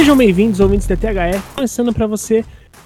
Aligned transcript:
Sejam 0.00 0.16
bem-vindos, 0.16 0.60
ouvintes 0.60 0.86
da 0.86 0.96
THE, 0.96 1.38
começando 1.54 1.92
para 1.92 2.06
você 2.06 2.42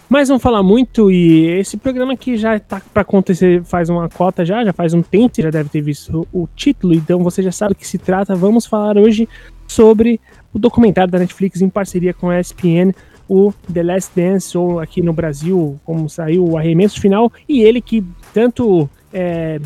mas 0.09 0.29
não 0.29 0.37
falar 0.37 0.65
muito 0.65 1.13
e 1.13 1.47
esse 1.47 1.77
programa 1.77 2.17
que 2.17 2.37
já 2.37 2.59
tá 2.59 2.83
para 2.93 3.03
acontecer 3.03 3.63
faz 3.63 3.89
uma 3.89 4.09
cota 4.09 4.45
já, 4.45 4.65
já 4.65 4.73
faz 4.73 4.93
um 4.95 5.01
tempo, 5.01 5.41
já 5.41 5.49
deve 5.49 5.69
ter 5.69 5.81
visto 5.81 6.27
o 6.33 6.49
título, 6.57 6.93
então 6.93 7.23
você 7.23 7.41
já 7.41 7.53
sabe 7.53 7.73
o 7.73 7.77
que 7.77 7.87
se 7.87 7.99
trata. 7.99 8.35
Vamos 8.35 8.67
falar 8.67 8.99
hoje 8.99 9.29
sobre 9.69 10.21
o 10.53 10.59
documentário 10.59 11.13
da 11.13 11.21
Netflix 11.21 11.63
em 11.63 11.69
parceria 11.69 12.13
com 12.13 12.31
a 12.31 12.41
ESPN, 12.41 12.93
o 13.29 13.53
The 13.73 13.85
Last 13.85 14.11
Dance, 14.17 14.59
ou 14.59 14.81
aqui 14.81 15.01
no 15.01 15.13
Brasil, 15.13 15.79
como 15.85 16.09
saiu 16.11 16.45
o 16.45 16.59
arremesso 16.59 17.01
final, 17.01 17.33
e 17.49 17.63
ele 17.63 17.81
que 17.81 18.05
tanto 18.33 18.91
é, 19.13 19.61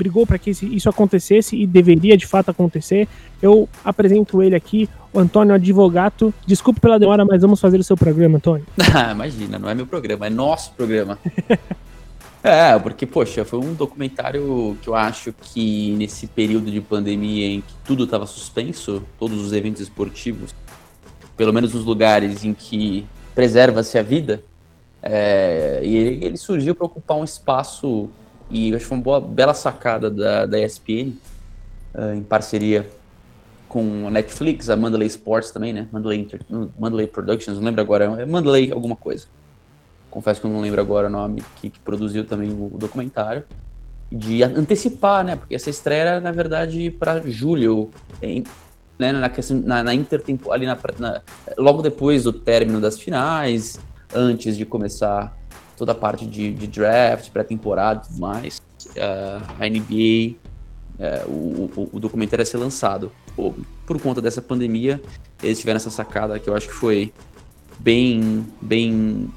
brigou 0.00 0.26
para 0.26 0.38
que 0.38 0.50
isso 0.50 0.88
acontecesse 0.88 1.54
e 1.54 1.66
deveria 1.66 2.16
de 2.16 2.26
fato 2.26 2.50
acontecer. 2.50 3.06
Eu 3.42 3.68
apresento 3.84 4.42
ele 4.42 4.56
aqui, 4.56 4.88
o 5.12 5.18
Antônio 5.18 5.54
Advogato. 5.54 6.32
Desculpe 6.46 6.80
pela 6.80 6.98
demora, 6.98 7.22
mas 7.22 7.42
vamos 7.42 7.60
fazer 7.60 7.78
o 7.78 7.84
seu 7.84 7.96
programa, 7.96 8.38
Antônio. 8.38 8.66
Ah, 8.92 9.12
imagina, 9.12 9.58
não 9.58 9.68
é 9.68 9.74
meu 9.74 9.86
programa, 9.86 10.26
é 10.26 10.30
nosso 10.30 10.72
programa. 10.72 11.18
é, 12.42 12.78
porque, 12.78 13.04
poxa, 13.04 13.44
foi 13.44 13.58
um 13.58 13.74
documentário 13.74 14.76
que 14.82 14.88
eu 14.88 14.94
acho 14.94 15.32
que 15.32 15.92
nesse 15.92 16.26
período 16.26 16.70
de 16.70 16.80
pandemia 16.80 17.46
em 17.46 17.60
que 17.60 17.74
tudo 17.84 18.04
estava 18.04 18.26
suspenso, 18.26 19.02
todos 19.18 19.38
os 19.38 19.52
eventos 19.52 19.82
esportivos, 19.82 20.54
pelo 21.36 21.52
menos 21.52 21.74
nos 21.74 21.84
lugares 21.84 22.42
em 22.44 22.54
que 22.54 23.06
preserva-se 23.34 23.98
a 23.98 24.02
vida, 24.02 24.42
é, 25.02 25.80
e 25.82 25.96
ele, 25.96 26.24
ele 26.24 26.36
surgiu 26.36 26.74
para 26.74 26.86
ocupar 26.86 27.16
um 27.16 27.24
espaço 27.24 28.10
e 28.50 28.74
acho 28.74 28.80
que 28.80 28.88
foi 28.88 28.98
uma 28.98 29.04
boa, 29.04 29.20
bela 29.20 29.54
sacada 29.54 30.10
da, 30.10 30.46
da 30.46 30.58
ESPN, 30.58 31.10
uh, 31.94 32.00
eh, 32.00 32.16
em 32.16 32.22
parceria 32.22 32.88
com 33.68 34.08
a 34.08 34.10
Netflix, 34.10 34.68
a 34.68 34.76
Mandalay 34.76 35.06
Sports 35.06 35.52
também, 35.52 35.72
né? 35.72 35.86
Mandalay, 35.92 36.18
Inter, 36.18 36.40
Mandalay 36.76 37.06
Productions, 37.06 37.56
não 37.56 37.64
lembro 37.64 37.80
agora, 37.80 38.20
é 38.20 38.26
Mandalay 38.26 38.72
alguma 38.72 38.96
coisa. 38.96 39.26
Confesso 40.10 40.40
que 40.40 40.46
eu 40.48 40.50
não 40.50 40.60
lembro 40.60 40.80
agora 40.80 41.06
o 41.06 41.10
nome, 41.10 41.42
que, 41.56 41.70
que 41.70 41.78
produziu 41.78 42.24
também 42.24 42.50
o, 42.50 42.76
documentário. 42.76 43.44
De 44.10 44.42
antecipar, 44.42 45.24
né? 45.24 45.36
Porque 45.36 45.54
essa 45.54 45.70
estreia 45.70 46.00
era, 46.00 46.20
na 46.20 46.32
verdade, 46.32 46.90
para 46.90 47.20
julho, 47.30 47.90
em, 48.20 48.42
né? 48.98 49.12
na, 49.12 49.30
na, 49.64 49.82
na 49.84 49.94
intertempo, 49.94 50.50
ali 50.50 50.66
na, 50.66 50.76
na, 50.98 51.22
logo 51.56 51.80
depois 51.80 52.24
do 52.24 52.32
término 52.32 52.80
das 52.80 52.98
finais, 52.98 53.78
antes 54.12 54.56
de 54.56 54.66
começar 54.66 55.32
toda 55.80 55.92
a 55.92 55.94
parte 55.94 56.26
de, 56.26 56.52
de 56.52 56.66
draft, 56.66 57.30
pré-temporada 57.30 58.02
e 58.04 58.08
tudo 58.08 58.20
mais. 58.20 58.60
Uh, 58.90 59.42
a 59.58 59.66
NBA, 59.66 60.34
uh, 60.34 60.36
é, 60.98 61.24
o, 61.26 61.70
o, 61.74 61.90
o, 61.94 61.98
documentário 61.98 62.42
ia 62.42 62.46
ser 62.46 62.58
lançado. 62.58 63.10
Por, 63.34 63.54
por 63.86 63.98
conta 63.98 64.20
dessa 64.20 64.42
pandemia, 64.42 65.00
eles 65.42 65.58
tiveram 65.58 65.78
essa 65.78 65.88
sacada 65.88 66.38
que 66.38 66.50
eu 66.50 66.54
acho 66.54 66.68
que 66.68 66.74
foi 66.74 67.14
bem, 67.78 68.46
bem 68.60 69.30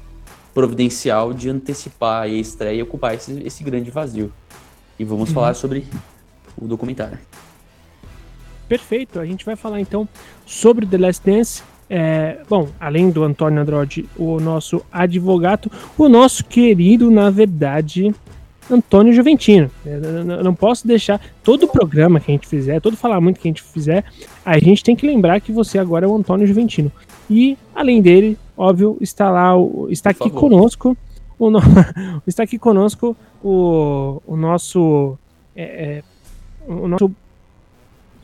providencial 0.52 1.32
de 1.32 1.48
antecipar 1.48 2.24
a 2.24 2.28
estreia 2.28 2.80
e 2.80 2.82
ocupar 2.82 3.14
esse, 3.14 3.42
esse 3.42 3.64
grande 3.64 3.90
vazio. 3.90 4.30
E 4.98 5.04
vamos 5.04 5.30
uhum. 5.30 5.34
falar 5.34 5.54
sobre 5.54 5.86
o 6.58 6.66
documentário. 6.66 7.18
Perfeito, 8.68 9.18
a 9.18 9.24
gente 9.24 9.46
vai 9.46 9.56
falar 9.56 9.80
então 9.80 10.06
sobre 10.44 10.84
The 10.84 10.98
Last 10.98 11.24
Dance, 11.24 11.62
é, 11.88 12.38
bom, 12.48 12.68
além 12.80 13.10
do 13.10 13.22
Antônio 13.22 13.60
Andrade, 13.60 14.08
o 14.16 14.40
nosso 14.40 14.82
advogado, 14.90 15.70
o 15.98 16.08
nosso 16.08 16.44
querido, 16.44 17.10
na 17.10 17.30
verdade, 17.30 18.14
Antônio 18.70 19.12
Juventino. 19.12 19.70
Eu 19.84 20.42
não 20.42 20.54
posso 20.54 20.86
deixar 20.86 21.20
todo 21.42 21.64
o 21.64 21.68
programa 21.68 22.18
que 22.18 22.30
a 22.30 22.34
gente 22.34 22.46
fizer, 22.46 22.80
todo 22.80 22.96
falar 22.96 23.20
muito 23.20 23.38
que 23.38 23.48
a 23.48 23.50
gente 23.50 23.62
fizer, 23.62 24.04
a 24.44 24.58
gente 24.58 24.82
tem 24.82 24.96
que 24.96 25.06
lembrar 25.06 25.40
que 25.40 25.52
você 25.52 25.78
agora 25.78 26.06
é 26.06 26.08
o 26.08 26.16
Antônio 26.16 26.46
Juventino. 26.46 26.90
E 27.28 27.58
além 27.74 28.00
dele, 28.00 28.38
óbvio, 28.56 28.96
está 29.00 29.30
lá, 29.30 29.52
está 29.90 30.10
aqui 30.10 30.30
conosco, 30.30 30.96
o 31.38 31.50
no... 31.50 31.60
está 32.26 32.44
aqui 32.44 32.58
conosco 32.58 33.16
o, 33.42 34.22
o 34.26 34.36
nosso 34.36 35.18
é, 35.54 35.62
é, 35.62 36.02
o 36.66 36.88
nosso 36.88 37.14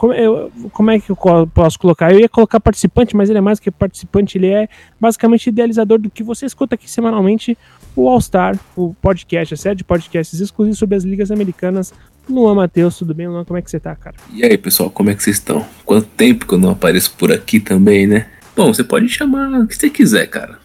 como, 0.00 0.15
eu, 0.15 0.50
como 0.72 0.91
é 0.91 0.99
que 0.99 1.11
eu 1.11 1.16
posso 1.53 1.78
colocar? 1.78 2.11
Eu 2.11 2.21
ia 2.21 2.28
colocar 2.28 2.59
participante, 2.59 3.15
mas 3.15 3.28
ele 3.28 3.37
é 3.37 3.43
mais 3.43 3.61
que 3.61 3.71
participante, 3.71 4.38
ele 4.38 4.47
é 4.47 4.66
basicamente 4.99 5.49
idealizador 5.49 5.99
do 5.99 6.09
que 6.09 6.22
você 6.22 6.47
escuta 6.47 6.75
aqui 6.75 6.91
semanalmente, 6.91 7.56
o 7.94 8.09
All 8.09 8.19
Star, 8.19 8.59
o 8.75 8.94
podcast, 8.94 9.53
a 9.53 9.56
série 9.59 9.77
de 9.77 9.84
podcasts 9.84 10.41
exclusivos 10.41 10.78
sobre 10.78 10.97
as 10.97 11.05
ligas 11.05 11.31
americanas. 11.31 11.93
Luan 12.27 12.55
Matheus, 12.55 12.97
tudo 12.97 13.12
bem, 13.12 13.28
Luan? 13.28 13.44
Como 13.44 13.59
é 13.59 13.62
que 13.62 13.71
você 13.71 13.78
tá, 13.78 13.94
cara? 13.94 14.16
E 14.33 14.43
aí, 14.43 14.56
pessoal, 14.56 14.88
como 14.88 15.11
é 15.11 15.15
que 15.15 15.22
vocês 15.22 15.37
estão? 15.37 15.66
Quanto 15.84 16.06
tempo 16.06 16.47
que 16.47 16.55
eu 16.55 16.59
não 16.59 16.71
apareço 16.71 17.15
por 17.19 17.31
aqui 17.31 17.61
também, 17.61 18.06
né? 18.06 18.27
Bom, 18.56 18.72
você 18.72 18.82
pode 18.82 19.06
chamar 19.06 19.50
o 19.50 19.67
que 19.67 19.77
você 19.77 19.91
quiser, 19.91 20.27
cara. 20.28 20.59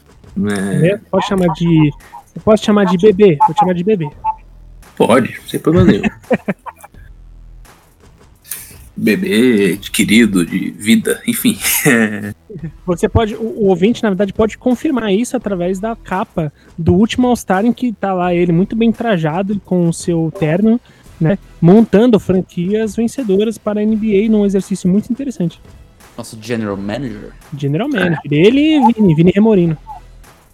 É... 0.82 0.92
É, 0.92 0.98
pode 1.12 1.28
chamar 1.28 1.48
de. 1.56 1.92
Você 2.28 2.40
pode 2.40 2.64
chamar 2.64 2.86
de 2.86 2.98
bebê, 2.98 3.36
pode 3.36 3.60
chamar 3.60 3.74
de 3.74 3.84
bebê. 3.84 4.10
Pode, 4.96 5.42
sem 5.46 5.60
problema 5.60 5.92
nenhum. 5.92 6.04
bebê, 8.96 9.76
de 9.76 9.92
querido, 9.92 10.46
de 10.46 10.72
vida, 10.72 11.22
enfim. 11.28 11.58
Você 12.86 13.10
pode, 13.10 13.36
o, 13.36 13.42
o, 13.42 13.66
ouvinte, 13.68 14.02
na 14.02 14.10
verdade, 14.10 14.34
pode 14.34 14.58
confirmar 14.58 15.14
isso 15.14 15.36
através 15.36 15.80
da 15.80 15.96
capa 15.96 16.52
do 16.78 16.94
último 16.94 17.28
All-Star, 17.28 17.66
em 17.66 17.74
que 17.74 17.92
tá 17.92 18.14
lá 18.14 18.34
ele 18.34 18.52
muito 18.52 18.76
bem 18.76 18.92
trajado 18.92 19.60
com 19.66 19.90
o 19.90 19.94
seu 19.94 20.32
terno, 20.40 20.80
né? 21.20 21.38
Montando 21.62 22.20
franquias 22.20 22.96
vencedoras 22.96 23.58
para 23.58 23.82
a 23.82 23.86
NBA 23.86 24.30
num 24.30 24.46
exercício 24.46 24.90
muito 24.90 25.12
interessante. 25.12 25.60
Nosso 26.18 26.38
General 26.42 26.78
Manager. 26.78 27.34
General 27.58 27.90
Manager. 27.90 28.20
É. 28.32 28.36
Ele 28.36 28.78
e 28.78 28.94
Vini, 28.94 29.16
Vini 29.16 29.32
Remorino. 29.32 29.78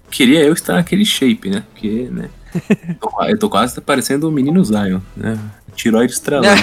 Queria 0.09 0.43
eu 0.43 0.53
estar 0.53 0.73
naquele 0.73 1.05
shape, 1.05 1.49
né? 1.49 1.63
Porque, 1.71 2.09
né? 2.11 2.29
Eu 3.29 3.39
tô 3.39 3.49
quase 3.49 3.79
parecendo 3.81 4.27
o 4.27 4.31
menino 4.31 4.63
Zion, 4.63 4.99
né? 5.15 5.39
Tiroide 5.75 6.13
estrelado. 6.13 6.61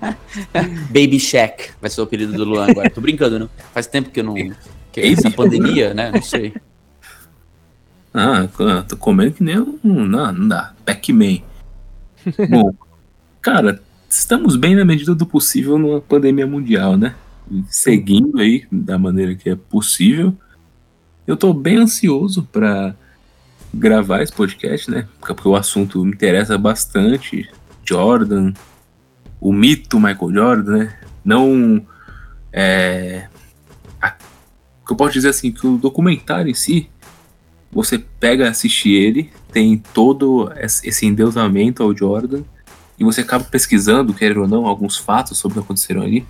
Baby 0.88 1.20
Shack 1.20 1.70
vai 1.80 1.90
ser 1.90 2.00
o 2.00 2.04
apelido 2.04 2.32
do 2.32 2.44
Luan 2.44 2.70
agora. 2.70 2.90
Tô 2.90 3.00
brincando, 3.00 3.38
não? 3.38 3.50
Faz 3.72 3.86
tempo 3.86 4.10
que 4.10 4.20
eu 4.20 4.24
não. 4.24 4.34
Que 4.90 5.00
é 5.00 5.12
essa 5.12 5.30
pandemia, 5.30 5.92
né? 5.94 6.10
Não 6.10 6.22
sei. 6.22 6.54
Ah, 8.14 8.46
tô 8.86 8.96
comendo 8.96 9.32
que 9.32 9.42
nem 9.42 9.58
um. 9.58 9.78
Não, 9.82 10.32
não 10.32 10.48
dá. 10.48 10.74
Pac-Man. 10.84 11.38
Bom, 12.48 12.74
cara, 13.40 13.82
estamos 14.08 14.56
bem 14.56 14.74
na 14.74 14.84
medida 14.84 15.14
do 15.14 15.26
possível 15.26 15.78
numa 15.78 16.00
pandemia 16.00 16.46
mundial, 16.46 16.96
né? 16.96 17.14
Seguindo 17.68 18.38
aí 18.38 18.66
da 18.70 18.98
maneira 18.98 19.34
que 19.34 19.48
é 19.48 19.56
possível. 19.56 20.34
Eu 21.26 21.36
tô 21.36 21.52
bem 21.52 21.76
ansioso 21.76 22.48
para 22.52 22.94
gravar 23.72 24.22
esse 24.22 24.32
podcast, 24.32 24.90
né? 24.90 25.08
Porque 25.18 25.48
o 25.48 25.56
assunto 25.56 26.04
me 26.04 26.12
interessa 26.12 26.58
bastante. 26.58 27.48
Jordan, 27.84 28.52
o 29.40 29.52
mito 29.52 29.98
Michael 29.98 30.34
Jordan, 30.34 30.78
né? 30.78 30.98
Não. 31.24 31.84
É, 32.52 33.28
a, 34.00 34.14
eu 34.88 34.96
posso 34.96 35.12
dizer 35.12 35.30
assim, 35.30 35.50
que 35.50 35.66
o 35.66 35.78
documentário 35.78 36.50
em 36.50 36.54
si, 36.54 36.90
você 37.70 37.98
pega, 37.98 38.48
assistir 38.48 38.92
ele, 38.92 39.30
tem 39.50 39.78
todo 39.78 40.52
esse 40.56 41.06
endeusamento 41.06 41.82
ao 41.82 41.96
Jordan, 41.96 42.42
e 42.98 43.04
você 43.04 43.22
acaba 43.22 43.44
pesquisando, 43.44 44.12
quer 44.12 44.36
ou 44.36 44.46
não, 44.46 44.66
alguns 44.66 44.98
fatos 44.98 45.38
sobre 45.38 45.58
o 45.58 45.62
que 45.62 45.66
aconteceram 45.66 46.02
ali, 46.02 46.26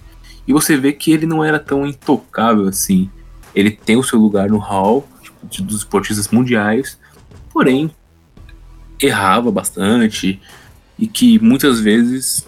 e 0.46 0.52
você 0.52 0.76
vê 0.76 0.92
que 0.92 1.12
ele 1.12 1.26
não 1.26 1.44
era 1.44 1.58
tão 1.58 1.86
intocável 1.86 2.68
assim. 2.68 3.10
Ele 3.54 3.70
tem 3.70 3.96
o 3.96 4.02
seu 4.02 4.18
lugar 4.18 4.48
no 4.48 4.58
hall 4.58 5.06
tipo, 5.20 5.62
dos 5.62 5.78
esportistas 5.78 6.28
mundiais, 6.28 6.98
porém 7.52 7.90
errava 9.00 9.50
bastante, 9.50 10.40
e 10.98 11.06
que 11.06 11.38
muitas 11.38 11.80
vezes 11.80 12.46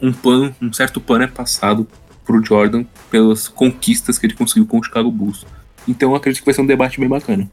um 0.00 0.12
pano, 0.12 0.54
um 0.60 0.72
certo 0.72 1.00
pano 1.00 1.24
é 1.24 1.26
passado 1.26 1.86
pro 2.24 2.44
Jordan 2.44 2.84
pelas 3.10 3.48
conquistas 3.48 4.18
que 4.18 4.26
ele 4.26 4.34
conseguiu 4.34 4.66
com 4.66 4.78
o 4.78 4.82
Chicago 4.82 5.10
Bulls. 5.10 5.46
Então 5.86 6.10
eu 6.10 6.16
acredito 6.16 6.40
que 6.40 6.46
vai 6.46 6.54
ser 6.54 6.62
um 6.62 6.66
debate 6.66 6.98
bem 6.98 7.08
bacana. 7.08 7.48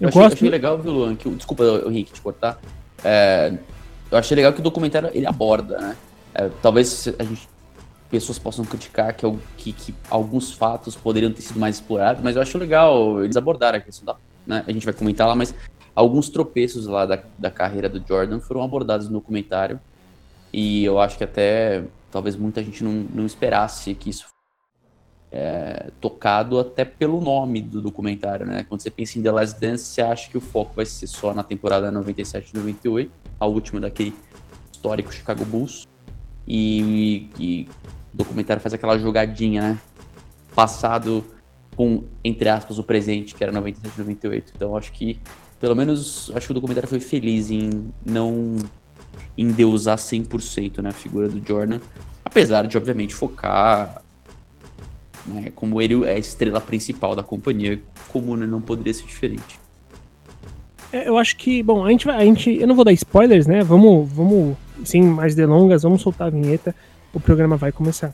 Eu, 0.00 0.04
eu 0.04 0.08
achei, 0.08 0.22
gosto... 0.22 0.34
achei 0.34 0.50
legal, 0.50 0.78
viu, 0.78 0.92
Luan? 0.92 1.16
Que, 1.16 1.28
desculpa, 1.30 1.64
Henrique, 1.86 2.12
te 2.12 2.20
cortar. 2.20 2.58
É, 3.02 3.54
eu 4.10 4.18
achei 4.18 4.34
legal 4.34 4.52
que 4.52 4.60
o 4.60 4.62
documentário 4.62 5.10
ele 5.12 5.26
aborda, 5.26 5.78
né? 5.78 5.96
É, 6.34 6.50
talvez 6.62 7.08
a 7.18 7.24
gente, 7.24 7.48
pessoas 8.10 8.38
possam 8.38 8.64
criticar 8.64 9.12
que, 9.14 9.26
que, 9.56 9.72
que, 9.72 9.94
alguns 10.08 10.52
fatos 10.52 10.94
poderiam 10.94 11.32
ter 11.32 11.42
sido 11.42 11.58
mais 11.58 11.76
explorados, 11.76 12.22
mas 12.22 12.36
eu 12.36 12.42
acho 12.42 12.56
legal 12.58 13.22
eles 13.22 13.36
abordarem 13.36 13.80
a 13.80 13.82
questão 13.82 14.04
da. 14.04 14.16
Né? 14.46 14.64
A 14.66 14.72
gente 14.72 14.84
vai 14.84 14.94
comentar 14.94 15.26
lá, 15.26 15.34
mas 15.34 15.54
alguns 15.94 16.28
tropeços 16.28 16.86
lá 16.86 17.06
da, 17.06 17.22
da 17.38 17.50
carreira 17.50 17.88
do 17.88 18.02
Jordan 18.06 18.40
foram 18.40 18.62
abordados 18.62 19.08
no 19.08 19.14
documentário. 19.14 19.80
E 20.52 20.84
eu 20.84 20.98
acho 20.98 21.16
que 21.16 21.24
até 21.24 21.84
talvez 22.10 22.36
muita 22.36 22.62
gente 22.62 22.82
não, 22.82 22.92
não 22.92 23.26
esperasse 23.26 23.94
que 23.94 24.10
isso 24.10 24.26
é, 25.32 25.90
tocado 26.00 26.58
até 26.58 26.84
pelo 26.84 27.20
nome 27.20 27.62
do 27.62 27.80
documentário, 27.80 28.44
né? 28.44 28.64
Quando 28.68 28.80
você 28.80 28.90
pensa 28.90 29.18
em 29.18 29.22
The 29.22 29.30
Last 29.30 29.60
Dance, 29.60 29.84
você 29.84 30.02
acha 30.02 30.28
que 30.28 30.36
o 30.36 30.40
foco 30.40 30.74
vai 30.74 30.84
ser 30.84 31.06
só 31.06 31.32
na 31.32 31.44
temporada 31.44 31.90
97 31.90 32.54
98, 32.54 33.10
a 33.38 33.46
última 33.46 33.80
daquele 33.80 34.14
histórico 34.72 35.12
Chicago 35.12 35.44
Bulls. 35.44 35.86
E, 36.46 37.30
e, 37.38 37.44
e 37.44 37.68
o 38.12 38.16
documentário 38.16 38.60
faz 38.60 38.74
aquela 38.74 38.98
jogadinha, 38.98 39.62
né? 39.62 39.78
Passado 40.54 41.24
com, 41.76 42.04
entre 42.24 42.48
aspas, 42.48 42.78
o 42.78 42.82
presente, 42.82 43.34
que 43.34 43.44
era 43.44 43.52
97 43.52 43.98
98. 43.98 44.52
Então 44.56 44.76
acho 44.76 44.92
que, 44.92 45.20
pelo 45.60 45.76
menos, 45.76 46.32
acho 46.34 46.46
que 46.46 46.52
o 46.52 46.54
documentário 46.54 46.88
foi 46.88 47.00
feliz 47.00 47.50
em 47.50 47.92
não 48.04 48.56
endeusar 49.36 49.98
100% 49.98 50.82
né, 50.82 50.88
a 50.88 50.92
figura 50.92 51.28
do 51.28 51.46
Jordan, 51.46 51.78
apesar 52.24 52.66
de, 52.66 52.76
obviamente, 52.76 53.14
focar 53.14 54.02
né, 55.26 55.52
como 55.54 55.80
ele 55.80 56.04
é 56.04 56.14
a 56.14 56.18
estrela 56.18 56.60
principal 56.60 57.14
da 57.14 57.22
companhia, 57.22 57.80
como 58.08 58.36
né, 58.36 58.46
não 58.46 58.60
poderia 58.60 58.94
ser 58.94 59.04
diferente. 59.04 59.60
É, 60.92 61.08
eu 61.08 61.16
acho 61.18 61.36
que, 61.36 61.62
bom, 61.62 61.84
a 61.84 61.90
gente 61.90 62.06
vai, 62.06 62.16
a 62.16 62.24
gente, 62.24 62.50
eu 62.50 62.66
não 62.66 62.74
vou 62.74 62.84
dar 62.84 62.92
spoilers, 62.92 63.46
né? 63.46 63.62
Vamos, 63.62 64.10
vamos, 64.10 64.56
sem 64.84 65.02
mais 65.02 65.34
delongas, 65.34 65.84
vamos 65.84 66.02
soltar 66.02 66.26
a 66.26 66.30
vinheta. 66.30 66.74
O 67.12 67.20
programa 67.20 67.56
vai 67.56 67.70
começar. 67.70 68.12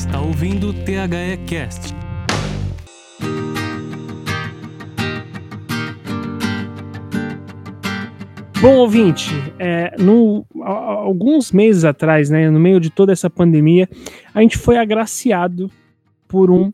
Está 0.00 0.18
ouvindo 0.18 0.70
o 0.70 0.72
THE 0.72 1.36
Cast. 1.46 1.94
Bom, 8.62 8.76
ouvinte, 8.76 9.30
é, 9.58 9.94
no, 9.98 10.46
alguns 10.62 11.52
meses 11.52 11.84
atrás, 11.84 12.30
né, 12.30 12.48
no 12.48 12.58
meio 12.58 12.80
de 12.80 12.88
toda 12.88 13.12
essa 13.12 13.28
pandemia, 13.28 13.86
a 14.32 14.40
gente 14.40 14.56
foi 14.56 14.78
agraciado 14.78 15.70
por 16.26 16.50
um 16.50 16.72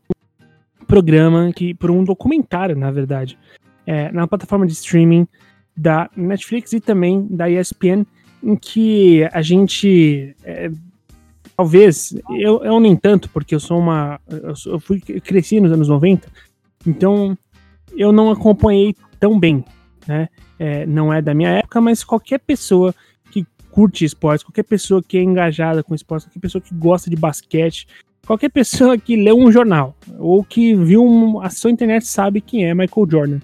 programa, 0.87 1.51
que, 1.53 1.73
por 1.73 1.91
um 1.91 2.05
documentário, 2.05 2.77
na 2.77 2.91
verdade, 2.91 3.37
é, 3.85 4.09
na 4.09 4.25
plataforma 4.25 4.65
de 4.65 4.71
streaming 4.71 5.27
da 5.75 6.09
Netflix 6.15 6.71
e 6.71 6.79
também 6.79 7.27
da 7.29 7.49
ESPN, 7.49 8.05
em 8.41 8.55
que 8.55 9.27
a 9.33 9.41
gente, 9.41 10.33
é, 10.45 10.71
talvez, 11.57 12.15
eu, 12.29 12.63
eu 12.63 12.79
nem 12.79 12.95
tanto, 12.95 13.29
porque 13.29 13.53
eu 13.53 13.59
sou 13.59 13.79
uma, 13.79 14.21
eu, 14.65 14.79
fui 14.79 15.01
eu 15.09 15.19
cresci 15.19 15.59
nos 15.59 15.71
anos 15.71 15.89
90, 15.89 16.31
então 16.85 17.37
eu 17.95 18.11
não 18.11 18.31
acompanhei 18.31 18.95
tão 19.19 19.37
bem, 19.39 19.65
né? 20.07 20.29
é, 20.59 20.85
não 20.85 21.13
é 21.13 21.21
da 21.21 21.33
minha 21.33 21.49
época, 21.49 21.79
mas 21.81 22.03
qualquer 22.03 22.39
pessoa 22.39 22.93
que 23.31 23.45
curte 23.71 24.05
esportes, 24.05 24.43
qualquer 24.43 24.63
pessoa 24.63 25.01
que 25.03 25.17
é 25.17 25.21
engajada 25.21 25.83
com 25.83 25.95
esportes, 25.95 26.27
qualquer 26.27 26.39
pessoa 26.39 26.61
que 26.61 26.73
gosta 26.73 27.09
de 27.09 27.15
basquete, 27.15 27.87
qualquer 28.25 28.49
pessoa 28.49 28.97
que 28.97 29.15
lê 29.15 29.31
um 29.31 29.51
jornal 29.51 29.95
ou 30.17 30.43
que 30.43 30.75
viu 30.75 31.03
um, 31.03 31.39
a 31.41 31.49
sua 31.49 31.71
internet 31.71 32.05
sabe 32.07 32.41
quem 32.41 32.65
é 32.65 32.73
Michael 32.73 33.07
Jordan. 33.09 33.39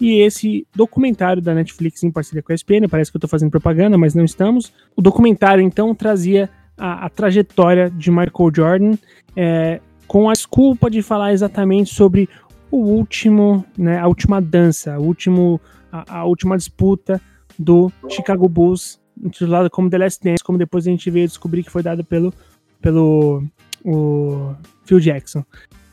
E 0.00 0.20
esse 0.20 0.66
documentário 0.74 1.40
da 1.40 1.54
Netflix 1.54 2.02
em 2.02 2.10
parceria 2.10 2.42
com 2.42 2.50
a 2.50 2.54
ESPN, 2.54 2.88
parece 2.90 3.10
que 3.10 3.16
eu 3.16 3.20
estou 3.20 3.30
fazendo 3.30 3.52
propaganda, 3.52 3.96
mas 3.96 4.16
não 4.16 4.24
estamos. 4.24 4.72
O 4.96 5.02
documentário 5.02 5.62
então 5.62 5.94
trazia 5.94 6.50
a, 6.82 7.06
a 7.06 7.08
trajetória 7.08 7.88
de 7.88 8.10
Michael 8.10 8.50
Jordan 8.52 8.98
é, 9.36 9.80
com 10.08 10.28
a 10.28 10.32
desculpa 10.32 10.90
de 10.90 11.00
falar 11.00 11.32
exatamente 11.32 11.94
sobre 11.94 12.28
o 12.72 12.78
último, 12.78 13.64
né, 13.78 14.00
a 14.00 14.08
última 14.08 14.42
dança, 14.42 14.98
o 14.98 15.04
último 15.04 15.60
a, 15.92 16.18
a 16.18 16.24
última 16.24 16.56
disputa 16.56 17.20
do 17.56 17.92
Chicago 18.08 18.48
Bulls, 18.48 19.00
intitulada 19.22 19.70
como 19.70 19.88
The 19.88 19.98
Last 19.98 20.24
Dance, 20.24 20.42
como 20.42 20.58
depois 20.58 20.84
a 20.84 20.90
gente 20.90 21.08
veio 21.08 21.28
descobrir 21.28 21.62
que 21.62 21.70
foi 21.70 21.84
dada 21.84 22.02
pelo, 22.02 22.34
pelo 22.80 23.44
o 23.84 24.52
Phil 24.84 24.98
Jackson. 24.98 25.44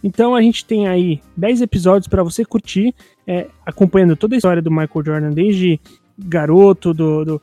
Então 0.03 0.33
a 0.33 0.41
gente 0.41 0.65
tem 0.65 0.87
aí 0.87 1.21
10 1.37 1.61
episódios 1.61 2.07
para 2.07 2.23
você 2.23 2.43
curtir, 2.43 2.95
é, 3.27 3.47
acompanhando 3.63 4.15
toda 4.15 4.35
a 4.35 4.37
história 4.37 4.61
do 4.61 4.71
Michael 4.71 5.05
Jordan, 5.05 5.29
desde 5.29 5.79
garoto, 6.17 6.93
do, 6.93 7.23
do, 7.25 7.41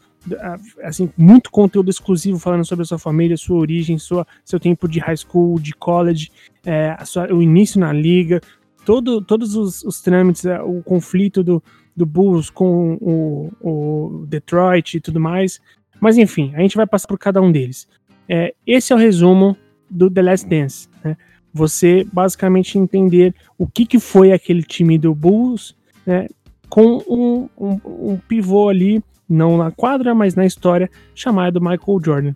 assim, 0.82 1.11
muito 1.17 1.50
conteúdo 1.50 1.90
exclusivo 1.90 2.38
falando 2.38 2.64
sobre 2.64 2.82
a 2.82 2.87
sua 2.87 2.99
família, 2.99 3.37
sua 3.37 3.58
origem, 3.58 3.99
sua, 3.99 4.26
seu 4.44 4.58
tempo 4.58 4.88
de 4.88 4.99
high 4.99 5.17
school, 5.17 5.58
de 5.58 5.73
college, 5.73 6.31
é, 6.64 6.96
sua, 7.05 7.32
o 7.32 7.43
início 7.43 7.78
na 7.78 7.93
liga, 7.93 8.40
todo, 8.84 9.20
todos 9.20 9.55
os, 9.55 9.82
os 9.84 10.00
trâmites, 10.00 10.44
é, 10.44 10.61
o 10.61 10.82
conflito 10.82 11.43
do, 11.43 11.62
do 11.94 12.06
Bulls 12.06 12.50
com 12.50 12.94
o, 13.00 13.52
o 13.61 14.26
Detroit 14.26 14.96
e 14.96 15.00
tudo 15.00 15.20
mais. 15.20 15.61
Mas 16.00 16.19
enfim, 16.19 16.52
a 16.55 16.61
gente 16.61 16.76
vai 16.76 16.87
passar 16.87 17.08
por 17.08 17.19
cada 17.19 17.40
um 17.40 17.50
deles. 17.50 17.88
É, 18.29 18.55
esse 18.67 18.93
é 18.93 18.96
o 18.96 18.99
resumo 18.99 19.56
do 19.88 20.11
The 20.11 20.22
Last 20.22 20.49
Dance. 20.49 20.88
Né? 21.05 21.17
Você 21.52 22.06
basicamente 22.12 22.79
entender 22.79 23.34
o 23.56 23.67
que, 23.67 23.87
que 23.87 23.99
foi 23.99 24.32
aquele 24.32 24.62
time 24.62 24.99
do 24.99 25.14
Bulls, 25.14 25.75
né? 26.05 26.29
com 26.69 27.02
um, 27.08 27.49
um, 27.56 27.81
um, 27.84 28.17
pivô 28.29 28.69
ali, 28.69 29.02
não 29.28 29.56
na 29.56 29.70
quadra, 29.70 30.14
mas 30.14 30.34
na 30.34 30.46
história, 30.46 30.90
chamado 31.14 31.61
Michael 31.61 32.00
Jordan. 32.05 32.34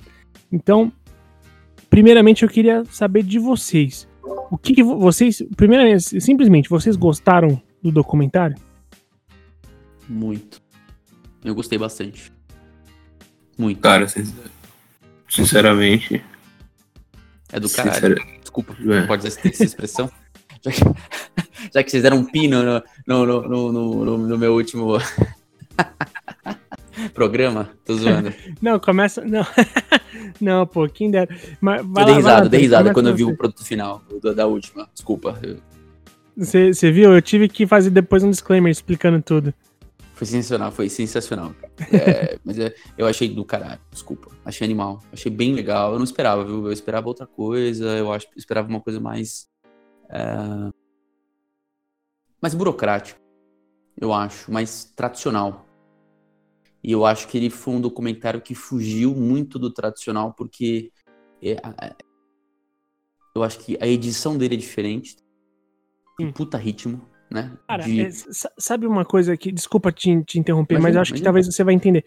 Então, 0.51 0.93
primeiramente 1.89 2.43
eu 2.43 2.49
queria 2.49 2.85
saber 2.87 3.23
de 3.23 3.39
vocês. 3.39 4.09
O 4.51 4.59
que, 4.59 4.75
que 4.75 4.83
vocês, 4.83 5.43
primeiramente, 5.57 6.21
simplesmente, 6.21 6.69
vocês 6.69 6.97
gostaram 6.97 7.61
do 7.83 7.93
documentário? 7.93 8.57
Muito. 10.09 10.61
Eu 11.45 11.55
gostei 11.55 11.79
bastante. 11.79 12.33
Muito. 13.57 13.81
Cara, 13.81 14.07
sinceramente. 15.29 16.23
É 17.53 17.61
do 17.61 17.71
caralho. 17.71 17.95
Sincera... 17.95 18.17
Desculpa, 18.41 18.77
é. 18.93 19.07
pode 19.07 19.23
dizer 19.23 19.41
essa 19.49 19.65
expressão? 19.65 20.11
já, 20.63 20.73
que, 20.73 20.81
já 21.73 21.83
que 21.85 21.91
vocês 21.91 22.03
deram 22.03 22.19
um 22.19 22.25
pino 22.25 22.63
no, 22.63 22.83
no, 23.07 23.49
no, 23.49 23.73
no, 23.73 24.19
no 24.19 24.39
meu 24.39 24.55
último 24.55 24.99
programa, 27.15 27.71
tô 27.85 27.95
zoando. 27.95 28.33
Não, 28.61 28.79
começa. 28.79 29.25
Não, 29.25 29.45
não 30.41 30.67
pô, 30.67 30.89
quem 30.89 31.11
dera. 31.11 31.29
Mas, 31.61 31.81
eu 31.83 32.05
dei 32.05 32.15
risada, 32.15 32.49
dei 32.49 32.61
risada 32.61 32.93
quando 32.93 33.09
eu 33.09 33.15
vi 33.15 33.25
o 33.25 33.37
produto 33.37 33.65
final 33.65 34.03
da, 34.23 34.33
da 34.33 34.47
última. 34.47 34.89
Desculpa. 34.93 35.39
Você 36.37 36.91
viu? 36.91 37.13
Eu 37.13 37.23
tive 37.23 37.49
que 37.49 37.67
fazer 37.67 37.91
depois 37.91 38.23
um 38.23 38.31
disclaimer 38.31 38.71
explicando 38.71 39.21
tudo. 39.23 39.53
Foi 40.15 40.27
sensacional, 40.27 40.71
foi 40.71 40.89
sensacional. 40.91 41.55
É, 41.91 42.39
mas 42.45 42.59
é, 42.59 42.75
eu 42.99 43.07
achei 43.07 43.27
do 43.27 43.43
caralho, 43.43 43.81
desculpa. 43.91 44.29
Achei 44.45 44.67
animal. 44.67 45.03
Achei 45.11 45.33
bem 45.33 45.55
legal. 45.55 45.93
Eu 45.93 45.99
não 45.99 46.05
esperava, 46.05 46.45
viu? 46.45 46.67
Eu 46.67 46.73
esperava 46.73 47.09
outra 47.09 47.27
coisa. 47.27 47.87
Eu 47.97 48.13
acho, 48.13 48.27
esperava 48.37 48.69
uma 48.69 48.83
coisa 48.83 49.01
mais. 49.01 49.49
É, 50.11 50.71
mais 52.41 52.53
burocrática. 52.53 53.19
Eu 53.99 54.13
acho. 54.13 54.53
Mais 54.53 54.85
tradicional. 54.95 55.67
E 56.83 56.93
eu 56.93 57.05
acho 57.05 57.29
que 57.29 57.37
ele 57.37 57.51
foi 57.51 57.75
um 57.75 57.81
documentário 57.81 58.41
que 58.41 58.55
fugiu 58.55 59.15
muito 59.15 59.59
do 59.59 59.71
tradicional, 59.71 60.33
porque. 60.33 60.91
É, 61.43 61.57
eu 63.35 63.43
acho 63.43 63.59
que 63.61 63.79
a 63.81 63.87
edição 63.87 64.37
dele 64.37 64.55
é 64.55 64.59
diferente. 64.59 65.17
Um 66.21 66.33
puta 66.33 66.59
ritmo 66.59 67.09
né? 67.31 67.53
Cara, 67.69 67.85
de... 67.85 68.01
é, 68.01 68.11
sabe 68.59 68.87
uma 68.87 69.05
coisa 69.05 69.37
que. 69.37 69.53
Desculpa 69.53 69.93
te, 69.93 70.23
te 70.25 70.39
interromper, 70.39 70.75
mas, 70.75 70.83
mas 70.83 70.95
eu 70.97 71.03
acho 71.03 71.15
que 71.15 71.23
talvez 71.23 71.47
você 71.47 71.63
vai 71.63 71.75
entender. 71.75 72.05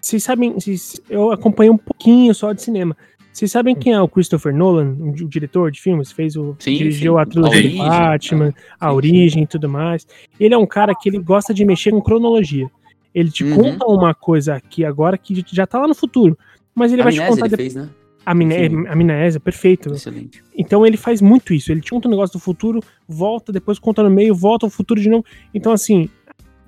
Vocês 0.00 0.22
sabem. 0.22 0.52
Vocês, 0.52 1.00
eu 1.08 1.32
acompanhei 1.32 1.70
um 1.70 1.78
pouquinho 1.78 2.34
só 2.34 2.52
de 2.52 2.60
cinema. 2.60 2.96
Vocês 3.32 3.50
sabem 3.50 3.74
quem 3.74 3.94
é 3.94 4.00
o 4.00 4.08
Christopher 4.08 4.54
Nolan, 4.54 4.96
o, 5.00 5.28
diretor 5.28 5.70
de 5.70 5.80
filmes? 5.80 6.12
Fez 6.12 6.36
o. 6.36 6.54
Sim, 6.58 6.76
dirigiu 6.76 7.14
sim. 7.14 7.20
a 7.20 7.26
trilogia 7.26 7.70
do 7.70 7.78
Batman, 7.78 8.54
a 8.78 8.92
origem 8.92 9.44
e 9.44 9.46
tudo 9.46 9.68
mais. 9.68 10.06
Ele 10.38 10.54
é 10.54 10.58
um 10.58 10.66
cara 10.66 10.94
que 10.94 11.08
ele 11.08 11.18
gosta 11.18 11.54
de 11.54 11.64
mexer 11.64 11.90
com 11.90 12.02
cronologia. 12.02 12.70
Ele 13.14 13.30
te 13.30 13.44
uhum. 13.44 13.56
conta 13.56 13.86
uma 13.86 14.12
coisa 14.12 14.54
aqui 14.54 14.84
agora 14.84 15.16
que 15.16 15.44
já 15.52 15.66
tá 15.66 15.78
lá 15.78 15.86
no 15.86 15.94
futuro. 15.94 16.36
Mas 16.74 16.92
ele 16.92 17.02
a 17.02 17.04
vai 17.04 17.12
te 17.12 17.24
contar. 17.24 17.46
Ele 17.46 17.56
fez, 17.56 17.74
né? 17.74 17.88
Amné 18.26 18.66
amnésia, 18.88 19.38
perfeito. 19.38 19.92
Excelente. 19.92 20.42
Então 20.56 20.84
ele 20.84 20.96
faz 20.96 21.20
muito 21.20 21.52
isso. 21.52 21.70
Ele 21.70 21.80
te 21.80 21.90
conta 21.90 22.08
um 22.08 22.10
negócio 22.10 22.38
do 22.38 22.42
futuro, 22.42 22.80
volta, 23.06 23.52
depois 23.52 23.78
conta 23.78 24.02
no 24.02 24.10
meio, 24.10 24.34
volta 24.34 24.66
ao 24.66 24.70
futuro 24.70 25.00
de 25.00 25.08
novo. 25.08 25.24
Então, 25.52 25.72
assim, 25.72 26.08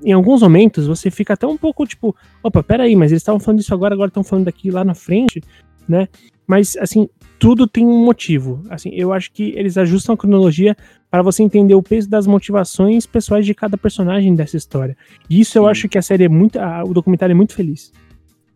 em 0.04 0.12
alguns 0.12 0.42
momentos 0.42 0.86
você 0.86 1.10
fica 1.10 1.34
até 1.34 1.46
um 1.46 1.56
pouco 1.56 1.86
tipo, 1.86 2.14
opa, 2.42 2.62
peraí, 2.62 2.94
mas 2.94 3.10
eles 3.10 3.22
estavam 3.22 3.40
falando 3.40 3.60
disso 3.60 3.72
agora, 3.74 3.94
agora 3.94 4.08
estão 4.08 4.22
falando 4.22 4.44
daqui 4.44 4.70
lá 4.70 4.84
na 4.84 4.94
frente, 4.94 5.42
né? 5.88 6.08
Mas, 6.46 6.76
assim, 6.76 7.08
tudo 7.38 7.66
tem 7.66 7.84
um 7.86 8.04
motivo. 8.04 8.62
Assim, 8.70 8.90
eu 8.92 9.12
acho 9.12 9.32
que 9.32 9.54
eles 9.56 9.76
ajustam 9.76 10.14
a 10.14 10.18
cronologia 10.18 10.76
para 11.16 11.22
você 11.22 11.42
entender 11.42 11.74
o 11.74 11.82
peso 11.82 12.10
das 12.10 12.26
motivações 12.26 13.06
pessoais 13.06 13.46
de 13.46 13.54
cada 13.54 13.78
personagem 13.78 14.34
dessa 14.34 14.54
história. 14.54 14.94
E 15.30 15.40
isso 15.40 15.52
Sim. 15.52 15.60
eu 15.60 15.66
acho 15.66 15.88
que 15.88 15.96
a 15.96 16.02
série 16.02 16.24
é 16.24 16.28
muito. 16.28 16.58
A, 16.58 16.84
o 16.84 16.92
documentário 16.92 17.32
é 17.32 17.34
muito 17.34 17.54
feliz. 17.54 17.90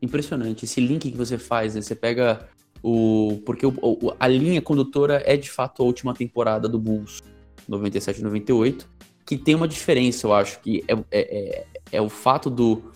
Impressionante. 0.03 0.67
Esse 0.67 0.79
link 0.79 1.11
que 1.11 1.17
você 1.17 1.39
faz, 1.39 1.75
né? 1.75 1.81
Você 1.81 1.95
pega 1.95 2.47
o, 2.83 3.41
porque 3.47 3.65
o, 3.65 3.73
o, 3.81 4.13
a 4.21 4.29
linha 4.29 4.61
condutora 4.61 5.23
é 5.25 5.39
de 5.39 5.51
fato 5.51 5.83
a 5.83 5.87
última 5.87 6.13
temporada 6.13 6.69
do 6.69 6.79
Bulls, 6.79 7.23
97 7.67 8.23
98, 8.23 8.87
que 9.25 9.39
tem 9.39 9.55
uma 9.55 9.67
diferença, 9.67 10.27
eu 10.27 10.35
acho, 10.35 10.61
que 10.61 10.85
é, 10.87 10.93
é, 10.93 11.03
é, 11.13 11.67
é 11.93 12.03
o 12.03 12.11
fato 12.11 12.51
do. 12.51 12.93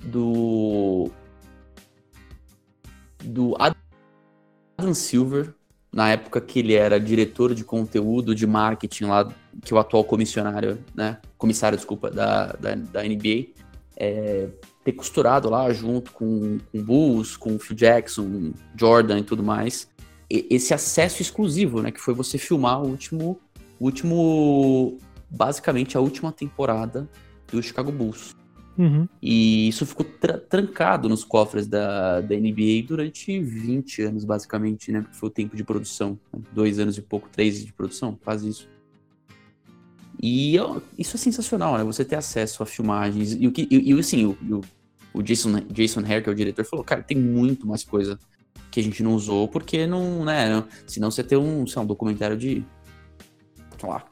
do. 0.00 1.10
do 3.24 3.56
Adam 3.58 4.94
Silver 4.94 5.54
na 5.92 6.10
época 6.10 6.40
que 6.40 6.60
ele 6.60 6.74
era 6.74 6.98
diretor 6.98 7.54
de 7.54 7.64
conteúdo 7.64 8.34
de 8.34 8.46
marketing 8.46 9.04
lá, 9.04 9.28
que 9.62 9.74
o 9.74 9.78
atual 9.78 10.02
comissionário, 10.04 10.78
né? 10.94 11.18
Comissário, 11.36 11.76
desculpa, 11.76 12.10
da, 12.10 12.46
da, 12.52 12.74
da 12.74 13.02
NBA, 13.02 13.48
é, 13.96 14.48
ter 14.82 14.92
costurado 14.92 15.50
lá 15.50 15.70
junto 15.72 16.10
com, 16.12 16.58
com 16.72 16.82
Bulls, 16.82 17.36
com 17.36 17.58
Phil 17.58 17.76
Jackson, 17.76 18.52
Jordan 18.74 19.18
e 19.18 19.22
tudo 19.22 19.42
mais, 19.42 19.88
e, 20.30 20.46
esse 20.50 20.72
acesso 20.72 21.20
exclusivo, 21.20 21.82
né? 21.82 21.90
Que 21.90 22.00
foi 22.00 22.14
você 22.14 22.38
filmar 22.38 22.82
o 22.82 22.88
último, 22.88 23.38
o 23.78 23.84
último, 23.84 24.98
basicamente 25.28 25.96
a 25.98 26.00
última 26.00 26.32
temporada 26.32 27.06
do 27.50 27.62
Chicago 27.62 27.92
Bulls. 27.92 28.34
Uhum. 28.76 29.06
E 29.20 29.68
isso 29.68 29.84
ficou 29.84 30.04
tra 30.04 30.38
trancado 30.38 31.08
nos 31.08 31.24
cofres 31.24 31.66
da, 31.66 32.20
da 32.20 32.34
NBA 32.34 32.84
durante 32.86 33.38
20 33.38 34.02
anos, 34.02 34.24
basicamente, 34.24 34.90
né? 34.90 35.02
Porque 35.02 35.16
foi 35.16 35.28
o 35.28 35.32
tempo 35.32 35.56
de 35.56 35.62
produção. 35.62 36.18
Né? 36.32 36.40
Dois 36.52 36.78
anos 36.78 36.96
e 36.96 37.02
pouco, 37.02 37.28
três 37.30 37.64
de 37.64 37.72
produção, 37.72 38.18
quase 38.22 38.48
isso. 38.48 38.68
E 40.22 40.58
ó, 40.58 40.80
isso 40.98 41.16
é 41.16 41.18
sensacional, 41.18 41.76
né? 41.76 41.84
Você 41.84 42.04
ter 42.04 42.16
acesso 42.16 42.62
a 42.62 42.66
filmagens. 42.66 43.34
E, 43.34 43.46
o 43.46 43.52
que, 43.52 43.68
e, 43.70 43.92
e 43.92 43.98
assim, 43.98 44.24
o, 44.24 44.60
o, 45.12 45.22
Jason, 45.22 45.60
Jason 45.70 46.00
Hare, 46.00 46.22
que 46.22 46.28
é 46.28 46.32
o 46.32 46.34
diretor, 46.34 46.64
falou: 46.64 46.84
cara, 46.84 47.02
tem 47.02 47.18
muito 47.18 47.66
mais 47.66 47.84
coisa 47.84 48.18
que 48.70 48.80
a 48.80 48.82
gente 48.82 49.02
não 49.02 49.14
usou, 49.14 49.48
porque 49.48 49.86
não, 49.86 50.24
né? 50.24 50.64
Senão 50.86 51.10
você 51.10 51.22
ter 51.22 51.36
um, 51.36 51.66
sei 51.66 51.76
lá, 51.76 51.84
um 51.84 51.86
documentário 51.86 52.36
de. 52.36 52.64
sei 53.78 53.88
lá. 53.88 54.04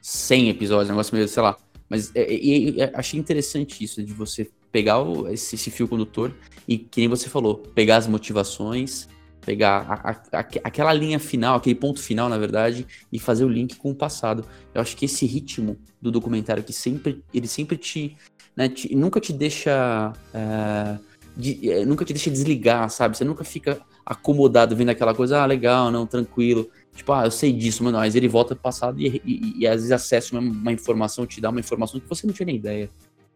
100 0.00 0.48
episódios, 0.48 0.88
um 0.88 0.92
negócio 0.94 1.14
meio, 1.14 1.28
sei 1.28 1.42
lá 1.42 1.56
mas 1.92 2.10
é, 2.14 2.22
é, 2.22 2.84
é, 2.84 2.90
achei 2.94 3.20
interessante 3.20 3.84
isso, 3.84 4.02
de 4.02 4.14
você 4.14 4.50
pegar 4.72 5.02
o, 5.02 5.28
esse, 5.28 5.56
esse, 5.56 5.70
fio 5.70 5.86
condutor 5.86 6.34
e, 6.66 6.78
que 6.78 7.00
nem 7.02 7.08
você 7.08 7.28
falou, 7.28 7.58
pegar 7.58 7.98
as 7.98 8.06
motivações, 8.06 9.06
pegar 9.44 9.84
a, 9.86 10.10
a, 10.10 10.38
a, 10.38 10.40
aquela 10.64 10.90
linha 10.94 11.18
final, 11.18 11.54
aquele 11.54 11.74
ponto 11.74 12.00
final, 12.00 12.30
na 12.30 12.38
verdade, 12.38 12.86
e 13.12 13.18
fazer 13.18 13.44
o 13.44 13.48
link 13.48 13.76
com 13.76 13.90
o 13.90 13.94
passado. 13.94 14.42
Eu 14.74 14.80
acho 14.80 14.96
que 14.96 15.04
esse 15.04 15.26
ritmo 15.26 15.76
do 16.00 16.10
documentário, 16.10 16.64
que 16.64 16.72
sempre, 16.72 17.22
ele 17.34 17.46
sempre 17.46 17.76
te, 17.76 18.16
né, 18.56 18.70
te 18.70 18.96
nunca 18.96 19.20
te 19.20 19.30
deixa, 19.30 20.14
é, 20.32 20.98
de, 21.36 21.70
é, 21.70 21.84
nunca 21.84 22.06
te 22.06 22.14
deixa 22.14 22.30
desligar, 22.30 22.88
sabe? 22.88 23.18
Você 23.18 23.24
nunca 23.24 23.44
fica 23.44 23.78
acomodado 24.06 24.74
vendo 24.74 24.88
aquela 24.88 25.14
coisa, 25.14 25.42
ah, 25.42 25.44
legal, 25.44 25.90
não, 25.90 26.06
tranquilo. 26.06 26.70
Tipo, 26.94 27.12
ah, 27.12 27.24
eu 27.24 27.30
sei 27.30 27.52
disso, 27.52 27.82
mano, 27.82 27.98
mas 27.98 28.14
ele 28.14 28.28
volta 28.28 28.54
pro 28.54 28.64
passado 28.64 29.00
e, 29.00 29.20
e, 29.24 29.60
e 29.60 29.66
às 29.66 29.76
vezes 29.76 29.92
acessa 29.92 30.38
uma, 30.38 30.40
uma, 30.40 30.72
informação, 30.72 31.26
te 31.26 31.40
dá 31.40 31.48
uma 31.48 31.60
informação 31.60 31.98
que 31.98 32.08
você 32.08 32.26
não 32.26 32.34
tinha 32.34 32.46
nem 32.46 32.56
ideia. 32.56 32.90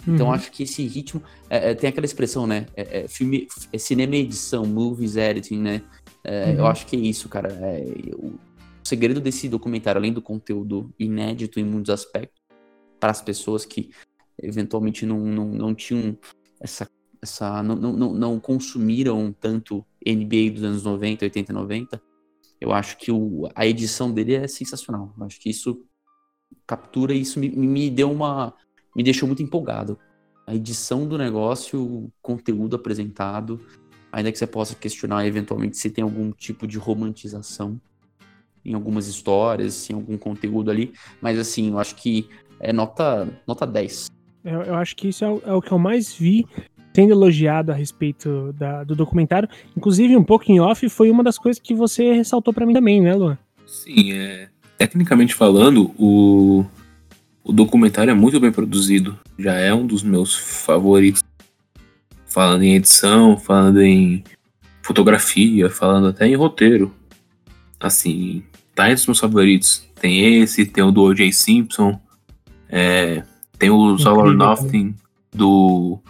Então, 0.06 0.26
uhum. 0.26 0.32
acho 0.32 0.52
que 0.52 0.62
esse 0.62 0.86
ritmo. 0.86 1.22
É, 1.48 1.70
é, 1.70 1.75
tem 1.75 1.88
aquela 1.88 2.04
expressão, 2.04 2.46
né? 2.46 2.66
É, 2.76 3.00
é 3.00 3.08
filme, 3.08 3.48
é 3.72 3.78
cinema 3.78 4.14
e 4.14 4.20
edição, 4.20 4.66
movies 4.66 5.16
editing, 5.16 5.58
né? 5.58 5.82
É, 6.22 6.46
uhum. 6.46 6.58
Eu 6.58 6.66
acho 6.66 6.86
que 6.86 6.94
é 6.96 6.98
isso, 6.98 7.28
cara. 7.28 7.48
O 8.14 8.34
segredo 8.84 9.20
desse 9.20 9.48
documentário, 9.48 9.98
além 9.98 10.12
do 10.12 10.22
conteúdo 10.22 10.92
inédito 10.98 11.58
em 11.58 11.64
muitos 11.64 11.90
aspectos, 11.90 12.40
para 13.00 13.10
as 13.10 13.22
pessoas 13.22 13.64
que 13.64 13.90
eventualmente 14.40 15.06
não, 15.06 15.18
não, 15.18 15.46
não 15.46 15.75
tinham 15.75 16.16
essa. 16.60 16.86
essa 17.22 17.62
não, 17.62 17.75
não, 17.75 18.12
não 18.12 18.38
consumiram 18.38 19.34
tanto 19.40 19.84
NBA 20.06 20.50
dos 20.52 20.62
anos 20.62 20.84
90, 20.84 21.25
80 21.25 21.50
e 21.50 21.54
90 21.54 22.02
eu 22.60 22.72
acho 22.72 22.96
que 22.96 23.10
o, 23.12 23.48
a 23.54 23.66
edição 23.66 24.12
dele 24.12 24.34
é 24.34 24.48
sensacional. 24.48 25.14
Eu 25.18 25.26
acho 25.26 25.40
que 25.40 25.50
isso 25.50 25.82
captura 26.66 27.12
isso 27.12 27.38
me, 27.38 27.48
me 27.48 27.90
deu 27.90 28.10
uma 28.10 28.54
me 28.94 29.02
deixou 29.02 29.26
muito 29.26 29.42
empolgado. 29.42 29.98
A 30.46 30.54
edição 30.54 31.06
do 31.06 31.18
negócio, 31.18 31.80
o 31.82 32.12
conteúdo 32.22 32.76
apresentado, 32.76 33.60
ainda 34.10 34.32
que 34.32 34.38
você 34.38 34.46
possa 34.46 34.75
questionar 34.75 35.26
eventualmente 35.26 35.76
se 35.76 35.90
tem 35.90 36.02
algum 36.02 36.30
tipo 36.32 36.66
de 36.66 36.78
romantização 36.78 37.80
em 38.64 38.75
algumas 38.75 39.06
histórias, 39.06 39.88
em 39.90 39.94
algum 39.94 40.16
conteúdo 40.16 40.70
ali, 40.70 40.92
mas 41.20 41.38
assim, 41.38 41.70
eu 41.70 41.78
acho 41.78 41.94
que 41.94 42.28
é 42.58 42.72
nota 42.72 43.28
nota 43.46 43.66
10. 43.66 44.06
Eu, 44.44 44.62
eu 44.62 44.75
acho 44.76 44.96
que 44.96 45.08
isso 45.08 45.25
é 45.25 45.30
o, 45.30 45.42
é 45.44 45.52
o 45.52 45.60
que 45.60 45.72
eu 45.72 45.78
mais 45.78 46.12
vi 46.14 46.46
sendo 46.96 47.12
elogiado 47.12 47.70
a 47.70 47.74
respeito 47.74 48.54
da, 48.54 48.82
do 48.82 48.96
documentário. 48.96 49.46
Inclusive, 49.76 50.16
um 50.16 50.24
pouco 50.24 50.50
em 50.50 50.58
off, 50.60 50.88
foi 50.88 51.10
uma 51.10 51.22
das 51.22 51.36
coisas 51.36 51.60
que 51.60 51.74
você 51.74 52.14
ressaltou 52.14 52.54
para 52.54 52.64
mim 52.64 52.72
também, 52.72 53.02
né, 53.02 53.14
Luan? 53.14 53.36
Sim, 53.66 54.12
é. 54.12 54.48
Tecnicamente 54.78 55.34
falando, 55.34 55.92
o, 55.98 56.64
o 57.44 57.52
documentário 57.52 58.10
é 58.10 58.14
muito 58.14 58.40
bem 58.40 58.50
produzido. 58.50 59.18
Já 59.38 59.52
é 59.56 59.74
um 59.74 59.86
dos 59.86 60.02
meus 60.02 60.34
favoritos. 60.34 61.22
Falando 62.24 62.62
em 62.62 62.76
edição, 62.76 63.36
falando 63.36 63.82
em 63.82 64.24
fotografia, 64.80 65.68
falando 65.68 66.08
até 66.08 66.26
em 66.26 66.34
roteiro. 66.34 66.94
Assim, 67.78 68.42
tá 68.74 68.86
entre 68.86 69.00
os 69.00 69.06
meus 69.06 69.20
favoritos. 69.20 69.86
Tem 70.00 70.40
esse, 70.40 70.64
tem 70.64 70.82
o 70.82 70.90
do 70.90 71.02
O.J. 71.02 71.30
Simpson, 71.30 72.00
é, 72.70 73.22
tem 73.58 73.68
o 73.68 73.98
Solar 73.98 74.32
Nothing 74.32 74.94
do 75.30 76.00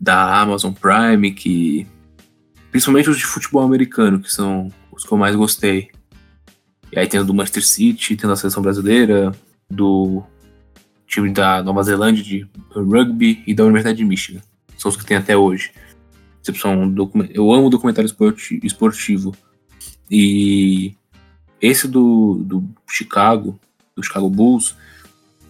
da 0.00 0.40
Amazon 0.40 0.72
Prime, 0.72 1.32
que. 1.32 1.86
Principalmente 2.70 3.08
os 3.08 3.18
de 3.18 3.24
futebol 3.24 3.62
americano, 3.62 4.20
que 4.20 4.30
são 4.30 4.70
os 4.92 5.04
que 5.04 5.12
eu 5.12 5.18
mais 5.18 5.34
gostei. 5.34 5.90
E 6.92 6.98
aí 6.98 7.06
tem 7.06 7.20
o 7.20 7.24
do 7.24 7.34
Manchester 7.34 7.66
City, 7.66 8.16
tem 8.16 8.28
da 8.28 8.36
seleção 8.36 8.62
brasileira, 8.62 9.32
do 9.70 10.22
time 11.06 11.30
da 11.30 11.62
Nova 11.62 11.82
Zelândia 11.82 12.22
de 12.22 12.46
rugby 12.70 13.42
e 13.46 13.54
da 13.54 13.64
Universidade 13.64 13.98
de 13.98 14.04
Michigan. 14.04 14.40
São 14.76 14.90
os 14.90 14.96
que 14.96 15.04
tem 15.04 15.16
até 15.16 15.36
hoje. 15.36 15.72
Eu 17.34 17.52
amo 17.52 17.70
documentário 17.70 18.10
esportivo. 18.62 19.34
E 20.10 20.94
esse 21.60 21.88
do, 21.88 22.42
do 22.44 22.64
Chicago, 22.88 23.58
do 23.94 24.02
Chicago 24.02 24.30
Bulls, 24.30 24.76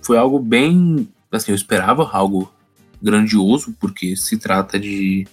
foi 0.02 0.16
algo 0.16 0.38
bem. 0.38 1.08
Assim, 1.30 1.52
eu 1.52 1.56
esperava 1.56 2.08
algo 2.10 2.52
grandioso, 3.02 3.74
porque 3.78 4.16
se 4.16 4.36
trata 4.36 4.78
de. 4.78 5.26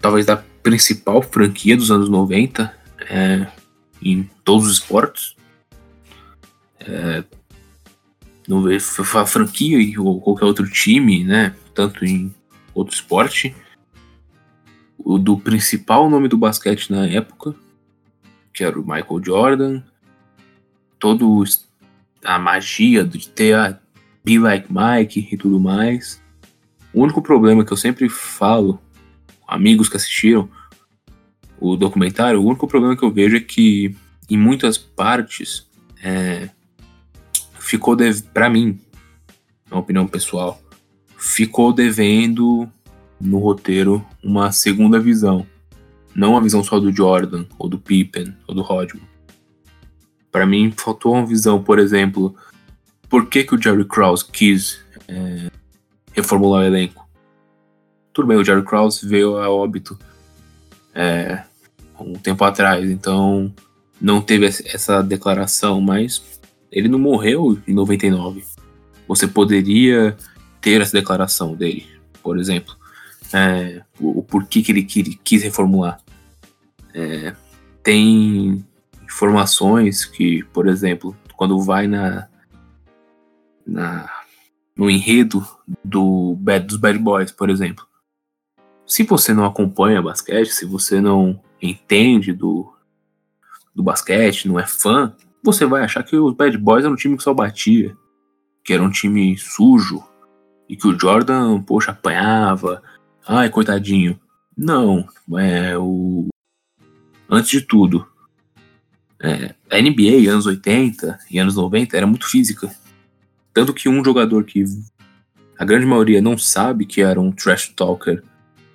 talvez 0.00 0.26
da 0.26 0.36
principal 0.62 1.22
franquia 1.22 1.76
dos 1.76 1.90
anos 1.90 2.08
90 2.08 2.74
é, 3.08 3.46
em 4.02 4.28
todos 4.44 4.66
os 4.66 4.74
esportes. 4.74 5.36
É, 6.80 7.24
não 8.46 8.64
a 8.66 9.26
franquia 9.26 10.00
ou 10.00 10.20
qualquer 10.20 10.46
outro 10.46 10.68
time, 10.70 11.22
né? 11.22 11.54
Tanto 11.74 12.04
em 12.04 12.34
outro 12.74 12.94
esporte. 12.94 13.54
O 14.96 15.18
do 15.18 15.38
principal 15.38 16.08
nome 16.08 16.28
do 16.28 16.38
basquete 16.38 16.90
na 16.90 17.06
época, 17.06 17.54
que 18.52 18.64
era 18.64 18.78
o 18.78 18.82
Michael 18.82 19.22
Jordan. 19.24 19.82
Todo 20.98 21.44
a 22.24 22.38
magia 22.38 23.04
de 23.04 23.28
ter 23.28 23.54
a 23.54 23.78
Be 24.28 24.38
Like 24.38 24.68
Mike 24.70 25.26
e 25.32 25.38
tudo 25.38 25.58
mais. 25.58 26.22
O 26.92 27.00
único 27.02 27.22
problema 27.22 27.64
que 27.64 27.72
eu 27.72 27.78
sempre 27.78 28.10
falo, 28.10 28.78
amigos 29.46 29.88
que 29.88 29.96
assistiram 29.96 30.50
o 31.58 31.76
documentário, 31.76 32.38
o 32.38 32.44
único 32.44 32.68
problema 32.68 32.94
que 32.94 33.02
eu 33.02 33.10
vejo 33.10 33.36
é 33.36 33.40
que 33.40 33.96
em 34.28 34.36
muitas 34.36 34.76
partes 34.76 35.66
é, 36.04 36.50
ficou 37.58 37.96
para 38.34 38.50
mim, 38.50 38.78
uma 39.70 39.80
opinião 39.80 40.06
pessoal, 40.06 40.60
ficou 41.16 41.72
devendo 41.72 42.68
no 43.18 43.38
roteiro 43.38 44.04
uma 44.22 44.52
segunda 44.52 45.00
visão, 45.00 45.46
não 46.14 46.32
uma 46.32 46.42
visão 46.42 46.62
só 46.62 46.78
do 46.78 46.92
Jordan 46.92 47.46
ou 47.58 47.66
do 47.66 47.78
Pippen 47.78 48.36
ou 48.46 48.54
do 48.54 48.60
Rodman. 48.60 49.08
Para 50.30 50.44
mim 50.44 50.70
faltou 50.76 51.14
uma 51.14 51.24
visão, 51.24 51.62
por 51.62 51.78
exemplo, 51.78 52.36
por 53.08 53.28
que, 53.28 53.44
que 53.44 53.54
o 53.54 53.62
Jerry 53.62 53.84
Krause 53.84 54.24
quis 54.24 54.80
é, 55.08 55.50
reformular 56.12 56.62
o 56.62 56.66
elenco. 56.66 57.08
Tudo 58.12 58.28
bem, 58.28 58.36
o 58.36 58.44
Jerry 58.44 58.64
Krause 58.64 59.06
veio 59.06 59.38
a 59.38 59.48
óbito 59.48 59.98
é, 60.94 61.44
um 61.98 62.14
tempo 62.14 62.44
atrás, 62.44 62.90
então 62.90 63.52
não 64.00 64.20
teve 64.20 64.46
essa 64.46 65.02
declaração, 65.02 65.80
mas 65.80 66.40
ele 66.70 66.88
não 66.88 66.98
morreu 66.98 67.58
em 67.66 67.72
99. 67.72 68.44
Você 69.06 69.26
poderia 69.26 70.16
ter 70.60 70.80
essa 70.80 70.92
declaração 70.92 71.54
dele, 71.54 71.86
por 72.22 72.38
exemplo. 72.38 72.76
É, 73.32 73.82
o, 74.00 74.22
porquê 74.22 74.62
que 74.62 74.72
ele 74.72 74.82
quis 74.82 75.42
reformular. 75.42 76.00
É, 76.94 77.34
tem 77.82 78.64
informações 79.04 80.04
que, 80.04 80.42
por 80.52 80.66
exemplo, 80.66 81.16
quando 81.36 81.60
vai 81.60 81.86
na, 81.86 82.26
na, 83.68 84.10
no 84.74 84.90
enredo 84.90 85.46
do 85.84 86.34
bad, 86.36 86.66
dos 86.66 86.76
Bad 86.76 86.98
Boys, 86.98 87.30
por 87.30 87.50
exemplo. 87.50 87.86
Se 88.86 89.02
você 89.02 89.34
não 89.34 89.44
acompanha 89.44 90.00
basquete, 90.00 90.48
se 90.48 90.64
você 90.64 91.00
não 91.00 91.40
entende 91.60 92.32
do, 92.32 92.72
do 93.74 93.82
basquete, 93.82 94.48
não 94.48 94.58
é 94.58 94.66
fã, 94.66 95.14
você 95.42 95.66
vai 95.66 95.84
achar 95.84 96.02
que 96.02 96.16
os 96.16 96.34
Bad 96.34 96.56
Boys 96.56 96.84
eram 96.84 96.94
um 96.94 96.96
time 96.96 97.16
que 97.16 97.22
só 97.22 97.34
batia, 97.34 97.94
que 98.64 98.72
era 98.72 98.82
um 98.82 98.90
time 98.90 99.36
sujo, 99.36 100.02
e 100.68 100.76
que 100.76 100.88
o 100.88 100.98
Jordan, 100.98 101.62
poxa, 101.62 101.92
apanhava, 101.92 102.82
ai, 103.26 103.50
coitadinho. 103.50 104.18
Não, 104.56 105.06
é 105.38 105.76
o 105.76 106.28
antes 107.28 107.50
de 107.50 107.60
tudo, 107.60 108.06
é, 109.22 109.54
a 109.70 109.80
NBA, 109.80 110.30
anos 110.30 110.46
80 110.46 111.18
e 111.30 111.38
anos 111.38 111.56
90, 111.56 111.96
era 111.96 112.06
muito 112.06 112.26
física. 112.26 112.70
Tanto 113.52 113.72
que 113.72 113.88
um 113.88 114.04
jogador 114.04 114.44
que 114.44 114.64
a 115.58 115.64
grande 115.64 115.86
maioria 115.86 116.22
não 116.22 116.38
sabe 116.38 116.86
que 116.86 117.02
era 117.02 117.20
um 117.20 117.32
trash 117.32 117.68
talker 117.74 118.22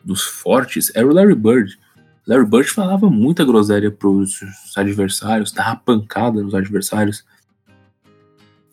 dos 0.04 0.24
fortes 0.24 0.92
era 0.94 1.08
o 1.08 1.14
Larry 1.14 1.36
Bird. 1.36 1.80
Larry 2.28 2.46
Bird 2.46 2.70
falava 2.70 3.10
muita 3.10 3.46
groselha 3.46 3.90
pros 3.90 4.40
adversários, 4.76 5.52
dava 5.52 5.78
pancada 5.78 6.42
nos 6.42 6.54
adversários. 6.54 7.26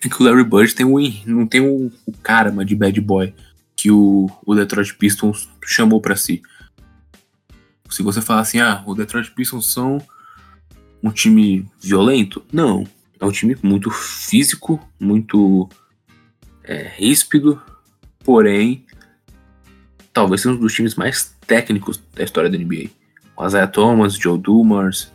É 0.02 0.08
que 0.08 0.20
o 0.20 0.24
Larry 0.24 0.44
Bird 0.44 0.74
tem 0.74 0.86
o, 0.86 0.98
não 1.26 1.46
tem 1.46 1.60
o, 1.60 1.92
o 2.06 2.12
karma 2.22 2.64
de 2.64 2.74
bad 2.74 3.00
boy 3.00 3.34
que 3.76 3.90
o, 3.90 4.28
o 4.44 4.54
Detroit 4.54 4.94
Pistons 4.94 5.48
chamou 5.64 6.00
para 6.00 6.16
si. 6.16 6.42
Se 7.88 8.02
você 8.02 8.20
falar 8.20 8.40
assim, 8.40 8.60
ah, 8.60 8.82
o 8.86 8.94
Detroit 8.94 9.30
Pistons 9.30 9.72
são 9.72 9.98
um 11.02 11.10
time 11.10 11.66
violento, 11.80 12.44
não. 12.52 12.86
É 13.18 13.24
um 13.24 13.32
time 13.32 13.56
muito 13.62 13.90
físico, 13.90 14.80
muito 14.98 15.68
é, 16.70 16.88
ríspido, 16.96 17.60
porém, 18.24 18.86
talvez 20.12 20.42
seja 20.42 20.54
um 20.54 20.60
dos 20.60 20.72
times 20.72 20.94
mais 20.94 21.36
técnicos 21.44 22.00
da 22.14 22.22
história 22.22 22.48
da 22.48 22.56
NBA. 22.56 22.90
O 23.36 23.44
Isaiah 23.44 23.66
Thomas, 23.66 24.14
Joe 24.14 24.38
Dumars, 24.38 25.12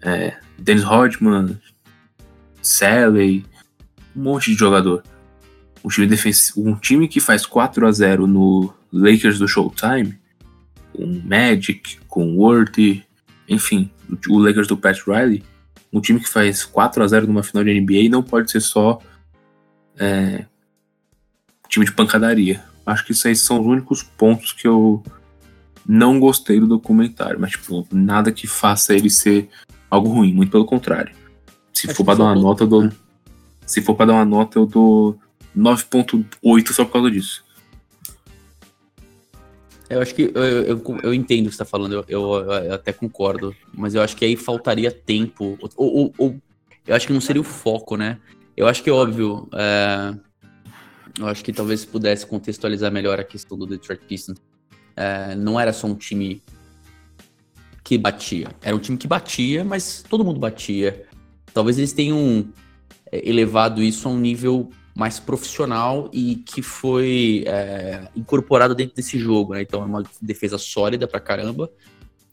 é, 0.00 0.34
Dennis 0.58 0.82
Rodman, 0.82 1.60
Sally, 2.62 3.44
um 4.16 4.22
monte 4.22 4.52
de 4.52 4.56
jogador. 4.56 5.02
Um 5.84 5.90
time, 5.90 6.06
defensivo, 6.06 6.66
um 6.66 6.74
time 6.74 7.06
que 7.06 7.20
faz 7.20 7.44
4 7.44 7.86
a 7.86 7.92
0 7.92 8.26
no 8.26 8.72
Lakers 8.90 9.38
do 9.38 9.46
Showtime, 9.46 10.18
com 10.94 11.20
Magic, 11.22 11.98
com 12.08 12.34
Worthy, 12.38 13.04
enfim, 13.46 13.90
o 14.30 14.38
Lakers 14.38 14.68
do 14.68 14.78
Pat 14.78 14.98
Riley, 15.06 15.44
um 15.92 16.00
time 16.00 16.18
que 16.18 16.28
faz 16.30 16.64
4 16.64 17.02
a 17.02 17.06
0 17.06 17.26
numa 17.26 17.42
final 17.42 17.62
de 17.62 17.78
NBA 17.78 18.08
não 18.08 18.22
pode 18.22 18.50
ser 18.50 18.60
só 18.60 18.98
é, 19.98 20.46
time 21.74 21.84
de 21.84 21.92
pancadaria. 21.92 22.62
Acho 22.86 23.04
que 23.04 23.12
esses 23.12 23.40
são 23.40 23.60
os 23.60 23.66
únicos 23.66 24.02
pontos 24.02 24.52
que 24.52 24.66
eu 24.68 25.02
não 25.86 26.20
gostei 26.20 26.60
do 26.60 26.66
documentário, 26.66 27.40
mas 27.40 27.52
tipo, 27.52 27.86
nada 27.92 28.30
que 28.30 28.46
faça 28.46 28.94
ele 28.94 29.10
ser 29.10 29.48
algo 29.90 30.08
ruim, 30.08 30.32
muito 30.32 30.50
pelo 30.50 30.64
contrário. 30.64 31.14
Se 31.72 31.86
Acho 31.86 31.96
for 31.96 32.04
para 32.04 32.18
dar 32.18 32.24
uma 32.24 32.34
nota, 32.34 32.62
eu 32.64 32.68
dou 32.68 32.90
se 33.66 33.80
for 33.80 33.94
para 33.94 34.06
dar 34.06 34.12
uma 34.14 34.24
nota, 34.24 34.58
eu 34.58 34.66
dou 34.66 35.18
9.8 35.56 36.72
só 36.72 36.84
por 36.84 36.92
causa 36.92 37.10
disso. 37.10 37.44
Eu 39.88 40.00
acho 40.00 40.14
que 40.14 40.30
eu, 40.34 40.42
eu, 40.42 41.00
eu 41.02 41.14
entendo 41.14 41.46
o 41.46 41.50
que 41.50 41.56
você 41.56 41.62
está 41.62 41.64
falando, 41.64 41.94
eu, 41.94 42.04
eu, 42.08 42.50
eu, 42.50 42.74
até 42.74 42.92
concordo, 42.92 43.54
mas 43.72 43.94
eu 43.94 44.02
acho 44.02 44.16
que 44.16 44.24
aí 44.24 44.36
faltaria 44.36 44.90
tempo, 44.90 45.58
ou, 45.76 45.94
ou, 45.94 46.14
ou, 46.18 46.36
eu 46.86 46.94
acho 46.94 47.06
que 47.06 47.12
não 47.12 47.20
seria 47.20 47.40
o 47.40 47.44
foco, 47.44 47.96
né? 47.96 48.18
Eu 48.56 48.66
acho 48.66 48.82
que 48.82 48.90
é 48.90 48.92
óbvio, 48.92 49.48
é, 49.52 50.14
eu 51.18 51.26
acho 51.28 51.44
que 51.44 51.52
talvez 51.52 51.84
pudesse 51.84 52.26
contextualizar 52.26 52.90
melhor 52.90 53.20
a 53.20 53.24
questão 53.24 53.56
do 53.56 53.66
Detroit 53.66 54.00
Pistons. 54.06 54.38
É, 54.96 55.34
não 55.34 55.58
era 55.58 55.72
só 55.72 55.86
um 55.86 55.94
time 55.94 56.42
que 57.82 57.98
batia, 57.98 58.48
era 58.62 58.74
um 58.74 58.78
time 58.78 58.96
que 58.96 59.06
batia, 59.06 59.64
mas 59.64 60.04
todo 60.08 60.24
mundo 60.24 60.40
batia. 60.40 61.06
Talvez 61.52 61.78
eles 61.78 61.92
tenham 61.92 62.48
é, 63.12 63.28
elevado 63.28 63.82
isso 63.82 64.08
a 64.08 64.10
um 64.10 64.18
nível 64.18 64.70
mais 64.96 65.18
profissional 65.18 66.08
e 66.12 66.36
que 66.36 66.62
foi 66.62 67.44
é, 67.46 68.08
incorporado 68.14 68.74
dentro 68.74 68.94
desse 68.94 69.18
jogo, 69.18 69.54
né? 69.54 69.62
Então 69.62 69.82
é 69.82 69.84
uma 69.84 70.02
defesa 70.22 70.56
sólida 70.56 71.06
pra 71.06 71.20
caramba, 71.20 71.70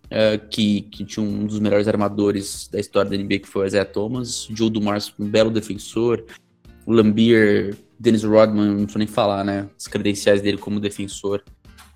é, 0.10 0.38
que, 0.38 0.82
que 0.84 1.03
tinha 1.03 1.25
um 1.25 1.45
dos 1.45 1.60
melhores 1.60 1.88
armadores 1.88 2.67
da 2.67 2.79
história 2.79 3.10
da 3.10 3.17
NBA, 3.17 3.39
que 3.39 3.47
foi 3.47 3.63
o 3.63 3.67
Isaiah 3.67 3.86
Thomas, 3.86 4.47
Joe 4.51 4.69
Dumars, 4.69 5.13
um 5.17 5.27
belo 5.27 5.49
defensor, 5.49 6.23
Lambier, 6.86 7.75
Dennis 8.01 8.23
Rodman, 8.23 8.69
não 8.69 8.75
preciso 8.77 8.97
nem 8.97 9.07
falar, 9.07 9.43
né? 9.43 9.69
As 9.77 9.87
credenciais 9.87 10.41
dele 10.41 10.57
como 10.57 10.79
defensor 10.79 11.43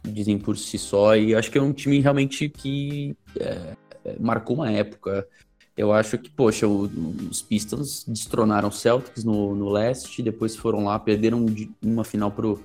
dizem 0.03 0.37
por 0.37 0.55
si 0.55 0.77
só, 0.77 1.15
e 1.15 1.33
acho 1.33 1.49
que 1.49 1.57
é 1.57 1.61
um 1.61 1.73
time 1.73 1.99
realmente 1.99 2.47
que 2.47 3.17
é, 3.39 3.75
é 4.05 4.15
marcou 4.19 4.57
uma 4.57 4.71
época. 4.71 5.27
Eu 5.75 5.91
acho 5.91 6.19
que, 6.19 6.29
poxa, 6.29 6.67
o, 6.67 6.83
os 7.29 7.41
Pistons 7.41 8.05
destronaram 8.07 8.69
os 8.69 8.79
Celtics 8.79 9.23
no, 9.23 9.55
no 9.55 9.67
leste, 9.67 10.21
depois 10.21 10.55
foram 10.55 10.85
lá, 10.85 10.99
perderam 10.99 11.43
uma 11.83 12.03
final 12.03 12.31
pro, 12.31 12.61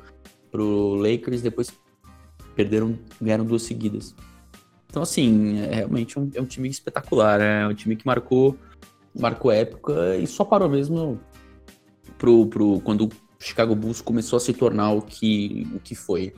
pro 0.51 0.97
Lakers, 0.97 1.41
depois 1.41 1.73
perderam, 2.55 2.99
ganharam 3.19 3.47
duas 3.47 3.63
seguidas. 3.63 4.15
Então, 4.87 5.03
assim, 5.03 5.61
é 5.61 5.77
realmente 5.77 6.19
um, 6.19 6.31
é 6.35 6.43
um 6.43 6.47
time 6.47 6.69
espetacular, 6.69 7.41
é 7.41 7.67
um 7.67 7.75
time 7.75 7.97
que 7.97 8.05
marcou, 8.05 8.55
marcou 9.19 9.51
época 9.51 10.17
e 10.19 10.27
só 10.27 10.45
parou 10.45 10.69
mesmo 10.69 11.19
pro, 12.19 12.47
pro, 12.47 12.81
quando 12.83 13.07
o 13.07 13.30
Chicago 13.41 13.75
Bulls 13.75 14.01
começou 14.01 14.37
a 14.37 14.41
se 14.41 14.53
tornar 14.53 14.93
o 14.93 15.03
que, 15.03 15.67
o 15.75 15.81
que 15.81 15.95
foi 15.95 16.35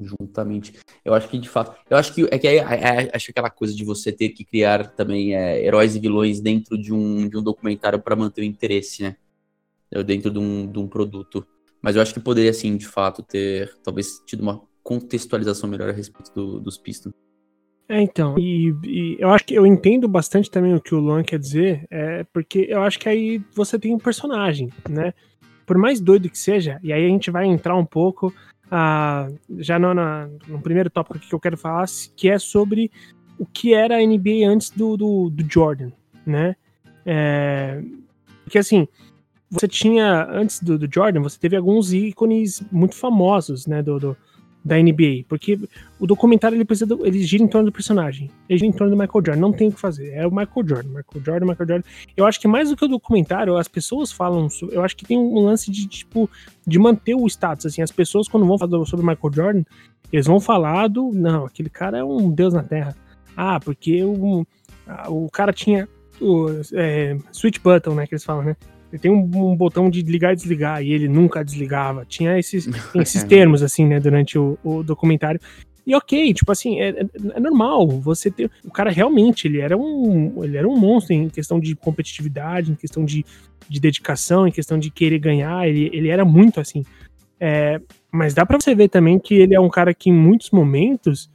juntamente. 0.00 0.74
Eu 1.04 1.14
acho 1.14 1.28
que 1.28 1.38
de 1.38 1.48
fato, 1.48 1.76
eu 1.90 1.96
acho 1.96 2.14
que 2.14 2.26
é 2.30 2.38
que 2.38 2.46
é, 2.46 2.56
é, 2.56 3.10
acho 3.14 3.30
aquela 3.30 3.50
coisa 3.50 3.74
de 3.74 3.84
você 3.84 4.10
ter 4.12 4.30
que 4.30 4.44
criar 4.44 4.88
também 4.92 5.34
é, 5.34 5.62
heróis 5.62 5.94
e 5.96 6.00
vilões 6.00 6.40
dentro 6.40 6.78
de 6.78 6.92
um, 6.92 7.28
de 7.28 7.36
um 7.36 7.42
documentário 7.42 8.00
para 8.00 8.16
manter 8.16 8.42
o 8.42 8.44
interesse, 8.44 9.02
né? 9.02 9.16
Dentro 10.06 10.30
de 10.30 10.38
um, 10.38 10.66
de 10.70 10.78
um 10.78 10.88
produto. 10.88 11.46
Mas 11.82 11.96
eu 11.96 12.02
acho 12.02 12.14
que 12.14 12.20
poderia, 12.20 12.50
assim, 12.50 12.76
de 12.78 12.86
fato, 12.86 13.22
ter 13.22 13.76
talvez 13.82 14.22
tido 14.24 14.40
uma 14.40 14.62
contextualização 14.82 15.68
melhor 15.68 15.90
a 15.90 15.92
respeito 15.92 16.32
do, 16.34 16.60
dos 16.60 16.78
Pistons. 16.78 17.12
É, 17.88 18.00
então, 18.00 18.38
e, 18.38 18.74
e, 18.84 19.16
eu 19.18 19.28
acho 19.30 19.44
que 19.44 19.54
eu 19.54 19.66
entendo 19.66 20.08
bastante 20.08 20.50
também 20.50 20.74
o 20.74 20.80
que 20.80 20.94
o 20.94 20.98
Luan 20.98 21.22
quer 21.22 21.38
dizer, 21.38 21.84
é 21.90 22.24
porque 22.32 22.66
eu 22.70 22.82
acho 22.82 22.98
que 22.98 23.06
aí 23.08 23.42
você 23.54 23.78
tem 23.78 23.94
um 23.94 23.98
personagem, 23.98 24.70
né? 24.88 25.12
Por 25.66 25.78
mais 25.78 26.00
doido 26.00 26.28
que 26.28 26.38
seja, 26.38 26.78
e 26.82 26.92
aí 26.92 27.04
a 27.04 27.08
gente 27.08 27.30
vai 27.30 27.46
entrar 27.46 27.76
um 27.76 27.84
pouco 27.84 28.32
ah, 28.70 29.28
já 29.58 29.78
no, 29.78 29.92
na, 29.92 30.28
no 30.48 30.60
primeiro 30.60 30.88
tópico 30.88 31.18
que 31.18 31.34
eu 31.34 31.40
quero 31.40 31.56
falar, 31.56 31.86
que 32.16 32.28
é 32.28 32.38
sobre 32.38 32.90
o 33.38 33.46
que 33.46 33.74
era 33.74 33.96
a 33.96 34.06
NBA 34.06 34.48
antes 34.48 34.70
do, 34.70 34.96
do, 34.96 35.30
do 35.30 35.44
Jordan, 35.52 35.90
né? 36.24 36.56
É, 37.04 37.82
porque 38.44 38.58
assim, 38.58 38.86
você 39.50 39.68
tinha, 39.68 40.26
antes 40.30 40.62
do, 40.62 40.78
do, 40.78 40.88
Jordan, 40.90 41.20
você 41.20 41.38
teve 41.38 41.56
alguns 41.56 41.92
ícones 41.92 42.62
muito 42.72 42.94
famosos, 42.94 43.66
né, 43.66 43.82
do, 43.82 43.98
do 43.98 44.16
da 44.64 44.76
NBA, 44.76 45.24
porque 45.28 45.58
o 45.98 46.06
documentário 46.06 46.56
ele 46.56 46.64
precisa 46.64 46.86
do, 46.86 47.04
ele 47.04 47.22
gira 47.22 47.42
em 47.42 47.48
torno 47.48 47.66
do 47.66 47.72
personagem, 47.72 48.30
ele 48.48 48.58
gira 48.58 48.68
em 48.68 48.72
torno 48.72 48.94
do 48.94 49.00
Michael 49.00 49.24
Jordan, 49.24 49.40
não 49.40 49.52
tem 49.52 49.68
o 49.68 49.72
que 49.72 49.80
fazer, 49.80 50.10
é 50.14 50.26
o 50.26 50.30
Michael 50.30 50.66
Jordan, 50.68 50.88
Michael 50.88 51.24
Jordan, 51.24 51.46
Michael 51.46 51.68
Jordan. 51.68 51.88
Eu 52.16 52.26
acho 52.26 52.40
que 52.40 52.46
mais 52.46 52.70
do 52.70 52.76
que 52.76 52.84
o 52.84 52.88
documentário, 52.88 53.56
as 53.56 53.66
pessoas 53.66 54.12
falam, 54.12 54.48
sobre, 54.48 54.76
eu 54.76 54.84
acho 54.84 54.96
que 54.96 55.04
tem 55.04 55.18
um 55.18 55.40
lance 55.40 55.70
de 55.70 55.86
tipo 55.86 56.30
de 56.64 56.78
manter 56.78 57.14
o 57.14 57.26
status, 57.26 57.66
assim, 57.66 57.82
as 57.82 57.90
pessoas 57.90 58.28
quando 58.28 58.46
vão 58.46 58.56
falar 58.56 58.84
sobre 58.86 59.04
Michael 59.04 59.32
Jordan, 59.32 59.64
eles 60.12 60.26
vão 60.26 60.38
falar 60.38 60.88
do, 60.88 61.10
não, 61.12 61.46
aquele 61.46 61.70
cara 61.70 61.98
é 61.98 62.04
um 62.04 62.30
deus 62.30 62.54
na 62.54 62.62
terra. 62.62 62.94
Ah, 63.36 63.58
porque 63.58 64.04
o, 64.04 64.46
o 65.08 65.30
cara 65.30 65.52
tinha 65.52 65.88
o 66.20 66.48
é, 66.74 67.16
switch 67.32 67.58
button, 67.58 67.94
né, 67.94 68.06
que 68.06 68.14
eles 68.14 68.24
falam, 68.24 68.44
né? 68.44 68.56
Ele 68.92 69.00
tem 69.00 69.10
um, 69.10 69.22
um, 69.22 69.56
botão 69.56 69.88
de 69.88 70.02
ligar 70.02 70.34
e 70.34 70.36
desligar, 70.36 70.82
e 70.82 70.92
ele 70.92 71.08
nunca 71.08 71.42
desligava. 71.42 72.04
Tinha 72.04 72.38
esses, 72.38 72.68
esses 72.94 73.24
termos, 73.24 73.62
assim, 73.62 73.86
né, 73.86 73.98
durante 73.98 74.38
o, 74.38 74.58
o 74.62 74.82
documentário. 74.82 75.40
E 75.86 75.94
ok, 75.96 76.32
tipo 76.34 76.52
assim, 76.52 76.78
é, 76.78 76.90
é, 76.90 77.06
é, 77.34 77.40
normal 77.40 77.88
você 77.88 78.30
ter. 78.30 78.50
O 78.64 78.70
cara 78.70 78.90
realmente, 78.90 79.48
ele 79.48 79.60
era 79.60 79.76
um. 79.76 80.44
Ele 80.44 80.56
era 80.56 80.68
um 80.68 80.76
monstro 80.78 81.14
em 81.14 81.28
questão 81.28 81.58
de 81.58 81.74
competitividade, 81.74 82.70
em 82.70 82.74
questão 82.74 83.04
de, 83.04 83.24
de 83.68 83.80
dedicação, 83.80 84.46
em 84.46 84.52
questão 84.52 84.78
de 84.78 84.90
querer 84.90 85.18
ganhar. 85.18 85.66
Ele, 85.66 85.90
ele 85.92 86.08
era 86.08 86.24
muito 86.24 86.60
assim. 86.60 86.84
É, 87.40 87.80
mas 88.12 88.34
dá 88.34 88.46
para 88.46 88.60
você 88.60 88.74
ver 88.74 88.88
também 88.88 89.18
que 89.18 89.34
ele 89.34 89.54
é 89.54 89.60
um 89.60 89.70
cara 89.70 89.92
que 89.92 90.10
em 90.10 90.12
muitos 90.12 90.50
momentos 90.50 91.28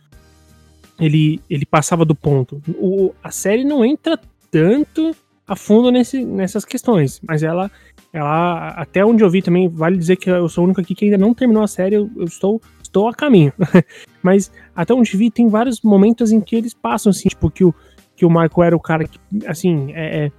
ele, 1.00 1.42
ele 1.50 1.66
passava 1.66 2.06
do 2.06 2.16
ponto. 2.16 2.62
O, 2.80 3.14
a 3.22 3.32
série 3.32 3.66
não 3.66 3.84
entra 3.84 4.18
tanto 4.50 5.16
a 5.48 5.56
fundo 5.56 5.90
nesse, 5.92 6.24
nessas 6.26 6.66
questões, 6.66 7.22
mas 7.26 7.42
ela, 7.42 7.72
ela, 8.12 8.70
até 8.72 9.06
onde 9.06 9.24
eu 9.24 9.30
vi 9.30 9.42
também, 9.42 9.70
vale 9.70 9.98
dizer 9.98 10.18
que 10.18 10.30
eu 10.30 10.50
sou 10.50 10.64
o 10.64 10.66
único 10.66 10.82
aqui 10.82 10.94
que 10.94 11.06
ainda 11.06 11.18
não 11.18 11.34
terminou 11.34 11.64
a 11.64 11.68
série, 11.68 11.96
eu, 11.96 12.10
eu 12.18 12.26
estou, 12.26 12.62
estou 12.84 13.08
a 13.08 13.14
caminho. 13.14 13.54
mas 14.22 14.52
até 14.76 14.94
onde 14.94 15.16
vi, 15.16 15.32
tem 15.32 15.48
vários 15.48 15.82
momentos 15.82 16.32
em 16.32 16.42
que 16.42 16.56
eles 16.56 16.74
passam, 16.74 17.12
assim, 17.12 17.30
tipo, 17.30 17.50
que 17.50 17.64
o, 17.64 17.74
que 18.16 18.26
o 18.26 18.30
Michael 18.30 18.64
era 18.64 18.76
o 18.76 18.80
cara 18.80 19.08
que, 19.08 19.20
assim, 19.46 19.94
é, 19.94 20.26
é 20.26 20.32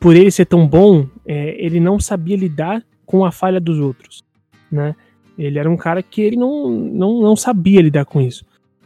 por 0.00 0.16
ele 0.16 0.30
ser 0.30 0.46
tão 0.46 0.66
bom, 0.66 1.06
é, 1.24 1.54
ele 1.64 1.78
não 1.78 2.00
sabia 2.00 2.36
lidar 2.36 2.82
com 3.06 3.24
a 3.24 3.30
falha 3.30 3.60
dos 3.60 3.78
outros, 3.78 4.24
né? 4.70 4.96
Ele 5.38 5.58
era 5.58 5.70
um 5.70 5.76
cara 5.76 6.02
que 6.02 6.20
ele 6.20 6.36
não, 6.36 6.70
não, 6.70 7.20
não 7.20 7.36
sabia 7.36 7.80
lidar 7.80 8.04
com 8.04 8.20
isso. 8.20 8.44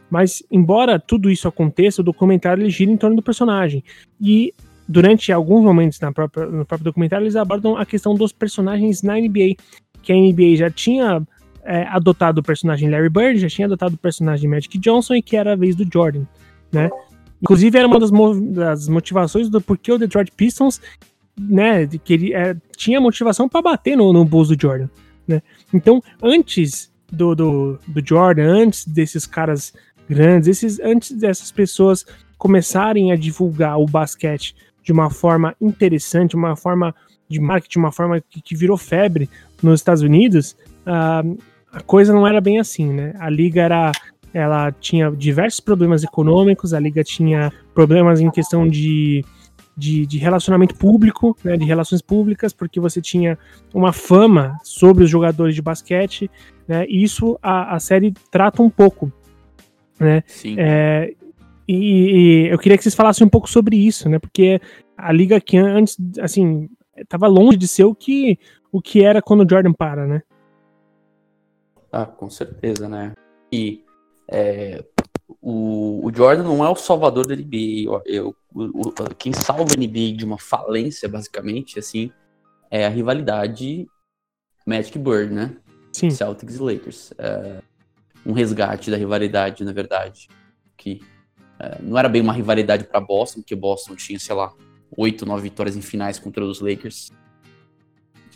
Mas, 0.09 0.43
embora 0.51 0.99
tudo 0.99 1.29
isso 1.29 1.47
aconteça, 1.47 2.01
o 2.01 2.05
documentário 2.05 2.61
ele 2.61 2.69
gira 2.69 2.91
em 2.91 2.97
torno 2.97 3.15
do 3.15 3.21
personagem. 3.21 3.83
E 4.21 4.53
durante 4.87 5.31
alguns 5.31 5.63
momentos 5.63 5.99
na 5.99 6.11
própria, 6.11 6.45
no 6.45 6.65
próprio 6.65 6.85
documentário, 6.85 7.23
eles 7.23 7.35
abordam 7.35 7.77
a 7.77 7.85
questão 7.85 8.13
dos 8.15 8.31
personagens 8.31 9.01
na 9.01 9.15
NBA. 9.15 9.55
Que 10.01 10.13
a 10.13 10.15
NBA 10.15 10.55
já 10.57 10.69
tinha 10.69 11.25
é, 11.63 11.83
adotado 11.87 12.41
o 12.41 12.43
personagem 12.43 12.89
Larry 12.89 13.09
Bird, 13.09 13.39
já 13.39 13.49
tinha 13.49 13.65
adotado 13.65 13.95
o 13.95 13.97
personagem 13.97 14.49
Magic 14.49 14.77
Johnson 14.77 15.15
e 15.15 15.21
que 15.21 15.35
era 15.35 15.53
a 15.53 15.55
vez 15.55 15.75
do 15.75 15.87
Jordan, 15.91 16.25
né? 16.71 16.89
Inclusive, 17.41 17.77
era 17.77 17.87
uma 17.87 17.99
das, 17.99 18.11
das 18.53 18.87
motivações 18.87 19.49
do 19.49 19.59
porquê 19.59 19.91
o 19.91 19.97
Detroit 19.97 20.31
Pistons 20.31 20.79
né, 21.37 21.85
queria, 22.03 22.37
é, 22.37 22.57
tinha 22.77 23.01
motivação 23.01 23.49
para 23.49 23.61
bater 23.61 23.97
no, 23.97 24.13
no 24.13 24.23
Bulls 24.23 24.47
do 24.47 24.59
Jordan. 24.59 24.87
Né? 25.27 25.41
Então, 25.73 26.01
antes 26.23 26.91
do, 27.11 27.35
do, 27.35 27.79
do 27.87 28.05
Jordan, 28.05 28.47
antes 28.47 28.85
desses 28.85 29.25
caras 29.25 29.73
grandes, 30.09 30.47
esses, 30.47 30.79
antes 30.79 31.11
dessas 31.11 31.51
pessoas 31.51 32.05
começarem 32.37 33.11
a 33.11 33.15
divulgar 33.15 33.79
o 33.79 33.85
basquete 33.85 34.55
de 34.85 34.91
uma 34.91 35.09
forma 35.09 35.55
interessante, 35.59 36.35
uma 36.35 36.55
forma 36.55 36.95
de 37.27 37.39
marketing, 37.39 37.79
uma 37.79 37.91
forma 37.91 38.21
que, 38.21 38.39
que 38.39 38.55
virou 38.55 38.77
febre 38.77 39.27
nos 39.61 39.79
Estados 39.79 40.03
Unidos, 40.03 40.55
uh, 40.85 41.37
a 41.71 41.81
coisa 41.81 42.13
não 42.13 42.25
era 42.25 42.39
bem 42.39 42.59
assim, 42.59 42.93
né? 42.93 43.13
A 43.19 43.27
liga 43.27 43.63
era, 43.63 43.91
ela 44.31 44.71
tinha 44.71 45.09
diversos 45.09 45.59
problemas 45.59 46.03
econômicos, 46.03 46.71
a 46.71 46.79
liga 46.79 47.03
tinha 47.03 47.51
problemas 47.73 48.21
em 48.21 48.29
questão 48.29 48.67
de, 48.67 49.25
de, 49.75 50.05
de 50.05 50.17
relacionamento 50.19 50.75
público, 50.75 51.35
né, 51.43 51.57
de 51.57 51.65
relações 51.65 52.01
públicas, 52.01 52.53
porque 52.53 52.79
você 52.79 53.01
tinha 53.01 53.39
uma 53.73 53.91
fama 53.91 54.55
sobre 54.63 55.03
os 55.03 55.09
jogadores 55.09 55.55
de 55.55 55.63
basquete, 55.63 56.29
né? 56.67 56.85
E 56.87 57.03
isso 57.03 57.39
a, 57.41 57.75
a 57.75 57.79
série 57.79 58.13
trata 58.29 58.61
um 58.61 58.69
pouco, 58.69 59.11
né? 59.99 60.23
Sim. 60.27 60.55
É, 60.59 61.11
e, 61.67 61.75
e, 61.75 62.47
eu 62.47 62.57
queria 62.59 62.77
que 62.77 62.83
vocês 62.83 62.95
falassem 62.95 63.25
um 63.25 63.29
pouco 63.29 63.49
sobre 63.49 63.75
isso, 63.75 64.07
né? 64.09 64.19
Porque 64.19 64.59
a 64.97 65.11
liga 65.11 65.41
que 65.41 65.57
antes, 65.57 65.97
assim, 66.19 66.69
estava 66.95 67.27
longe 67.27 67.57
de 67.57 67.67
ser 67.67 67.83
o 67.83 67.95
que, 67.95 68.39
o 68.71 68.81
que 68.81 69.03
era 69.03 69.21
quando 69.21 69.45
o 69.45 69.49
Jordan 69.49 69.73
para, 69.73 70.05
né? 70.05 70.21
Ah, 71.91 72.05
com 72.05 72.29
certeza, 72.29 72.89
né? 72.89 73.13
E 73.51 73.83
é, 74.27 74.83
o, 75.41 76.05
o, 76.05 76.11
Jordan 76.13 76.43
não 76.43 76.63
é 76.63 76.69
o 76.69 76.75
salvador 76.75 77.25
da 77.27 77.35
NBA. 77.35 77.85
Eu, 77.85 78.01
eu, 78.05 78.35
o, 78.53 78.91
quem 79.17 79.33
salva 79.33 79.63
a 79.63 79.77
NBA 79.77 80.17
de 80.17 80.25
uma 80.25 80.37
falência, 80.37 81.07
basicamente, 81.07 81.79
assim, 81.79 82.11
é 82.69 82.85
a 82.85 82.89
rivalidade 82.89 83.87
Magic 84.65 84.97
Bird, 84.97 85.33
né? 85.33 85.55
Sim. 85.93 86.09
Celtics 86.09 86.55
e 86.55 86.59
Lakers. 86.59 87.13
É, 87.17 87.61
um 88.25 88.33
resgate 88.33 88.91
da 88.91 88.97
rivalidade, 88.97 89.63
na 89.63 89.71
verdade. 89.71 90.27
Que 90.75 90.99
não 91.81 91.97
era 91.97 92.09
bem 92.09 92.21
uma 92.21 92.33
rivalidade 92.33 92.83
para 92.83 92.99
Boston, 92.99 93.41
porque 93.41 93.55
Boston 93.55 93.95
tinha, 93.95 94.19
sei 94.19 94.35
lá, 94.35 94.53
oito, 94.97 95.25
nove 95.25 95.43
vitórias 95.43 95.75
em 95.75 95.81
finais 95.81 96.19
contra 96.19 96.43
os 96.43 96.59
Lakers. 96.59 97.11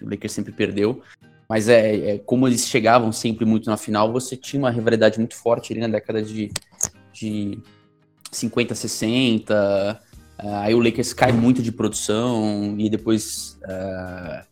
O 0.02 0.10
Lakers 0.10 0.32
sempre 0.32 0.52
perdeu. 0.52 1.02
Mas 1.48 1.68
é, 1.68 2.12
é, 2.12 2.18
como 2.20 2.48
eles 2.48 2.68
chegavam 2.68 3.12
sempre 3.12 3.44
muito 3.44 3.70
na 3.70 3.76
final, 3.76 4.14
você 4.14 4.38
tinha 4.38 4.60
uma 4.62 4.70
rivalidade 4.70 5.18
muito 5.18 5.36
forte 5.36 5.74
ali 5.74 5.82
na 5.82 5.88
década 5.88 6.22
de, 6.22 6.52
de 7.12 7.58
50, 8.32 8.76
60. 8.76 10.00
Uh, 10.42 10.48
aí 10.62 10.76
o 10.76 10.80
Lakers 10.80 11.12
cai 11.12 11.32
muito 11.32 11.64
de 11.64 11.72
produção 11.72 12.76
e 12.78 12.88
depois 12.88 13.60
uh, 13.64 14.46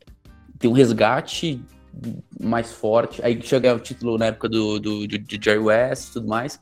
tem 0.57 0.69
um 0.69 0.73
resgate 0.73 1.61
mais 2.41 2.71
forte. 2.71 3.23
Aí 3.23 3.39
chega 3.43 3.75
o 3.75 3.79
título 3.79 4.17
na 4.17 4.25
época 4.27 4.49
do, 4.49 4.79
do, 4.79 5.07
de, 5.07 5.19
de 5.19 5.39
Jerry 5.41 5.59
West 5.59 6.09
e 6.09 6.13
tudo 6.13 6.27
mais. 6.27 6.59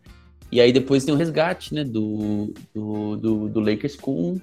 E 0.51 0.61
aí 0.61 0.71
depois 0.71 1.03
tem 1.03 1.13
o 1.13 1.17
resgate, 1.17 1.73
né, 1.73 1.83
do, 1.83 2.53
do, 2.73 3.17
do, 3.17 3.49
do 3.49 3.59
Lakers 3.59 3.95
com 3.95 4.39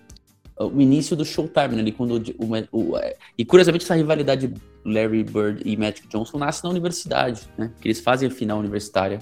o 0.58 0.80
início 0.80 1.16
do 1.16 1.24
Showtime, 1.24 1.74
né, 1.74 1.80
ali 1.80 1.92
quando 1.92 2.16
o, 2.38 2.44
o, 2.44 2.90
o, 2.90 2.98
é, 2.98 3.16
e 3.36 3.44
curiosamente 3.44 3.84
essa 3.84 3.94
rivalidade 3.94 4.52
Larry 4.84 5.24
Bird 5.24 5.62
e 5.64 5.76
Magic 5.76 6.06
Johnson 6.08 6.38
nasce 6.38 6.62
na 6.62 6.70
universidade, 6.70 7.48
né, 7.56 7.72
que 7.80 7.88
eles 7.88 8.00
fazem 8.00 8.28
a 8.28 8.30
final 8.30 8.58
universitária 8.58 9.20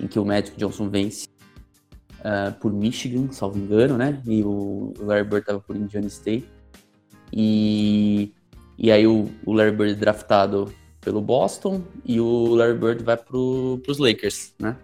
em 0.00 0.06
que 0.06 0.18
o 0.18 0.24
Magic 0.24 0.56
Johnson 0.56 0.88
vence 0.88 1.26
uh, 2.20 2.52
por 2.60 2.72
Michigan, 2.72 3.30
salvo 3.30 3.58
engano, 3.58 3.96
né, 3.96 4.20
e 4.26 4.42
o 4.42 4.94
Larry 5.00 5.24
Bird 5.24 5.40
estava 5.40 5.60
por 5.60 5.76
Indiana 5.76 6.06
State 6.06 6.46
e 7.32 8.32
e 8.78 8.90
aí 8.92 9.06
o, 9.06 9.30
o 9.44 9.52
Larry 9.52 9.72
Bird 9.72 9.92
é 9.92 9.96
draftado 9.96 10.72
pelo 11.00 11.20
Boston 11.20 11.82
e 12.04 12.20
o 12.20 12.54
Larry 12.54 12.78
Bird 12.78 13.04
vai 13.04 13.16
para 13.16 13.36
os 13.36 13.98
Lakers, 13.98 14.52
né? 14.58 14.76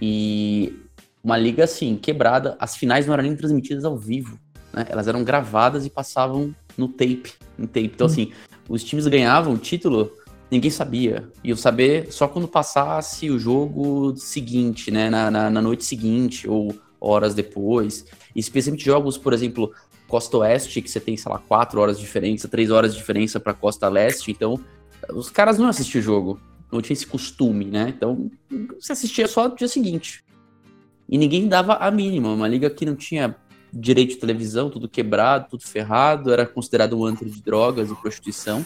E 0.00 0.74
uma 1.22 1.36
liga 1.36 1.64
assim, 1.64 1.96
quebrada. 1.96 2.56
As 2.58 2.76
finais 2.76 3.06
não 3.06 3.14
eram 3.14 3.24
nem 3.24 3.36
transmitidas 3.36 3.84
ao 3.84 3.96
vivo, 3.96 4.38
né? 4.72 4.86
Elas 4.88 5.08
eram 5.08 5.24
gravadas 5.24 5.86
e 5.86 5.90
passavam 5.90 6.54
no 6.76 6.88
tape, 6.88 7.32
no 7.56 7.66
tape. 7.66 7.90
Então, 7.94 8.06
hum. 8.06 8.10
assim, 8.10 8.32
os 8.68 8.84
times 8.84 9.06
ganhavam 9.06 9.54
o 9.54 9.58
título, 9.58 10.12
ninguém 10.50 10.70
sabia. 10.70 11.28
E 11.42 11.50
eu 11.50 11.56
saber 11.56 12.12
só 12.12 12.26
quando 12.28 12.48
passasse 12.48 13.30
o 13.30 13.38
jogo 13.38 14.14
seguinte, 14.16 14.90
né? 14.90 15.10
Na, 15.10 15.30
na, 15.30 15.50
na 15.50 15.62
noite 15.62 15.84
seguinte 15.84 16.48
ou 16.48 16.74
horas 17.00 17.34
depois. 17.34 18.04
E 18.34 18.40
especialmente 18.40 18.84
jogos, 18.84 19.16
por 19.16 19.32
exemplo, 19.32 19.72
Costa 20.06 20.38
Oeste, 20.38 20.82
que 20.82 20.90
você 20.90 21.00
tem, 21.00 21.16
sei 21.16 21.30
lá, 21.30 21.38
quatro 21.38 21.80
horas 21.80 21.98
de 21.98 22.04
diferença, 22.04 22.48
três 22.48 22.70
horas 22.70 22.92
de 22.92 22.98
diferença 22.98 23.38
para 23.38 23.54
Costa 23.54 23.88
Leste. 23.88 24.30
Então, 24.30 24.58
os 25.12 25.30
caras 25.30 25.58
não 25.58 25.68
assistiam 25.68 26.00
o 26.00 26.04
jogo. 26.04 26.40
Não 26.70 26.80
tinha 26.80 26.94
esse 26.94 27.06
costume, 27.06 27.64
né? 27.64 27.88
Então, 27.88 28.30
você 28.78 28.92
assistia 28.92 29.26
só 29.26 29.48
no 29.48 29.56
dia 29.56 29.68
seguinte. 29.68 30.24
E 31.08 31.18
ninguém 31.18 31.48
dava 31.48 31.74
a 31.74 31.90
mínima. 31.90 32.32
Uma 32.32 32.46
liga 32.46 32.70
que 32.70 32.86
não 32.86 32.94
tinha 32.94 33.34
direito 33.72 34.10
de 34.10 34.16
televisão, 34.16 34.70
tudo 34.70 34.88
quebrado, 34.88 35.48
tudo 35.50 35.64
ferrado, 35.64 36.32
era 36.32 36.46
considerado 36.46 36.98
um 36.98 37.04
antro 37.04 37.28
de 37.28 37.42
drogas 37.42 37.90
e 37.90 37.94
prostituição. 37.94 38.64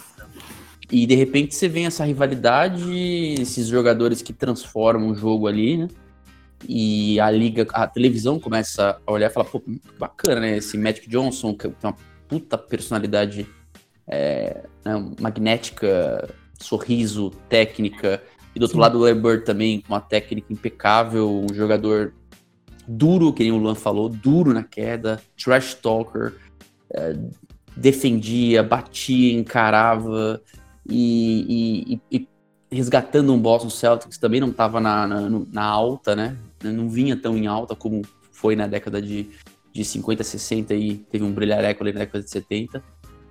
E 0.90 1.06
de 1.06 1.14
repente 1.14 1.54
você 1.54 1.68
vê 1.68 1.82
essa 1.82 2.04
rivalidade, 2.04 2.84
esses 3.40 3.66
jogadores 3.68 4.20
que 4.20 4.32
transformam 4.32 5.10
o 5.10 5.14
jogo 5.14 5.46
ali, 5.46 5.78
né? 5.78 5.88
E 6.66 7.20
a 7.20 7.30
liga, 7.30 7.66
a 7.72 7.86
televisão 7.86 8.38
começa 8.38 8.98
a 9.06 9.12
olhar 9.12 9.30
e 9.30 9.32
falar, 9.32 9.46
pô, 9.46 9.62
bacana, 9.98 10.40
né? 10.40 10.56
Esse 10.58 10.78
Magic 10.78 11.08
Johnson, 11.08 11.54
que 11.54 11.68
tem 11.68 11.90
uma 11.90 11.96
puta 12.28 12.56
personalidade 12.56 13.46
é, 14.06 14.64
né, 14.84 15.14
magnética, 15.20 16.28
sorriso, 16.60 17.30
técnica. 17.48 18.22
E 18.54 18.58
do 18.58 18.62
outro 18.62 18.76
Sim. 18.76 18.80
lado 18.80 18.98
o 18.98 19.00
Larry 19.00 19.44
também, 19.44 19.80
com 19.80 19.92
uma 19.92 20.00
técnica 20.00 20.52
impecável, 20.52 21.28
um 21.28 21.52
jogador 21.52 22.14
duro, 22.86 23.32
que 23.32 23.42
nem 23.42 23.52
o 23.52 23.56
Luan 23.56 23.74
falou, 23.74 24.08
duro 24.08 24.52
na 24.52 24.62
queda, 24.62 25.20
trash 25.36 25.74
talker, 25.74 26.34
é, 26.92 27.16
defendia, 27.76 28.62
batia, 28.62 29.32
encarava 29.32 30.40
e, 30.88 31.98
e, 32.10 32.18
e, 32.18 32.28
resgatando 32.70 33.32
um 33.32 33.38
Boston 33.38 33.70
Celtics 33.70 34.18
também 34.18 34.40
não 34.40 34.50
estava 34.50 34.80
na, 34.80 35.06
na, 35.06 35.28
na, 35.28 35.64
alta, 35.64 36.14
né? 36.14 36.36
Não 36.62 36.88
vinha 36.88 37.16
tão 37.16 37.36
em 37.36 37.46
alta 37.46 37.74
como 37.74 38.02
foi 38.32 38.54
na 38.56 38.66
década 38.66 39.00
de, 39.00 39.30
de 39.72 39.84
50, 39.84 40.22
60 40.22 40.74
e 40.74 40.96
teve 40.96 41.24
um 41.24 41.32
brilhareco 41.32 41.82
ali 41.82 41.92
na 41.92 42.00
década 42.00 42.22
de 42.22 42.30
70. 42.30 42.82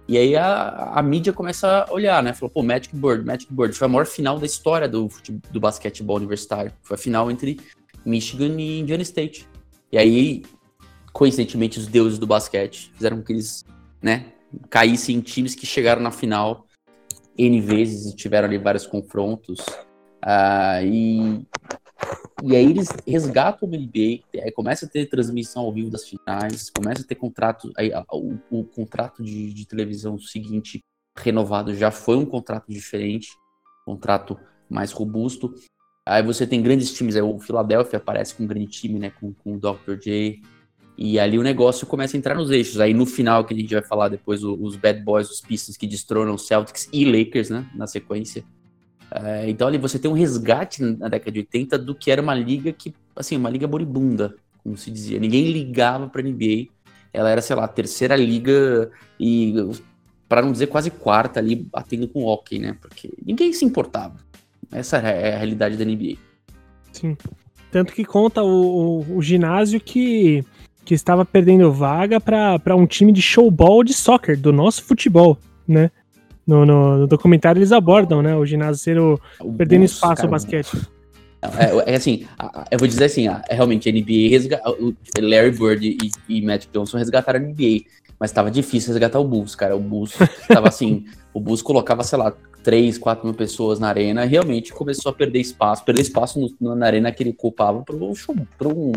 E 0.08 0.18
aí 0.18 0.36
a, 0.36 0.92
a 0.96 1.02
mídia 1.02 1.32
começa 1.32 1.86
a 1.88 1.94
olhar, 1.94 2.22
né? 2.22 2.34
Falou, 2.34 2.50
pô, 2.50 2.62
Magic 2.62 2.94
Bird, 2.96 3.26
Magic 3.26 3.52
Bird. 3.52 3.74
Foi 3.74 3.86
a 3.86 3.90
maior 3.90 4.06
final 4.06 4.38
da 4.38 4.46
história 4.46 4.88
do, 4.88 5.10
do 5.50 5.60
basquetebol 5.60 6.18
universitário. 6.18 6.74
Foi 6.82 6.96
a 6.96 6.98
final 6.98 7.32
entre 7.32 7.60
Michigan 8.06 8.60
e 8.60 8.80
Indiana 8.80 9.04
State. 9.04 9.48
E 9.92 9.98
aí, 9.98 10.44
coincidentemente, 11.14 11.80
os 11.80 11.88
deuses 11.88 12.20
do 12.20 12.28
basquete 12.28 12.92
fizeram 12.94 13.18
com 13.18 13.24
que 13.24 13.34
eles, 13.34 13.66
né, 14.02 14.26
caíssem 14.70 15.18
em 15.18 15.22
times 15.22 15.56
que 15.56 15.66
chegaram 15.66 16.02
na 16.02 16.12
final 16.12 16.68
N 17.38 17.62
vezes 17.62 18.12
e 18.12 18.16
tiveram 18.16 18.48
ali 18.48 18.58
vários 18.58 18.86
confrontos. 18.86 19.60
Uh, 20.24 20.86
e 20.86 21.48
e 22.46 22.56
aí 22.58 22.66
eles 22.66 22.90
resgatam 23.08 23.70
o 23.70 23.72
NBA, 23.72 24.52
começa 24.54 24.86
a 24.86 24.90
ter 24.90 25.06
transmissão 25.06 25.64
ao 25.64 25.72
vivo 25.72 25.90
das 25.90 26.08
finais, 26.08 26.70
começa 26.70 27.02
a 27.02 27.06
ter 27.06 27.16
contrato, 27.16 27.72
aí, 27.78 27.90
o, 28.12 28.38
o 28.52 28.64
contrato 28.66 29.24
de, 29.24 29.54
de, 29.54 29.66
televisão 29.66 30.20
seguinte 30.20 30.84
renovado 31.18 31.74
já 31.74 31.90
foi 31.90 32.18
um 32.18 32.26
contrato 32.26 32.66
diferente, 32.68 33.30
contrato 33.86 34.38
mais 34.70 34.92
robusto. 34.92 35.54
Aí 36.06 36.22
você 36.22 36.46
tem 36.46 36.62
grandes 36.62 36.94
times, 36.94 37.16
aí 37.16 37.22
o 37.22 37.40
Philadelphia 37.40 37.96
aparece 37.96 38.36
com 38.36 38.44
um 38.44 38.48
grande 38.48 38.68
time, 38.68 39.00
né, 39.00 39.10
com, 39.10 39.34
com 39.34 39.56
o 39.56 39.60
Dr. 39.60 39.96
J, 40.02 40.42
e 40.98 41.18
ali 41.18 41.40
o 41.40 41.44
negócio 41.44 41.88
começa 41.88 42.18
a 42.18 42.20
entrar 42.20 42.36
nos 42.36 42.52
eixos. 42.52 42.82
Aí 42.82 42.94
no 42.94 43.06
final, 43.06 43.46
que 43.46 43.54
a 43.54 43.58
gente 43.58 43.74
vai 43.74 43.84
falar 43.84 44.10
depois, 44.10 44.44
os 44.44 44.76
Bad 44.76 45.02
Boys, 45.02 45.30
os 45.30 45.40
Pistons 45.40 45.78
que 45.78 45.88
destronam 45.88 46.38
Celtics 46.38 46.90
e 46.92 47.06
Lakers, 47.06 47.50
né, 47.50 47.70
na 47.74 47.88
sequência. 47.88 48.44
É, 49.16 49.48
então 49.48 49.68
ali 49.68 49.78
você 49.78 50.00
tem 50.00 50.10
um 50.10 50.16
resgate 50.16 50.82
na 50.82 51.08
década 51.08 51.32
de 51.32 51.40
80 51.40 51.78
do 51.78 51.94
que 51.94 52.10
era 52.10 52.22
uma 52.22 52.34
liga 52.34 52.74
que, 52.74 52.94
assim, 53.16 53.38
uma 53.38 53.50
liga 53.50 53.68
moribunda, 53.68 54.36
como 54.64 54.76
se 54.76 54.90
dizia. 54.90 55.20
Ninguém 55.20 55.52
ligava 55.52 56.08
para 56.08 56.24
NBA. 56.24 56.70
Ela 57.14 57.30
era, 57.30 57.42
sei 57.42 57.56
lá, 57.56 57.66
a 57.66 57.68
terceira 57.68 58.16
liga 58.16 58.90
e, 59.20 59.54
para 60.28 60.42
não 60.42 60.52
dizer 60.52 60.66
quase 60.66 60.90
quarta 60.90 61.40
ali, 61.40 61.56
batendo 61.56 62.08
com 62.08 62.24
o 62.24 62.26
hockey, 62.26 62.58
né? 62.58 62.76
Porque 62.82 63.12
ninguém 63.24 63.54
se 63.54 63.64
importava. 63.64 64.16
Essa 64.72 64.98
é 64.98 65.36
a 65.36 65.38
realidade 65.38 65.78
da 65.78 65.86
NBA. 65.86 66.18
Sim. 66.92 67.16
Tanto 67.72 67.94
que 67.94 68.04
conta 68.04 68.42
o, 68.42 69.02
o, 69.02 69.18
o 69.18 69.22
ginásio 69.22 69.80
que, 69.80 70.44
que 70.84 70.96
estava 70.96 71.24
perdendo 71.24 71.72
vaga 71.72 72.20
para 72.20 72.76
um 72.76 72.88
time 72.88 73.12
de 73.12 73.22
showball 73.22 73.84
de 73.84 73.94
soccer, 73.94 74.40
do 74.40 74.52
nosso 74.52 74.84
futebol, 74.84 75.38
né? 75.68 75.92
No, 76.46 76.66
no, 76.66 76.98
no, 77.00 77.08
documentário 77.08 77.60
eles 77.60 77.72
abordam, 77.72 78.22
né? 78.22 78.36
O 78.36 78.46
ginásio 78.46 78.82
ser 78.82 79.00
o, 79.00 79.20
o 79.40 79.54
perdendo 79.54 79.86
espaço 79.86 80.24
ao 80.24 80.30
basquete. 80.30 80.76
É, 81.42 81.94
é 81.94 81.96
assim, 81.96 82.26
eu 82.72 82.80
vou 82.80 82.88
dizer 82.88 83.06
assim, 83.06 83.28
é, 83.28 83.42
realmente 83.50 83.90
a 83.90 83.92
NBA 83.92 84.30
resga... 84.30 84.62
Larry 85.20 85.52
Bird 85.52 85.86
e, 85.88 86.12
e 86.30 86.42
Matt 86.42 86.68
Johnson 86.72 86.98
resgataram 86.98 87.40
a 87.40 87.44
NBA, 87.44 87.86
mas 88.20 88.32
tava 88.32 88.50
difícil 88.50 88.92
resgatar 88.92 89.20
o 89.20 89.26
Bulls, 89.26 89.56
cara. 89.56 89.76
O 89.76 89.80
Bulls 89.80 90.14
tava 90.48 90.68
assim, 90.68 91.06
o 91.34 91.40
Bulls 91.40 91.62
colocava, 91.62 92.04
sei 92.04 92.18
lá, 92.18 92.34
3, 92.64 92.98
4 92.98 93.26
mil 93.26 93.36
pessoas 93.36 93.80
na 93.80 93.90
arena, 93.90 94.24
realmente 94.24 94.74
começou 94.74 95.10
a 95.12 95.14
perder 95.14 95.40
espaço, 95.40 95.84
perder 95.84 96.02
espaço 96.02 96.50
no, 96.60 96.76
na 96.76 96.86
arena 96.86 97.12
que 97.12 97.22
ele 97.22 97.32
ocupava 97.32 97.84
para 97.84 97.96
um, 97.96 98.14
um 98.66 98.92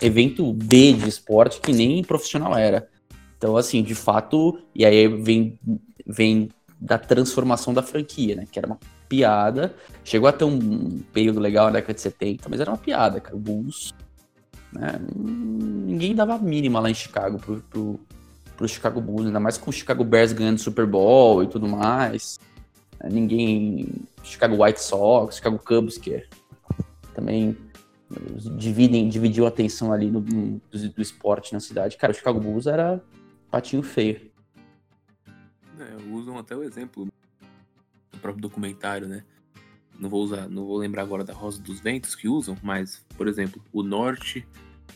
evento 0.00 0.52
B 0.52 0.92
de 0.92 1.08
esporte 1.08 1.60
que 1.60 1.72
nem 1.72 2.02
profissional 2.04 2.56
era. 2.56 2.88
Então, 3.36 3.56
assim, 3.56 3.82
de 3.82 3.94
fato, 3.94 4.58
e 4.74 4.84
aí 4.84 5.08
vem, 5.08 5.58
vem 6.06 6.48
da 6.80 6.98
transformação 6.98 7.74
da 7.74 7.82
franquia, 7.82 8.36
né? 8.36 8.46
Que 8.50 8.58
era 8.58 8.66
uma 8.66 8.78
piada. 9.08 9.74
Chegou 10.04 10.28
a 10.28 10.32
ter 10.32 10.44
um 10.44 11.00
período 11.12 11.40
legal 11.40 11.66
na 11.66 11.72
década 11.72 11.94
de 11.94 12.00
70, 12.00 12.48
mas 12.48 12.60
era 12.60 12.70
uma 12.70 12.78
piada, 12.78 13.20
cara. 13.20 13.36
O 13.36 13.38
Bulls. 13.38 13.92
Né? 14.72 15.00
Ninguém 15.16 16.14
dava 16.14 16.34
a 16.34 16.38
mínima 16.38 16.78
lá 16.78 16.90
em 16.90 16.94
Chicago 16.94 17.38
pro, 17.38 17.60
pro, 17.62 18.00
pro 18.56 18.68
Chicago 18.68 19.00
Bulls, 19.00 19.26
ainda 19.26 19.40
mais 19.40 19.56
com 19.56 19.70
o 19.70 19.72
Chicago 19.72 20.04
Bears 20.04 20.32
ganhando 20.32 20.58
Super 20.58 20.86
Bowl 20.86 21.42
e 21.42 21.46
tudo 21.46 21.66
mais. 21.66 22.38
Ninguém. 23.04 23.88
Chicago 24.22 24.62
White 24.62 24.82
Sox, 24.82 25.36
Chicago 25.36 25.58
Cubs, 25.58 25.96
que 25.96 26.14
é, 26.14 26.26
também 27.14 27.56
dividem, 28.56 29.08
dividiu 29.08 29.44
a 29.44 29.48
atenção 29.48 29.92
ali 29.92 30.10
no 30.10 30.20
do, 30.20 30.60
do, 30.70 31.02
esporte 31.02 31.52
na 31.52 31.60
cidade. 31.60 31.96
Cara, 31.96 32.12
o 32.12 32.14
Chicago 32.16 32.40
Bulls 32.40 32.66
era 32.66 33.00
patinho 33.50 33.82
feio. 33.82 34.27
Usam 36.10 36.38
até 36.38 36.56
o 36.56 36.62
exemplo 36.62 37.08
do 38.10 38.18
próprio 38.18 38.42
documentário, 38.42 39.08
né? 39.08 39.24
Não 39.98 40.08
vou 40.08 40.22
usar, 40.22 40.48
não 40.48 40.64
vou 40.64 40.76
lembrar 40.76 41.02
agora 41.02 41.24
da 41.24 41.32
Rosa 41.32 41.60
dos 41.60 41.80
Ventos 41.80 42.14
que 42.14 42.28
usam, 42.28 42.56
mas, 42.62 43.04
por 43.16 43.26
exemplo, 43.26 43.62
o 43.72 43.82
Norte 43.82 44.46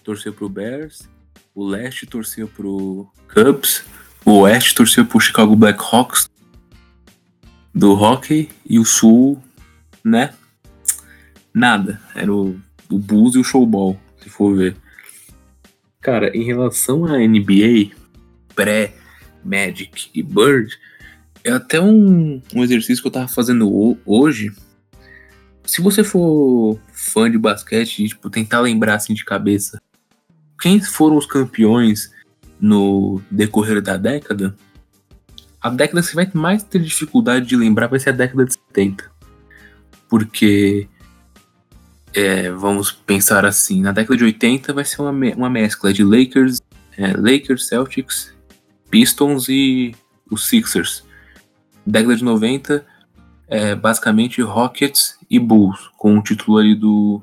torceu 0.05 0.33
pro 0.33 0.49
Bears, 0.49 1.09
o 1.55 1.65
Leste 1.65 2.07
torceu 2.07 2.47
pro 2.47 3.11
Cubs, 3.33 3.85
o 4.25 4.41
Oeste 4.41 4.75
torceu 4.75 5.05
pro 5.05 5.21
Chicago 5.21 5.57
Blackhawks 5.57 6.31
do 7.75 7.93
hockey 7.93 8.49
e 8.65 8.79
o 8.79 8.85
Sul, 8.85 9.43
né? 10.05 10.35
Nada. 11.53 12.01
Era 12.15 12.33
o, 12.33 12.59
o 12.91 12.99
Bulls 12.99 13.35
e 13.35 13.39
o 13.39 13.45
Showball, 13.45 13.99
se 14.23 14.31
for 14.31 14.55
ver. 14.57 14.77
Cara, 16.01 16.37
em 16.37 16.45
relação 16.45 17.05
à 17.05 17.19
NBA, 17.19 17.91
pré, 18.55 18.95
Magic 19.45 20.11
e 20.15 20.23
Bird, 20.23 20.77
é 21.45 21.53
até 21.53 21.81
um, 21.81 22.41
um 22.55 22.63
exercício 22.63 23.03
que 23.03 23.09
eu 23.09 23.13
tava 23.13 23.29
fazendo 23.29 23.99
hoje. 24.07 24.53
Se 25.65 25.81
você 25.81 26.05
for 26.05 26.79
fã 26.93 27.31
de 27.31 27.39
basquete, 27.39 28.09
tipo, 28.09 28.31
tentar 28.31 28.61
lembrar 28.61 28.95
assim 28.95 29.15
de 29.15 29.25
cabeça 29.25 29.81
quem 30.63 30.81
foram 30.81 31.17
os 31.17 31.27
campeões 31.27 32.13
no 32.61 33.21
decorrer 33.29 33.83
da 33.83 33.97
década, 33.97 34.55
a 35.61 35.69
década 35.69 36.01
que 36.01 36.07
você 36.07 36.15
vai 36.15 36.31
mais 36.33 36.63
ter 36.63 36.81
dificuldade 36.81 37.47
de 37.47 37.57
lembrar 37.57 37.89
vai 37.89 37.99
ser 37.99 38.11
a 38.11 38.13
década 38.13 38.45
de 38.45 38.55
70. 38.55 39.11
Porque, 40.09 40.87
é, 42.15 42.49
vamos 42.53 42.93
pensar 42.93 43.45
assim, 43.45 43.83
na 43.83 43.91
década 43.91 44.17
de 44.17 44.23
80 44.23 44.73
vai 44.73 44.85
ser 44.85 45.03
uma, 45.03 45.11
uma 45.11 45.51
mescla 45.51 45.93
de 45.93 46.05
Lakers, 46.05 46.61
é, 46.97 47.13
Lakers, 47.17 47.67
Celtics, 47.67 48.33
Pistons 48.93 49.49
e 49.49 49.97
os 50.31 50.47
Sixers 50.47 51.03
década 51.87 52.17
de 52.17 52.25
90, 52.25 52.87
é 53.49 53.75
basicamente 53.75 54.41
Rockets 54.41 55.19
e 55.29 55.39
Bulls, 55.39 55.91
com 55.97 56.17
o 56.17 56.23
título 56.23 56.59
ali 56.59 56.75
do, 56.75 57.21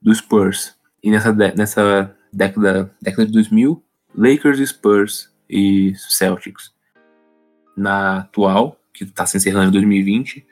do 0.00 0.14
Spurs. 0.14 0.74
E 1.02 1.10
nessa, 1.10 1.32
nessa 1.32 2.16
década, 2.32 2.94
década 3.00 3.26
de 3.26 3.32
2000, 3.32 3.82
Lakers, 4.16 4.68
Spurs 4.68 5.30
e 5.48 5.94
Celtics. 5.96 6.72
Na 7.76 8.18
atual, 8.18 8.80
que 8.92 9.04
está 9.04 9.26
se 9.26 9.36
encerrando 9.36 9.68
em 9.68 9.72
2020, 9.72 10.46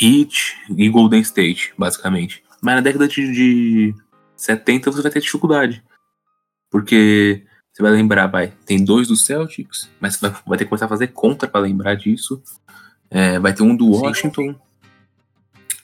Heat 0.00 0.56
e 0.76 0.88
Golden 0.88 1.20
State, 1.20 1.72
basicamente. 1.78 2.42
Mas 2.60 2.76
na 2.76 2.80
década 2.80 3.06
de, 3.06 3.32
de 3.32 3.94
70 4.36 4.90
você 4.90 5.02
vai 5.02 5.12
ter 5.12 5.20
dificuldade. 5.20 5.82
Porque 6.70 7.44
você 7.74 7.82
vai 7.82 7.90
lembrar, 7.90 8.28
vai, 8.28 8.52
tem 8.64 8.84
dois 8.84 9.08
do 9.08 9.16
Celtics, 9.16 9.90
mas 9.98 10.16
vai, 10.20 10.30
vai 10.46 10.56
ter 10.56 10.64
que 10.64 10.68
começar 10.68 10.86
a 10.86 10.88
fazer 10.88 11.08
conta 11.08 11.48
para 11.48 11.60
lembrar 11.60 11.96
disso. 11.96 12.40
É, 13.10 13.36
vai 13.40 13.52
ter 13.52 13.64
um 13.64 13.74
do 13.74 13.88
Washington. 13.90 14.52
Sim. 14.52 14.56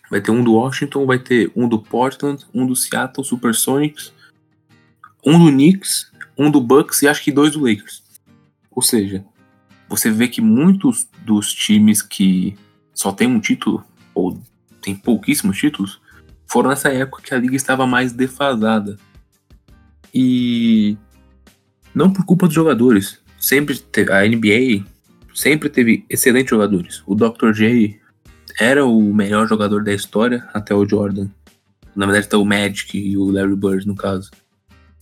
Vai 0.09 0.21
ter 0.21 0.31
um 0.31 0.45
do 0.45 0.55
Washington, 0.55 1.05
vai 1.05 1.19
ter 1.19 1.51
um 1.57 1.69
do 1.69 1.81
Portland, 1.81 2.47
um 2.55 2.65
do 2.65 2.77
Seattle 2.77 3.25
Supersonics, 3.25 4.13
um 5.27 5.37
do 5.37 5.51
Knicks, 5.51 6.13
um 6.39 6.49
do 6.49 6.61
Bucks 6.61 7.03
e 7.03 7.09
acho 7.09 7.25
que 7.25 7.33
dois 7.33 7.55
do 7.55 7.61
Lakers. 7.61 8.05
Ou 8.71 8.83
seja, 8.83 9.25
você 9.89 10.13
vê 10.13 10.29
que 10.29 10.41
muitos 10.41 11.09
dos 11.27 11.53
times 11.53 12.03
que 12.03 12.57
só 12.95 13.11
tem 13.11 13.27
um 13.27 13.41
título, 13.41 13.85
ou 14.15 14.41
tem 14.81 14.95
pouquíssimos 14.95 15.59
títulos, 15.59 16.01
foram 16.47 16.71
nessa 16.71 16.89
época 16.89 17.23
que 17.23 17.35
a 17.35 17.39
liga 17.39 17.57
estava 17.57 17.85
mais 17.85 18.13
defasada. 18.13 18.97
E 20.15 20.97
não 21.95 22.13
por 22.13 22.25
culpa 22.25 22.47
dos 22.47 22.55
jogadores. 22.55 23.19
Sempre 23.39 23.79
teve, 23.79 24.13
a 24.13 24.27
NBA 24.27 24.85
sempre 25.35 25.69
teve 25.69 26.05
excelentes 26.09 26.51
jogadores. 26.51 27.03
O 27.07 27.15
Dr. 27.15 27.53
J 27.53 27.99
era 28.59 28.85
o 28.85 29.15
melhor 29.15 29.49
jogador 29.49 29.83
da 29.83 29.93
história 29.93 30.47
até 30.53 30.75
o 30.75 30.87
Jordan. 30.87 31.29
Na 31.95 32.07
verdade, 32.07 32.29
tá 32.29 32.39
o 32.39 32.45
Magic 32.45 32.97
e 32.99 33.17
o 33.17 33.31
Larry 33.31 33.57
Bird, 33.57 33.87
no 33.87 33.95
caso. 33.95 34.31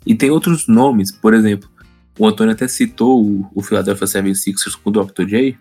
E 0.06 0.14
tem 0.14 0.30
outros 0.30 0.66
nomes, 0.66 1.10
por 1.10 1.34
exemplo, 1.34 1.68
o 2.18 2.26
Antônio 2.26 2.52
até 2.52 2.66
citou 2.66 3.22
o, 3.22 3.50
o 3.54 3.62
Philadelphia 3.62 4.06
76ers 4.06 4.76
com 4.82 4.90
o 4.90 4.92
Dr. 4.92 5.24
J. 5.24 5.56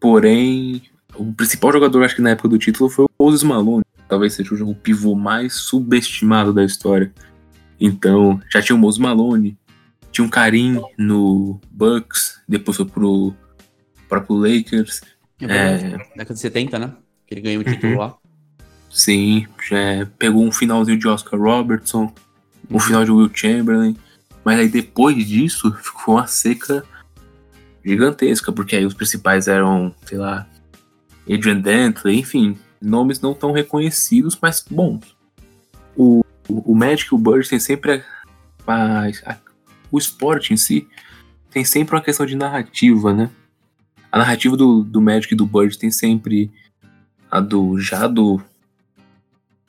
Porém, 0.00 0.82
o 1.14 1.32
principal 1.32 1.72
jogador, 1.72 2.02
acho 2.04 2.16
que 2.16 2.22
na 2.22 2.30
época 2.30 2.48
do 2.48 2.58
título, 2.58 2.88
foi 2.88 3.04
o 3.04 3.24
Moses 3.24 3.42
Malone. 3.42 3.84
Talvez 4.08 4.34
seja 4.34 4.64
o 4.64 4.74
pivô 4.74 5.14
mais 5.14 5.54
subestimado 5.54 6.52
da 6.52 6.64
história. 6.64 7.12
Então, 7.80 8.40
já 8.52 8.62
tinha 8.62 8.76
o 8.76 8.78
Moses 8.78 9.00
Malone, 9.00 9.58
tinha 10.14 10.24
um 10.24 10.30
Karim 10.30 10.80
no 10.96 11.60
Bucks, 11.70 12.40
depois 12.48 12.76
foi 12.76 12.86
pro 12.86 13.34
próprio 14.08 14.36
Lakers. 14.36 15.00
É, 15.40 15.46
é... 15.46 15.78
Década 16.16 16.34
de 16.34 16.40
70, 16.40 16.78
né? 16.78 16.92
Que 17.26 17.34
ele 17.34 17.40
ganhou 17.40 17.62
o 17.62 17.64
título 17.64 17.94
uhum. 17.94 17.98
lá. 17.98 18.16
Sim, 18.88 19.48
já 19.68 20.08
pegou 20.16 20.44
um 20.44 20.52
finalzinho 20.52 20.96
de 20.96 21.08
Oscar 21.08 21.38
Robertson, 21.38 22.14
um 22.70 22.78
final 22.78 23.04
de 23.04 23.10
Will 23.10 23.28
Chamberlain. 23.34 23.96
Mas 24.44 24.60
aí 24.60 24.68
depois 24.68 25.16
disso 25.26 25.72
ficou 25.82 26.14
uma 26.14 26.28
seca 26.28 26.84
gigantesca, 27.84 28.52
porque 28.52 28.76
aí 28.76 28.86
os 28.86 28.94
principais 28.94 29.48
eram, 29.48 29.92
sei 30.06 30.16
lá, 30.16 30.46
Adrian 31.28 31.58
Dantley, 31.58 32.20
enfim, 32.20 32.56
nomes 32.80 33.20
não 33.20 33.34
tão 33.34 33.50
reconhecidos, 33.50 34.38
mas 34.40 34.64
bons. 34.70 35.16
O, 35.96 36.24
o, 36.48 36.74
Magic 36.74 37.12
e 37.12 37.14
o 37.14 37.18
Bird 37.18 37.48
tem 37.48 37.58
sempre 37.58 38.02
a, 38.66 39.06
a, 39.26 39.36
o 39.94 39.98
esporte 39.98 40.52
em 40.52 40.56
si 40.56 40.88
tem 41.50 41.64
sempre 41.64 41.94
uma 41.94 42.02
questão 42.02 42.26
de 42.26 42.34
narrativa, 42.34 43.14
né? 43.14 43.30
A 44.10 44.18
narrativa 44.18 44.56
do, 44.56 44.82
do 44.82 45.00
Magic 45.00 45.32
e 45.32 45.36
do 45.36 45.46
Bird 45.46 45.78
tem 45.78 45.90
sempre 45.90 46.50
a 47.30 47.38
do 47.38 47.78
já 47.78 48.08
do 48.08 48.42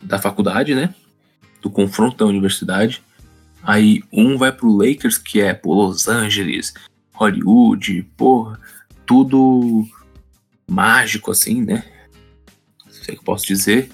da 0.02 0.18
faculdade, 0.18 0.74
né? 0.74 0.94
Do 1.62 1.70
confronto 1.70 2.18
da 2.18 2.26
universidade. 2.26 3.04
Aí 3.62 4.04
um 4.12 4.36
vai 4.36 4.52
pro 4.52 4.76
Lakers, 4.76 5.20
que 5.20 5.40
é 5.40 5.54
pô, 5.54 5.74
Los 5.74 6.08
Angeles, 6.08 6.74
Hollywood, 7.14 8.02
porra, 8.18 8.60
tudo 9.06 9.88
mágico 10.68 11.30
assim, 11.30 11.62
né? 11.62 11.84
Sei 12.90 13.14
que 13.14 13.22
eu 13.22 13.26
posso 13.26 13.46
dizer. 13.46 13.92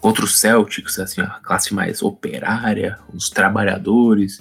Contra 0.00 0.24
os 0.24 0.38
Celtics, 0.38 0.98
assim, 0.98 1.20
a 1.20 1.40
classe 1.42 1.74
mais 1.74 2.02
operária, 2.02 2.98
os 3.12 3.30
trabalhadores 3.30 4.40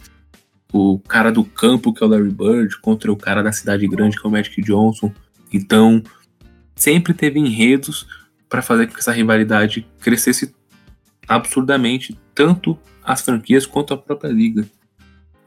o 0.71 0.99
cara 0.99 1.31
do 1.31 1.43
campo, 1.43 1.93
que 1.93 2.03
é 2.03 2.05
o 2.07 2.09
Larry 2.09 2.31
Bird, 2.31 2.77
contra 2.79 3.11
o 3.11 3.17
cara 3.17 3.41
da 3.41 3.51
cidade 3.51 3.87
grande, 3.87 4.19
que 4.19 4.25
é 4.25 4.29
o 4.29 4.31
Magic 4.31 4.61
Johnson. 4.61 5.11
Então, 5.51 6.03
sempre 6.75 7.13
teve 7.13 7.39
enredos 7.39 8.07
para 8.49 8.61
fazer 8.61 8.87
com 8.87 8.93
que 8.93 8.99
essa 8.99 9.11
rivalidade 9.11 9.87
crescesse 9.99 10.53
absurdamente, 11.27 12.17
tanto 12.33 12.77
as 13.03 13.21
franquias 13.21 13.65
quanto 13.65 13.93
a 13.93 13.97
própria 13.97 14.29
liga. 14.29 14.67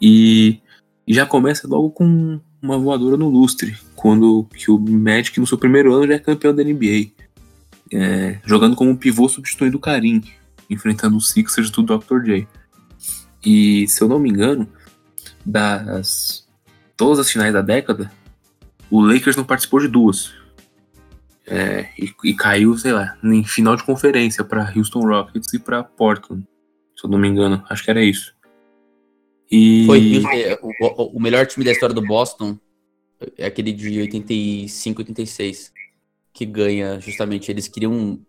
E, 0.00 0.61
já 1.06 1.26
começa 1.26 1.66
logo 1.66 1.90
com 1.90 2.40
uma 2.62 2.78
voadora 2.78 3.16
no 3.16 3.28
lustre, 3.28 3.76
quando 3.96 4.46
que 4.54 4.70
o 4.70 4.78
Magic 4.78 5.38
no 5.40 5.46
seu 5.46 5.59
primeiro 5.59 5.92
ano 5.92 6.06
já 6.06 6.14
é 6.14 6.18
campeão 6.18 6.54
da 6.54 6.62
NBA, 6.62 7.11
é, 7.92 8.38
jogando 8.44 8.76
como 8.76 8.96
pivô 8.96 9.28
substituindo 9.28 9.76
o 9.76 9.80
Karim, 9.80 10.22
enfrentando 10.68 11.16
os 11.16 11.28
Sixers 11.28 11.70
do 11.70 11.83
Dr. 11.83 12.22
J. 12.22 12.48
E 13.44 13.88
se 13.88 14.02
eu 14.02 14.09
não 14.09 14.18
me 14.18 14.30
engano, 14.30 14.68
das 15.44 16.46
todas 16.96 17.18
as 17.18 17.31
finais 17.31 17.53
da 17.53 17.62
década, 17.62 18.11
o 18.90 19.00
Lakers 19.00 19.37
não 19.37 19.44
participou 19.44 19.81
de 19.81 19.88
duas. 19.88 20.33
É, 21.46 21.88
e, 21.98 22.12
e 22.24 22.35
caiu, 22.35 22.76
sei 22.79 22.92
lá, 22.92 23.16
em 23.24 23.42
final 23.44 23.74
de 23.74 23.83
conferência 23.85 24.44
para 24.44 24.72
Houston 24.76 25.00
Rockets 25.00 25.53
e 25.53 25.59
para 25.59 25.83
Portland. 25.83 26.46
Se 26.96 27.05
eu 27.07 27.11
não 27.11 27.18
me 27.18 27.26
engano, 27.29 27.64
acho 27.68 27.83
que 27.83 27.90
era 27.90 28.03
isso. 28.05 28.35
E 29.50 29.85
Foi 29.87 30.22
o, 30.62 30.87
o- 30.87 31.16
o 31.16 31.20
melhor 31.20 31.44
time 31.46 31.64
da 31.64 31.72
história 31.72 31.94
do 31.94 32.03
Boston, 32.07 32.57
é 33.37 33.46
aquele 33.46 33.72
de 33.72 33.98
85, 34.00 35.00
86, 35.00 35.72
que 36.33 36.46
ganha 36.46 37.00
justamente. 37.00 37.50
Eles 37.50 37.66
queriam 37.66 38.20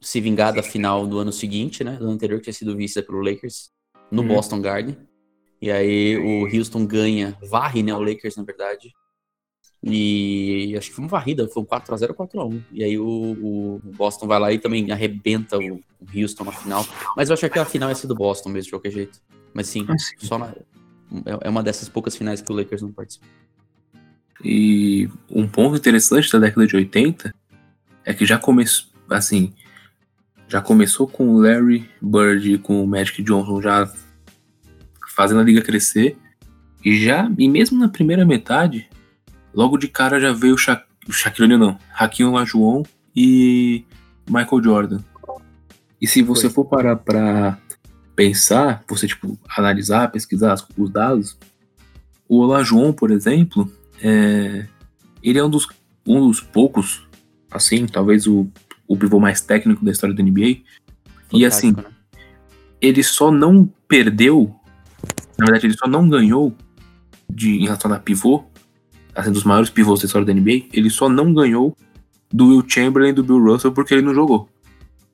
se 0.00 0.20
vingar 0.20 0.54
da 0.54 0.62
final 0.62 1.06
do 1.06 1.18
ano 1.18 1.30
seguinte, 1.32 1.84
né? 1.84 1.96
Do 1.96 2.04
ano 2.04 2.12
anterior, 2.14 2.38
que 2.38 2.44
tinha 2.44 2.54
sido 2.54 2.74
vista 2.76 3.02
pelo 3.02 3.20
Lakers, 3.20 3.70
no 4.10 4.22
Uhum. 4.22 4.28
Boston 4.28 4.62
Garden. 4.62 4.96
E 5.62 5.70
aí 5.70 6.18
o 6.18 6.44
Houston 6.44 6.84
ganha, 6.84 7.38
varre, 7.40 7.84
né? 7.84 7.94
O 7.94 8.00
Lakers, 8.00 8.34
na 8.34 8.42
verdade. 8.42 8.92
E 9.80 10.74
acho 10.76 10.88
que 10.90 10.96
foi 10.96 11.04
uma 11.04 11.08
varrida, 11.08 11.46
foi 11.48 11.62
um 11.62 11.66
4x0 11.66 12.14
4x1. 12.14 12.62
E 12.72 12.82
aí 12.82 12.98
o, 12.98 13.04
o 13.04 13.80
Boston 13.96 14.26
vai 14.26 14.40
lá 14.40 14.52
e 14.52 14.58
também 14.58 14.90
arrebenta 14.90 15.56
o, 15.58 15.74
o 15.74 16.20
Houston 16.20 16.42
na 16.42 16.50
final. 16.50 16.84
Mas 17.16 17.30
eu 17.30 17.34
acho 17.34 17.48
que 17.48 17.58
a 17.60 17.64
final 17.64 17.88
ia 17.88 17.94
ser 17.94 18.08
do 18.08 18.14
Boston 18.16 18.48
mesmo, 18.48 18.64
de 18.64 18.70
qualquer 18.70 18.90
jeito. 18.90 19.20
Mas 19.54 19.68
sim, 19.68 19.86
assim, 19.88 20.26
só 20.26 20.36
na, 20.36 20.48
é- 21.26 21.46
é 21.46 21.48
uma 21.48 21.62
dessas 21.62 21.88
poucas 21.88 22.16
finais 22.16 22.42
que 22.42 22.50
o 22.50 22.56
Lakers 22.56 22.82
não 22.82 22.90
participa. 22.90 23.26
E 24.44 25.08
um 25.30 25.46
ponto 25.46 25.76
interessante 25.76 26.32
da 26.32 26.40
década 26.40 26.66
de 26.66 26.74
80 26.74 27.32
é 28.04 28.12
que 28.12 28.26
já 28.26 28.36
começou, 28.36 28.90
assim, 29.08 29.54
já 30.48 30.60
começou 30.60 31.06
com 31.06 31.28
o 31.28 31.40
Larry 31.40 31.88
Bird 32.00 32.54
e 32.54 32.58
com 32.58 32.82
o 32.82 32.86
Magic 32.86 33.22
Johnson 33.22 33.62
já 33.62 33.92
fazendo 35.14 35.40
a 35.40 35.44
liga 35.44 35.62
crescer. 35.62 36.16
E 36.84 36.98
já, 36.98 37.30
e 37.38 37.48
mesmo 37.48 37.78
na 37.78 37.88
primeira 37.88 38.24
metade, 38.26 38.88
logo 39.54 39.78
de 39.78 39.88
cara 39.88 40.20
já 40.20 40.32
veio 40.32 40.54
o, 40.54 40.58
Sha 40.58 40.82
o 41.08 41.12
Shaquille 41.12 41.56
não, 41.56 41.78
Hakim 41.94 42.24
Olajuwon 42.24 42.82
e 43.14 43.84
Michael 44.28 44.62
Jordan. 44.62 45.00
E 46.00 46.06
se 46.06 46.22
você 46.22 46.50
for 46.50 46.64
parar 46.64 46.96
pra 46.96 47.56
pensar, 48.16 48.82
você 48.88 49.06
tipo 49.06 49.38
analisar, 49.56 50.10
pesquisar 50.10 50.56
os 50.76 50.90
dados, 50.90 51.38
o 52.28 52.38
Olajuwon, 52.40 52.92
por 52.92 53.10
exemplo, 53.10 53.70
é, 54.02 54.66
ele 55.22 55.38
é 55.38 55.44
um 55.44 55.50
dos, 55.50 55.68
um 56.06 56.26
dos 56.26 56.40
poucos, 56.40 57.06
assim, 57.50 57.86
talvez 57.86 58.26
o, 58.26 58.48
o 58.88 58.96
pivô 58.96 59.20
mais 59.20 59.40
técnico 59.40 59.84
da 59.84 59.92
história 59.92 60.14
da 60.14 60.22
NBA. 60.22 60.62
E 61.32 61.46
assim, 61.46 61.72
Fantástico, 61.74 61.94
né? 62.10 62.18
ele 62.80 63.02
só 63.02 63.30
não 63.30 63.70
perdeu, 63.86 64.54
na 65.42 65.46
verdade, 65.46 65.66
ele 65.66 65.76
só 65.76 65.88
não 65.88 66.08
ganhou 66.08 66.54
de, 67.28 67.56
em 67.56 67.64
relação 67.64 67.92
a 67.92 67.98
pivô, 67.98 68.44
assim, 69.12 69.32
dos 69.32 69.42
maiores 69.42 69.70
pivôs 69.70 69.98
da 69.98 70.06
história 70.06 70.24
da 70.24 70.32
NBA, 70.32 70.68
ele 70.72 70.88
só 70.88 71.08
não 71.08 71.34
ganhou 71.34 71.76
do 72.32 72.50
Will 72.50 72.64
Chamberlain 72.64 73.10
e 73.10 73.12
do 73.12 73.24
Bill 73.24 73.42
Russell 73.42 73.72
porque 73.72 73.92
ele 73.92 74.02
não 74.02 74.14
jogou. 74.14 74.48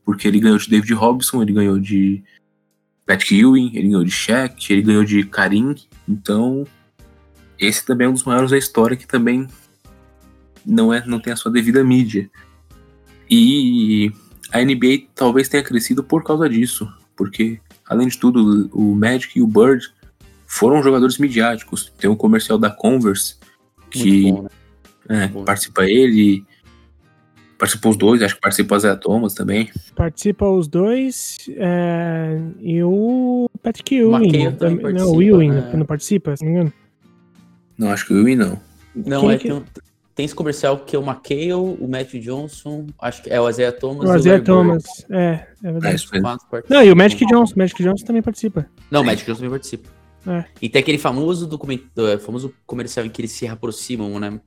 Porque 0.05 0.29
ele 0.29 0.39
ganhou 0.39 0.59
de 0.59 0.69
David 0.69 0.93
Robinson, 0.93 1.41
ele 1.41 1.55
ganhou 1.55 1.79
de 1.79 2.23
Patrick 3.07 3.39
Ewing, 3.39 3.71
ele 3.75 3.89
ganhou 3.89 4.05
de 4.05 4.11
Shaq, 4.11 4.71
ele 4.71 4.83
ganhou 4.83 5.03
de 5.03 5.25
Karim, 5.25 5.75
então 6.07 6.67
esse 7.59 7.87
também 7.87 8.07
é 8.07 8.11
um 8.11 8.13
dos 8.13 8.25
maiores 8.25 8.51
da 8.51 8.59
história 8.59 8.99
que 8.99 9.07
também 9.07 9.49
não 10.65 10.93
é 10.93 11.03
não 11.07 11.19
tem 11.19 11.33
a 11.33 11.37
sua 11.37 11.51
devida 11.51 11.83
mídia. 11.83 12.31
E 13.31 14.13
a 14.53 14.63
NBA 14.63 15.09
talvez 15.15 15.49
tenha 15.49 15.63
crescido 15.63 16.05
por 16.05 16.23
causa 16.23 16.47
disso, 16.51 16.87
porque 17.17 17.59
além 17.87 18.09
de 18.09 18.19
tudo, 18.19 18.69
o 18.75 18.95
Magic 18.95 19.39
e 19.39 19.43
o 19.43 19.47
Bird 19.47 19.97
foram 20.51 20.83
jogadores 20.83 21.19
midiáticos. 21.19 21.93
Tem 21.99 22.09
um 22.11 22.17
comercial 22.17 22.59
da 22.59 22.71
Converse 22.71 23.37
que 23.91 24.33
bom, 24.33 24.43
né? 25.09 25.25
é, 25.25 25.45
participa 25.45 25.85
ele, 25.85 26.45
participou 27.59 27.91
os 27.93 27.97
dois, 27.99 28.23
acho 28.23 28.35
que 28.35 28.41
participa 28.41 28.77
a 28.77 28.79
Zé 28.79 28.97
Thomas 28.97 29.35
também. 29.35 29.71
Participa 29.95 30.49
os 30.49 30.67
dois 30.67 31.37
é, 31.57 32.41
e 32.61 32.83
o 32.83 33.49
Patrick 33.63 33.95
Ewing. 33.95 34.27
McHale 34.27 34.57
também 34.57 34.77
Não, 34.77 34.83
participa, 34.83 35.11
o 35.17 35.23
Ewing 35.23 35.51
né? 35.51 35.73
não 35.75 35.87
participa, 35.87 36.37
se 36.37 36.45
não 36.45 36.51
me 36.53 36.57
engano. 36.59 36.73
Não, 37.77 37.91
acho 37.91 38.07
que 38.07 38.15
o 38.15 38.19
Ewing 38.19 38.37
não. 38.37 38.61
Não, 38.95 39.21
Quem 39.21 39.31
é, 39.31 39.37
que- 39.39 39.43
tem, 39.49 39.53
um- 39.53 39.65
tem 40.15 40.25
esse 40.27 40.35
comercial 40.35 40.79
que 40.79 40.97
é 40.97 40.99
o 40.99 41.03
McHale, 41.03 41.53
o 41.53 41.87
Matt 41.89 42.15
Johnson, 42.15 42.87
acho 43.01 43.23
que 43.23 43.31
é 43.31 43.41
o 43.41 43.49
Isaiah 43.49 43.71
Thomas 43.73 44.09
O 44.09 44.13
e 44.13 44.17
o 44.17 44.19
Isaiah 44.19 44.37
Bird. 44.39 44.47
Thomas. 44.47 44.85
É, 45.11 45.17
é 45.17 45.47
É 45.63 45.73
verdade. 45.73 46.07
participam. 46.09 46.37
Não, 46.69 46.83
e 46.83 46.91
o 46.91 46.97
Magic 46.97 47.25
Johnson. 47.27 47.55
O 47.55 47.59
Magic 47.59 47.83
Johnson 47.83 48.05
também 48.05 48.23
participa. 48.23 48.67
Não, 48.91 49.03
o 49.03 49.05
Magic 49.05 49.25
Johnson 49.27 49.39
também 49.39 49.51
participa. 49.51 49.89
É. 50.27 50.45
E 50.61 50.69
tem 50.69 50.81
aquele 50.81 50.99
famoso 50.99 51.47
documento, 51.47 52.07
é, 52.07 52.19
famoso 52.19 52.53
comercial 52.67 53.07
em 53.07 53.11
que 53.11 53.21
eles 53.23 53.33
se 53.33 53.47
aproximam, 53.47 54.19
né? 54.19 54.41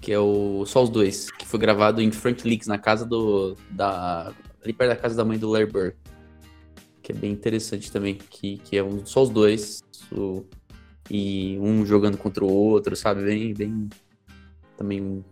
Que 0.00 0.12
é 0.12 0.18
o 0.18 0.64
Só 0.66 0.82
os 0.82 0.90
Dois, 0.90 1.30
que 1.30 1.46
foi 1.46 1.58
gravado 1.60 2.00
em 2.02 2.10
Frank 2.10 2.46
Leaks, 2.46 2.66
na 2.66 2.78
casa 2.78 3.04
do. 3.04 3.56
Da, 3.70 4.32
ali 4.62 4.72
perto 4.72 4.90
da 4.90 4.96
casa 4.96 5.14
da 5.14 5.24
mãe 5.24 5.38
do 5.38 5.48
Larry 5.50 5.70
Bird. 5.70 5.96
Que 7.02 7.12
é 7.12 7.14
bem 7.14 7.32
interessante 7.32 7.90
também. 7.92 8.18
Que, 8.30 8.58
que 8.58 8.76
é 8.76 8.82
um, 8.82 9.04
só 9.06 9.22
os 9.22 9.30
dois. 9.30 9.82
o- 10.12 10.44
e 11.08 11.56
um 11.60 11.86
jogando 11.86 12.18
contra 12.18 12.44
o 12.44 12.52
outro, 12.52 12.96
sabe? 12.96 13.22
Bem. 13.24 13.54
bem 13.54 13.88
também. 14.76 15.24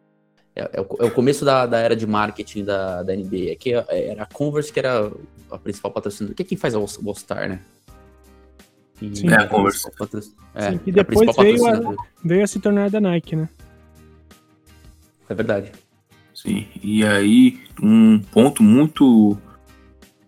É, 0.55 0.71
é 0.75 0.81
o, 0.81 0.87
é 1.01 1.05
o 1.05 1.11
começo 1.11 1.45
da, 1.45 1.67
da 1.67 1.79
era 1.79 1.97
de 1.97 2.07
marketing 2.07 2.65
da, 2.65 3.03
da 3.03 3.15
NBA. 3.15 3.51
É 3.51 3.55
que 3.57 3.73
era 3.73 4.23
a 4.23 4.27
Converse 4.27 4.73
que 4.73 4.79
era 4.79 5.11
a 5.51 5.59
principal 5.59 5.91
patrocinadora. 5.91 6.37
Que 6.37 6.43
é 6.43 6.47
quem 6.47 6.57
faz 6.57 6.75
o 6.75 6.79
All-Star, 6.79 7.49
né? 7.49 7.61
E- 9.01 9.17
Sim. 9.17 9.29
É 9.29 9.35
a 9.35 9.49
Converse. 9.49 9.89
É, 10.55 10.71
Sim, 10.71 10.81
e 10.87 10.91
é 10.91 10.93
a 10.93 10.95
depois 10.97 11.19
principal 11.19 11.45
veio 11.45 11.67
a-. 11.67 11.97
Veio 12.25 12.45
a 12.45 12.47
se 12.47 12.61
tornar 12.61 12.91
da 12.91 13.01
Nike, 13.01 13.37
né? 13.37 13.49
É 15.29 15.35
verdade. 15.35 15.73
Sim, 16.35 16.67
e 16.83 17.05
aí 17.05 17.61
um 17.83 18.21
ponto 18.21 18.63
muito. 18.63 19.37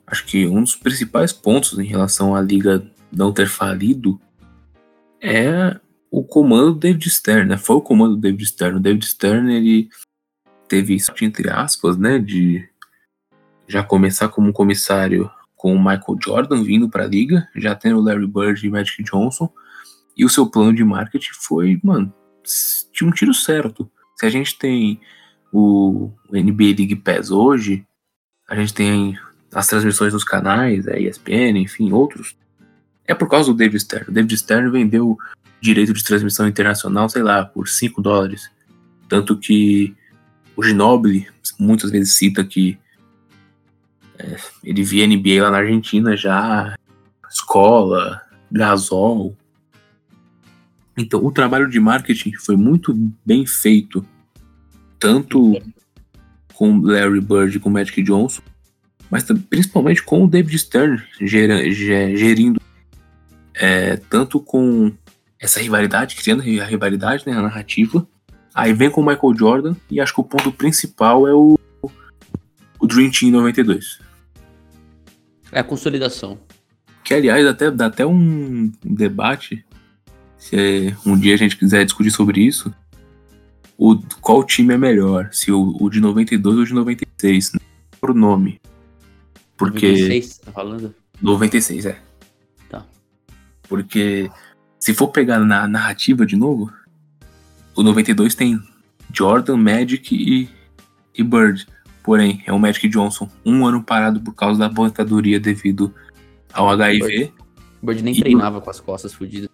Acho 0.06 0.24
que 0.24 0.46
um 0.46 0.62
dos 0.62 0.76
principais 0.76 1.32
pontos 1.32 1.78
em 1.78 1.84
relação 1.84 2.34
à 2.34 2.40
liga 2.40 2.84
não 3.12 3.32
ter 3.32 3.48
falido 3.48 4.20
é 5.20 5.78
o 6.10 6.22
comando 6.22 6.72
do 6.72 6.78
David 6.78 7.10
Stern, 7.10 7.48
né? 7.50 7.58
Foi 7.58 7.76
o 7.76 7.80
comando 7.80 8.14
do 8.14 8.20
David 8.20 8.46
Stern. 8.46 8.76
O 8.76 8.80
David 8.80 9.04
Stern, 9.04 9.52
ele 9.54 9.88
teve 10.68 10.98
sorte, 10.98 11.24
entre 11.24 11.50
aspas, 11.50 11.96
né? 11.96 12.18
De 12.18 12.66
já 13.66 13.82
começar 13.82 14.28
como 14.28 14.52
comissário 14.52 15.30
com 15.66 15.74
o 15.74 15.78
Michael 15.80 16.16
Jordan 16.22 16.62
vindo 16.62 16.88
para 16.88 17.02
a 17.02 17.08
liga, 17.08 17.48
já 17.56 17.74
tendo 17.74 17.98
o 17.98 18.00
Larry 18.00 18.28
Bird 18.28 18.64
e 18.64 18.70
Magic 18.70 19.02
Johnson, 19.02 19.52
e 20.16 20.24
o 20.24 20.28
seu 20.28 20.48
plano 20.48 20.72
de 20.72 20.84
marketing 20.84 21.32
foi, 21.32 21.80
mano, 21.82 22.14
tinha 22.92 23.10
um 23.10 23.12
tiro 23.12 23.34
certo. 23.34 23.90
Se 24.14 24.24
a 24.26 24.30
gente 24.30 24.56
tem 24.56 25.00
o 25.52 26.12
NBA 26.30 26.76
League 26.78 26.94
Pass 26.94 27.32
hoje, 27.32 27.84
a 28.48 28.54
gente 28.54 28.72
tem 28.72 29.18
as 29.52 29.66
transmissões 29.66 30.12
nos 30.12 30.22
canais, 30.22 30.86
a 30.86 31.00
ESPN, 31.00 31.58
enfim, 31.58 31.90
outros. 31.90 32.36
É 33.04 33.12
por 33.12 33.28
causa 33.28 33.50
do 33.50 33.58
David 33.58 33.80
Stern. 33.80 34.06
O 34.08 34.12
David 34.12 34.36
Stern 34.36 34.70
vendeu 34.70 35.18
direito 35.60 35.92
de 35.92 36.04
transmissão 36.04 36.46
internacional, 36.46 37.08
sei 37.08 37.24
lá, 37.24 37.44
por 37.44 37.68
5 37.68 38.00
dólares. 38.00 38.48
Tanto 39.08 39.36
que 39.36 39.96
o 40.54 40.62
Ginobili 40.62 41.26
muitas 41.58 41.90
vezes 41.90 42.14
cita 42.14 42.44
que 42.44 42.78
é, 44.18 44.36
ele 44.64 44.82
via 44.82 45.06
NBA 45.06 45.42
lá 45.42 45.50
na 45.50 45.58
Argentina 45.58 46.16
já, 46.16 46.74
escola, 47.28 48.20
gasol. 48.50 49.36
Então, 50.96 51.24
o 51.24 51.30
trabalho 51.30 51.68
de 51.68 51.78
marketing 51.78 52.32
foi 52.34 52.56
muito 52.56 52.94
bem 53.24 53.44
feito 53.46 54.06
tanto 54.98 55.60
com 56.54 56.78
Larry 56.80 57.20
Bird 57.20 57.56
e 57.56 57.60
com 57.60 57.68
Magic 57.68 58.02
Johnson, 58.02 58.40
mas 59.10 59.24
principalmente 59.50 60.02
com 60.02 60.24
o 60.24 60.28
David 60.28 60.58
Stern 60.58 61.02
gera- 61.20 61.70
ge- 61.70 62.16
gerindo 62.16 62.58
é, 63.54 63.96
tanto 63.96 64.40
com 64.40 64.90
essa 65.38 65.60
rivalidade, 65.60 66.16
criando 66.16 66.40
a 66.40 66.64
rivalidade, 66.64 67.24
né, 67.26 67.34
a 67.34 67.42
narrativa. 67.42 68.06
Aí 68.54 68.72
vem 68.72 68.90
com 68.90 69.02
o 69.02 69.06
Michael 69.06 69.34
Jordan 69.38 69.76
e 69.90 70.00
acho 70.00 70.14
que 70.14 70.20
o 70.20 70.24
ponto 70.24 70.50
principal 70.50 71.28
é 71.28 71.34
o, 71.34 71.58
o 72.80 72.86
Dream 72.86 73.10
Team 73.10 73.32
92. 73.32 73.98
É 75.52 75.60
a 75.60 75.64
consolidação. 75.64 76.38
Que, 77.04 77.14
aliás, 77.14 77.46
até, 77.46 77.70
dá 77.70 77.86
até 77.86 78.04
um 78.04 78.70
debate, 78.82 79.64
se 80.36 80.96
um 81.04 81.18
dia 81.18 81.34
a 81.34 81.36
gente 81.36 81.56
quiser 81.56 81.84
discutir 81.84 82.10
sobre 82.10 82.40
isso, 82.40 82.74
o, 83.78 83.96
qual 84.20 84.42
time 84.42 84.74
é 84.74 84.78
melhor, 84.78 85.28
se 85.32 85.52
o, 85.52 85.76
o 85.80 85.88
de 85.88 86.00
92 86.00 86.56
ou 86.56 86.62
o 86.62 86.66
de 86.66 86.74
96, 86.74 87.52
né? 87.52 87.60
por 88.00 88.14
nome. 88.14 88.60
Porque... 89.56 89.88
96, 89.88 90.38
tá 90.38 90.52
falando? 90.52 90.94
96, 91.20 91.86
é. 91.86 91.98
Tá. 92.68 92.84
Porque 93.68 94.30
se 94.78 94.94
for 94.94 95.08
pegar 95.08 95.38
na 95.40 95.66
narrativa 95.66 96.26
de 96.26 96.36
novo, 96.36 96.72
o 97.74 97.82
92 97.82 98.34
tem 98.34 98.60
Jordan, 99.12 99.56
Magic 99.56 100.14
e, 100.14 100.48
e 101.14 101.22
Bird. 101.22 101.66
Porém, 102.06 102.40
é 102.46 102.52
o 102.52 102.58
Magic 102.58 102.88
Johnson 102.88 103.28
um 103.44 103.66
ano 103.66 103.82
parado 103.82 104.20
por 104.20 104.32
causa 104.32 104.60
da 104.60 104.66
aposentadoria 104.66 105.40
devido 105.40 105.92
ao 106.52 106.70
HIV. 106.70 107.32
O 107.82 107.86
Bird 107.86 108.02
nem 108.04 108.14
E 108.14 108.18
o- 108.18 108.20
treinava 108.20 108.60
com 108.60 108.70
as 108.70 108.78
costas 108.78 109.12
fodidas. 109.12 109.50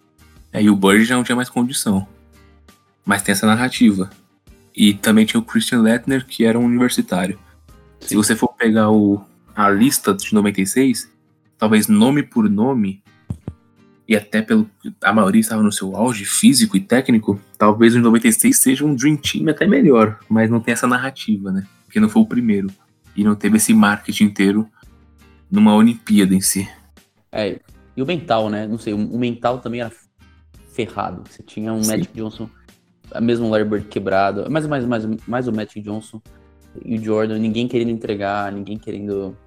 Aí 0.53 0.69
o 0.69 0.75
Bird 0.75 1.03
já 1.03 1.15
não 1.15 1.23
tinha 1.23 1.35
mais 1.35 1.49
condição. 1.49 2.07
Mas 3.03 3.23
tem 3.23 3.33
essa 3.33 3.47
narrativa. 3.47 4.11
E 4.75 4.93
também 4.93 5.25
tinha 5.25 5.39
o 5.41 5.43
Christian 5.43 5.81
Lettner, 5.81 6.27
que 6.27 6.45
era 6.45 6.57
um 6.59 6.65
universitário. 6.65 7.39
Se 7.99 8.15
você 8.15 8.35
for 8.35 8.49
pegar 8.53 8.91
o, 8.91 9.19
a 9.55 9.67
lista 9.71 10.13
de 10.13 10.31
96, 10.31 11.11
talvez 11.57 11.87
nome 11.87 12.21
por 12.21 12.47
nome, 12.47 13.01
e 14.07 14.15
até 14.15 14.41
pelo 14.43 14.69
a 15.01 15.11
maioria 15.11 15.41
estava 15.41 15.63
no 15.63 15.71
seu 15.71 15.95
auge 15.95 16.23
físico 16.25 16.77
e 16.77 16.79
técnico, 16.81 17.41
talvez 17.57 17.95
o 17.95 17.99
96 17.99 18.55
seja 18.57 18.85
um 18.85 18.93
Dream 18.93 19.15
Team 19.17 19.49
até 19.49 19.65
melhor, 19.65 20.19
mas 20.29 20.49
não 20.51 20.59
tem 20.59 20.73
essa 20.73 20.85
narrativa, 20.87 21.51
né? 21.51 21.65
Porque 21.93 21.99
não 21.99 22.09
foi 22.09 22.23
o 22.23 22.25
primeiro. 22.25 22.71
E 23.15 23.23
não 23.23 23.35
teve 23.35 23.57
esse 23.57 23.71
marketing 23.71 24.23
inteiro 24.23 24.67
numa 25.49 25.75
Olimpíada 25.75 26.33
em 26.33 26.41
si. 26.41 26.67
É, 27.31 27.59
e 27.95 28.01
o 28.01 28.05
mental, 28.05 28.49
né? 28.49 28.65
Não 28.65 28.79
sei, 28.79 28.95
o 28.95 29.19
mental 29.19 29.59
também 29.59 29.81
era 29.81 29.91
ferrado. 30.71 31.21
Você 31.29 31.43
tinha 31.43 31.71
um 31.71 31.83
Sim. 31.83 31.91
Magic 31.91 32.13
Johnson, 32.15 32.49
mesmo 33.21 33.45
o 33.45 33.49
Larry 33.51 33.65
Bird 33.65 33.87
quebrado, 33.89 34.49
mais, 34.49 34.65
mais, 34.65 34.83
mais, 34.87 35.05
mais 35.27 35.47
o 35.47 35.53
Magic 35.53 35.79
Johnson 35.81 36.19
e 36.83 36.97
o 36.97 37.03
Jordan, 37.03 37.37
ninguém 37.37 37.67
querendo 37.67 37.91
entregar, 37.91 38.51
ninguém 38.51 38.79
querendo. 38.79 39.37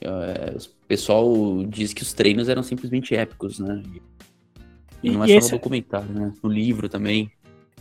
É, 0.00 0.56
o 0.56 0.86
pessoal 0.88 1.64
diz 1.68 1.94
que 1.94 2.02
os 2.02 2.12
treinos 2.12 2.48
eram 2.48 2.64
simplesmente 2.64 3.14
épicos, 3.14 3.60
né? 3.60 3.80
E 5.00 5.08
não 5.08 5.22
é 5.22 5.28
só 5.28 5.34
esse... 5.34 5.52
no 5.52 5.58
documentário, 5.58 6.12
né? 6.12 6.32
No 6.42 6.50
livro 6.50 6.88
também. 6.88 7.30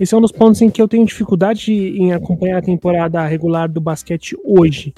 Esse 0.02 0.16
é 0.16 0.18
um 0.18 0.22
dos 0.22 0.32
pontos 0.32 0.60
em 0.64 0.70
que 0.72 0.82
eu 0.82 0.88
tenho 0.88 1.06
dificuldade 1.06 1.72
em 1.72 2.12
acompanhar 2.12 2.58
a 2.58 2.62
temporada 2.64 3.24
regular 3.28 3.70
do 3.70 3.80
basquete 3.80 4.36
hoje, 4.44 4.96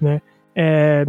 né? 0.00 0.20
É, 0.56 1.04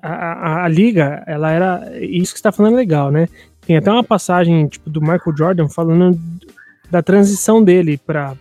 a, 0.00 0.14
a, 0.14 0.64
a, 0.64 0.68
liga, 0.68 1.22
ela 1.26 1.50
era. 1.50 1.92
Isso 2.00 2.32
que 2.32 2.38
está 2.38 2.50
falando 2.50 2.72
é 2.72 2.76
legal, 2.76 3.10
né? 3.10 3.28
Tem 3.66 3.76
até 3.76 3.92
uma 3.92 4.02
passagem 4.02 4.66
tipo, 4.66 4.88
do 4.88 5.02
Michael 5.02 5.36
Jordan 5.36 5.68
falando 5.68 6.18
da 6.90 7.02
transição 7.02 7.62
dele 7.62 7.98
para 7.98 8.34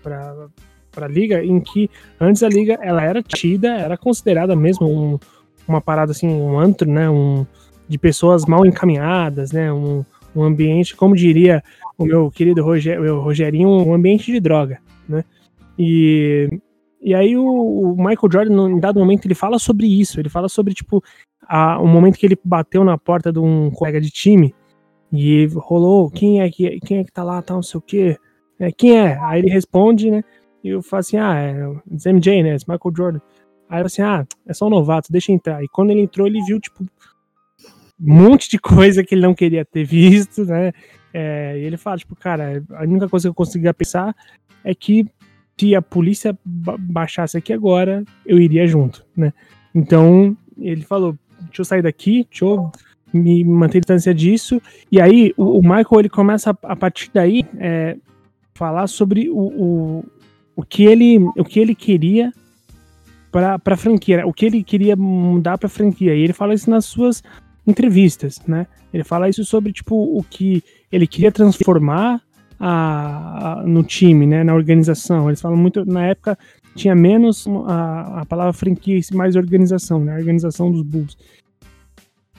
a 0.96 1.08
liga, 1.10 1.44
em 1.44 1.60
que 1.60 1.90
antes 2.18 2.42
a 2.42 2.48
liga 2.48 2.80
ela 2.82 3.04
era 3.04 3.22
tida, 3.22 3.76
era 3.76 3.98
considerada 3.98 4.56
mesmo 4.56 4.88
um, 4.88 5.20
uma 5.68 5.82
parada 5.82 6.14
assim, 6.14 6.30
um 6.30 6.58
antro, 6.58 6.90
né? 6.90 7.10
Um, 7.10 7.46
de 7.90 7.98
pessoas 7.98 8.46
mal 8.46 8.66
encaminhadas, 8.66 9.52
né? 9.52 9.70
Um, 9.74 10.06
um 10.36 10.44
ambiente, 10.44 10.96
como 10.96 11.16
diria 11.16 11.64
o 11.98 12.06
meu 12.06 12.30
querido 12.30 12.64
Roger, 12.64 13.00
meu 13.00 13.20
Rogerinho, 13.20 13.70
um 13.70 13.94
ambiente 13.94 14.32
de 14.32 14.40
droga, 14.40 14.80
né? 15.08 15.24
E, 15.80 16.50
e 17.02 17.14
aí 17.14 17.38
o, 17.38 17.46
o, 17.46 17.96
Michael 17.96 18.32
Jordan, 18.32 18.70
em 18.72 18.80
dado 18.80 19.00
momento, 19.00 19.26
ele 19.26 19.36
fala 19.36 19.60
sobre 19.60 19.88
isso, 19.88 20.20
ele 20.20 20.30
fala 20.30 20.50
sobre, 20.50 20.74
tipo, 20.74 21.04
a, 21.48 21.80
o 21.80 21.88
momento 21.88 22.18
que 22.18 22.26
ele 22.26 22.38
bateu 22.44 22.84
na 22.84 22.98
porta 22.98 23.32
de 23.32 23.40
um 23.40 23.72
colega 23.72 24.02
de 24.02 24.10
time 24.10 24.54
e 25.12 25.48
rolou, 25.56 26.10
quem 26.10 26.42
é 26.42 26.50
que, 26.50 26.80
quem 26.82 27.00
é 27.00 27.04
que 27.04 27.12
tá 27.12 27.24
lá, 27.24 27.42
tá, 27.42 27.54
não 27.54 27.64
sei 27.64 27.78
o 27.78 27.82
quê, 27.82 28.18
é, 28.60 28.72
quem 28.72 28.98
é? 28.98 29.18
Aí 29.22 29.40
ele 29.40 29.50
responde, 29.50 30.10
né, 30.12 30.24
e 30.64 30.70
eu 30.70 30.82
falo 30.82 31.00
assim, 31.00 31.18
ah, 31.18 31.36
é 31.36 32.12
MJ, 32.12 32.44
né, 32.44 32.50
é 32.50 32.58
Michael 32.68 32.96
Jordan. 32.96 33.22
Aí 33.70 33.82
eu 33.82 33.86
assim, 33.86 34.02
ah, 34.02 34.26
é 34.48 34.54
só 34.54 34.68
um 34.68 34.70
novato, 34.70 35.12
deixa 35.12 35.32
entrar. 35.32 35.64
E 35.64 35.68
quando 35.68 35.92
ele 35.92 36.02
entrou, 36.02 36.28
ele 36.28 36.42
viu, 36.44 36.60
tipo, 36.60 36.86
um 38.00 38.14
monte 38.14 38.50
de 38.50 38.60
coisa 38.60 39.04
que 39.04 39.16
ele 39.16 39.22
não 39.22 39.34
queria 39.34 39.64
ter 39.64 39.84
visto, 39.84 40.46
né, 40.46 40.72
é, 41.14 41.58
e 41.58 41.64
ele 41.64 41.78
fala, 41.78 41.98
tipo, 41.98 42.16
cara, 42.16 42.62
a 42.72 42.84
única 42.84 43.08
coisa 43.08 43.28
que 43.28 43.30
eu 43.30 43.34
conseguia 43.34 43.74
pensar 43.74 44.14
é 44.64 44.76
que 44.76 45.06
se 45.58 45.74
a 45.74 45.82
polícia 45.82 46.38
baixasse 46.44 47.38
aqui 47.38 47.54
agora, 47.54 48.04
eu 48.26 48.38
iria 48.38 48.68
junto, 48.68 49.06
né? 49.16 49.32
Então, 49.74 50.36
ele 50.58 50.82
falou, 50.82 51.18
deixa 51.44 51.62
eu 51.62 51.66
sair 51.66 51.82
daqui, 51.82 52.28
deixa 52.30 52.44
eu 52.44 52.70
me 53.14 53.46
manter 53.46 53.80
distância 53.80 54.14
disso. 54.14 54.62
E 54.92 55.00
aí, 55.00 55.34
o, 55.38 55.60
o 55.60 55.62
Michael, 55.62 56.00
ele 56.00 56.10
começa, 56.10 56.52
a, 56.52 56.74
a 56.74 56.76
partir 56.76 57.10
daí, 57.14 57.46
é, 57.58 57.96
falar 58.54 58.88
sobre 58.88 59.30
o, 59.30 59.38
o, 59.38 60.06
o, 60.56 60.64
que 60.64 60.84
ele, 60.84 61.18
o 61.38 61.44
que 61.46 61.60
ele 61.60 61.74
queria 61.74 62.34
para 63.32 63.60
a 63.66 63.78
franquia, 63.78 64.26
o 64.26 64.34
que 64.34 64.46
ele 64.46 64.64
queria 64.64 64.96
mudar 64.96 65.58
para 65.58 65.68
a 65.68 65.70
franquia. 65.70 66.16
E 66.16 66.22
ele 66.22 66.34
fala 66.34 66.54
isso 66.54 66.70
nas 66.70 66.86
suas 66.86 67.24
entrevistas, 67.66 68.40
né? 68.48 68.68
Ele 68.94 69.04
fala 69.04 69.30
isso 69.30 69.44
sobre, 69.44 69.72
tipo, 69.72 69.96
o 69.96 70.24
que 70.24 70.64
ele 70.92 71.08
queria 71.08 71.32
transformar 71.32 72.22
a, 72.60 73.60
a, 73.60 73.64
no 73.64 73.84
time, 73.84 74.26
né, 74.26 74.44
na 74.44 74.54
organização. 74.54 75.30
Eles 75.30 75.42
falam 75.42 75.58
muito, 75.58 75.86
na 75.86 76.08
época 76.08 76.38
tinha 76.76 76.94
menos 76.94 77.46
a, 77.68 78.22
a 78.22 78.26
palavra 78.26 78.54
franquia 78.54 79.00
e 79.00 79.16
mais 79.16 79.36
organização, 79.36 80.04
né, 80.04 80.14
a 80.14 80.18
organização 80.18 80.72
dos 80.72 80.82
Bulls. 80.82 81.18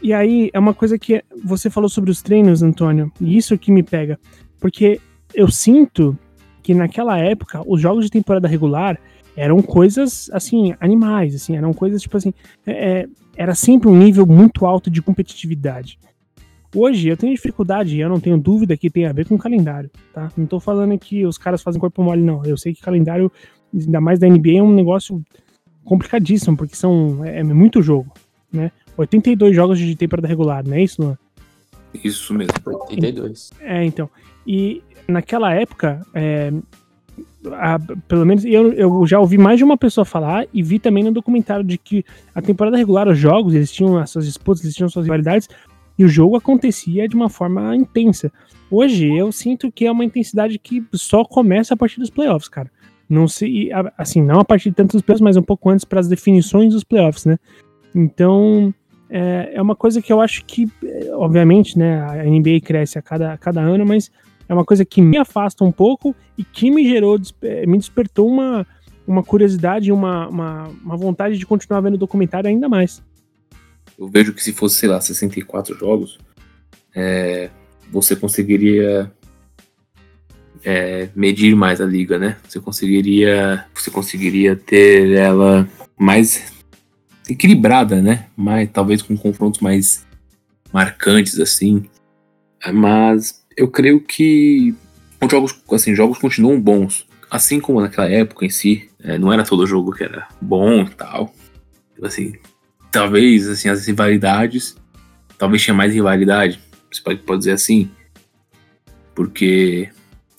E 0.02 0.12
aí 0.12 0.50
é 0.52 0.58
uma 0.58 0.74
coisa 0.74 0.98
que 0.98 1.24
você 1.42 1.70
falou 1.70 1.88
sobre 1.88 2.10
os 2.10 2.20
treinos, 2.20 2.62
Antônio, 2.62 3.10
e 3.20 3.36
isso 3.36 3.56
que 3.56 3.72
me 3.72 3.82
pega, 3.82 4.18
porque 4.60 5.00
eu 5.34 5.48
sinto 5.50 6.16
que 6.62 6.74
naquela 6.74 7.18
época 7.18 7.62
os 7.66 7.80
jogos 7.80 8.04
de 8.04 8.10
temporada 8.10 8.46
regular 8.46 8.98
eram 9.36 9.62
coisas 9.62 10.30
assim 10.32 10.74
animais, 10.80 11.34
assim, 11.34 11.56
eram 11.56 11.72
coisas 11.72 12.02
tipo 12.02 12.16
assim, 12.16 12.32
é, 12.66 13.00
é 13.00 13.08
era 13.36 13.54
sempre 13.54 13.88
um 13.88 13.96
nível 13.96 14.26
muito 14.26 14.64
alto 14.66 14.90
de 14.90 15.02
competitividade. 15.02 15.98
Hoje 16.74 17.08
eu 17.08 17.16
tenho 17.16 17.34
dificuldade, 17.34 17.96
e 17.96 18.00
eu 18.00 18.08
não 18.08 18.20
tenho 18.20 18.36
dúvida 18.36 18.76
que 18.76 18.90
tem 18.90 19.06
a 19.06 19.12
ver 19.12 19.26
com 19.26 19.36
o 19.36 19.38
calendário, 19.38 19.90
tá? 20.12 20.30
Não 20.36 20.46
tô 20.46 20.58
falando 20.58 20.98
que 20.98 21.24
os 21.24 21.38
caras 21.38 21.62
fazem 21.62 21.80
corpo 21.80 22.02
mole, 22.02 22.22
não. 22.22 22.44
Eu 22.44 22.56
sei 22.56 22.74
que 22.74 22.80
calendário, 22.80 23.30
ainda 23.72 24.00
mais 24.00 24.18
da 24.18 24.28
NBA, 24.28 24.58
é 24.58 24.62
um 24.62 24.74
negócio 24.74 25.22
complicadíssimo, 25.84 26.56
porque 26.56 26.74
são 26.74 27.24
é, 27.24 27.38
é 27.38 27.42
muito 27.44 27.80
jogo, 27.80 28.12
né? 28.52 28.72
82 28.96 29.54
jogos 29.54 29.78
de 29.78 29.94
temporada 29.94 30.26
regular, 30.26 30.66
não 30.66 30.74
é 30.74 30.82
isso, 30.82 31.02
Luan? 31.02 31.18
Isso 32.02 32.34
mesmo. 32.34 32.52
82. 32.64 33.50
É, 33.60 33.84
então. 33.84 34.10
E 34.46 34.82
naquela 35.08 35.54
época, 35.54 36.04
é, 36.12 36.52
a, 37.52 37.78
pelo 38.08 38.24
menos 38.24 38.44
eu, 38.44 38.72
eu 38.72 39.06
já 39.06 39.18
ouvi 39.20 39.38
mais 39.38 39.58
de 39.58 39.64
uma 39.64 39.76
pessoa 39.76 40.04
falar 40.04 40.46
e 40.52 40.62
vi 40.62 40.78
também 40.78 41.04
no 41.04 41.12
documentário 41.12 41.64
de 41.64 41.78
que 41.78 42.04
a 42.34 42.42
temporada 42.42 42.76
regular, 42.76 43.08
os 43.08 43.18
jogos, 43.18 43.54
eles 43.54 43.70
tinham 43.70 43.96
as 43.98 44.10
suas 44.10 44.26
disputas, 44.26 44.64
eles 44.64 44.74
tinham 44.74 44.88
suas 44.88 45.04
rivalidades, 45.04 45.48
e 45.98 46.04
o 46.04 46.08
jogo 46.08 46.36
acontecia 46.36 47.08
de 47.08 47.14
uma 47.14 47.28
forma 47.28 47.74
intensa. 47.74 48.30
Hoje 48.70 49.14
eu 49.14 49.32
sinto 49.32 49.70
que 49.72 49.86
é 49.86 49.92
uma 49.92 50.04
intensidade 50.04 50.58
que 50.58 50.84
só 50.92 51.24
começa 51.24 51.74
a 51.74 51.76
partir 51.76 52.00
dos 52.00 52.10
playoffs, 52.10 52.48
cara. 52.48 52.70
Não 53.08 53.28
sei, 53.28 53.70
assim, 53.96 54.20
não 54.20 54.40
a 54.40 54.44
partir 54.44 54.70
de 54.70 54.76
tantos 54.76 55.00
playoffs, 55.00 55.22
mas 55.22 55.36
um 55.36 55.42
pouco 55.42 55.70
antes 55.70 55.84
para 55.84 56.00
as 56.00 56.08
definições 56.08 56.72
dos 56.72 56.82
playoffs, 56.82 57.24
né? 57.24 57.38
Então, 57.94 58.74
é, 59.08 59.52
é, 59.54 59.62
uma 59.62 59.76
coisa 59.76 60.02
que 60.02 60.12
eu 60.12 60.20
acho 60.20 60.44
que, 60.44 60.68
obviamente, 61.12 61.78
né, 61.78 62.00
a 62.02 62.24
NBA 62.24 62.60
cresce 62.62 62.98
a 62.98 63.02
cada, 63.02 63.32
a 63.32 63.38
cada 63.38 63.60
ano, 63.60 63.86
mas 63.86 64.10
é 64.48 64.54
uma 64.54 64.64
coisa 64.64 64.84
que 64.84 65.00
me 65.02 65.16
afasta 65.16 65.64
um 65.64 65.72
pouco 65.72 66.14
e 66.36 66.44
que 66.44 66.70
me 66.70 66.88
gerou, 66.88 67.18
me 67.66 67.78
despertou 67.78 68.28
uma, 68.28 68.66
uma 69.06 69.22
curiosidade, 69.22 69.92
uma, 69.92 70.28
uma, 70.28 70.64
uma 70.84 70.96
vontade 70.96 71.38
de 71.38 71.46
continuar 71.46 71.80
vendo 71.80 71.94
o 71.94 71.98
documentário 71.98 72.48
ainda 72.48 72.68
mais. 72.68 73.02
Eu 73.98 74.08
vejo 74.08 74.32
que 74.32 74.42
se 74.42 74.52
fosse, 74.52 74.76
sei 74.76 74.88
lá, 74.88 75.00
64 75.00 75.76
jogos, 75.78 76.18
é, 76.94 77.50
você 77.90 78.14
conseguiria 78.14 79.10
é, 80.64 81.08
medir 81.14 81.54
mais 81.54 81.80
a 81.80 81.86
liga, 81.86 82.18
né? 82.18 82.36
Você 82.46 82.60
conseguiria, 82.60 83.64
você 83.74 83.90
conseguiria 83.90 84.56
ter 84.56 85.12
ela 85.12 85.68
mais 85.98 86.52
equilibrada, 87.28 88.02
né? 88.02 88.26
Mais, 88.36 88.68
talvez 88.70 89.00
com 89.00 89.16
confrontos 89.16 89.60
mais 89.60 90.06
marcantes 90.72 91.38
assim. 91.38 91.84
Mas 92.72 93.45
eu 93.56 93.68
creio 93.68 94.00
que 94.00 94.74
os 95.20 95.30
jogos, 95.30 95.58
assim, 95.72 95.94
jogos 95.94 96.18
continuam 96.18 96.60
bons, 96.60 97.06
assim 97.30 97.58
como 97.58 97.80
naquela 97.80 98.08
época 98.08 98.44
em 98.44 98.50
si. 98.50 98.90
É, 99.02 99.18
não 99.18 99.32
era 99.32 99.44
todo 99.44 99.66
jogo 99.66 99.92
que 99.92 100.04
era 100.04 100.28
bom 100.40 100.82
e 100.82 100.90
tal. 100.90 101.34
Assim, 102.02 102.34
talvez 102.92 103.48
assim 103.48 103.68
as 103.68 103.86
rivalidades, 103.86 104.76
talvez 105.38 105.62
tinha 105.62 105.74
mais 105.74 105.94
rivalidade, 105.94 106.60
você 106.92 107.00
pode, 107.02 107.20
pode 107.20 107.38
dizer 107.38 107.52
assim, 107.52 107.90
porque 109.14 109.88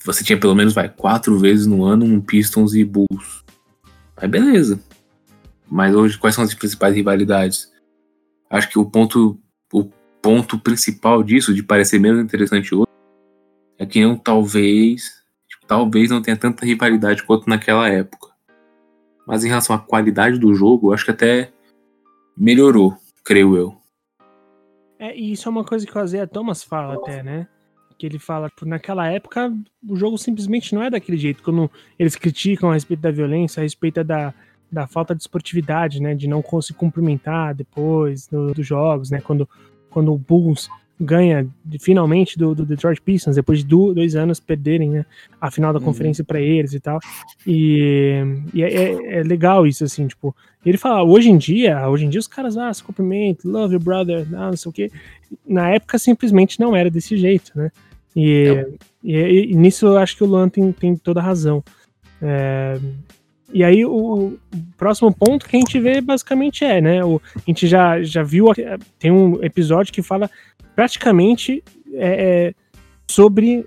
você 0.06 0.24
tinha 0.24 0.40
pelo 0.40 0.56
menos 0.56 0.74
vai 0.74 0.88
quatro 0.88 1.40
vezes 1.40 1.66
no 1.66 1.84
ano 1.84 2.06
um 2.06 2.22
Pistons 2.22 2.76
e 2.76 2.84
Bulls. 2.84 3.44
Aí 4.16 4.28
beleza. 4.28 4.80
Mas 5.70 5.96
hoje 5.96 6.18
quais 6.18 6.36
são 6.36 6.44
as 6.44 6.54
principais 6.54 6.96
rivalidades? 6.96 7.72
Acho 8.50 8.70
que 8.70 8.80
o 8.80 8.86
ponto 8.86 9.40
o 9.74 9.90
ponto 10.22 10.60
principal 10.60 11.24
disso 11.24 11.54
de 11.54 11.64
parecer 11.64 12.00
menos 12.00 12.24
interessante 12.24 12.74
hoje 12.74 12.87
é 13.78 13.86
que 13.86 14.02
não 14.02 14.16
talvez 14.16 15.24
tipo, 15.48 15.66
talvez 15.66 16.10
não 16.10 16.22
tenha 16.22 16.38
tanta 16.38 16.66
rivalidade 16.66 17.24
quanto 17.24 17.50
naquela 17.50 17.88
época. 17.90 18.28
Mas 19.26 19.44
em 19.44 19.50
relação 19.50 19.76
à 19.76 19.80
qualidade 19.80 20.40
do 20.40 20.54
jogo, 20.54 20.94
acho 20.94 21.06
que 21.06 21.12
até 21.12 21.52
melhorou, 22.36 22.96
creio 23.24 23.58
eu. 23.58 23.78
É, 25.00 25.16
e 25.16 25.32
isso 25.32 25.48
é 25.48 25.52
uma 25.52 25.64
coisa 25.64 25.86
que 25.86 25.96
o 25.96 26.02
Azea 26.02 26.26
Thomas 26.26 26.64
fala 26.64 26.96
até, 26.96 27.22
né? 27.22 27.48
Que 27.98 28.06
ele 28.06 28.20
fala 28.20 28.50
que 28.50 28.66
naquela 28.66 29.08
época 29.08 29.54
o 29.88 29.96
jogo 29.96 30.18
simplesmente 30.18 30.74
não 30.74 30.82
é 30.82 30.90
daquele 30.90 31.18
jeito. 31.18 31.44
Quando 31.44 31.70
eles 32.00 32.16
criticam 32.16 32.70
a 32.70 32.74
respeito 32.74 33.02
da 33.02 33.12
violência, 33.12 33.60
a 33.60 33.64
respeito 33.64 34.04
da, 34.04 34.34
da 34.72 34.88
falta 34.88 35.14
de 35.14 35.22
esportividade, 35.22 36.02
né? 36.02 36.16
De 36.16 36.28
não 36.28 36.44
se 36.62 36.74
cumprimentar 36.74 37.54
depois 37.54 38.28
do, 38.28 38.54
dos 38.54 38.66
jogos, 38.66 39.12
né? 39.12 39.20
Quando, 39.20 39.48
quando 39.90 40.14
o 40.14 40.18
Bulls 40.18 40.70
ganha 41.00 41.48
finalmente 41.80 42.38
do, 42.40 42.56
do 42.56 42.66
Detroit 42.66 43.00
Pistons, 43.02 43.36
depois 43.36 43.60
de 43.60 43.66
du- 43.66 43.94
dois 43.94 44.16
anos 44.16 44.40
perderem 44.40 44.90
né, 44.90 45.06
a 45.40 45.52
final 45.52 45.72
da 45.72 45.78
Uhum. 45.80 45.86
conferência 45.86 46.24
pra 46.24 46.42
eles 46.42 46.74
e 46.74 46.80
tal. 46.80 47.00
E, 47.46 48.24
e 48.54 48.64
é, 48.64 48.74
é- 48.74 49.20
é 49.20 49.24
legal 49.24 49.68
isso, 49.68 49.84
assim, 49.84 50.08
tipo, 50.08 50.36
ele 50.66 50.78
fala, 50.78 51.04
hoje 51.04 51.30
em 51.30 51.38
dia, 51.38 51.88
hoje 51.90 52.06
em 52.06 52.10
dia 52.10 52.20
os 52.20 52.28
caras, 52.28 52.58
ah, 52.58 52.74
se 52.74 52.84
cumprimentam, 52.84 53.52
love 53.52 53.74
you, 53.76 53.80
brother, 53.80 54.28
ah, 54.34 54.48
não 54.50 54.58
sei 54.58 54.70
o 54.70 54.74
quê. 54.74 54.92
Na 55.48 55.70
época 55.70 55.98
simplesmente 56.00 56.60
não 56.60 56.76
era 56.76 56.90
desse 56.90 57.16
jeito, 57.16 57.52
né? 57.56 57.72
E, 58.16 58.66
e, 59.04 59.52
e 59.52 59.56
nisso 59.56 59.86
eu 59.86 59.98
acho 59.98 60.18
que 60.18 60.24
o 60.24 60.28
Luan 60.28 60.50
tem, 60.50 60.72
tem 60.72 60.96
toda 60.96 61.20
a 61.20 61.24
razão. 61.24 61.64
É, 62.22 62.80
e 63.54 63.64
aí 63.64 63.86
o, 63.86 64.38
próximo 64.76 65.14
ponto 65.14 65.48
que 65.48 65.56
a 65.56 65.60
gente 65.60 65.80
vê 65.80 66.02
basicamente 66.02 66.66
é, 66.66 66.82
né? 66.82 67.06
O, 67.06 67.22
a 67.36 67.40
gente 67.46 67.68
já, 67.68 68.02
já 68.02 68.24
viu, 68.24 68.48
tem 69.00 69.12
um 69.12 69.42
episódio 69.44 69.94
que 69.94 70.02
fala 70.02 70.30
praticamente 70.78 71.64
é, 71.92 72.50
é, 72.50 72.54
sobre 73.10 73.66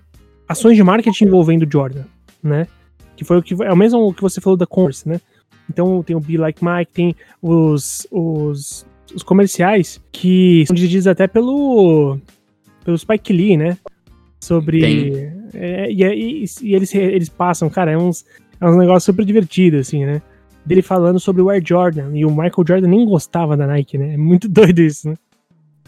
ações 0.48 0.76
de 0.76 0.82
marketing 0.84 1.24
envolvendo 1.24 1.66
o 1.66 1.70
Jordan, 1.70 2.04
né? 2.40 2.68
Que 3.16 3.24
foi 3.24 3.36
o 3.36 3.42
que 3.42 3.60
é 3.64 3.72
o 3.72 3.76
mesmo 3.76 4.14
que 4.14 4.22
você 4.22 4.40
falou 4.40 4.56
da 4.56 4.64
Converse, 4.64 5.08
né? 5.08 5.20
Então 5.68 6.04
tem 6.04 6.14
o 6.14 6.20
Be 6.20 6.36
Like 6.36 6.64
Mike, 6.64 6.92
tem 6.92 7.16
os, 7.42 8.06
os, 8.12 8.86
os 9.12 9.24
comerciais 9.24 10.00
que 10.12 10.64
são 10.68 10.76
dirigidos 10.76 11.08
até 11.08 11.26
pelo 11.26 12.16
pelo 12.84 12.96
Spike 12.96 13.32
Lee, 13.32 13.56
né? 13.56 13.76
Sobre 14.40 15.32
é, 15.52 15.90
e, 15.90 16.04
e, 16.04 16.44
e 16.62 16.74
eles 16.76 16.94
eles 16.94 17.28
passam, 17.28 17.68
cara, 17.68 17.90
é 17.90 17.98
uns 17.98 18.24
é 18.60 18.66
uns 18.68 18.76
negócios 18.76 19.02
super 19.02 19.24
divertidos 19.24 19.80
assim, 19.80 20.06
né? 20.06 20.22
Dele 20.64 20.80
falando 20.80 21.18
sobre 21.18 21.42
o 21.42 21.50
Air 21.50 21.62
Jordan 21.66 22.12
e 22.14 22.24
o 22.24 22.30
Michael 22.30 22.64
Jordan 22.68 22.86
nem 22.86 23.04
gostava 23.04 23.56
da 23.56 23.66
Nike, 23.66 23.98
né? 23.98 24.14
É 24.14 24.16
muito 24.16 24.46
doido 24.48 24.78
isso, 24.78 25.08
né? 25.08 25.16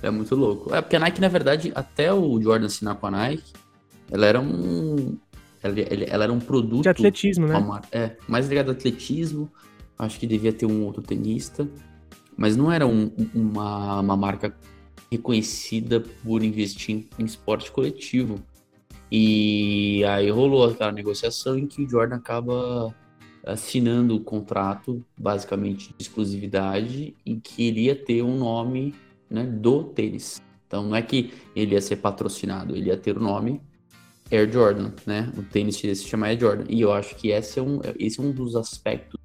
É 0.02 0.10
muito 0.10 0.34
louco. 0.34 0.74
É 0.74 0.80
porque 0.80 0.96
a 0.96 0.98
Nike, 1.00 1.20
na 1.20 1.28
verdade, 1.28 1.70
até 1.74 2.12
o 2.12 2.40
Jordan 2.40 2.66
assinar 2.66 2.96
com 2.96 3.06
a 3.06 3.10
Nike, 3.10 3.52
ela 4.10 4.26
era 4.26 4.40
um. 4.40 5.16
Ela, 5.62 5.78
ela 5.80 6.24
era 6.24 6.32
um 6.32 6.40
produto. 6.40 6.82
De 6.82 6.88
atletismo, 6.88 7.46
uma 7.46 7.60
né? 7.60 7.66
mar- 7.66 7.88
É, 7.92 8.16
mais 8.26 8.48
ligado 8.48 8.68
ao 8.70 8.74
atletismo. 8.74 9.48
Acho 9.98 10.18
que 10.18 10.26
devia 10.26 10.52
ter 10.52 10.66
um 10.66 10.84
outro 10.84 11.00
tenista. 11.02 11.68
Mas 12.36 12.56
não 12.56 12.72
era 12.72 12.86
um- 12.86 13.12
uma, 13.34 14.00
uma 14.00 14.16
marca 14.16 14.52
reconhecida 15.10 16.00
por 16.24 16.42
investir 16.42 16.96
em, 16.96 17.08
em 17.18 17.24
esporte 17.24 17.70
coletivo. 17.70 18.40
E 19.10 20.02
aí 20.06 20.30
rolou 20.30 20.64
aquela 20.70 20.90
negociação 20.90 21.58
em 21.58 21.66
que 21.66 21.82
o 21.84 21.88
Jordan 21.88 22.16
acaba 22.16 22.94
assinando 23.44 24.16
o 24.16 24.20
contrato, 24.20 25.04
basicamente 25.18 25.88
de 25.88 26.02
exclusividade, 26.02 27.14
em 27.26 27.38
que 27.38 27.62
iria 27.64 27.94
ter 27.94 28.22
um 28.22 28.38
nome 28.38 28.94
né, 29.32 29.44
do 29.44 29.84
tênis. 29.84 30.40
Então 30.66 30.84
não 30.84 30.96
é 30.96 31.02
que 31.02 31.32
ele 31.54 31.74
ia 31.74 31.80
ser 31.80 31.96
patrocinado, 31.96 32.76
ele 32.76 32.88
ia 32.88 32.96
ter 32.96 33.16
o 33.16 33.20
nome 33.20 33.60
Air 34.30 34.50
Jordan, 34.50 34.92
né? 35.06 35.30
O 35.36 35.42
tênis 35.42 35.76
se 35.76 35.94
chamar 35.96 36.28
Air 36.28 36.40
Jordan. 36.40 36.64
E 36.68 36.80
eu 36.80 36.92
acho 36.92 37.14
que 37.16 37.28
esse 37.28 37.58
é 37.58 37.62
um, 37.62 37.80
esse 37.98 38.18
é 38.18 38.22
um 38.22 38.32
dos 38.32 38.56
aspectos 38.56 39.20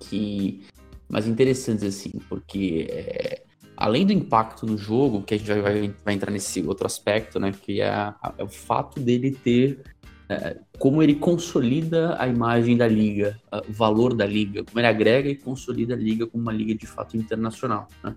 que 0.00 0.64
mais 1.08 1.28
interessantes 1.28 1.84
assim, 1.84 2.10
porque 2.28 2.88
é, 2.90 3.42
além 3.76 4.04
do 4.04 4.12
impacto 4.12 4.66
no 4.66 4.76
jogo, 4.76 5.22
que 5.22 5.34
a 5.34 5.38
gente 5.38 5.46
vai, 5.46 5.60
vai, 5.60 5.94
vai 6.04 6.14
entrar 6.14 6.32
nesse 6.32 6.60
outro 6.62 6.86
aspecto, 6.86 7.38
né? 7.38 7.52
Que 7.52 7.80
é, 7.80 8.12
é 8.38 8.42
o 8.42 8.48
fato 8.48 8.98
dele 8.98 9.30
ter 9.30 9.80
é, 10.28 10.56
como 10.78 11.02
ele 11.02 11.14
consolida 11.14 12.16
a 12.18 12.26
imagem 12.26 12.76
da 12.76 12.88
liga, 12.88 13.38
o 13.68 13.72
valor 13.72 14.14
da 14.14 14.26
liga, 14.26 14.64
como 14.64 14.80
ele 14.80 14.86
agrega 14.88 15.28
e 15.28 15.36
consolida 15.36 15.94
a 15.94 15.96
liga 15.96 16.26
como 16.26 16.42
uma 16.42 16.52
liga 16.52 16.74
de 16.74 16.86
fato 16.86 17.16
internacional, 17.16 17.86
né? 18.02 18.16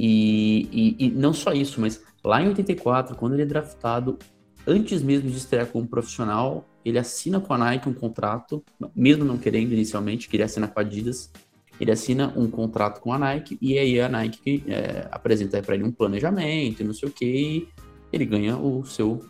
E, 0.00 0.68
e- 0.70 1.06
e 1.06 1.10
não 1.10 1.32
só 1.32 1.52
isso, 1.52 1.80
mas 1.80 2.00
lá 2.24 2.40
em 2.40 2.46
84, 2.46 3.16
quando 3.16 3.32
ele 3.32 3.42
é 3.42 3.46
draftado, 3.46 4.16
antes 4.64 5.02
mesmo 5.02 5.28
de 5.28 5.36
estrear 5.36 5.66
como 5.66 5.88
profissional, 5.88 6.64
ele 6.84 7.00
assina 7.00 7.40
com 7.40 7.52
a 7.52 7.58
Nike 7.58 7.88
um 7.88 7.92
contrato, 7.92 8.62
mesmo 8.94 9.24
não 9.24 9.36
querendo 9.36 9.72
inicialmente, 9.72 10.28
queria 10.28 10.46
assinar 10.46 10.72
com 10.72 10.78
a 10.78 10.82
Adidas, 10.82 11.32
ele 11.80 11.90
assina 11.90 12.32
um 12.36 12.48
contrato 12.48 13.00
com 13.00 13.12
a 13.12 13.18
Nike 13.18 13.58
e 13.60 13.76
aí 13.76 14.00
a 14.00 14.08
Nike 14.08 14.62
é, 14.68 15.08
apresenta 15.10 15.60
para 15.62 15.74
ele 15.74 15.82
um 15.82 15.90
planejamento, 15.90 16.84
não 16.84 16.94
sei 16.94 17.08
o 17.08 17.12
que, 17.12 17.68
ele 18.12 18.24
ganha 18.24 18.56
o 18.56 18.84
seu 18.84 19.24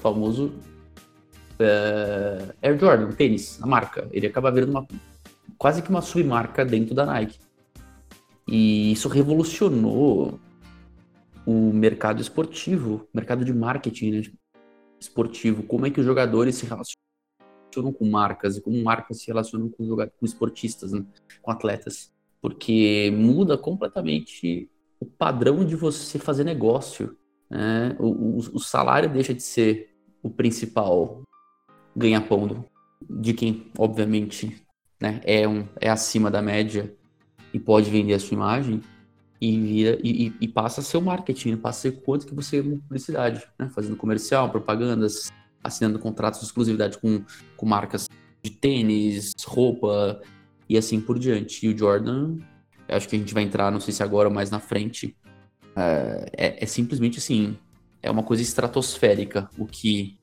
famoso 0.00 0.54
é, 1.58 2.54
Air 2.62 2.78
Jordan, 2.78 3.10
tênis, 3.12 3.58
a 3.62 3.66
marca. 3.66 4.08
Ele 4.10 4.26
acaba 4.26 4.50
virando 4.50 4.70
uma 4.70 4.86
quase 5.58 5.82
que 5.82 5.90
uma 5.90 6.00
submarca 6.00 6.64
dentro 6.64 6.94
da 6.94 7.04
Nike. 7.04 7.38
E 8.50 8.92
isso 8.92 9.08
revolucionou 9.08 10.38
o 11.46 11.72
mercado 11.72 12.20
esportivo, 12.20 13.08
mercado 13.14 13.44
de 13.44 13.52
marketing 13.54 14.10
né, 14.10 14.22
esportivo. 15.00 15.62
Como 15.62 15.86
é 15.86 15.90
que 15.90 16.00
os 16.00 16.06
jogadores 16.06 16.56
se 16.56 16.64
relacionam 16.66 17.92
com 17.96 18.04
marcas 18.10 18.56
e 18.56 18.60
como 18.60 18.82
marcas 18.82 19.20
se 19.20 19.28
relacionam 19.28 19.68
com, 19.68 19.86
com 19.96 20.26
esportistas, 20.26 20.92
né, 20.92 21.04
com 21.40 21.50
atletas. 21.50 22.12
Porque 22.42 23.12
muda 23.16 23.56
completamente 23.56 24.68
o 24.98 25.06
padrão 25.06 25.64
de 25.64 25.76
você 25.76 26.18
fazer 26.18 26.44
negócio. 26.44 27.16
né? 27.48 27.96
O, 27.98 28.06
o- 28.08 28.38
o 28.38 28.58
salário 28.58 29.08
deixa 29.12 29.32
de 29.32 29.42
ser 29.42 29.90
o 30.22 30.28
principal 30.30 31.22
ganha-pão 31.96 32.64
de 33.08 33.32
quem, 33.32 33.70
obviamente, 33.78 34.62
né, 35.00 35.20
é, 35.24 35.48
um, 35.48 35.66
é 35.80 35.88
acima 35.88 36.30
da 36.30 36.42
média 36.42 36.94
e 37.52 37.58
pode 37.58 37.90
vender 37.90 38.14
a 38.14 38.18
sua 38.20 38.34
imagem 38.34 38.80
e 39.40 39.58
vira 39.58 39.98
e, 40.02 40.32
e- 40.40 40.48
passa 40.48 40.80
a 40.80 40.84
ser 40.84 40.98
o 40.98 41.02
marketing, 41.02 41.56
passa 41.56 41.88
a 41.88 41.92
ser 41.92 42.00
quanto 42.02 42.26
que 42.26 42.34
você 42.34 42.62
publicidade, 42.62 43.42
né? 43.58 43.68
Fazendo 43.74 43.96
comercial, 43.96 44.50
propagandas, 44.50 45.32
assinando 45.64 45.98
contratos 45.98 46.40
de 46.40 46.46
exclusividade 46.46 46.98
com, 46.98 47.22
com 47.56 47.66
marcas 47.66 48.08
de 48.42 48.50
tênis, 48.50 49.32
roupa 49.44 50.20
e 50.68 50.76
assim 50.76 51.00
por 51.00 51.18
diante. 51.18 51.66
E 51.66 51.72
o 51.72 51.76
Jordan, 51.76 52.36
acho 52.88 53.08
que 53.08 53.16
a 53.16 53.18
gente 53.18 53.32
vai 53.32 53.42
entrar, 53.42 53.70
não 53.70 53.80
sei 53.80 53.94
se 53.94 54.02
agora 54.02 54.28
ou 54.28 54.34
mais 54.34 54.50
na 54.50 54.60
frente, 54.60 55.16
é, 55.74 56.30
é- 56.36 56.64
é 56.64 56.66
simplesmente 56.66 57.18
assim, 57.18 57.56
é 58.02 58.10
uma 58.10 58.22
coisa 58.22 58.42
estratosférica 58.42 59.48
o 59.58 59.66
que 59.66 60.18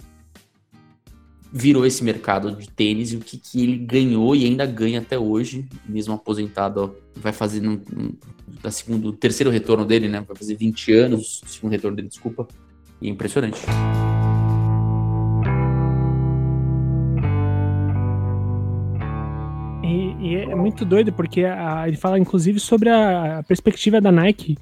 virou 1.51 1.85
esse 1.85 2.03
mercado 2.03 2.51
de 2.55 2.69
tênis 2.69 3.13
e 3.13 3.15
o 3.17 3.19
que, 3.19 3.37
que 3.37 3.63
ele 3.63 3.77
ganhou 3.77 4.35
e 4.35 4.45
ainda 4.45 4.65
ganha 4.65 4.99
até 4.99 5.17
hoje, 5.17 5.65
mesmo 5.87 6.13
aposentado, 6.13 6.81
ó, 6.81 6.89
vai 7.19 7.31
fazer 7.33 7.61
no, 7.61 7.81
segundo, 8.69 9.11
terceiro 9.13 9.49
retorno 9.49 9.85
dele, 9.85 10.07
né? 10.07 10.23
Vai 10.27 10.35
fazer 10.35 10.55
20 10.55 10.91
anos, 10.93 11.41
segundo 11.47 11.71
retorno 11.71 11.95
dele, 11.95 12.09
desculpa. 12.09 12.47
E 13.01 13.07
é 13.07 13.11
impressionante. 13.11 13.59
E, 19.83 20.15
e 20.19 20.35
é 20.35 20.55
muito 20.55 20.83
doido, 20.83 21.13
porque 21.13 21.43
a- 21.45 21.87
ele 21.87 21.97
fala, 21.97 22.19
inclusive, 22.19 22.59
sobre 22.59 22.89
a, 22.89 23.39
a 23.39 23.43
perspectiva 23.43 24.01
da 24.01 24.11
Nike 24.11 24.57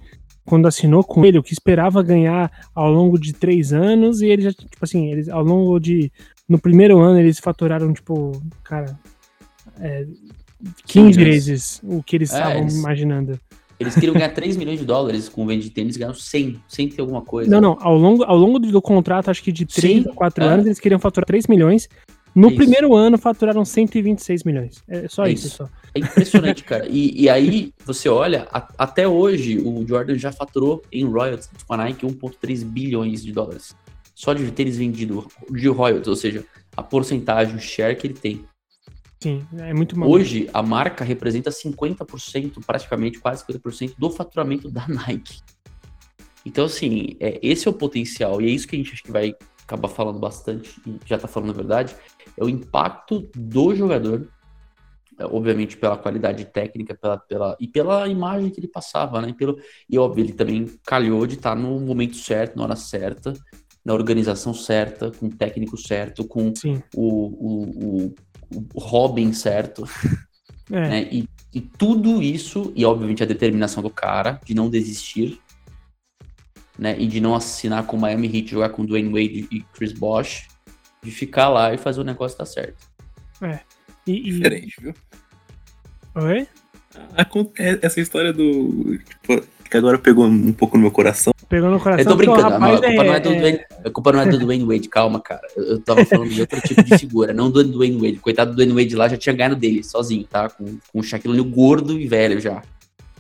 quando 0.46 0.68
assinou 0.68 1.04
com 1.04 1.26
ele, 1.26 1.40
o 1.40 1.44
que 1.44 1.54
esperava 1.54 2.04
ganhar 2.04 2.52
ao 2.74 2.92
longo 2.92 3.20
de 3.20 3.34
três 3.34 3.74
anos, 3.74 4.22
e 4.22 4.28
ele 4.28 4.44
já, 4.44 4.54
tipo 4.54 4.78
assim, 4.82 5.12
eles, 5.12 5.28
ao 5.30 5.44
longo 5.44 5.80
de. 5.80 6.12
No 6.48 6.60
primeiro 6.60 7.00
ano, 7.00 7.20
eles 7.20 7.40
faturaram, 7.40 7.92
tipo, 7.94 8.32
cara. 8.64 8.98
É, 9.80 10.06
15 10.86 11.18
milhões. 11.20 11.46
vezes 11.48 11.82
o 11.84 12.02
que 12.02 12.16
eles 12.16 12.32
É, 12.34 12.38
estavam 12.38 12.62
eles- 12.62 12.78
imaginando. 12.78 13.40
Eles 13.78 13.94
queriam 13.94 14.14
ganhar 14.14 14.30
3 14.30 14.56
milhões 14.56 14.80
de 14.80 14.86
dólares 14.86 15.28
com 15.28 15.44
o 15.44 15.48
venda 15.48 15.62
de 15.62 15.70
tênis, 15.70 15.98
ganharam 15.98 16.16
100, 16.16 16.62
100 16.66 16.94
e 16.98 17.02
alguma 17.02 17.22
coisa. 17.22 17.52
Não, 17.52 17.60
não, 17.60 17.78
ao 17.82 17.98
longo, 17.98 18.24
ao 18.24 18.38
longo 18.38 18.58
do 18.58 18.82
contrato, 18.82 19.30
acho 19.30 19.44
que 19.44 19.52
de 19.52 19.66
3 19.66 20.04
Sim, 20.04 20.10
a 20.10 20.14
4 20.14 20.44
é. 20.46 20.48
anos, 20.48 20.66
eles 20.66 20.80
queriam 20.80 20.98
faturar 21.00 21.26
3 21.26 21.46
milhões. 21.48 21.90
No 22.36 22.50
Isso. 22.50 22.58
primeiro 22.58 22.94
ano, 22.94 23.18
faturaram 23.18 23.64
126 23.64 24.44
milhões. 24.44 24.84
É 24.90 25.08
só 25.08 25.26
É 25.26 25.32
isso, 25.32 25.48
isso. 25.48 25.56
só. 25.58 25.70
É 25.94 26.00
impressionante, 26.00 26.64
cara. 26.66 26.86
E, 26.90 27.22
e 27.24 27.30
aí, 27.30 27.72
você 27.86 28.10
olha, 28.10 28.46
a- 28.52 28.68
até 28.78 29.08
hoje, 29.08 29.58
o 29.58 29.88
Jordan 29.88 30.18
já 30.18 30.34
faturou 30.34 30.84
em 30.92 31.06
royalties 31.06 31.50
com 31.66 31.74
a 31.74 31.78
Nike 31.78 32.06
1,3 32.06 32.62
bilhões 32.64 33.24
de 33.24 33.32
dólares. 33.32 33.74
Só 34.14 34.34
de 34.34 34.50
tênis 34.52 34.76
vendido 34.78 35.26
de 35.50 35.68
royalties, 35.70 36.08
ou 36.10 36.16
seja, 36.16 36.46
a 36.76 36.84
porcentagem, 36.84 37.56
o 37.56 37.60
share 37.60 37.96
que 37.96 38.08
ele 38.08 38.14
tem. 38.14 38.44
Sim, 39.24 39.46
é 39.58 39.74
muito 39.74 39.98
maluco. 39.98 40.18
Hoje, 40.18 40.50
a 40.54 40.62
marca 40.62 41.06
representa 41.06 41.50
50%, 41.52 42.62
praticamente 42.66 43.18
quase 43.20 43.46
50% 43.46 43.94
do 43.98 44.10
faturamento 44.10 44.70
da 44.70 44.86
Nike. 44.90 45.40
Então, 46.46 46.66
assim, 46.66 47.16
é, 47.20 47.40
esse 47.42 47.68
é 47.68 47.72
o 47.72 47.74
potencial, 47.74 48.42
e 48.42 48.46
é 48.46 48.50
isso 48.50 48.68
que 48.68 48.76
a 48.76 48.80
gente 48.80 48.92
acho 48.94 49.04
que 49.04 49.12
vai 49.12 49.34
acabar 49.64 49.88
falando 49.88 50.20
bastante, 50.20 50.80
e 50.86 51.00
já 51.06 51.18
tá 51.18 51.28
falando 51.28 51.50
a 51.50 51.54
verdade, 51.54 51.96
é 52.38 52.44
o 52.44 52.50
impacto 52.50 53.30
do 53.36 53.76
jogador, 53.76 54.28
é, 55.18 55.26
obviamente 55.26 55.78
pela 55.78 55.98
qualidade 55.98 56.46
técnica 56.46 56.94
pela, 56.96 57.18
pela, 57.18 57.58
e 57.60 57.68
pela 57.68 58.08
imagem 58.08 58.50
que 58.50 58.60
ele 58.60 58.68
passava, 58.68 59.22
né? 59.22 59.30
E, 59.30 59.34
pelo, 59.34 59.58
e 59.90 59.98
óbvio, 59.98 60.26
ele 60.26 60.34
também 60.34 60.70
calhou 60.86 61.26
de 61.26 61.36
estar 61.36 61.56
no 61.56 61.80
momento 61.80 62.16
certo, 62.16 62.58
na 62.58 62.64
hora 62.64 62.76
certa, 62.76 63.34
na 63.84 63.94
organização 63.94 64.54
certa, 64.54 65.12
com 65.12 65.28
o 65.28 65.36
técnico 65.36 65.78
certo, 65.78 66.28
com 66.28 66.52
o, 66.96 66.96
o, 66.96 68.06
o, 68.06 68.16
o 68.74 68.80
Robin 68.80 69.32
certo, 69.32 69.86
É, 70.72 70.80
né? 70.80 71.10
E, 71.12 71.30
e 71.54 71.62
tudo 71.62 72.22
isso, 72.22 72.74
e 72.76 72.86
obviamente 72.86 73.22
a 73.22 73.26
determinação 73.26 73.84
do 73.84 73.90
cara 73.90 74.40
de 74.44 74.54
não 74.54 74.70
desistir, 74.70 75.40
né, 76.78 77.00
e 77.00 77.08
de 77.08 77.22
não 77.22 77.34
assinar 77.36 77.86
com 77.86 77.96
o 77.96 78.00
Miami 78.00 78.28
Heat, 78.28 78.52
jogar 78.52 78.70
com 78.70 78.86
Dwayne 78.86 79.10
Wade 79.10 79.48
e 79.50 79.62
Chris 79.74 79.94
Bosh, 79.94 80.48
de 81.06 81.12
ficar 81.12 81.50
lá 81.50 81.74
e 81.74 81.78
fazer 81.78 82.02
o 82.02 82.04
negócio 82.04 82.38
dar 82.38 82.46
certo. 82.46 82.88
É. 83.42 83.60
E, 84.08 84.30
e... 84.30 84.34
Diferente, 84.34 84.76
viu? 84.82 84.94
Oi? 86.16 86.48
É, 87.60 87.80
essa 87.82 88.00
história 88.00 88.34
do. 88.34 88.98
Tipo, 88.98 89.46
que 89.70 89.78
agora 89.78 89.98
pegou 89.98 90.26
um 90.26 90.54
pouco 90.54 90.78
no 90.78 90.84
meu 90.84 90.92
coração. 90.92 91.34
Pegou 91.50 91.70
no 91.70 91.80
coração. 91.80 92.04
Eu 92.04 92.10
tô 92.10 92.16
brincando, 92.16 92.48
a, 92.48 92.50
rapaz 92.50 92.80
culpa 92.80 92.88
é, 92.88 93.06
não 93.06 93.14
é 93.14 93.20
do 93.20 93.30
é- 93.30 93.40
Dwayne, 93.40 93.60
a 93.84 93.90
culpa 93.90 94.12
não 94.12 94.20
é 94.22 94.26
do 94.26 94.40
Dwayne 94.40 94.66
Wade, 94.66 94.90
calma, 94.90 95.20
cara. 95.20 95.48
Eu, 95.56 95.64
eu 95.64 95.80
tava 95.82 96.06
falando 96.06 96.30
de 96.30 96.42
outro 96.42 96.62
tipo 96.62 96.84
de 96.84 96.98
figura, 96.98 97.34
não 97.34 97.52
do 97.52 97.64
Dwayne 97.64 97.98
Wade. 97.98 98.20
Coitado 98.20 98.52
do 98.52 98.56
Dwayne 98.56 98.74
Wade 98.74 98.96
lá 98.96 99.08
já 99.08 99.18
tinha 99.18 99.36
ganhado 99.36 99.56
dele, 99.56 99.84
sozinho, 99.84 100.24
tá? 100.26 100.50
Com, 100.50 100.78
com 100.92 101.00
o 101.00 101.04
Shaquille 101.04 101.34
O'Neal 101.34 101.54
gordo 101.54 102.00
e 102.00 102.08
velho 102.08 102.40
já. 102.40 102.64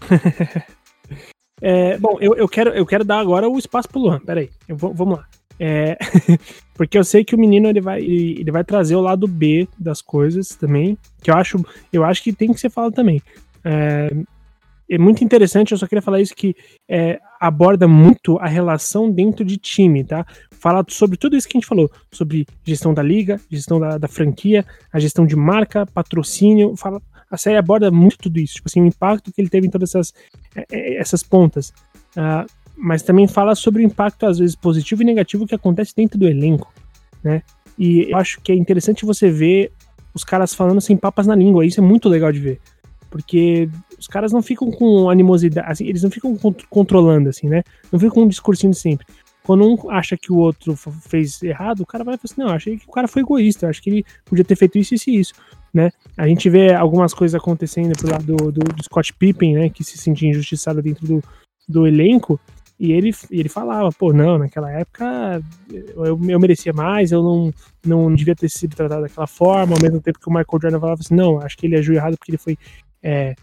É, 1.62 1.98
bom, 1.98 2.18
eu, 2.20 2.36
eu, 2.36 2.50
quero, 2.50 2.72
eu 2.72 2.86
quero 2.86 3.06
dar 3.06 3.18
agora 3.18 3.48
o 3.48 3.58
espaço 3.58 3.88
pro 3.88 4.00
Luan. 4.00 4.20
Peraí, 4.20 4.50
eu 4.68 4.76
vou, 4.76 4.94
vamos 4.94 5.18
lá. 5.18 5.26
É, 5.60 5.98
porque 6.76 6.98
eu 6.98 7.04
sei 7.04 7.24
que 7.24 7.36
o 7.36 7.40
menino 7.40 7.68
ele 7.68 7.82
vai, 7.82 8.02
ele 8.02 8.52
vai 8.52 8.64
trazer 8.64 8.96
o 8.96 9.02
lado 9.02 9.28
B 9.28 9.68
das 9.78 10.02
coisas 10.02 10.50
também, 10.50 10.98
que 11.22 11.32
eu 11.32 11.36
acho, 11.36 11.64
eu 11.92 12.04
acho 12.04 12.22
que 12.22 12.34
tem 12.34 12.54
que 12.54 12.60
ser 12.60 12.70
falado 12.70 12.94
também. 12.94 13.22
É, 13.64 14.12
é 14.90 14.98
muito 14.98 15.24
interessante, 15.24 15.72
eu 15.72 15.78
só 15.78 15.88
queria 15.88 16.02
falar 16.02 16.22
isso 16.22 16.36
que 16.36 16.56
é, 16.88 17.20
aborda 17.40 17.88
muito 17.88 18.38
a 18.38 18.48
relação 18.48 19.10
dentro 19.10 19.44
de 19.44 19.58
time, 19.58 20.04
tá? 20.04 20.26
Fala 20.52 20.86
sobre 20.88 21.18
tudo 21.18 21.36
isso 21.36 21.48
que 21.48 21.58
a 21.58 21.60
gente 21.60 21.68
falou, 21.68 21.92
sobre 22.12 22.46
gestão 22.64 22.94
da 22.94 23.02
liga, 23.02 23.40
gestão 23.50 23.80
da, 23.80 23.98
da 23.98 24.08
franquia, 24.08 24.66
a 24.92 25.00
gestão 25.00 25.26
de 25.26 25.36
marca, 25.36 25.86
patrocínio, 25.88 26.76
fala, 26.76 27.02
a 27.30 27.38
série 27.38 27.58
aborda 27.58 27.90
muito 27.90 28.18
tudo 28.18 28.40
isso, 28.40 28.56
tipo 28.56 28.68
assim, 28.68 28.82
o 28.82 28.86
impacto 28.86 29.32
que 29.32 29.42
ele 29.42 29.50
teve 29.50 29.68
em 29.68 29.72
todas 29.72 29.90
essas, 29.90 30.14
é, 30.56 30.66
é, 30.72 30.98
essas 30.98 31.24
pontas. 31.24 31.74
Ah, 32.16 32.46
mas 32.78 33.02
também 33.02 33.28
fala 33.28 33.56
sobre 33.56 33.84
o 33.84 33.86
impacto, 33.86 34.26
às 34.26 34.40
vezes, 34.40 34.56
positivo 34.56 35.02
e 35.02 35.06
negativo 35.06 35.48
que 35.48 35.56
acontece 35.56 35.94
dentro 35.96 36.20
do 36.20 36.28
elenco, 36.28 36.74
né? 37.24 37.42
E 37.78 38.12
eu 38.12 38.18
acho 38.18 38.40
que 38.42 38.52
é 38.52 38.56
interessante 38.56 39.06
você 39.06 39.30
ver 39.30 39.72
os 40.14 40.24
caras 40.24 40.54
falando 40.54 40.80
sem 40.80 40.96
papas 40.96 41.28
na 41.28 41.36
língua, 41.36 41.66
isso 41.66 41.80
é 41.80 41.84
muito 41.84 42.08
legal 42.08 42.32
de 42.32 42.40
ver. 42.40 42.60
Porque 43.10 43.70
os 44.00 44.08
caras 44.08 44.32
não 44.32 44.42
ficam 44.42 44.72
com 44.72 45.10
animosidade, 45.10 45.68
assim, 45.70 45.86
eles 45.88 46.04
não 46.04 46.12
ficam 46.12 46.36
con- 46.38 46.56
controlando, 46.70 47.30
assim, 47.30 47.48
né? 47.48 47.64
Não 47.92 48.00
ficam 48.00 48.16
com 48.16 48.22
um 48.24 48.28
discursinho 48.28 48.74
sempre. 48.74 49.06
Quando 49.44 49.64
um 49.64 49.92
acha 49.92 50.18
que 50.18 50.32
o 50.32 50.38
outro 50.38 50.76
fez 50.76 51.42
errado, 51.44 51.82
o 51.82 51.86
cara 51.86 52.04
vai 52.04 52.18
falar 52.18 52.26
assim, 52.26 52.42
não, 52.42 52.50
achei 52.50 52.78
que 52.78 52.88
o 52.88 52.92
cara 52.92 53.08
foi 53.08 53.22
egoísta, 53.22 53.66
eu 53.66 53.70
acho 53.70 53.82
que 53.82 53.90
ele 53.90 54.06
podia 54.26 54.44
ter 54.44 54.56
feito 54.56 54.78
isso, 54.78 54.96
isso 54.96 55.10
e 55.10 55.20
isso, 55.20 55.34
né? 55.74 55.92
A 56.18 56.28
gente 56.28 56.50
vê 56.50 56.74
algumas 56.74 57.14
coisas 57.14 57.36
acontecendo 57.36 57.94
pro 57.98 58.10
lado 58.10 58.26
do, 58.26 58.52
do, 58.52 58.60
do 58.62 58.84
Scott 58.84 59.14
Pippen, 59.14 59.54
né, 59.54 59.70
que 59.70 59.84
se 59.84 59.98
sentia 59.98 60.30
injustiçado 60.30 60.82
dentro 60.82 61.06
do, 61.06 61.24
do 61.70 61.86
elenco, 61.86 62.40
e 62.80 62.92
ele, 62.92 63.12
ele 63.32 63.48
falava, 63.48 63.90
pô, 63.92 64.12
não, 64.12 64.38
naquela 64.38 64.70
época 64.70 65.42
eu, 65.72 66.20
eu 66.30 66.40
merecia 66.40 66.74
mais, 66.74 67.12
eu 67.12 67.24
não, 67.24 67.54
não 67.86 68.14
devia 68.14 68.36
ter 68.36 68.50
sido 68.50 68.76
tratado 68.76 69.04
daquela 69.04 69.28
forma, 69.28 69.76
ao 69.76 69.82
mesmo 69.82 70.02
tempo 70.02 70.20
que 70.20 70.28
o 70.28 70.32
Michael 70.32 70.60
Jordan 70.62 70.80
falava 70.80 71.00
assim, 71.02 71.16
não, 71.16 71.40
acho 71.40 71.58
que 71.58 71.68
ele 71.68 71.78
agiu 71.78 71.94
errado 71.94 72.18
porque 72.18 72.32
ele 72.32 72.38
foi, 72.38 72.58
é, 73.02 73.34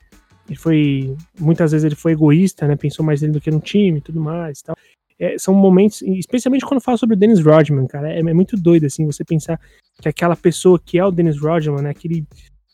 ele 0.46 0.58
foi, 0.58 1.16
muitas 1.40 1.72
vezes 1.72 1.84
ele 1.84 1.94
foi 1.94 2.12
egoísta, 2.12 2.68
né, 2.68 2.76
pensou 2.76 3.04
mais 3.04 3.22
nele 3.22 3.32
do 3.32 3.40
que 3.40 3.50
no 3.50 3.60
time 3.60 3.98
e 3.98 4.02
tudo 4.02 4.20
mais 4.20 4.60
e 4.60 4.64
tal. 4.64 4.76
É, 5.18 5.38
são 5.38 5.54
momentos, 5.54 6.02
especialmente 6.02 6.66
quando 6.66 6.80
fala 6.80 6.98
sobre 6.98 7.14
o 7.14 7.18
Dennis 7.18 7.40
Rodman, 7.40 7.86
cara, 7.86 8.12
é, 8.12 8.18
é 8.18 8.34
muito 8.34 8.56
doido, 8.56 8.84
assim, 8.84 9.06
você 9.06 9.24
pensar 9.24 9.58
que 10.00 10.08
aquela 10.08 10.36
pessoa 10.36 10.78
que 10.78 10.98
é 10.98 11.04
o 11.04 11.10
Dennis 11.10 11.38
Rodman, 11.38 11.80
né, 11.80 11.90
aquele, 11.90 12.26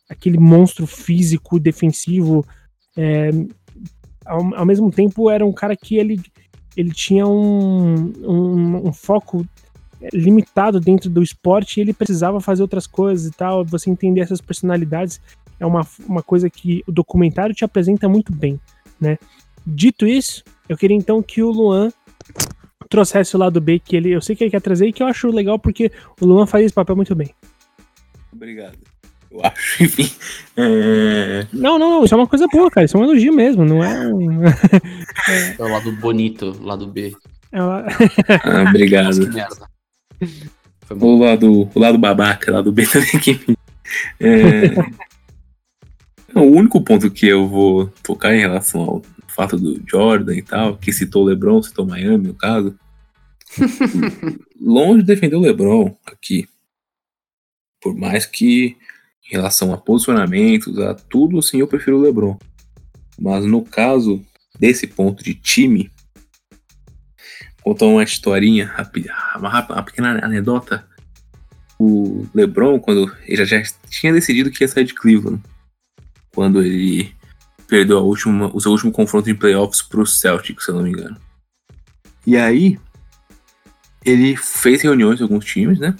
aquele 0.08 0.38
monstro 0.38 0.88
físico, 0.88 1.60
defensivo, 1.60 2.44
é, 2.96 3.30
ao, 4.24 4.54
ao 4.54 4.66
mesmo 4.66 4.90
tempo 4.90 5.30
era 5.30 5.44
um 5.44 5.52
cara 5.52 5.76
que 5.76 5.96
ele, 5.96 6.20
ele 6.78 6.92
tinha 6.92 7.26
um, 7.26 8.12
um, 8.22 8.88
um 8.88 8.92
foco 8.92 9.44
limitado 10.12 10.78
dentro 10.78 11.10
do 11.10 11.20
esporte 11.20 11.76
e 11.76 11.80
ele 11.80 11.92
precisava 11.92 12.40
fazer 12.40 12.62
outras 12.62 12.86
coisas 12.86 13.26
e 13.26 13.32
tal. 13.32 13.64
Você 13.64 13.90
entender 13.90 14.20
essas 14.20 14.40
personalidades 14.40 15.20
é 15.58 15.66
uma, 15.66 15.84
uma 16.06 16.22
coisa 16.22 16.48
que 16.48 16.84
o 16.86 16.92
documentário 16.92 17.52
te 17.52 17.64
apresenta 17.64 18.08
muito 18.08 18.32
bem, 18.32 18.60
né? 19.00 19.18
Dito 19.66 20.06
isso, 20.06 20.44
eu 20.68 20.76
queria 20.76 20.96
então 20.96 21.20
que 21.20 21.42
o 21.42 21.50
Luan 21.50 21.90
trouxesse 22.88 23.34
o 23.34 23.40
lado 23.40 23.60
B 23.60 23.80
que 23.80 23.96
ele, 23.96 24.10
eu 24.10 24.22
sei 24.22 24.36
que 24.36 24.44
ele 24.44 24.52
quer 24.52 24.62
trazer 24.62 24.86
e 24.86 24.92
que 24.92 25.02
eu 25.02 25.08
acho 25.08 25.26
legal 25.32 25.58
porque 25.58 25.90
o 26.20 26.24
Luan 26.24 26.46
faz 26.46 26.64
esse 26.64 26.74
papel 26.74 26.94
muito 26.94 27.12
bem. 27.12 27.34
Obrigado. 28.32 28.78
Eu 29.30 29.44
acho, 29.44 29.82
enfim. 29.84 30.10
É... 30.56 31.46
Não, 31.52 31.78
não, 31.78 31.90
não, 31.90 32.04
isso 32.04 32.14
é 32.14 32.16
uma 32.16 32.26
coisa 32.26 32.46
boa, 32.48 32.70
cara. 32.70 32.84
Isso 32.86 32.96
é 32.96 33.00
um 33.00 33.04
elogio 33.04 33.32
mesmo, 33.32 33.64
não 33.64 33.82
é 33.84 34.08
um. 34.12 34.44
É 34.44 35.56
o 35.62 35.68
lado 35.68 35.92
bonito, 35.92 36.56
lado 36.62 36.86
B. 36.86 37.12
é 37.52 37.62
uma- 37.62 37.84
Ah, 38.42 38.62
obrigado. 38.68 39.16
Foi 40.84 40.96
bom. 40.96 41.16
O 41.16 41.18
lado, 41.24 41.70
o 41.74 41.78
lado 41.78 41.98
babaca, 41.98 42.50
lado 42.52 42.72
B 42.72 42.86
também 42.88 43.18
que. 43.20 43.56
É... 44.20 44.74
Não, 46.34 46.46
o 46.48 46.56
único 46.56 46.80
ponto 46.82 47.10
que 47.10 47.26
eu 47.26 47.46
vou 47.48 47.86
tocar 48.02 48.34
em 48.34 48.40
relação 48.40 48.80
ao 48.82 49.02
fato 49.28 49.56
do 49.58 49.82
Jordan 49.88 50.34
e 50.34 50.42
tal, 50.42 50.76
que 50.76 50.92
citou 50.92 51.22
o 51.22 51.26
LeBron, 51.26 51.62
citou 51.62 51.86
Miami, 51.86 52.28
no 52.28 52.34
caso. 52.34 52.78
longe 54.60 55.00
de 55.00 55.06
defender 55.06 55.36
o 55.36 55.40
LeBron 55.40 55.96
aqui. 56.06 56.46
Por 57.80 57.94
mais 57.94 58.26
que 58.26 58.76
em 59.28 59.32
relação 59.32 59.72
a 59.72 59.76
posicionamentos, 59.78 60.78
a 60.78 60.94
tudo, 60.94 61.38
assim, 61.38 61.58
eu 61.58 61.66
prefiro 61.68 61.98
o 61.98 62.00
LeBron. 62.00 62.38
Mas 63.20 63.44
no 63.44 63.62
caso 63.62 64.24
desse 64.58 64.86
ponto 64.86 65.22
de 65.22 65.34
time, 65.34 65.90
contar 67.62 67.86
uma 67.86 68.02
historinha, 68.02 68.66
rapi- 68.66 69.06
uma, 69.36 69.66
uma 69.66 69.82
pequena 69.82 70.24
anedota. 70.24 70.86
O 71.78 72.26
LeBron, 72.34 72.80
quando 72.80 73.14
ele 73.24 73.44
já, 73.44 73.62
tinha 73.88 74.12
decidido 74.12 74.50
que 74.50 74.64
ia 74.64 74.68
sair 74.68 74.84
de 74.84 74.94
Cleveland, 74.94 75.40
quando 76.34 76.62
ele 76.62 77.14
perdeu 77.68 77.98
a 77.98 78.02
última, 78.02 78.50
o 78.54 78.60
seu 78.60 78.72
último 78.72 78.90
confronto 78.90 79.26
de 79.26 79.34
playoffs 79.34 79.82
pro 79.82 80.06
Celtics, 80.06 80.64
se 80.64 80.70
eu 80.70 80.76
não 80.76 80.82
me 80.82 80.90
engano. 80.90 81.16
E 82.26 82.36
aí, 82.36 82.78
ele 84.04 84.36
fez 84.36 84.82
reuniões 84.82 85.18
com 85.18 85.24
alguns 85.24 85.44
times, 85.44 85.78
né? 85.78 85.94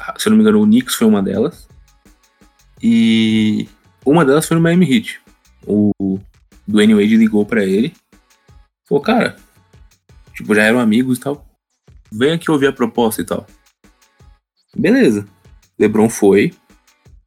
Ah, 0.00 0.14
Se 0.18 0.28
eu 0.28 0.30
não 0.30 0.36
me 0.36 0.42
engano, 0.42 0.60
o 0.62 0.64
Knicks 0.66 0.94
foi 0.94 1.06
uma 1.06 1.22
delas. 1.22 1.68
E 2.82 3.68
uma 4.04 4.24
delas 4.24 4.46
foi 4.46 4.56
no 4.56 4.62
Miami 4.62 4.92
Heat. 4.92 5.20
O 5.66 6.18
Dwayne 6.66 6.94
Wade 6.94 7.16
ligou 7.16 7.46
pra 7.46 7.64
ele. 7.64 7.94
Falou, 8.88 9.02
cara, 9.02 9.36
tipo, 10.34 10.54
já 10.54 10.62
eram 10.62 10.80
amigos 10.80 11.18
e 11.18 11.20
tal. 11.20 11.46
Vem 12.10 12.32
aqui 12.32 12.50
ouvir 12.50 12.66
a 12.66 12.72
proposta 12.72 13.22
e 13.22 13.24
tal. 13.24 13.46
Beleza. 14.76 15.26
LeBron 15.78 16.08
foi. 16.08 16.52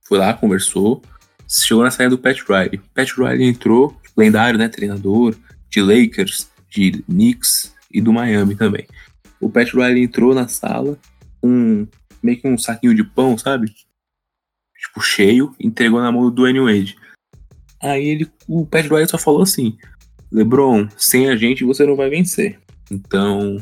Foi 0.03 0.17
lá, 0.17 0.33
conversou. 0.33 1.01
Chegou 1.47 1.83
na 1.83 1.91
saída 1.91 2.15
do 2.15 2.21
Pat 2.21 2.37
Riley. 2.47 2.81
Pat 2.93 3.09
Riley 3.11 3.47
entrou, 3.47 3.95
lendário, 4.17 4.59
né? 4.59 4.67
Treinador 4.67 5.35
de 5.69 5.81
Lakers, 5.81 6.49
de 6.69 7.03
Knicks 7.03 7.73
e 7.91 8.01
do 8.01 8.11
Miami 8.11 8.55
também. 8.55 8.85
O 9.39 9.49
Pat 9.49 9.71
Riley 9.73 10.03
entrou 10.03 10.33
na 10.33 10.47
sala 10.47 10.97
com 11.41 11.87
meio 12.21 12.39
que 12.39 12.47
um 12.47 12.57
saquinho 12.57 12.95
de 12.95 13.03
pão, 13.03 13.37
sabe? 13.37 13.73
Tipo, 14.85 15.01
cheio, 15.01 15.55
entregou 15.59 16.01
na 16.01 16.11
mão 16.11 16.23
do 16.23 16.31
Dwayne 16.31 16.59
Wade. 16.59 16.95
Aí 17.81 18.07
ele, 18.07 18.31
o 18.47 18.65
Pat 18.65 18.85
Riley 18.85 19.07
só 19.07 19.17
falou 19.17 19.41
assim: 19.41 19.77
LeBron, 20.31 20.87
sem 20.97 21.29
a 21.29 21.35
gente 21.35 21.63
você 21.63 21.85
não 21.85 21.95
vai 21.95 22.09
vencer. 22.09 22.59
Então, 22.89 23.57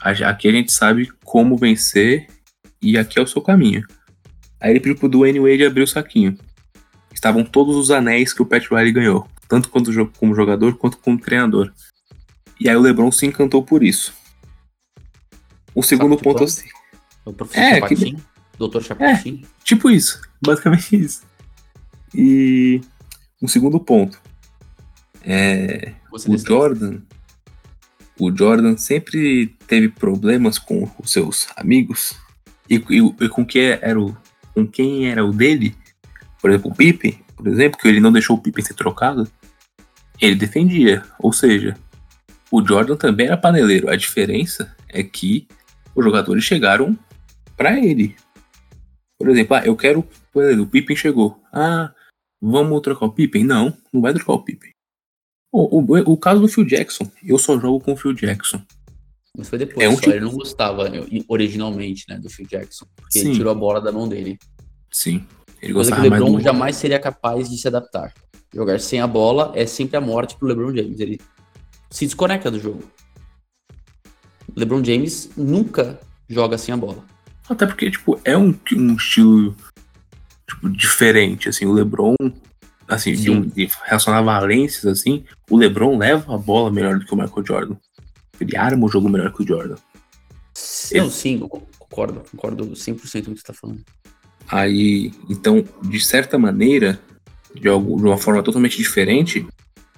aqui 0.00 0.48
a 0.48 0.52
gente 0.52 0.72
sabe 0.72 1.10
como 1.24 1.56
vencer 1.56 2.26
e 2.82 2.96
aqui 2.96 3.18
é 3.18 3.22
o 3.22 3.26
seu 3.26 3.42
caminho. 3.42 3.84
Aí 4.60 4.70
ele 4.70 4.80
pediu 4.80 4.96
pro 4.96 5.08
Dwayne 5.08 5.40
Wade 5.40 5.64
abrir 5.64 5.82
o 5.82 5.86
saquinho. 5.86 6.36
Estavam 7.12 7.44
todos 7.44 7.76
os 7.76 7.90
anéis 7.90 8.32
que 8.32 8.42
o 8.42 8.46
Pat 8.46 8.66
Riley 8.70 8.92
ganhou, 8.92 9.26
tanto 9.48 9.68
como 9.68 10.34
jogador 10.34 10.76
quanto 10.76 10.98
como 10.98 11.18
treinador. 11.18 11.72
E 12.58 12.68
aí 12.68 12.76
o 12.76 12.80
LeBron 12.80 13.10
se 13.10 13.26
encantou 13.26 13.62
por 13.62 13.82
isso. 13.82 14.12
O 15.74 15.82
segundo 15.82 16.16
ponto 16.16 16.44
assim, 16.44 16.68
O 17.24 17.32
professor 17.32 17.60
É, 17.60 17.74
Chapatin, 17.74 18.16
doutor 18.60 18.82
Chapatin. 18.82 19.42
tipo 19.64 19.90
isso, 19.90 20.20
basicamente 20.44 20.94
isso. 20.96 21.22
E 22.14 22.80
um 23.42 23.48
segundo 23.48 23.80
ponto. 23.80 24.20
É, 25.22 25.92
Você 26.10 26.30
o. 26.30 26.38
Jordan, 26.38 27.00
o 28.18 28.34
Jordan 28.36 28.76
sempre 28.76 29.56
teve 29.66 29.88
problemas 29.88 30.58
com 30.58 30.88
os 31.02 31.10
seus 31.10 31.48
amigos 31.56 32.14
e, 32.68 32.76
e- 32.76 33.14
e 33.24 33.28
com 33.28 33.44
quem 33.44 33.64
era 33.70 33.98
o, 34.00 34.16
com 34.54 34.66
quem 34.66 35.08
era 35.08 35.24
o 35.24 35.32
dele, 35.32 35.74
por 36.40 36.50
exemplo, 36.50 36.70
o 36.70 36.74
Pippen, 36.74 37.18
por 37.36 37.46
exemplo, 37.48 37.78
que 37.80 37.88
ele 37.88 38.00
não 38.00 38.12
deixou 38.12 38.36
o 38.36 38.40
Pippen 38.40 38.64
ser 38.64 38.74
trocado, 38.74 39.30
ele 40.20 40.34
defendia. 40.34 41.02
Ou 41.18 41.32
seja, 41.32 41.76
o 42.50 42.62
Jordan 42.66 42.96
também 42.96 43.26
era 43.26 43.36
paneleiro. 43.36 43.88
A 43.88 43.96
diferença 43.96 44.74
é 44.88 45.02
que 45.02 45.46
os 45.94 46.04
jogadores 46.04 46.44
chegaram 46.44 46.98
pra 47.56 47.78
ele. 47.78 48.16
Por 49.20 49.28
exemplo, 49.28 49.54
ah, 49.54 49.66
eu 49.66 49.76
quero. 49.76 50.02
por 50.32 50.42
exemplo, 50.42 50.64
O 50.64 50.66
Pippen 50.66 50.96
chegou. 50.96 51.38
Ah, 51.52 51.92
vamos 52.40 52.80
trocar 52.80 53.04
o 53.04 53.12
Pippen? 53.12 53.44
Não, 53.44 53.76
não 53.92 54.00
vai 54.00 54.14
trocar 54.14 54.32
o 54.32 54.42
Pippen. 54.42 54.72
O, 55.52 55.78
o, 55.78 56.12
o 56.12 56.16
caso 56.16 56.40
do 56.40 56.48
Phil 56.48 56.64
Jackson, 56.64 57.06
eu 57.22 57.36
só 57.36 57.58
jogo 57.60 57.80
com 57.84 57.92
o 57.92 57.96
Phil 57.96 58.14
Jackson. 58.14 58.62
Mas 59.36 59.46
foi 59.50 59.58
depois, 59.58 59.84
É 59.84 59.88
um 59.90 59.92
só 59.94 60.00
tipo- 60.00 60.10
ele 60.12 60.20
não 60.24 60.32
gostava 60.32 60.84
originalmente, 61.28 62.06
né, 62.08 62.18
do 62.18 62.30
Phil 62.30 62.46
Jackson. 62.46 62.86
Porque 62.96 63.18
Sim. 63.18 63.26
ele 63.28 63.36
tirou 63.36 63.52
a 63.52 63.54
bola 63.54 63.78
da 63.78 63.92
mão 63.92 64.08
dele. 64.08 64.38
Sim. 64.90 65.26
Ele 65.60 65.74
Coisa 65.74 65.90
que 65.90 65.96
gostava 66.00 66.00
o 66.00 66.02
LeBron 66.10 66.38
do... 66.38 66.40
jamais 66.42 66.76
seria 66.76 66.98
capaz 66.98 67.50
de 67.50 67.58
se 67.58 67.68
adaptar. 67.68 68.14
Jogar 68.54 68.80
sem 68.80 69.00
a 69.02 69.06
bola 69.06 69.52
é 69.54 69.66
sempre 69.66 69.98
a 69.98 70.00
morte 70.00 70.34
pro 70.36 70.48
LeBron 70.48 70.74
James. 70.74 70.98
Ele 70.98 71.20
se 71.90 72.06
desconecta 72.06 72.50
do 72.50 72.58
jogo. 72.58 72.82
LeBron 74.56 74.82
James 74.82 75.30
nunca 75.36 76.00
joga 76.28 76.56
sem 76.56 76.72
a 76.72 76.76
bola. 76.76 77.04
Até 77.50 77.66
porque, 77.66 77.90
tipo, 77.90 78.18
é 78.24 78.38
um, 78.38 78.56
um 78.72 78.94
estilo 78.94 79.56
tipo, 80.48 80.70
diferente, 80.70 81.48
assim, 81.48 81.66
o 81.66 81.72
LeBron, 81.72 82.14
assim, 82.86 83.12
de, 83.12 83.30
um, 83.30 83.42
de 83.42 83.68
relacionar 83.84 84.22
valências, 84.22 84.86
assim, 84.86 85.24
o 85.50 85.56
LeBron 85.56 85.98
leva 85.98 86.34
a 86.34 86.38
bola 86.38 86.70
melhor 86.70 86.98
do 86.98 87.04
que 87.04 87.12
o 87.12 87.16
Michael 87.16 87.44
Jordan. 87.44 87.76
Ele 88.40 88.56
arma 88.56 88.86
o 88.86 88.88
jogo 88.88 89.08
melhor 89.08 89.32
que 89.32 89.42
o 89.42 89.46
Jordan. 89.46 89.76
Não, 90.94 91.10
sim, 91.10 91.40
eu 91.40 91.48
concordo, 91.48 92.22
concordo 92.30 92.64
100% 92.70 93.24
com 93.24 93.32
o 93.32 93.34
que 93.34 93.40
você 93.40 93.46
tá 93.46 93.52
falando. 93.52 93.84
Aí, 94.48 95.12
então, 95.28 95.64
de 95.82 96.00
certa 96.00 96.38
maneira, 96.38 97.00
de, 97.54 97.68
algo, 97.68 97.96
de 97.96 98.04
uma 98.04 98.18
forma 98.18 98.42
totalmente 98.42 98.76
diferente, 98.76 99.46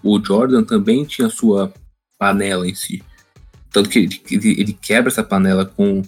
o 0.03 0.22
Jordan 0.22 0.64
também 0.64 1.05
tinha 1.05 1.28
sua 1.28 1.72
panela 2.18 2.66
em 2.66 2.74
si. 2.74 3.03
Tanto 3.70 3.88
que 3.88 3.98
ele, 3.98 4.22
ele, 4.30 4.61
ele 4.61 4.72
quebra 4.72 5.11
essa 5.11 5.22
panela 5.22 5.64
com. 5.64 6.03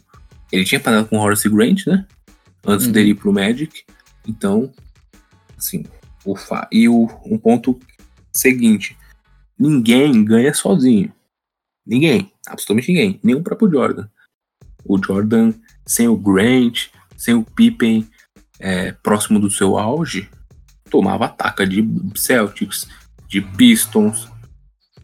Ele 0.54 0.64
tinha 0.64 0.80
panela 0.80 1.04
com 1.04 1.18
Horace 1.18 1.48
Grant, 1.48 1.86
né? 1.86 2.06
Antes 2.64 2.86
Uhum. 2.86 2.92
dele 2.92 3.10
ir 3.10 3.14
pro 3.14 3.32
Magic. 3.32 3.84
Então, 4.26 4.72
assim, 5.58 5.84
o 6.24 6.36
fa... 6.36 6.68
e 6.70 6.88
o, 6.88 7.08
um 7.26 7.36
ponto 7.36 7.78
seguinte: 8.32 8.96
ninguém 9.58 10.24
ganha 10.24 10.54
sozinho. 10.54 11.12
Ninguém, 11.84 12.32
absolutamente 12.46 12.92
ninguém, 12.92 13.20
nem 13.22 13.34
o 13.34 13.42
próprio 13.42 13.70
Jordan. 13.70 14.08
O 14.84 14.96
Jordan, 15.02 15.52
sem 15.84 16.06
o 16.06 16.16
Grant, 16.16 16.86
sem 17.16 17.34
o 17.34 17.42
Pippen 17.44 18.08
é, 18.60 18.92
próximo 18.92 19.40
do 19.40 19.50
seu 19.50 19.76
auge, 19.76 20.30
tomava 20.88 21.26
ataca 21.26 21.66
de 21.66 21.84
Celtics, 22.14 22.86
de 23.28 23.40
Pistons 23.40 24.28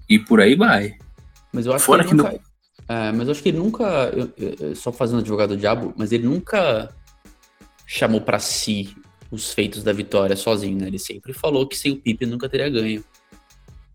e 0.08 0.16
por 0.18 0.40
aí 0.40 0.54
vai. 0.54 0.96
Mas 1.52 1.66
eu 1.66 1.74
acho 1.74 1.84
Fora 1.84 2.04
que 2.04 2.10
que 2.10 2.14
nunca. 2.14 2.40
É, 2.90 3.12
mas 3.12 3.28
eu 3.28 3.30
acho 3.32 3.40
que 3.42 3.50
ele 3.50 3.58
nunca. 3.58 3.84
eu- 4.16 4.32
eu- 4.58 4.74
só 4.74 4.90
fazendo 4.90 5.20
advogado 5.20 5.50
do 5.50 5.56
diabo, 5.56 5.94
mas 5.96 6.10
ele 6.10 6.24
nunca 6.26 6.92
chamou 7.86 8.20
pra 8.20 8.40
si 8.40 8.96
os 9.30 9.52
feitos 9.52 9.84
da 9.84 9.92
vitória 9.92 10.34
sozinho, 10.34 10.76
né? 10.76 10.88
Ele 10.88 10.98
sempre 10.98 11.32
falou 11.32 11.68
que 11.68 11.76
sem 11.78 11.92
o 11.92 11.96
Pippen 11.96 12.28
nunca 12.28 12.48
teria 12.48 12.68
ganho. 12.68 13.04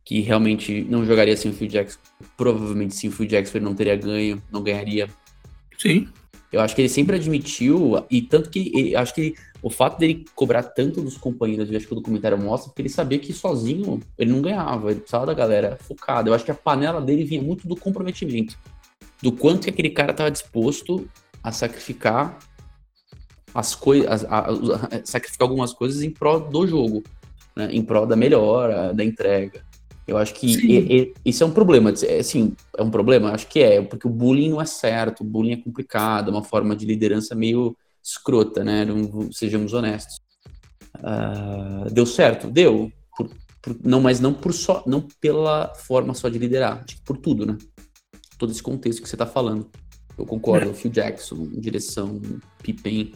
Que 0.05 0.21
realmente 0.21 0.85
não 0.89 1.05
jogaria 1.05 1.35
sem 1.35 1.51
o 1.51 1.53
Phil 1.53 1.67
Jackson. 1.67 1.99
Provavelmente 2.37 2.95
sem 2.95 3.09
o 3.09 3.11
Phil 3.13 3.25
Jackson 3.27 3.57
ele 3.57 3.65
não 3.65 3.75
teria 3.75 3.97
ganho, 3.97 4.41
não 4.49 4.63
ganharia. 4.63 5.09
Sim, 5.77 6.07
Eu 6.53 6.61
acho 6.61 6.73
que 6.73 6.81
ele 6.81 6.87
sempre 6.87 7.17
admitiu, 7.17 8.05
e 8.09 8.21
tanto 8.21 8.49
que 8.49 8.71
ele, 8.73 8.95
acho 8.95 9.13
que 9.13 9.33
o 9.61 9.69
fato 9.69 9.97
dele 9.99 10.23
cobrar 10.35 10.63
tanto 10.63 11.01
dos 11.01 11.17
companheiros, 11.17 11.69
eu 11.69 11.75
acho 11.75 11.85
que 11.85 11.91
o 11.91 11.95
documentário 11.95 12.37
mostra, 12.37 12.69
porque 12.69 12.83
ele 12.83 12.87
sabia 12.87 13.19
que 13.19 13.33
sozinho 13.33 13.99
ele 14.17 14.31
não 14.31 14.41
ganhava, 14.41 14.91
ele 14.91 15.01
precisava 15.01 15.25
da 15.25 15.33
galera 15.33 15.75
focada. 15.81 16.29
Eu 16.29 16.33
acho 16.33 16.45
que 16.45 16.51
a 16.51 16.55
panela 16.55 17.01
dele 17.01 17.25
vinha 17.25 17.41
muito 17.41 17.67
do 17.67 17.75
comprometimento, 17.75 18.57
do 19.21 19.31
quanto 19.31 19.63
que 19.63 19.69
aquele 19.69 19.89
cara 19.89 20.11
estava 20.11 20.31
disposto 20.31 21.07
a 21.43 21.51
sacrificar 21.51 22.37
as 23.53 23.73
coisas, 23.73 24.25
sacrificar 25.05 25.47
algumas 25.47 25.73
coisas 25.73 26.01
em 26.01 26.09
prol 26.11 26.41
do 26.41 26.67
jogo, 26.67 27.03
né? 27.55 27.69
em 27.71 27.81
prol 27.81 28.05
da 28.05 28.15
melhora, 28.15 28.93
da 28.93 29.03
entrega. 29.03 29.63
Eu 30.07 30.17
acho 30.17 30.33
que 30.35 30.45
e- 30.45 31.01
e- 31.01 31.13
isso 31.25 31.43
é 31.43 31.47
um 31.47 31.51
problema. 31.51 31.91
É, 32.03 32.19
Assim, 32.19 32.53
é 32.77 32.83
um 32.83 32.91
problema? 32.91 33.31
Acho 33.31 33.47
que 33.47 33.59
é, 33.59 33.81
porque 33.81 34.05
o 34.07 34.11
bullying 34.11 34.49
não 34.49 34.61
é 34.61 34.65
certo, 34.65 35.21
o 35.21 35.23
bullying 35.23 35.53
é 35.53 35.57
complicado, 35.57 36.29
é 36.29 36.31
uma 36.31 36.43
forma 36.43 36.75
de 36.75 36.85
liderança 36.85 37.33
meio 37.33 37.75
escrota, 38.03 38.63
né? 38.63 38.85
Não- 38.85 39.31
sejamos 39.31 39.73
honestos. 39.73 40.19
Ah, 41.03 41.85
deu 41.91 42.05
certo? 42.05 42.47
Deu. 42.51 42.91
Por- 43.17 43.29
por- 43.61 43.77
não, 43.83 43.99
mas 44.01 44.19
não 44.19 44.33
por 44.33 44.53
só, 44.53 44.83
não 44.85 45.07
pela 45.19 45.73
forma 45.73 46.13
só 46.13 46.29
de 46.29 46.37
liderar, 46.37 46.83
acho 46.85 46.97
que 46.97 47.01
por 47.03 47.17
tudo, 47.17 47.45
né? 47.45 47.57
Todo 48.37 48.51
esse 48.51 48.61
contexto 48.61 49.01
que 49.01 49.09
você 49.09 49.17
tá 49.17 49.25
falando. 49.25 49.69
Eu 50.17 50.25
concordo, 50.25 50.73
Phil 50.73 50.91
Jackson, 50.91 51.47
direção, 51.53 52.21
Pippen. 52.63 53.13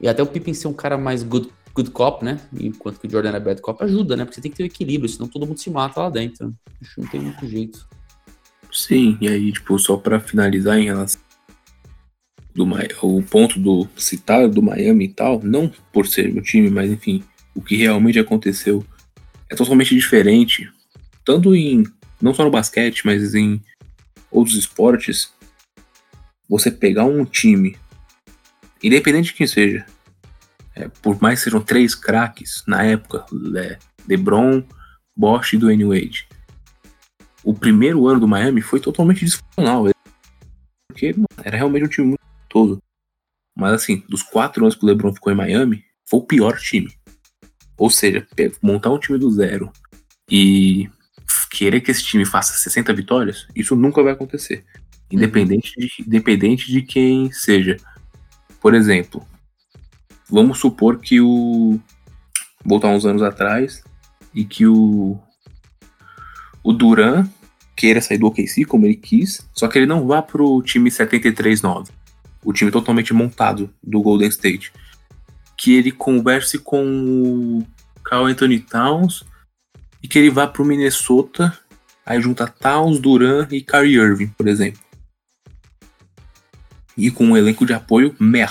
E 0.00 0.08
até 0.08 0.22
o 0.22 0.26
Pippen 0.26 0.52
ser 0.52 0.68
um 0.68 0.72
cara 0.72 0.98
mais 0.98 1.22
good, 1.22 1.50
good 1.74 1.90
cop, 1.90 2.24
né? 2.24 2.40
Enquanto 2.58 3.00
que 3.00 3.06
o 3.06 3.10
Jordan 3.10 3.32
é 3.32 3.40
bad 3.40 3.60
cop, 3.62 3.82
ajuda, 3.82 4.16
né? 4.16 4.24
Porque 4.24 4.36
você 4.36 4.42
tem 4.42 4.50
que 4.50 4.56
ter 4.58 4.64
o 4.64 4.66
equilíbrio, 4.66 5.08
senão 5.08 5.28
todo 5.28 5.46
mundo 5.46 5.58
se 5.58 5.70
mata 5.70 6.00
lá 6.00 6.10
dentro. 6.10 6.54
Acho 6.80 6.94
que 6.94 7.00
não 7.00 7.08
tem 7.08 7.20
muito 7.20 7.46
jeito. 7.46 7.88
sim. 8.70 9.16
E 9.20 9.28
aí, 9.28 9.52
tipo, 9.52 9.78
só 9.78 9.96
pra 9.96 10.20
finalizar 10.20 10.78
em 10.78 10.84
relação 10.84 11.20
do 12.54 12.66
o 13.02 13.22
ponto 13.22 13.60
do 13.60 13.86
citado 13.96 14.48
do 14.48 14.62
Miami 14.62 15.04
e 15.04 15.08
tal, 15.08 15.40
não 15.42 15.70
por 15.92 16.06
ser 16.06 16.32
meu 16.32 16.42
time, 16.42 16.70
mas 16.70 16.90
enfim, 16.90 17.22
o 17.54 17.60
que 17.60 17.76
realmente 17.76 18.18
aconteceu 18.18 18.84
é 19.50 19.54
totalmente 19.54 19.94
diferente, 19.94 20.70
tanto 21.24 21.54
em 21.54 21.84
não 22.20 22.32
só 22.32 22.44
no 22.44 22.50
basquete, 22.50 23.02
mas 23.04 23.34
em 23.34 23.60
outros 24.30 24.56
esportes. 24.56 25.32
Você 26.48 26.70
pegar 26.70 27.04
um 27.04 27.24
time, 27.24 27.76
independente 28.82 29.28
de 29.28 29.34
quem 29.34 29.46
seja, 29.46 29.84
é, 30.74 30.88
por 30.88 31.20
mais 31.20 31.38
que 31.38 31.44
sejam 31.44 31.60
três 31.60 31.94
craques 31.94 32.62
na 32.66 32.84
época, 32.84 33.24
Le- 33.32 33.78
LeBron, 34.06 34.62
Bosch 35.16 35.54
e 35.54 35.58
Dwayne 35.58 35.84
Wade. 35.84 36.28
O 37.42 37.54
primeiro 37.54 38.06
ano 38.06 38.20
do 38.20 38.28
Miami 38.28 38.60
foi 38.60 38.80
totalmente 38.80 39.24
disfuncional, 39.24 39.86
porque 40.88 41.12
mano, 41.12 41.26
era 41.42 41.56
realmente 41.56 41.84
um 41.84 41.88
time 41.88 42.06
muito 42.08 42.24
todo. 42.48 42.82
Mas 43.56 43.72
assim, 43.72 44.04
dos 44.08 44.22
quatro 44.22 44.64
anos 44.64 44.74
que 44.74 44.84
o 44.84 44.86
LeBron 44.86 45.14
ficou 45.14 45.32
em 45.32 45.36
Miami, 45.36 45.84
foi 46.08 46.20
o 46.20 46.26
pior 46.26 46.58
time. 46.58 46.92
Ou 47.78 47.90
seja, 47.90 48.26
montar 48.62 48.90
um 48.90 48.98
time 48.98 49.18
do 49.18 49.30
zero 49.30 49.72
e 50.30 50.90
querer 51.56 51.80
que 51.80 51.90
esse 51.90 52.04
time 52.04 52.26
faça 52.26 52.52
60 52.52 52.92
vitórias, 52.92 53.46
isso 53.56 53.74
nunca 53.74 54.02
vai 54.02 54.12
acontecer. 54.12 54.62
Independente 55.10 55.72
de, 55.78 55.90
independente 56.06 56.70
de 56.70 56.82
quem 56.82 57.32
seja. 57.32 57.78
Por 58.60 58.74
exemplo, 58.74 59.26
vamos 60.28 60.58
supor 60.58 60.98
que 60.98 61.18
o. 61.18 61.80
Voltar 62.62 62.88
uns 62.88 63.06
anos 63.06 63.22
atrás 63.22 63.82
e 64.34 64.44
que 64.44 64.66
o. 64.66 65.18
O 66.62 66.72
Duran 66.74 67.26
queira 67.74 68.02
sair 68.02 68.18
do 68.18 68.26
OKC 68.26 68.66
como 68.66 68.84
ele 68.84 68.96
quis, 68.96 69.48
só 69.54 69.66
que 69.66 69.78
ele 69.78 69.86
não 69.86 70.06
vá 70.06 70.20
pro 70.20 70.60
time 70.62 70.90
73-9, 70.90 71.88
o 72.44 72.52
time 72.52 72.70
totalmente 72.70 73.14
montado 73.14 73.72
do 73.82 74.02
Golden 74.02 74.28
State. 74.28 74.72
Que 75.56 75.74
ele 75.74 75.90
converse 75.90 76.58
com 76.58 76.84
o 76.84 77.66
Carl 78.02 78.26
Anthony 78.26 78.58
Towns 78.58 79.24
e 80.06 80.08
que 80.08 80.20
ele 80.20 80.30
vá 80.30 80.46
pro 80.46 80.64
Minnesota, 80.64 81.52
aí 82.06 82.20
junta 82.20 82.46
Towns, 82.46 83.00
Duran 83.00 83.48
e 83.50 83.60
Kyrie 83.60 83.96
Irving, 83.96 84.28
por 84.28 84.46
exemplo. 84.46 84.80
E 86.96 87.10
com 87.10 87.24
um 87.26 87.36
elenco 87.36 87.66
de 87.66 87.74
apoio 87.74 88.14
mer, 88.20 88.48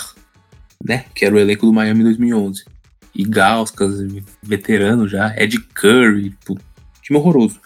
né? 0.83 1.05
Que 1.15 1.23
era 1.23 1.33
o 1.33 1.39
elenco 1.39 1.65
do 1.65 1.71
Miami 1.71 2.03
2011. 2.03 2.65
E 3.15 3.23
Gauskas, 3.23 4.01
veterano 4.43 5.07
já, 5.07 5.33
Ed 5.41 5.57
Curry, 5.57 6.35
time 7.01 7.17
horroroso. 7.17 7.61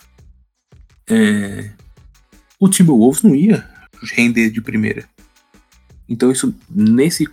É, 1.10 1.72
o 2.60 2.70
Timberwolves 2.70 3.24
não 3.24 3.34
ia 3.34 3.68
render 4.14 4.52
de 4.52 4.62
primeira. 4.62 5.10
Então 6.08 6.32
isso 6.32 6.54
nesse 6.70 7.28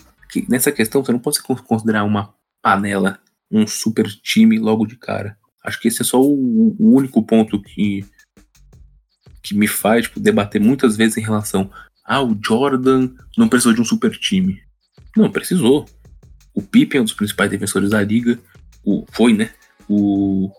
nessa 0.48 0.72
questão 0.72 1.04
você 1.04 1.12
não 1.12 1.18
pode 1.18 1.42
con- 1.42 1.54
considerar 1.56 2.02
uma 2.04 2.34
panela, 2.62 3.20
um 3.50 3.66
super 3.66 4.06
time 4.06 4.58
logo 4.58 4.86
de 4.86 4.96
cara. 4.96 5.36
Acho 5.66 5.80
que 5.80 5.88
esse 5.88 6.00
é 6.00 6.04
só 6.04 6.20
o, 6.22 6.74
o 6.78 6.94
único 6.94 7.22
ponto 7.22 7.60
que 7.60 8.04
que 9.42 9.54
me 9.54 9.68
faz 9.68 10.04
tipo, 10.06 10.18
debater 10.18 10.60
muitas 10.60 10.96
vezes 10.96 11.16
em 11.16 11.20
relação 11.22 11.70
ah, 12.04 12.22
o 12.22 12.36
Jordan 12.44 13.10
não 13.36 13.48
precisou 13.48 13.72
de 13.72 13.80
um 13.80 13.84
super 13.84 14.10
time. 14.16 14.60
Não, 15.16 15.30
precisou. 15.30 15.86
O 16.54 16.62
Pippen 16.62 16.98
é 16.98 17.02
um 17.02 17.04
dos 17.04 17.12
principais 17.12 17.50
defensores 17.50 17.90
da 17.90 18.00
liga. 18.02 18.38
O, 18.84 19.04
foi, 19.10 19.32
né? 19.32 19.50
O 19.88 20.50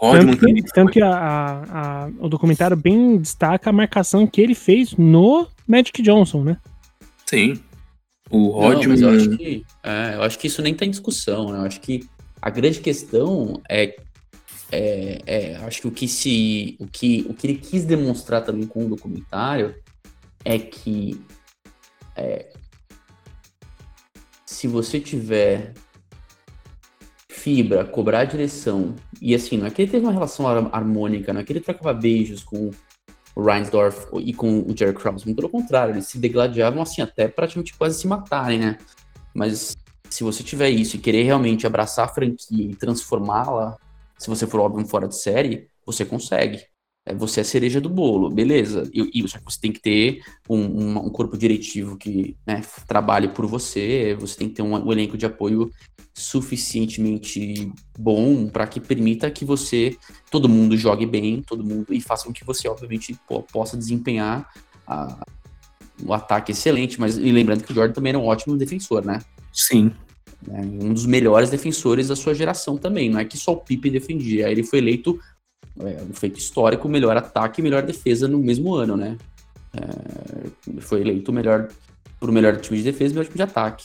Rodman 0.00 0.32
Tanto 0.34 0.38
que, 0.38 0.46
também 0.46 0.62
tanto 0.74 0.92
que 0.92 1.00
a- 1.02 1.10
a- 1.16 2.04
a- 2.04 2.10
o 2.18 2.28
documentário 2.28 2.76
bem 2.76 3.16
destaca 3.18 3.70
a 3.70 3.72
marcação 3.72 4.26
que 4.26 4.40
ele 4.40 4.54
fez 4.54 4.94
no 4.96 5.46
Magic 5.66 6.02
Johnson, 6.02 6.42
né? 6.42 6.56
Sim. 7.24 7.60
O 8.28 8.60
Não, 8.60 8.88
mas 8.88 9.00
eu 9.00 9.08
Rodman. 9.10 9.16
acho 9.16 9.38
que, 9.38 9.64
é, 9.84 10.14
eu 10.16 10.22
acho 10.22 10.38
que 10.40 10.46
isso 10.48 10.60
nem 10.60 10.74
tá 10.74 10.84
em 10.84 10.90
discussão, 10.90 11.52
né? 11.52 11.58
Eu 11.60 11.62
acho 11.66 11.80
que 11.80 12.04
a 12.42 12.50
grande 12.50 12.80
questão 12.80 13.60
é, 13.70 13.96
é, 14.70 15.22
é, 15.26 15.56
acho 15.56 15.82
que 15.82 15.88
o 15.88 15.90
que 15.90 16.08
se, 16.08 16.76
o 16.80 16.86
que, 16.86 17.24
o 17.28 17.34
que 17.34 17.46
ele 17.46 17.58
quis 17.58 17.84
demonstrar 17.84 18.44
também 18.44 18.66
com 18.66 18.84
o 18.84 18.88
documentário 18.88 19.74
é 20.44 20.58
que 20.58 21.20
é, 22.16 22.52
se 24.44 24.66
você 24.66 24.98
tiver 25.00 25.74
fibra, 27.28 27.84
cobrar 27.84 28.24
direção 28.24 28.96
e 29.20 29.34
assim, 29.34 29.56
não 29.56 29.66
é 29.66 29.70
que 29.70 29.82
ele 29.82 29.90
teve 29.90 30.04
uma 30.04 30.12
relação 30.12 30.46
har- 30.46 30.68
harmônica, 30.72 31.32
não 31.32 31.40
é 31.40 31.44
que 31.44 31.52
ele 31.52 31.60
trocava 31.60 31.92
beijos 31.92 32.42
com 32.42 32.70
o 33.34 33.42
Reinsdorf 33.42 34.08
e 34.20 34.32
com 34.32 34.60
o 34.60 34.76
Jerry 34.76 34.94
Krause. 34.94 35.26
Muito 35.26 35.36
pelo 35.36 35.48
contrário, 35.48 35.94
eles 35.94 36.06
se 36.06 36.18
degladiavam 36.18 36.82
assim 36.82 37.02
até 37.02 37.28
praticamente 37.28 37.74
quase 37.74 38.00
se 38.00 38.06
matarem, 38.06 38.58
né? 38.58 38.78
Mas 39.34 39.76
se 40.08 40.24
você 40.24 40.42
tiver 40.42 40.70
isso 40.70 40.96
e 40.96 40.98
querer 40.98 41.24
realmente 41.24 41.66
abraçar 41.66 42.06
a 42.06 42.08
franquia 42.08 42.70
e 42.70 42.74
transformá-la, 42.74 43.76
se 44.18 44.28
você 44.28 44.46
for 44.46 44.60
óbvio 44.60 44.86
fora 44.86 45.08
de 45.08 45.16
série, 45.16 45.68
você 45.84 46.04
consegue. 46.04 46.60
É, 47.06 47.14
você 47.14 47.40
é 47.40 47.42
a 47.42 47.44
cereja 47.44 47.80
do 47.80 47.88
bolo, 47.88 48.28
beleza. 48.28 48.90
E, 48.92 49.20
e 49.20 49.22
você 49.22 49.60
tem 49.60 49.70
que 49.70 49.80
ter 49.80 50.22
um, 50.48 50.58
um, 50.58 51.06
um 51.06 51.10
corpo 51.10 51.36
diretivo 51.36 51.96
que 51.96 52.36
né, 52.44 52.62
trabalhe 52.86 53.28
por 53.28 53.46
você, 53.46 54.16
você 54.18 54.36
tem 54.36 54.48
que 54.48 54.54
ter 54.56 54.62
um, 54.62 54.74
um 54.74 54.92
elenco 54.92 55.16
de 55.16 55.24
apoio 55.24 55.70
suficientemente 56.12 57.70
bom 57.96 58.48
para 58.48 58.66
que 58.66 58.80
permita 58.80 59.30
que 59.30 59.44
você, 59.44 59.96
todo 60.30 60.48
mundo 60.48 60.74
jogue 60.76 61.04
bem, 61.04 61.42
todo 61.42 61.62
mundo, 61.62 61.92
e 61.92 62.00
faça 62.00 62.24
com 62.24 62.32
que 62.32 62.44
você, 62.44 62.66
obviamente, 62.68 63.14
pô, 63.28 63.42
possa 63.42 63.76
desempenhar 63.76 64.50
a, 64.86 65.24
o 66.02 66.14
ataque 66.14 66.52
excelente. 66.52 66.98
Mas 66.98 67.18
e 67.18 67.30
lembrando 67.30 67.62
que 67.62 67.70
o 67.70 67.74
Jordan 67.74 67.92
também 67.92 68.10
era 68.10 68.18
um 68.18 68.26
ótimo 68.26 68.56
defensor, 68.56 69.04
né? 69.04 69.20
Sim. 69.52 69.92
É, 70.50 70.60
um 70.60 70.92
dos 70.92 71.06
melhores 71.06 71.50
defensores 71.50 72.08
da 72.08 72.16
sua 72.16 72.34
geração 72.34 72.76
também. 72.76 73.10
Não 73.10 73.18
é 73.18 73.24
que 73.24 73.36
só 73.36 73.52
o 73.52 73.56
Pipe 73.56 73.90
defendia. 73.90 74.50
Ele 74.50 74.62
foi 74.62 74.78
eleito 74.78 75.18
é, 75.80 76.02
um 76.02 76.12
feito 76.12 76.38
histórico, 76.38 76.88
melhor 76.88 77.16
ataque 77.16 77.60
e 77.60 77.64
melhor 77.64 77.82
defesa 77.82 78.28
no 78.28 78.38
mesmo 78.38 78.74
ano, 78.74 78.96
né? 78.96 79.16
É, 79.74 80.80
foi 80.80 81.00
eleito 81.00 81.30
o 81.30 81.34
melhor 81.34 81.68
por 82.18 82.32
melhor 82.32 82.58
time 82.60 82.78
de 82.78 82.84
defesa 82.84 83.12
e 83.12 83.14
melhor 83.14 83.26
time 83.26 83.36
de 83.36 83.42
ataque. 83.42 83.84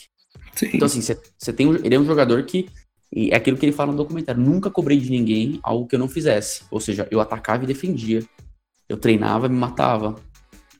Sim. 0.55 0.69
Então, 0.73 0.85
assim, 0.85 1.01
você 1.01 1.53
tem 1.53 1.67
ele 1.83 1.95
é 1.95 1.99
um 1.99 2.05
jogador 2.05 2.43
que. 2.43 2.69
é 3.15 3.35
aquilo 3.35 3.57
que 3.57 3.65
ele 3.65 3.73
fala 3.73 3.91
no 3.91 3.97
documentário. 3.97 4.41
Nunca 4.41 4.69
cobrei 4.69 4.97
de 4.97 5.09
ninguém 5.09 5.59
algo 5.63 5.87
que 5.87 5.95
eu 5.95 5.99
não 5.99 6.07
fizesse. 6.07 6.63
Ou 6.69 6.79
seja, 6.79 7.07
eu 7.09 7.19
atacava 7.19 7.63
e 7.63 7.67
defendia. 7.67 8.23
Eu 8.87 8.97
treinava 8.97 9.47
e 9.47 9.49
me 9.49 9.57
matava. 9.57 10.15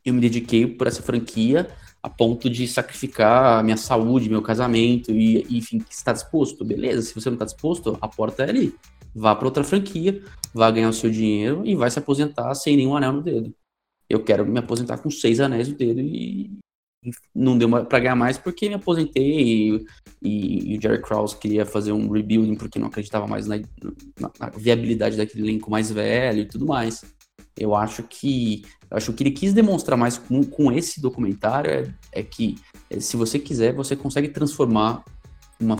Eu 0.05 0.13
me 0.13 0.21
dediquei 0.21 0.65
por 0.65 0.87
essa 0.87 1.01
franquia 1.01 1.67
a 2.03 2.09
ponto 2.09 2.49
de 2.49 2.67
sacrificar 2.67 3.59
a 3.59 3.63
minha 3.63 3.77
saúde, 3.77 4.29
meu 4.29 4.41
casamento 4.41 5.11
e, 5.11 5.45
enfim, 5.55 5.83
está 5.89 6.11
disposto, 6.11 6.65
beleza? 6.65 7.03
Se 7.03 7.13
você 7.13 7.29
não 7.29 7.35
está 7.35 7.45
disposto, 7.45 7.97
a 8.01 8.07
porta 8.07 8.43
é 8.43 8.49
ali. 8.49 8.75
Vá 9.13 9.35
para 9.35 9.45
outra 9.45 9.63
franquia, 9.63 10.23
vai 10.53 10.71
ganhar 10.71 10.89
o 10.89 10.93
seu 10.93 11.11
dinheiro 11.11 11.61
e 11.65 11.75
vai 11.75 11.91
se 11.91 11.99
aposentar 11.99 12.53
sem 12.55 12.75
nenhum 12.75 12.95
anel 12.95 13.13
no 13.13 13.21
dedo. 13.21 13.53
Eu 14.09 14.23
quero 14.23 14.45
me 14.45 14.59
aposentar 14.59 14.97
com 14.97 15.09
seis 15.11 15.39
anéis 15.39 15.67
no 15.67 15.75
dedo 15.75 15.99
e, 15.99 16.51
e 17.03 17.11
não 17.35 17.57
deu 17.57 17.69
para 17.85 17.99
ganhar 17.99 18.15
mais 18.15 18.37
porque 18.37 18.67
me 18.67 18.75
aposentei 18.75 19.23
e, 19.23 19.85
e, 20.21 20.73
e, 20.73 20.77
o 20.77 20.81
Jerry 20.81 21.01
Krause 21.01 21.37
queria 21.37 21.65
fazer 21.65 21.91
um 21.91 22.09
rebuilding 22.09 22.55
porque 22.55 22.79
não 22.79 22.87
acreditava 22.87 23.27
mais 23.27 23.47
na, 23.47 23.57
na, 24.19 24.31
na 24.39 24.49
viabilidade 24.49 25.17
daquele 25.17 25.43
elenco 25.43 25.69
mais 25.69 25.91
velho 25.91 26.41
e 26.41 26.45
tudo 26.45 26.65
mais. 26.65 27.03
Eu 27.57 27.75
acho 27.75 28.03
que 28.03 28.63
eu 28.91 28.97
acho 28.97 29.13
que 29.13 29.23
ele 29.23 29.31
quis 29.31 29.53
demonstrar 29.53 29.97
mais 29.97 30.17
com, 30.17 30.43
com 30.43 30.69
esse 30.69 30.99
documentário 30.99 31.71
é, 31.71 31.93
é 32.11 32.21
que 32.21 32.57
é, 32.89 32.99
se 32.99 33.15
você 33.15 33.39
quiser, 33.39 33.73
você 33.73 33.95
consegue 33.95 34.27
transformar 34.27 35.05
uma 35.57 35.77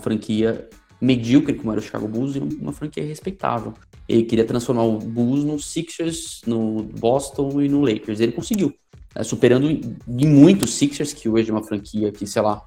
franquia 0.00 0.68
medíocre 1.00 1.54
como 1.54 1.70
era 1.70 1.80
o 1.80 1.82
Chicago 1.82 2.08
Bulls 2.08 2.34
em 2.34 2.40
uma 2.40 2.72
franquia 2.72 3.04
respeitável. 3.04 3.74
Ele 4.08 4.24
queria 4.24 4.44
transformar 4.44 4.82
o 4.82 4.98
Bulls 4.98 5.44
no 5.44 5.58
Sixers, 5.60 6.42
no 6.44 6.82
Boston 6.82 7.62
e 7.62 7.68
no 7.68 7.80
Lakers. 7.80 8.18
Ele 8.18 8.32
conseguiu, 8.32 8.74
né, 9.14 9.22
superando 9.22 9.70
em 9.70 10.26
muito 10.26 10.66
Sixers, 10.66 11.12
que 11.12 11.28
hoje 11.28 11.48
é 11.48 11.52
uma 11.52 11.62
franquia 11.62 12.10
que, 12.10 12.26
sei 12.26 12.42
lá, 12.42 12.64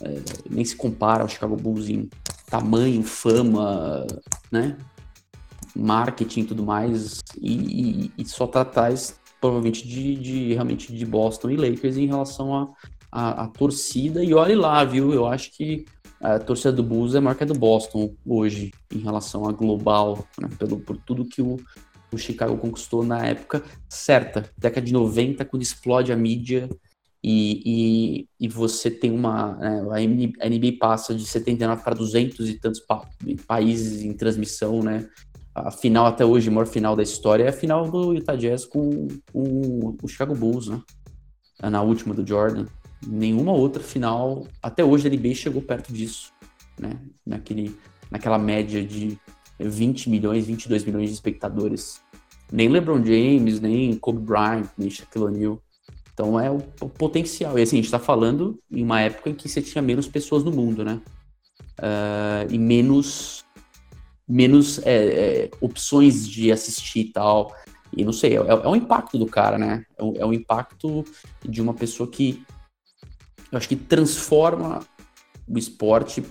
é, 0.00 0.14
nem 0.48 0.64
se 0.64 0.76
compara 0.76 1.22
ao 1.22 1.28
Chicago 1.28 1.56
Bulls 1.56 1.88
em 1.88 2.08
tamanho, 2.48 3.02
fama, 3.02 4.06
né? 4.50 4.76
Marketing 5.74 6.40
e 6.40 6.44
tudo 6.44 6.64
mais. 6.64 7.20
E, 7.40 7.52
e, 7.52 8.12
e 8.18 8.24
só 8.24 8.46
tá 8.46 8.62
atrás, 8.62 9.18
provavelmente, 9.40 9.86
de, 9.86 10.14
de, 10.16 10.54
realmente 10.54 10.92
de 10.92 11.06
Boston 11.06 11.50
e 11.50 11.56
Lakers 11.56 11.96
em 11.96 12.06
relação 12.06 12.54
a, 12.54 12.68
a, 13.10 13.44
a 13.44 13.48
torcida. 13.48 14.22
E 14.22 14.34
olhe 14.34 14.54
lá, 14.54 14.84
viu? 14.84 15.12
Eu 15.12 15.26
acho 15.26 15.50
que 15.52 15.84
a 16.20 16.38
torcida 16.38 16.72
do 16.72 16.82
Bulls 16.82 17.14
é 17.14 17.18
a 17.18 17.44
do 17.44 17.54
Boston 17.54 18.14
hoje, 18.26 18.72
em 18.92 18.98
relação 18.98 19.48
a 19.48 19.52
global, 19.52 20.26
né, 20.40 20.48
pelo, 20.58 20.80
por 20.80 20.96
tudo 20.96 21.24
que 21.24 21.40
o, 21.40 21.56
o 22.12 22.18
Chicago 22.18 22.56
conquistou 22.56 23.04
na 23.04 23.24
época 23.24 23.62
certa, 23.88 24.50
década 24.58 24.84
de 24.84 24.92
90, 24.92 25.44
quando 25.44 25.62
explode 25.62 26.12
a 26.12 26.16
mídia 26.16 26.68
e, 27.22 27.62
e, 27.64 28.46
e 28.46 28.48
você 28.48 28.90
tem 28.90 29.10
uma. 29.10 29.56
Né, 29.56 29.80
a 30.40 30.48
NBA 30.48 30.78
passa 30.78 31.14
de 31.14 31.26
79 31.26 31.82
para 31.82 31.94
200 31.94 32.48
e 32.48 32.54
tantos 32.54 32.80
pa 32.80 33.08
países 33.46 34.02
em 34.02 34.12
transmissão, 34.12 34.82
né? 34.82 35.08
A 35.66 35.70
final 35.70 36.06
até 36.06 36.24
hoje, 36.24 36.48
a 36.48 36.52
maior 36.52 36.66
final 36.66 36.94
da 36.94 37.02
história, 37.02 37.44
é 37.44 37.48
a 37.48 37.52
final 37.52 37.90
do 37.90 38.14
Utah 38.14 38.36
Jazz 38.36 38.64
com, 38.64 39.08
com 39.32 39.96
o 40.02 40.08
Chicago 40.08 40.34
Bulls, 40.34 40.68
né? 40.68 40.80
Na 41.60 41.82
última 41.82 42.14
do 42.14 42.26
Jordan 42.26 42.66
nenhuma 43.06 43.52
outra 43.52 43.82
final 43.82 44.46
até 44.62 44.84
hoje 44.84 45.06
a 45.06 45.10
NBA 45.10 45.34
chegou 45.34 45.62
perto 45.62 45.92
disso, 45.92 46.32
né? 46.78 46.98
Naquele, 47.24 47.76
naquela 48.10 48.38
média 48.38 48.84
de 48.84 49.18
20 49.58 50.10
milhões, 50.10 50.46
22 50.46 50.84
milhões 50.84 51.08
de 51.08 51.14
espectadores. 51.14 52.00
Nem 52.50 52.68
LeBron 52.68 53.04
James, 53.04 53.60
nem 53.60 53.94
Kobe 53.96 54.20
Bryant, 54.20 54.68
nem 54.76 54.90
Shaquille 54.90 55.26
O'Neal. 55.26 55.62
Então 56.12 56.40
é 56.40 56.50
o, 56.50 56.56
o, 56.80 56.88
potencial. 56.88 57.58
E 57.58 57.62
assim, 57.62 57.76
a 57.76 57.78
gente 57.78 57.84
está 57.84 57.98
falando 57.98 58.58
em 58.70 58.82
uma 58.82 59.00
época 59.00 59.30
em 59.30 59.34
que 59.34 59.48
você 59.48 59.60
tinha 59.60 59.82
menos 59.82 60.08
pessoas 60.08 60.42
no 60.42 60.50
mundo, 60.50 60.84
né? 60.84 61.00
Uh, 61.78 62.52
e 62.52 62.58
menos, 62.58 63.44
menos 64.28 64.78
é, 64.84 65.44
é, 65.44 65.50
opções 65.60 66.28
de 66.28 66.52
assistir 66.52 67.00
e 67.00 67.12
tal. 67.12 67.54
E 67.96 68.04
não 68.04 68.12
sei, 68.12 68.36
é, 68.36 68.40
é 68.40 68.68
um 68.68 68.76
impacto 68.76 69.18
do 69.18 69.26
cara, 69.26 69.56
né? 69.56 69.84
É 69.96 70.02
um, 70.02 70.14
é 70.16 70.26
um 70.26 70.32
impacto 70.32 71.04
de 71.42 71.62
uma 71.62 71.72
pessoa 71.72 72.08
que 72.08 72.44
eu 73.50 73.56
acho 73.56 73.68
que 73.68 73.76
transforma 73.76 74.80
o 75.48 75.58
esporte. 75.58 76.22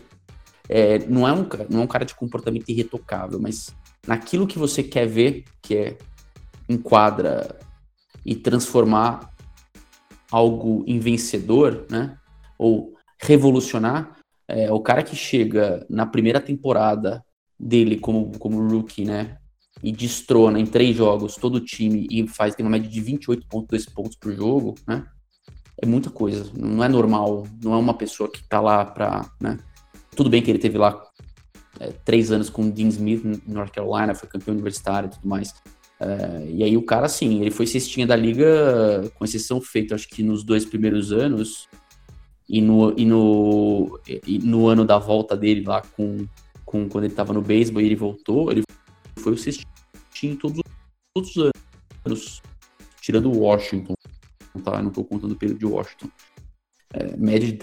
É, 0.70 1.00
não, 1.08 1.28
é 1.28 1.34
um, 1.34 1.48
não 1.70 1.82
é 1.82 1.84
um 1.84 1.88
cara 1.88 2.06
de 2.06 2.14
comportamento 2.14 2.70
irretocável, 2.70 3.40
mas 3.40 3.74
naquilo 4.06 4.46
que 4.46 4.60
você 4.60 4.84
quer 4.84 5.08
ver, 5.08 5.46
que 5.62 5.76
é 5.76 5.98
enquadra 6.70 7.58
e 8.26 8.36
transformar 8.36 9.34
algo 10.30 10.84
em 10.86 11.00
vencedor, 11.00 11.86
né? 11.90 12.18
Ou 12.58 12.94
revolucionar, 13.20 14.18
é, 14.48 14.72
o 14.72 14.80
cara 14.80 15.02
que 15.02 15.16
chega 15.16 15.86
na 15.90 16.06
primeira 16.06 16.40
temporada 16.40 17.24
dele 17.60 17.98
como, 17.98 18.38
como 18.40 18.68
rookie, 18.68 19.06
né? 19.06 19.38
E 19.84 19.92
destrona 19.92 20.60
em 20.60 20.66
três 20.66 20.96
jogos 20.96 21.36
todo 21.36 21.56
o 21.56 21.64
time 21.64 22.08
e 22.10 22.28
faz 22.28 22.56
tem 22.56 22.66
uma 22.66 22.72
média 22.72 22.90
de 22.90 23.02
28,2 23.02 23.94
pontos 23.94 24.16
por 24.16 24.34
jogo, 24.34 24.76
né? 24.88 25.06
é 25.82 25.86
muita 25.86 26.10
coisa. 26.10 26.50
Não 26.56 26.84
é 26.84 26.90
normal, 26.90 27.48
não 27.64 27.74
é 27.74 27.78
uma 27.78 27.94
pessoa 27.94 28.32
que 28.32 28.44
tá 28.48 28.60
lá 28.60 28.84
pra. 28.86 29.30
Né? 29.40 29.58
Tudo 30.16 30.30
bem 30.30 30.42
que 30.42 30.50
ele 30.50 30.60
teve 30.60 30.78
lá 30.78 31.02
é, 31.80 31.92
três 32.04 32.32
anos 32.32 32.50
com 32.50 32.64
o 32.64 32.72
Dean 32.72 32.88
Smith 32.88 33.24
em 33.24 33.42
North 33.52 33.72
Carolina, 33.72 34.16
foi 34.16 34.28
campeão 34.28 34.54
universitário 34.54 35.08
e 35.08 35.12
tudo 35.12 35.28
mais. 35.28 35.54
É, 36.00 36.48
e 36.50 36.64
aí 36.64 36.78
o 36.78 36.84
cara, 36.84 37.06
assim, 37.06 37.42
ele 37.42 37.52
foi 37.52 37.68
cestinha 37.68 38.08
da 38.08 38.16
liga, 38.16 39.12
com 39.16 39.26
exceção 39.26 39.62
feita, 39.62 39.96
acho 39.96 40.08
que 40.08 40.24
nos 40.24 40.44
dois 40.44 40.66
primeiros 40.66 41.12
anos, 41.12 41.68
e 42.50 42.62
no, 42.62 42.94
e 42.98 43.06
no, 43.06 44.00
e 44.26 44.40
no 44.40 44.68
ano 44.68 44.86
da 44.86 44.98
volta 44.98 45.36
dele 45.36 45.64
lá, 45.66 45.82
com, 45.96 46.26
com 46.68 46.88
quando 46.90 47.06
ele 47.06 47.14
tava 47.14 47.34
no 47.34 47.42
beisebol 47.42 47.82
e 47.82 47.86
ele 47.86 47.96
voltou, 47.96 48.52
ele 48.52 48.62
foi 49.18 49.32
o 49.32 49.38
cestinho 49.38 50.36
todos, 50.38 50.62
todos 51.16 51.36
os 51.36 51.52
anos, 52.06 52.42
tirando 53.02 53.32
o 53.32 53.40
Washington, 53.40 53.96
tá? 54.64 54.82
Não 54.82 54.90
estou 54.90 55.06
contando 55.06 55.32
o 55.32 55.36
período 55.36 55.60
de 55.60 55.66
Washington. 55.66 56.10
É, 56.94 57.16
média 57.16 57.50
de 57.50 57.58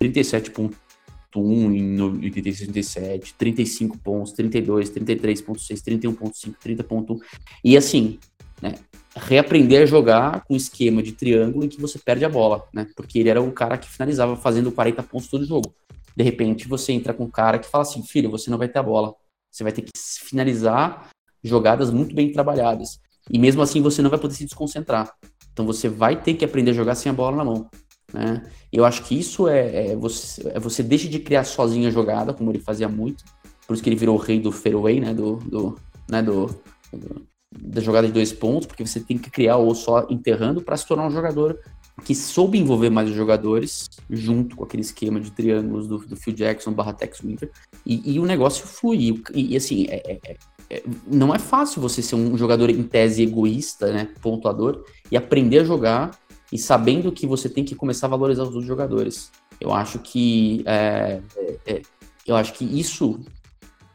37,1 0.00 1.74
em 1.74 2.00
86, 2.00 2.68
87, 2.68 3.34
35 3.34 3.98
pontos, 3.98 4.32
32, 4.32 4.90
33,6, 4.90 5.82
31,5, 5.82 6.54
30,1. 6.62 7.20
E 7.64 7.76
assim, 7.76 8.18
né? 8.60 8.74
Reaprender 9.14 9.82
a 9.82 9.86
jogar 9.86 10.44
com 10.44 10.54
esquema 10.54 11.02
de 11.02 11.12
triângulo 11.12 11.64
em 11.64 11.68
que 11.68 11.80
você 11.80 11.98
perde 11.98 12.24
a 12.24 12.28
bola, 12.28 12.66
né? 12.72 12.86
Porque 12.94 13.18
ele 13.18 13.30
era 13.30 13.40
o 13.40 13.50
cara 13.50 13.78
que 13.78 13.88
finalizava 13.88 14.36
fazendo 14.36 14.70
40 14.70 15.02
pontos 15.04 15.28
todo 15.28 15.44
jogo. 15.44 15.74
De 16.16 16.22
repente 16.22 16.68
você 16.68 16.92
entra 16.92 17.14
com 17.14 17.24
um 17.24 17.30
cara 17.30 17.58
que 17.58 17.68
fala 17.68 17.82
assim: 17.82 18.02
filho, 18.02 18.30
você 18.30 18.50
não 18.50 18.58
vai 18.58 18.68
ter 18.68 18.78
a 18.78 18.82
bola. 18.82 19.14
Você 19.50 19.62
vai 19.62 19.72
ter 19.72 19.82
que 19.82 19.90
finalizar 19.96 21.10
jogadas 21.42 21.90
muito 21.90 22.14
bem 22.14 22.32
trabalhadas. 22.32 23.00
E 23.30 23.38
mesmo 23.38 23.62
assim 23.62 23.80
você 23.82 24.02
não 24.02 24.10
vai 24.10 24.18
poder 24.18 24.34
se 24.34 24.44
desconcentrar. 24.44 25.12
Então 25.52 25.66
você 25.66 25.88
vai 25.88 26.20
ter 26.20 26.34
que 26.34 26.44
aprender 26.44 26.70
a 26.70 26.74
jogar 26.74 26.94
sem 26.94 27.10
a 27.10 27.14
bola 27.14 27.36
na 27.36 27.44
mão. 27.44 27.70
Né? 28.12 28.42
Eu 28.72 28.84
acho 28.84 29.02
que 29.04 29.18
isso 29.18 29.48
é, 29.48 29.88
é, 29.88 29.96
você, 29.96 30.48
é 30.48 30.58
você 30.58 30.82
deixa 30.82 31.08
de 31.08 31.18
criar 31.18 31.44
sozinho 31.44 31.88
a 31.88 31.90
jogada, 31.90 32.32
como 32.32 32.50
ele 32.50 32.58
fazia 32.58 32.88
muito. 32.88 33.24
Por 33.66 33.74
isso 33.74 33.82
que 33.82 33.88
ele 33.88 33.96
virou 33.96 34.16
o 34.16 34.20
rei 34.20 34.40
do 34.40 34.50
fairway, 34.50 35.00
né? 35.00 35.14
Do, 35.14 35.36
do, 35.36 35.78
né? 36.08 36.22
do, 36.22 36.46
do 36.92 37.26
da 37.60 37.80
jogada 37.80 38.06
de 38.06 38.12
dois 38.12 38.32
pontos, 38.32 38.66
porque 38.66 38.84
você 38.84 39.00
tem 39.00 39.18
que 39.18 39.30
criar 39.30 39.56
ou 39.56 39.74
só 39.74 40.06
enterrando 40.08 40.62
para 40.62 40.76
se 40.76 40.86
tornar 40.86 41.06
um 41.06 41.10
jogador 41.10 41.58
que 42.04 42.14
soube 42.14 42.58
envolver 42.58 42.90
mais 42.90 43.08
os 43.08 43.14
jogadores, 43.14 43.88
junto 44.10 44.56
com 44.56 44.64
aquele 44.64 44.82
esquema 44.82 45.20
de 45.20 45.30
triângulos 45.30 45.86
do, 45.86 45.98
do 45.98 46.16
Phil 46.16 46.34
Jackson 46.34 46.72
barra 46.72 46.92
Tex 46.92 47.20
Winter, 47.20 47.50
e, 47.84 48.14
e 48.14 48.18
o 48.18 48.24
negócio 48.24 48.66
flui. 48.66 49.22
E, 49.34 49.52
e 49.52 49.56
assim, 49.56 49.86
é, 49.88 50.18
é, 50.26 50.36
é, 50.70 50.82
não 51.06 51.34
é 51.34 51.38
fácil 51.38 51.80
você 51.82 52.02
ser 52.02 52.14
um 52.14 52.36
jogador 52.36 52.70
em 52.70 52.82
tese 52.82 53.22
egoísta, 53.22 53.92
né, 53.92 54.08
pontuador, 54.20 54.84
e 55.10 55.16
aprender 55.16 55.60
a 55.60 55.64
jogar 55.64 56.18
e 56.50 56.58
sabendo 56.58 57.12
que 57.12 57.26
você 57.26 57.48
tem 57.48 57.64
que 57.64 57.74
começar 57.74 58.06
a 58.06 58.10
valorizar 58.10 58.42
os 58.42 58.48
outros 58.48 58.66
jogadores. 58.66 59.30
Eu 59.60 59.72
acho 59.72 59.98
que 59.98 60.62
é, 60.66 61.20
é, 61.36 61.58
é 61.66 61.82
eu 62.26 62.36
acho 62.36 62.52
que 62.54 62.64
isso 62.64 63.20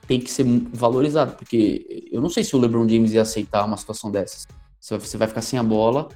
tem 0.08 0.20
que 0.20 0.32
ser 0.32 0.46
valorizado, 0.74 1.36
porque 1.36 2.08
eu 2.12 2.22
não 2.22 2.30
sei 2.30 2.44
se 2.44 2.56
o 2.56 2.60
LeBron 2.60 2.88
James 2.88 3.12
ia 3.12 3.22
aceitar 3.22 3.66
uma 3.66 3.78
situação 3.78 4.10
dessas. 4.10 4.48
Você 4.80 5.18
vai 5.18 5.28
ficar 5.28 5.42
sem 5.42 5.60
a 5.60 5.64
bola, 5.64 6.08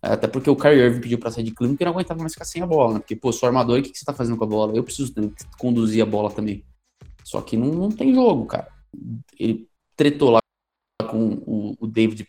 até 0.00 0.28
porque 0.28 0.48
o 0.48 0.56
Kyrie 0.56 0.80
Irving 0.80 1.00
pediu 1.00 1.18
pra 1.18 1.30
sair 1.30 1.44
de 1.44 1.50
Cleveland 1.50 1.76
porque 1.76 1.84
não 1.84 1.92
aguentava 1.92 2.20
mais 2.20 2.32
ficar 2.32 2.44
sem 2.44 2.62
a 2.62 2.66
bola, 2.66 2.94
né? 2.94 3.00
Porque, 3.00 3.16
pô, 3.16 3.32
sou 3.32 3.48
armador, 3.48 3.78
o 3.78 3.82
que, 3.82 3.90
que 3.90 3.98
você 3.98 4.04
tá 4.04 4.12
fazendo 4.12 4.36
com 4.36 4.44
a 4.44 4.48
bola? 4.48 4.76
Eu 4.76 4.84
preciso 4.84 5.12
conduzir 5.58 6.02
a 6.02 6.06
bola 6.06 6.30
também. 6.30 6.64
Só 7.24 7.40
que 7.40 7.56
não, 7.56 7.66
não 7.66 7.90
tem 7.90 8.14
jogo, 8.14 8.46
cara. 8.46 8.68
Ele 9.38 9.68
tretou 9.96 10.30
lá 10.30 10.40
com 11.10 11.42
o, 11.44 11.76
o 11.80 11.86
David 11.86 12.26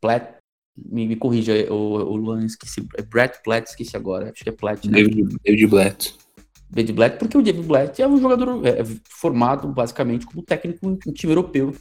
Platt. 0.00 0.36
Me, 0.76 1.06
me 1.06 1.16
corrija, 1.16 1.52
o, 1.72 1.74
o 1.74 2.16
Luan, 2.16 2.44
esqueci. 2.44 2.86
É 2.96 3.02
Brett 3.02 3.40
Platt, 3.44 3.68
esqueci 3.68 3.96
agora. 3.96 4.30
Acho 4.30 4.42
que 4.42 4.48
é 4.48 4.52
Platt, 4.52 4.86
né? 4.86 5.02
David, 5.02 5.36
David 5.44 5.66
Blatt. 5.68 6.14
David 6.68 6.92
Blatt, 6.94 7.18
porque 7.18 7.36
o 7.36 7.42
David 7.42 7.66
Blatt 7.66 8.00
é 8.00 8.08
um 8.08 8.16
jogador 8.16 8.66
é, 8.66 8.82
formado 9.08 9.68
basicamente 9.68 10.24
como 10.24 10.42
técnico 10.42 10.86
em 10.86 10.98
um 11.06 11.12
time 11.12 11.32
europeu 11.32 11.74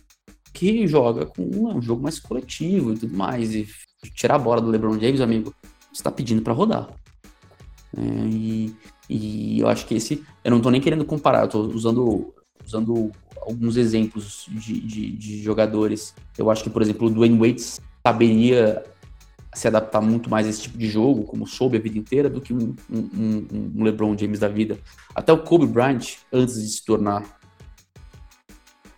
que 0.54 0.86
joga 0.86 1.26
com 1.26 1.44
um 1.44 1.82
jogo 1.82 2.04
mais 2.04 2.20
coletivo 2.20 2.94
e 2.94 2.98
tudo 2.98 3.16
mais. 3.16 3.56
E 3.56 3.68
tirar 4.10 4.36
a 4.36 4.40
bola 4.40 4.62
do 4.62 4.70
LeBron 4.70 5.00
James, 5.00 5.22
amigo, 5.22 5.54
você 5.94 6.02
tá 6.02 6.12
pedindo 6.12 6.42
para 6.42 6.54
rodar. 6.54 6.90
É, 7.96 8.02
e, 8.02 8.76
e, 9.10 9.60
eu 9.60 9.68
acho 9.68 9.86
que 9.86 9.96
esse. 9.96 10.24
Eu 10.44 10.52
não 10.52 10.62
tô 10.62 10.70
nem 10.70 10.82
querendo 10.82 11.06
comparar, 11.06 11.44
eu 11.44 11.48
tô 11.48 11.62
usando, 11.68 12.34
usando 12.66 13.12
alguns 13.42 13.78
exemplos 13.78 14.48
de, 14.50 14.80
de, 14.80 15.12
de 15.12 15.44
jogadores. 15.44 16.16
Eu 16.38 16.50
acho 16.50 16.64
que, 16.64 16.70
por 16.70 16.82
exemplo, 16.82 17.08
o 17.08 17.10
Dwayne 17.12 17.38
Wade 17.38 17.62
saberia 18.06 18.84
se 19.54 19.68
adaptar 19.68 20.02
muito 20.02 20.30
mais 20.30 20.48
a 20.48 20.50
esse 20.50 20.62
tipo 20.62 20.78
de 20.78 20.88
jogo, 20.88 21.24
como 21.24 21.46
soube 21.46 21.78
a 21.78 21.82
vida 21.82 21.98
inteira, 21.98 22.30
do 22.30 22.40
que 22.40 22.54
um, 22.54 22.74
um, 22.90 23.48
um, 23.76 23.84
LeBron 23.84 24.18
James 24.18 24.40
da 24.40 24.48
vida. 24.48 24.80
Até 25.14 25.34
o 25.34 25.44
Kobe 25.44 25.68
Bryant, 25.68 26.16
antes 26.32 26.62
de 26.62 26.70
se 26.70 26.86
tornar 26.86 27.38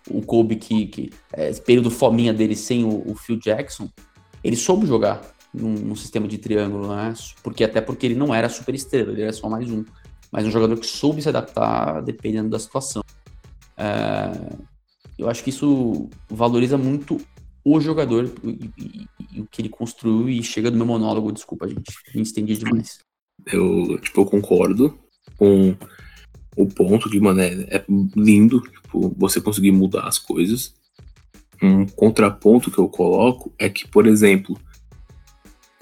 o 0.08 0.22
Kobe 0.22 0.58
que, 0.58 0.86
que 0.86 1.10
é, 1.32 1.52
período 1.54 1.90
fominha 1.90 2.34
dele 2.34 2.56
sem 2.56 2.84
o, 2.84 3.12
o 3.12 3.16
Phil 3.16 3.38
Jackson, 3.38 3.90
ele 4.44 4.56
soube 4.56 4.86
jogar 4.86 5.22
num, 5.54 5.74
num, 5.74 5.96
sistema 5.96 6.28
de 6.28 6.38
triângulo, 6.38 6.88
né? 6.88 7.14
Porque 7.42 7.64
até 7.64 7.80
porque 7.80 8.06
ele 8.06 8.16
não 8.16 8.34
era 8.34 8.50
super 8.50 8.76
estrela, 8.76 9.12
ele 9.12 9.22
era 9.22 9.34
só 9.34 9.50
mais 9.50 9.70
um. 9.72 9.86
Mas 10.32 10.46
um 10.46 10.52
jogador 10.52 10.78
que 10.78 10.88
soube 10.88 11.22
se 11.22 11.30
adaptar 11.30 12.02
dependendo 12.02 12.50
da 12.50 12.60
situação. 12.60 13.04
É, 13.78 14.32
eu 15.18 15.30
acho 15.30 15.44
que 15.44 15.52
isso 15.52 16.10
valoriza 16.28 16.78
muito 16.78 17.22
o 17.64 17.80
jogador 17.80 18.30
e, 18.44 18.72
e, 18.78 19.08
e, 19.32 19.42
o 19.42 19.48
que 19.48 19.62
ele 19.62 19.70
construiu 19.70 20.28
e 20.28 20.44
chega 20.44 20.70
do 20.70 20.78
meu 20.78 20.86
monólogo, 20.86 21.32
desculpa, 21.32 21.68
gente. 21.68 21.94
Me 22.14 22.22
estendi 22.22 22.58
demais. 22.58 23.00
Eu, 23.46 24.00
tipo, 24.00 24.22
eu 24.22 24.26
concordo 24.26 24.98
com 25.38 25.76
o 26.56 26.68
ponto 26.68 27.10
de, 27.10 27.20
mano, 27.20 27.42
é, 27.42 27.78
é 27.78 27.86
lindo 28.16 28.62
tipo, 28.62 29.14
você 29.18 29.40
conseguir 29.40 29.72
mudar 29.72 30.08
as 30.08 30.20
coisas. 30.20 30.74
Um 31.64 31.86
contraponto 31.86 32.70
que 32.70 32.78
eu 32.78 32.90
coloco 32.90 33.54
é 33.58 33.70
que, 33.70 33.88
por 33.88 34.06
exemplo, 34.06 34.60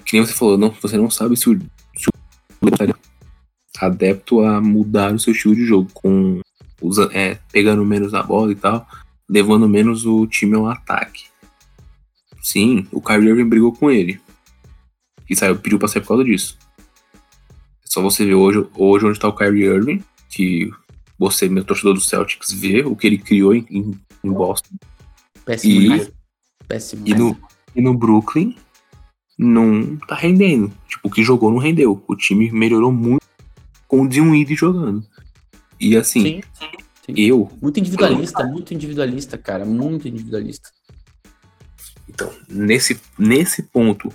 que 0.06 0.16
nem 0.16 0.24
você 0.24 0.32
falou, 0.32 0.56
não, 0.56 0.70
você 0.70 0.96
não 0.96 1.10
sabe 1.10 1.36
se 1.36 1.50
o, 1.50 1.58
se 1.96 2.08
o 2.08 3.84
adepto 3.84 4.40
a 4.42 4.60
mudar 4.60 5.12
o 5.12 5.18
seu 5.18 5.32
estilo 5.32 5.56
de 5.56 5.66
jogo, 5.66 5.90
com 5.92 6.40
usa, 6.80 7.10
é, 7.12 7.36
pegando 7.50 7.84
menos 7.84 8.14
a 8.14 8.22
bola 8.22 8.52
e 8.52 8.54
tal, 8.54 8.86
levando 9.28 9.68
menos 9.68 10.06
o 10.06 10.24
time 10.26 10.54
ao 10.54 10.68
ataque. 10.68 11.24
Sim, 12.40 12.86
o 12.92 13.00
Kyrie 13.00 13.30
Irving 13.30 13.48
brigou 13.48 13.72
com 13.72 13.90
ele. 13.90 14.20
E 15.28 15.34
saiu, 15.34 15.58
pediu 15.58 15.80
pra 15.80 15.88
sair 15.88 16.02
por 16.02 16.08
causa 16.08 16.24
disso. 16.24 16.58
É 17.14 17.86
só 17.86 18.00
você 18.00 18.24
ver 18.24 18.34
hoje, 18.34 18.64
hoje 18.76 19.06
onde 19.06 19.18
tá 19.18 19.26
o 19.26 19.34
Kyrie 19.34 19.64
Irving, 19.64 20.04
que 20.28 20.70
você, 21.18 21.48
meu 21.48 21.64
torcedor 21.64 21.94
do 21.94 22.00
Celtics, 22.00 22.52
vê 22.52 22.82
o 22.82 22.94
que 22.94 23.06
ele 23.06 23.18
criou 23.18 23.54
em, 23.54 23.66
em 24.22 24.32
Boston. 24.32 24.74
Péssimo, 25.44 25.96
e? 25.96 26.12
Péssimo. 26.66 27.06
E 27.06 27.14
no, 27.14 27.36
e 27.74 27.82
no 27.82 27.94
Brooklyn 27.94 28.56
não 29.38 29.96
tá 29.96 30.14
rendendo. 30.14 30.72
Tipo, 30.88 31.08
o 31.08 31.10
que 31.10 31.22
jogou 31.22 31.50
não 31.50 31.58
rendeu. 31.58 32.02
O 32.06 32.16
time 32.16 32.50
melhorou 32.50 32.92
muito 32.92 33.26
com 33.88 34.02
o 34.02 34.08
Dinwiddie 34.08 34.54
jogando. 34.54 35.06
E 35.80 35.96
assim, 35.96 36.22
sim, 36.22 36.40
sim. 37.06 37.14
eu. 37.16 37.50
Muito 37.60 37.80
individualista, 37.80 38.44
muito 38.44 38.72
individualista, 38.72 39.36
cara. 39.36 39.64
Muito 39.64 40.06
individualista. 40.06 40.70
Então, 42.08 42.32
nesse, 42.48 43.00
nesse 43.18 43.62
ponto, 43.62 44.12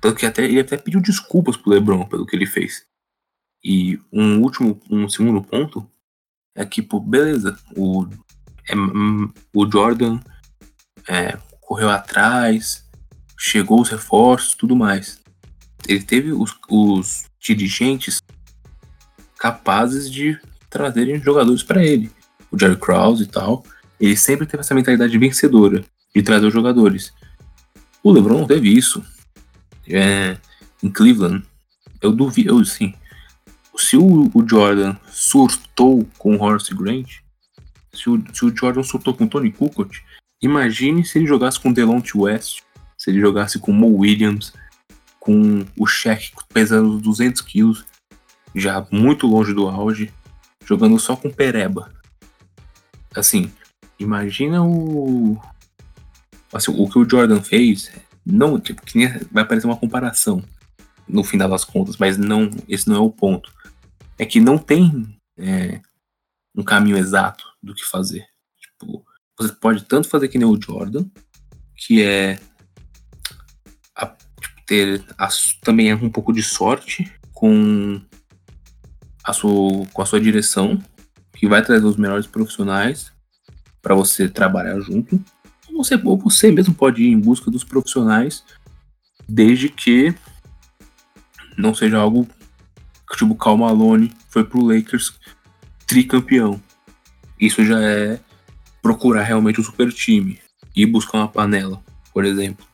tanto 0.00 0.16
que 0.16 0.26
até, 0.26 0.44
ele 0.44 0.60
até 0.60 0.76
pediu 0.76 1.00
desculpas 1.00 1.56
pro 1.56 1.70
LeBron 1.70 2.04
pelo 2.06 2.26
que 2.26 2.34
ele 2.34 2.46
fez. 2.46 2.84
E 3.64 3.98
um 4.12 4.40
último, 4.40 4.80
um 4.90 5.08
segundo 5.08 5.40
ponto 5.40 5.88
é 6.54 6.64
que, 6.66 6.82
pô, 6.82 6.98
beleza, 6.98 7.56
o, 7.76 8.06
é, 8.68 8.76
hum, 8.76 9.32
o 9.54 9.70
Jordan 9.70 10.20
é, 11.08 11.36
correu 11.60 11.90
atrás, 11.90 12.84
chegou 13.38 13.80
os 13.80 13.88
reforços, 13.88 14.54
tudo 14.54 14.76
mais. 14.76 15.20
Ele 15.88 16.02
teve 16.02 16.32
os, 16.32 16.54
os 16.68 17.24
dirigentes 17.40 18.20
capazes 19.38 20.10
de 20.10 20.38
trazerem 20.70 21.20
jogadores 21.20 21.62
para 21.62 21.84
ele. 21.84 22.10
O 22.50 22.58
Jerry 22.58 22.76
Krause 22.76 23.24
e 23.24 23.26
tal. 23.26 23.64
Ele 23.98 24.16
sempre 24.16 24.46
teve 24.46 24.60
essa 24.60 24.74
mentalidade 24.74 25.16
vencedora 25.18 25.84
de 26.14 26.22
trazer 26.22 26.46
os 26.46 26.52
jogadores. 26.52 27.12
O 28.02 28.12
LeBron 28.12 28.38
não 28.40 28.46
teve 28.46 28.68
isso. 28.68 29.02
É, 29.88 30.36
em 30.82 30.90
Cleveland, 30.90 31.44
eu 32.00 32.12
duvido, 32.12 32.50
eu, 32.50 32.64
sim. 32.64 32.94
Se 33.76 33.96
o, 33.96 34.30
o, 34.34 34.48
Jordan 34.48 34.96
surtou 35.10 36.06
com 36.18 36.36
o 36.36 36.42
Horace 36.42 36.74
Grant, 36.74 37.08
se 37.92 38.10
o, 38.10 38.22
se 38.32 38.44
o 38.44 38.54
Jordan 38.54 38.82
surtou 38.82 39.14
com 39.14 39.24
o 39.24 39.28
Tony 39.28 39.50
Kukoc, 39.50 39.90
imagine 40.42 41.04
se 41.04 41.18
ele 41.18 41.26
jogasse 41.26 41.58
com 41.58 41.72
Delonte 41.72 42.16
West, 42.16 42.62
se 42.98 43.10
ele 43.10 43.20
jogasse 43.20 43.58
com 43.58 43.72
Mo 43.72 43.96
Williams, 43.98 44.52
com 45.18 45.64
o 45.78 45.86
Shaq 45.86 46.32
pesando 46.52 46.98
200 46.98 47.40
quilos, 47.42 47.84
já 48.54 48.86
muito 48.90 49.26
longe 49.26 49.54
do 49.54 49.68
auge, 49.68 50.12
jogando 50.64 50.98
só 50.98 51.16
com 51.16 51.30
Pereba. 51.30 51.92
Assim, 53.14 53.52
imagina 53.98 54.64
o, 54.64 55.40
Assim, 56.52 56.70
o 56.76 56.88
que 56.88 56.98
o 56.98 57.08
Jordan 57.08 57.40
fez, 57.40 57.90
não, 58.24 58.60
tipo, 58.60 58.84
que 58.84 59.08
vai 59.30 59.44
parecer 59.44 59.66
uma 59.66 59.76
comparação 59.76 60.44
no 61.08 61.24
final 61.24 61.48
das 61.48 61.64
contas, 61.64 61.96
mas 61.96 62.18
não, 62.18 62.50
esse 62.68 62.88
não 62.88 62.96
é 62.96 63.00
o 63.00 63.10
ponto. 63.10 63.50
É 64.18 64.26
que 64.26 64.38
não 64.38 64.58
tem 64.58 65.18
é, 65.38 65.80
um 66.54 66.62
caminho 66.62 66.98
exato 66.98 67.44
do 67.62 67.74
que 67.74 67.82
fazer. 67.82 68.26
Tipo, 68.60 69.04
você 69.42 69.54
pode 69.54 69.84
tanto 69.84 70.08
fazer 70.08 70.28
que 70.28 70.38
nem 70.38 70.46
o 70.46 70.58
Jordan, 70.60 71.04
que 71.76 72.02
é 72.02 72.38
a, 73.96 74.06
tipo, 74.06 74.64
ter 74.66 75.04
a, 75.18 75.28
também 75.62 75.90
é 75.90 75.94
um 75.94 76.10
pouco 76.10 76.32
de 76.32 76.42
sorte 76.42 77.12
com 77.32 78.00
a 79.24 79.32
sua, 79.32 79.86
com 79.92 80.02
a 80.02 80.06
sua 80.06 80.20
direção, 80.20 80.82
que 81.34 81.48
vai 81.48 81.62
trazer 81.62 81.84
os 81.84 81.96
melhores 81.96 82.26
profissionais 82.26 83.12
para 83.80 83.94
você 83.94 84.28
trabalhar 84.28 84.78
junto 84.80 85.22
você, 85.82 86.00
ou 86.04 86.16
você 86.16 86.50
mesmo 86.50 86.74
pode 86.74 87.02
ir 87.02 87.10
em 87.10 87.18
busca 87.18 87.50
dos 87.50 87.64
profissionais, 87.64 88.44
desde 89.28 89.68
que 89.68 90.14
não 91.56 91.74
seja 91.74 91.98
algo 91.98 92.26
tipo 93.16 93.34
Cal 93.34 93.58
Malone 93.58 94.12
foi 94.28 94.44
pro 94.44 94.64
Lakers 94.64 95.14
tricampeão. 95.86 96.60
Isso 97.38 97.64
já 97.64 97.80
é 97.80 98.20
procurar 98.82 99.22
realmente 99.22 99.60
um 99.60 99.64
super 99.64 99.90
time 99.92 100.38
e 100.76 100.84
buscar 100.84 101.18
uma 101.18 101.28
panela, 101.28 101.82
por 102.12 102.24
exemplo. 102.24 102.66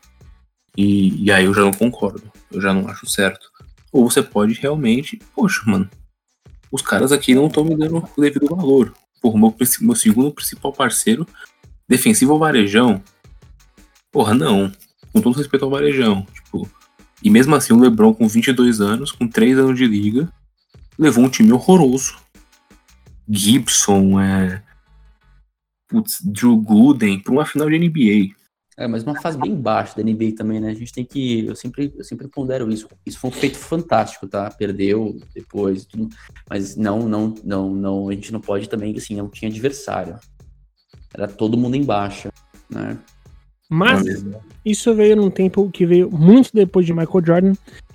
E, 0.76 1.24
e 1.24 1.30
aí 1.30 1.44
eu 1.44 1.54
já 1.54 1.60
não 1.60 1.72
concordo, 1.72 2.32
eu 2.50 2.60
já 2.60 2.72
não 2.72 2.88
acho 2.88 3.08
certo. 3.08 3.48
Ou 3.92 4.10
você 4.10 4.22
pode 4.22 4.54
realmente, 4.54 5.20
poxa, 5.34 5.62
mano, 5.66 5.88
os 6.72 6.82
caras 6.82 7.12
aqui 7.12 7.34
não 7.34 7.46
estão 7.46 7.64
me 7.64 7.76
dando 7.76 7.98
o 8.16 8.20
devido 8.20 8.54
valor. 8.54 8.92
Por 9.20 9.36
meu, 9.36 9.54
meu 9.80 9.96
segundo 9.96 10.32
principal 10.32 10.72
parceiro 10.72 11.26
Defensivo 11.88 12.32
ao 12.32 12.38
Varejão? 12.38 13.02
Porra, 14.12 14.34
não. 14.34 14.70
Com 15.12 15.22
todo 15.22 15.36
respeito 15.36 15.64
ao 15.64 15.70
Varejão. 15.70 16.26
Tipo, 16.34 16.70
e 17.22 17.30
mesmo 17.30 17.54
assim, 17.54 17.72
o 17.72 17.80
LeBron, 17.80 18.12
com 18.12 18.28
22 18.28 18.80
anos, 18.80 19.10
com 19.10 19.26
3 19.26 19.58
anos 19.58 19.76
de 19.76 19.86
liga, 19.86 20.30
levou 20.98 21.24
um 21.24 21.30
time 21.30 21.50
horroroso. 21.50 22.18
Gibson, 23.26 24.20
é. 24.20 24.62
Putz, 25.88 26.20
Drew 26.22 26.56
Gooden, 26.56 27.20
para 27.20 27.32
uma 27.32 27.46
final 27.46 27.68
de 27.68 27.78
NBA. 27.78 28.34
É, 28.76 28.86
mas 28.86 29.02
uma 29.02 29.20
fase 29.20 29.36
bem 29.36 29.56
baixa 29.56 29.96
da 29.96 30.04
NBA 30.04 30.36
também, 30.36 30.60
né? 30.60 30.70
A 30.70 30.74
gente 30.74 30.92
tem 30.92 31.04
que. 31.04 31.44
Eu 31.44 31.56
sempre, 31.56 31.92
eu 31.96 32.04
sempre 32.04 32.28
pondero 32.28 32.70
isso. 32.70 32.88
Isso 33.04 33.18
foi 33.18 33.30
um 33.30 33.32
feito 33.32 33.58
fantástico, 33.58 34.28
tá? 34.28 34.48
Perdeu 34.50 35.18
depois, 35.34 35.84
tudo. 35.84 36.08
Mas 36.48 36.76
não, 36.76 37.08
não, 37.08 37.34
não, 37.42 37.74
não. 37.74 38.08
A 38.08 38.12
gente 38.12 38.32
não 38.32 38.40
pode 38.40 38.68
também, 38.68 38.96
assim, 38.96 39.16
não 39.16 39.28
tinha 39.28 39.50
adversário. 39.50 40.16
Era 41.12 41.26
todo 41.26 41.56
mundo 41.58 41.74
em 41.74 41.82
baixa. 41.82 42.30
né? 42.70 42.96
Mas 43.68 44.04
isso 44.64 44.94
veio 44.94 45.16
num 45.16 45.30
tempo 45.30 45.68
que 45.70 45.84
veio 45.84 46.08
muito 46.10 46.50
depois 46.54 46.86
de 46.86 46.92
Michael 46.92 47.26
Jordan. 47.26 47.52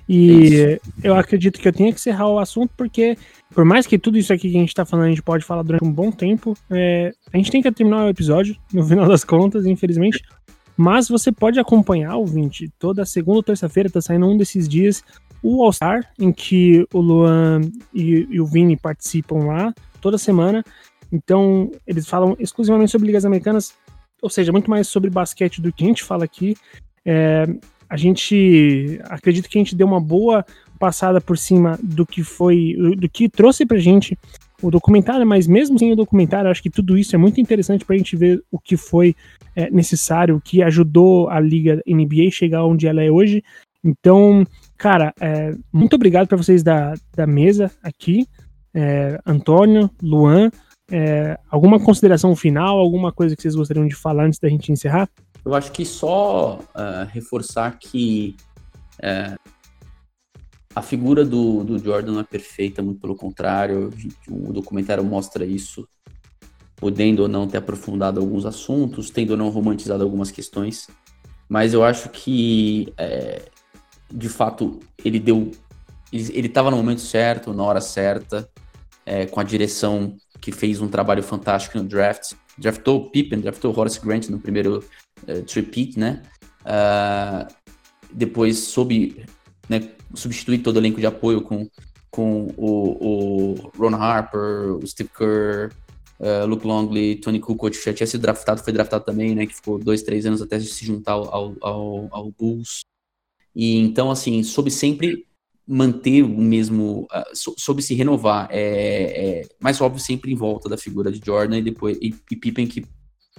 E 0.08 0.80
eu 1.02 1.16
acredito 1.16 1.60
que 1.60 1.68
eu 1.68 1.74
tenha 1.74 1.92
que 1.92 2.00
encerrar 2.00 2.28
o 2.28 2.40
assunto, 2.40 2.74
porque 2.76 3.18
por 3.54 3.64
mais 3.64 3.88
que 3.88 3.98
tudo 3.98 4.18
isso 4.18 4.34
aqui 4.34 4.50
que 4.50 4.58
a 4.58 4.60
gente 4.60 4.74
tá 4.74 4.86
falando, 4.86 5.06
a 5.06 5.10
gente 5.10 5.22
pode 5.22 5.46
falar 5.46 5.64
durante 5.64 5.84
um 5.84 5.92
bom 5.92 6.12
tempo, 6.12 6.56
é, 6.70 7.12
a 7.32 7.38
gente 7.38 7.52
tem 7.52 7.62
que 7.62 7.72
terminar 7.72 8.06
o 8.06 8.10
episódio, 8.10 8.56
no 8.74 8.86
final 8.86 9.08
das 9.08 9.24
contas, 9.24 9.66
infelizmente. 9.66 10.22
Mas 10.76 11.08
você 11.08 11.32
pode 11.32 11.60
acompanhar, 11.60 12.16
ouvinte, 12.16 12.72
toda 12.80 13.06
segunda 13.06 13.38
ou 13.38 13.44
terça-feira, 13.44 13.90
tá 13.90 14.02
saindo 14.02 14.28
um 14.28 14.36
desses 14.36 14.68
dias, 14.68 15.04
o 15.42 15.64
All-Star, 15.64 16.10
em 16.18 16.32
que 16.32 16.88
o 16.94 17.00
Luan 17.00 17.62
e, 17.94 18.28
e, 18.30 18.42
o 18.42 18.46
Vini 18.46 18.76
participam 18.76 19.46
lá 19.46 19.74
toda 20.02 20.18
semana. 20.18 20.64
Então, 21.12 21.70
eles 21.86 22.08
falam 22.08 22.36
exclusivamente 22.40 22.92
sobre 22.92 23.06
ligas 23.06 23.24
americanas, 23.24 23.76
ou 24.22 24.30
seja, 24.30 24.52
muito 24.52 24.70
mais 24.70 24.88
sobre 24.88 25.12
basquete 25.12 25.62
do 25.62 25.72
que 25.72 25.84
a 25.84 25.88
gente 25.88 26.04
fala 26.04 26.24
aqui. 26.24 26.56
É, 27.06 27.46
a 27.94 27.98
gente 27.98 29.00
acredito 29.04 29.48
que 29.48 29.56
a 29.56 29.62
gente 29.62 29.76
deu 29.76 29.86
uma 29.86 30.02
boa 30.02 30.44
passada 30.80 31.22
por 31.22 31.38
cima 31.38 31.78
do 31.84 32.08
que 32.08 32.24
foi, 32.24 32.76
do 32.98 33.08
que 33.08 33.30
trouxe 33.30 33.68
pra 33.68 33.78
gente 33.78 34.18
o 34.64 34.72
documentário, 34.72 35.28
mas 35.28 35.46
mesmo 35.46 35.78
sem 35.78 35.92
o 35.92 35.96
documentário, 35.96 36.50
acho 36.50 36.64
que 36.64 36.72
tudo 36.72 36.98
isso 36.98 37.16
é 37.16 37.20
muito 37.20 37.40
interessante 37.40 37.86
pra 37.86 37.96
gente 37.96 38.18
ver 38.18 38.44
o 38.52 38.58
que 38.58 38.76
foi 38.76 39.16
é, 39.56 39.70
necessário, 39.70 40.36
o 40.36 40.42
que 40.42 40.64
ajudou 40.64 41.30
a 41.30 41.40
Liga 41.40 41.84
NBA 41.86 42.32
chegar 42.32 42.66
onde 42.66 42.88
ela 42.88 43.04
é 43.04 43.12
hoje. 43.12 43.44
Então, 43.84 44.44
cara, 44.76 45.14
é, 45.22 45.54
muito 45.72 45.96
obrigado 45.96 46.28
para 46.28 46.38
vocês 46.38 46.64
da, 46.64 46.96
da 47.16 47.28
mesa 47.28 47.70
aqui, 47.84 48.26
é, 48.74 49.20
Antônio, 49.24 49.88
Luan. 50.02 50.50
É, 50.92 51.38
alguma 51.48 51.80
consideração 51.80 52.36
final, 52.36 52.80
alguma 52.80 53.12
coisa 53.12 53.36
que 53.36 53.44
vocês 53.44 53.54
gostariam 53.54 53.86
de 53.86 53.94
falar 53.94 54.26
antes 54.26 54.40
da 54.40 54.50
gente 54.50 54.72
encerrar? 54.72 55.08
Eu 55.46 55.54
acho 55.54 55.72
que 55.72 55.86
só 55.86 56.60
uh, 56.60 57.06
reforçar 57.12 57.78
que 57.78 58.36
uh, 59.00 59.38
a 60.76 60.82
figura 60.82 61.24
do, 61.24 61.64
do 61.64 61.78
Jordan 61.78 62.14
não 62.14 62.20
é 62.22 62.24
perfeita, 62.24 62.82
muito 62.82 63.00
pelo 63.02 63.16
contrário, 63.16 63.92
o 64.28 64.52
documentário 64.54 65.04
mostra 65.04 65.46
isso, 65.46 65.88
podendo 66.76 67.24
ou 67.24 67.28
não 67.28 67.48
ter 67.48 67.58
aprofundado 67.58 68.20
alguns 68.20 68.46
assuntos, 68.46 69.10
tendo 69.10 69.32
ou 69.32 69.38
não 69.38 69.50
romantizado 69.50 70.04
algumas 70.04 70.32
questões, 70.32 70.88
mas 71.48 71.74
eu 71.74 71.84
acho 71.84 72.10
que, 72.10 72.92
é, 72.98 73.44
de 74.12 74.30
fato, 74.30 74.80
ele 75.04 75.20
deu. 75.20 75.52
Ele 76.12 76.48
estava 76.48 76.70
no 76.70 76.78
momento 76.78 77.02
certo, 77.02 77.54
na 77.54 77.64
hora 77.64 77.82
certa, 77.82 78.50
é, 79.06 79.26
com 79.26 79.40
a 79.40 79.44
direção 79.44 80.16
que 80.40 80.52
fez 80.52 80.80
um 80.80 80.88
trabalho 80.88 81.24
fantástico 81.24 81.78
no 81.78 81.84
draft. 81.84 82.34
Draftou 82.58 83.10
Pippen, 83.10 83.40
draftou 83.40 83.78
Horace 83.78 84.00
Grant 84.00 84.30
no 84.30 84.40
primeiro 84.40 84.84
uh, 85.28 85.44
tripit, 85.44 86.00
né? 86.00 86.22
Uh, 86.62 87.54
depois 88.12 88.60
soube 88.60 89.26
né, 89.68 89.90
substituir 90.14 90.60
todo 90.60 90.76
o 90.76 90.80
elenco 90.80 91.00
de 91.00 91.06
apoio 91.06 91.42
com, 91.42 91.68
com 92.12 92.48
o, 92.58 93.54
o 93.54 93.72
Ron 93.78 93.96
Harper, 93.96 94.76
o 94.76 94.86
Steve 94.86 95.10
Kerr, 95.10 95.74
uh, 96.20 96.46
Luke 96.46 96.66
Longley, 96.66 97.16
Tony 97.16 97.40
Kukoc, 97.40 97.74
já 97.74 97.94
tinha 97.94 98.08
sido 98.08 98.22
draftado, 98.22 98.64
foi 98.64 98.74
draftado 98.74 99.04
também, 99.04 99.36
né? 99.36 99.46
Que 99.46 99.56
ficou 99.56 99.80
dois, 99.80 100.04
três 100.04 100.26
anos 100.26 100.42
até 100.42 100.60
se 100.60 100.86
juntar 100.86 101.14
ao, 101.14 101.58
ao, 101.62 102.08
ao 102.12 102.32
Bulls. 102.32 102.84
E 103.56 103.78
então, 103.78 104.10
assim, 104.10 104.44
soube 104.44 104.72
sempre 104.72 105.28
manter 105.66 106.24
o 106.24 106.42
mesmo, 106.42 107.08
uh, 107.12 107.54
soube 107.58 107.82
se 107.82 107.94
renovar. 107.94 108.48
É, 108.52 109.42
é, 109.42 109.48
mais 109.60 109.80
óbvio 109.82 110.02
sempre 110.02 110.32
em 110.32 110.36
volta 110.36 110.68
da 110.70 110.78
figura 110.78 111.12
de 111.12 111.22
Jordan 111.24 111.60
e 111.60 111.64
depois 111.64 111.98
e, 112.02 112.14
e 112.32 112.36
Pippen 112.36 112.68
que 112.68 112.86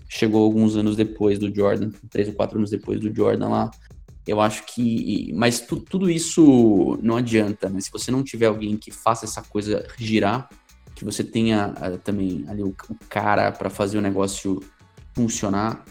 chegou 0.09 0.45
alguns 0.45 0.77
anos 0.77 0.97
depois 0.97 1.39
do 1.39 1.55
Jordan, 1.55 1.91
três 2.11 2.29
ou 2.29 2.35
quatro 2.35 2.59
anos 2.59 2.71
depois 2.71 3.01
do 3.01 3.15
Jordan 3.15 3.49
lá. 3.49 3.71
Eu 4.27 4.41
acho 4.41 4.65
que. 4.67 5.33
Mas 5.35 5.61
tu, 5.61 5.77
tudo 5.77 6.11
isso 6.11 6.99
não 7.03 7.17
adianta, 7.17 7.69
né? 7.69 7.81
Se 7.81 7.91
você 7.91 8.11
não 8.11 8.23
tiver 8.23 8.47
alguém 8.47 8.77
que 8.77 8.91
faça 8.91 9.25
essa 9.27 9.43
coisa 9.43 9.87
girar, 9.99 10.49
que 10.95 11.05
você 11.05 11.23
tenha 11.23 11.75
uh, 11.75 11.99
também 11.99 12.45
ali 12.49 12.63
o, 12.63 12.69
o 12.69 12.97
cara 13.09 13.53
para 13.53 13.69
fazer 13.69 13.99
o 13.99 14.03
negócio 14.03 14.63
funcionar, 15.15 15.85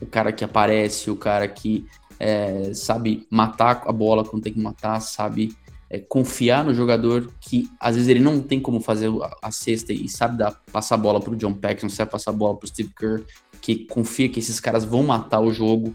o 0.00 0.06
cara 0.06 0.32
que 0.32 0.44
aparece, 0.44 1.10
o 1.10 1.16
cara 1.16 1.46
que 1.46 1.86
é, 2.18 2.72
sabe 2.74 3.26
matar 3.30 3.82
a 3.86 3.92
bola 3.92 4.24
quando 4.24 4.42
tem 4.42 4.52
que 4.52 4.60
matar, 4.60 5.00
sabe 5.00 5.56
é, 5.92 5.98
confiar 5.98 6.64
no 6.64 6.72
jogador 6.72 7.30
que 7.38 7.68
às 7.78 7.96
vezes 7.96 8.08
ele 8.08 8.18
não 8.18 8.40
tem 8.40 8.58
como 8.58 8.80
fazer 8.80 9.10
a, 9.42 9.52
cesta 9.52 9.92
e 9.92 10.08
sabe 10.08 10.38
dar, 10.38 10.58
passar 10.72 10.94
a 10.94 10.98
bola 10.98 11.20
pro 11.20 11.36
John 11.36 11.52
Paxson, 11.52 11.90
sabe 11.90 12.10
passar 12.10 12.30
a 12.30 12.34
bola 12.34 12.56
pro 12.56 12.66
Steve 12.66 12.90
Kerr, 12.98 13.22
que 13.60 13.84
confia 13.84 14.26
que 14.26 14.40
esses 14.40 14.58
caras 14.58 14.86
vão 14.86 15.02
matar 15.02 15.40
o 15.40 15.52
jogo 15.52 15.94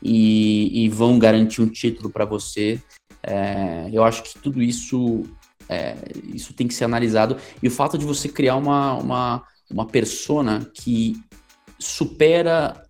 e, 0.00 0.84
e 0.84 0.88
vão 0.88 1.18
garantir 1.18 1.60
um 1.60 1.68
título 1.68 2.08
para 2.08 2.24
você. 2.24 2.80
É, 3.20 3.90
eu 3.92 4.04
acho 4.04 4.22
que 4.22 4.38
tudo 4.38 4.62
isso 4.62 5.24
é, 5.68 5.96
isso 6.32 6.54
tem 6.54 6.68
que 6.68 6.74
ser 6.74 6.84
analisado 6.84 7.36
e 7.60 7.66
o 7.66 7.70
fato 7.70 7.98
de 7.98 8.04
você 8.04 8.28
criar 8.28 8.54
uma, 8.54 8.94
uma, 8.94 9.42
uma 9.68 9.86
persona 9.86 10.70
que 10.72 11.20
supera 11.80 12.80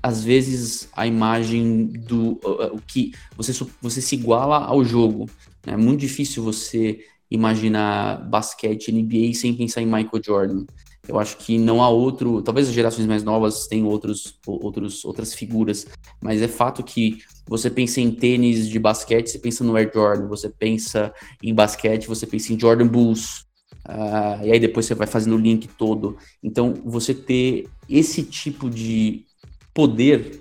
às 0.00 0.22
vezes 0.22 0.88
a 0.94 1.04
imagem 1.04 1.86
do 1.86 2.38
o 2.72 2.80
que 2.86 3.12
você, 3.36 3.52
você 3.82 4.00
se 4.00 4.14
iguala 4.14 4.58
ao 4.58 4.84
jogo. 4.84 5.28
É 5.66 5.76
muito 5.76 6.00
difícil 6.00 6.42
você 6.42 7.00
imaginar 7.30 8.28
basquete 8.28 8.92
NBA 8.92 9.34
sem 9.34 9.54
pensar 9.54 9.82
em 9.82 9.86
Michael 9.86 10.22
Jordan. 10.24 10.64
Eu 11.08 11.18
acho 11.18 11.36
que 11.36 11.56
não 11.58 11.82
há 11.82 11.88
outro, 11.88 12.42
talvez 12.42 12.68
as 12.68 12.74
gerações 12.74 13.06
mais 13.06 13.22
novas 13.22 13.66
tenham 13.66 13.86
outros, 13.86 14.38
outros, 14.44 15.04
outras 15.04 15.34
figuras, 15.34 15.86
mas 16.20 16.42
é 16.42 16.48
fato 16.48 16.82
que 16.82 17.18
você 17.46 17.70
pensa 17.70 18.00
em 18.00 18.10
tênis 18.10 18.68
de 18.68 18.78
basquete, 18.78 19.30
você 19.30 19.38
pensa 19.38 19.62
no 19.62 19.76
Air 19.76 19.90
Jordan, 19.94 20.26
você 20.26 20.48
pensa 20.48 21.12
em 21.40 21.54
basquete, 21.54 22.08
você 22.08 22.26
pensa 22.26 22.52
em 22.52 22.58
Jordan 22.58 22.88
Bulls, 22.88 23.46
uh, 23.88 24.44
e 24.44 24.50
aí 24.50 24.58
depois 24.58 24.86
você 24.86 24.94
vai 24.96 25.06
fazendo 25.06 25.36
o 25.36 25.40
link 25.40 25.68
todo. 25.68 26.16
Então, 26.42 26.74
você 26.84 27.14
ter 27.14 27.68
esse 27.88 28.24
tipo 28.24 28.68
de 28.68 29.24
poder 29.72 30.40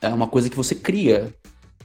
é 0.00 0.08
uma 0.08 0.26
coisa 0.26 0.50
que 0.50 0.56
você 0.56 0.74
cria, 0.74 1.32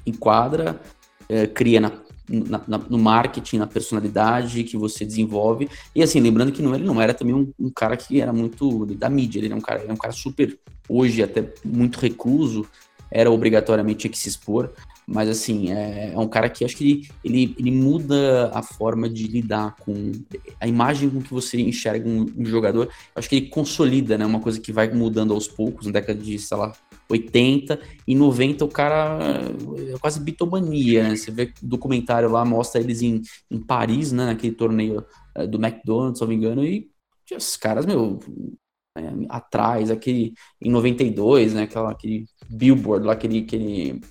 enquadra, 0.05 0.82
é, 1.30 1.47
cria 1.47 1.80
na 1.80 1.91
na, 2.32 2.62
na, 2.68 2.78
no 2.78 2.98
marketing, 2.98 3.58
na 3.58 3.68
personalidade 3.68 4.64
que 4.64 4.78
você 4.78 5.06
desenvolve. 5.06 5.70
E 5.94 6.02
assim, 6.02 6.20
lembrando 6.20 6.52
que 6.52 6.62
não, 6.62 6.74
ele 6.74 6.86
não 6.86 7.02
era 7.02 7.14
também 7.14 7.36
um, 7.36 7.52
um, 7.60 7.70
cara 7.70 7.98
que 7.98 8.22
era 8.22 8.32
muito 8.32 8.86
da 8.86 9.10
mídia, 9.10 9.40
ele 9.40 9.48
era 9.48 9.56
um 9.56 9.62
cara, 9.62 9.82
era 9.82 9.94
um 9.94 9.98
cara 9.98 10.14
super, 10.14 10.58
hoje 10.88 11.22
até 11.22 11.46
muito 11.64 12.00
recluso, 12.00 12.66
era 13.12 13.30
obrigatoriamente 13.30 14.00
tinha 14.00 14.12
que 14.12 14.18
se 14.18 14.30
expor. 14.30 14.72
Mas 15.05 15.28
assim, 15.28 15.74
é, 15.74 16.14
é 16.14 16.18
um 16.18 16.28
cara 16.28 16.50
que 16.50 16.64
acho 16.64 16.78
que 16.78 16.84
ele, 16.84 17.10
ele, 17.24 17.55
ele, 17.60 17.72
muda 17.72 18.50
a 18.54 18.62
forma 18.62 19.10
de 19.10 19.28
lidar 19.28 19.76
com 19.78 20.12
a 20.60 20.68
imagem 20.68 21.10
com 21.10 21.22
que 21.22 21.34
você 21.34 21.60
enxerga 21.60 22.08
um, 22.08 22.26
um 22.38 22.46
jogador. 22.46 22.88
Acho 23.14 23.28
que 23.28 23.36
ele 23.36 23.47
consolida, 23.47 24.18
né? 24.18 24.26
Uma 24.26 24.39
coisa 24.39 24.62
que 24.62 24.72
vai 24.72 24.89
mudando 24.89 25.34
aos 25.34 25.50
poucos, 25.50 25.88
na 25.88 25.92
década 25.92 26.18
de, 26.18 26.39
sei 26.39 26.55
lá, 26.55 26.72
80 27.12 27.79
e 28.08 28.16
90 28.16 28.66
o 28.66 28.67
cara 28.67 29.20
é 29.93 29.97
quase 30.00 30.20
bitomania, 30.20 31.04
né? 31.04 31.16
Você 31.16 31.32
vê 31.32 31.54
documentário 31.62 32.29
lá, 32.29 32.43
mostra 32.46 32.82
eles 32.82 33.01
em, 33.01 33.21
em 33.50 33.59
Paris, 33.59 34.12
né? 34.12 34.25
Naquele 34.25 34.55
torneio 34.55 35.05
é, 35.36 35.46
do 35.46 35.63
McDonald's, 35.63 36.20
se 36.20 36.24
não 36.24 36.29
me 36.29 36.36
engano, 36.36 36.63
e 36.63 36.89
os 37.36 37.55
caras, 37.55 37.86
meu, 37.86 38.20
é, 38.97 39.01
atrás, 39.29 39.89
aquele 39.89 40.33
em 40.62 40.70
92, 40.70 41.54
né? 41.54 41.63
Aquela, 41.63 41.92
aquele 41.92 42.25
billboard 42.50 43.05
lá, 43.05 43.13
aquele, 43.13 43.39
aquele 43.39 44.01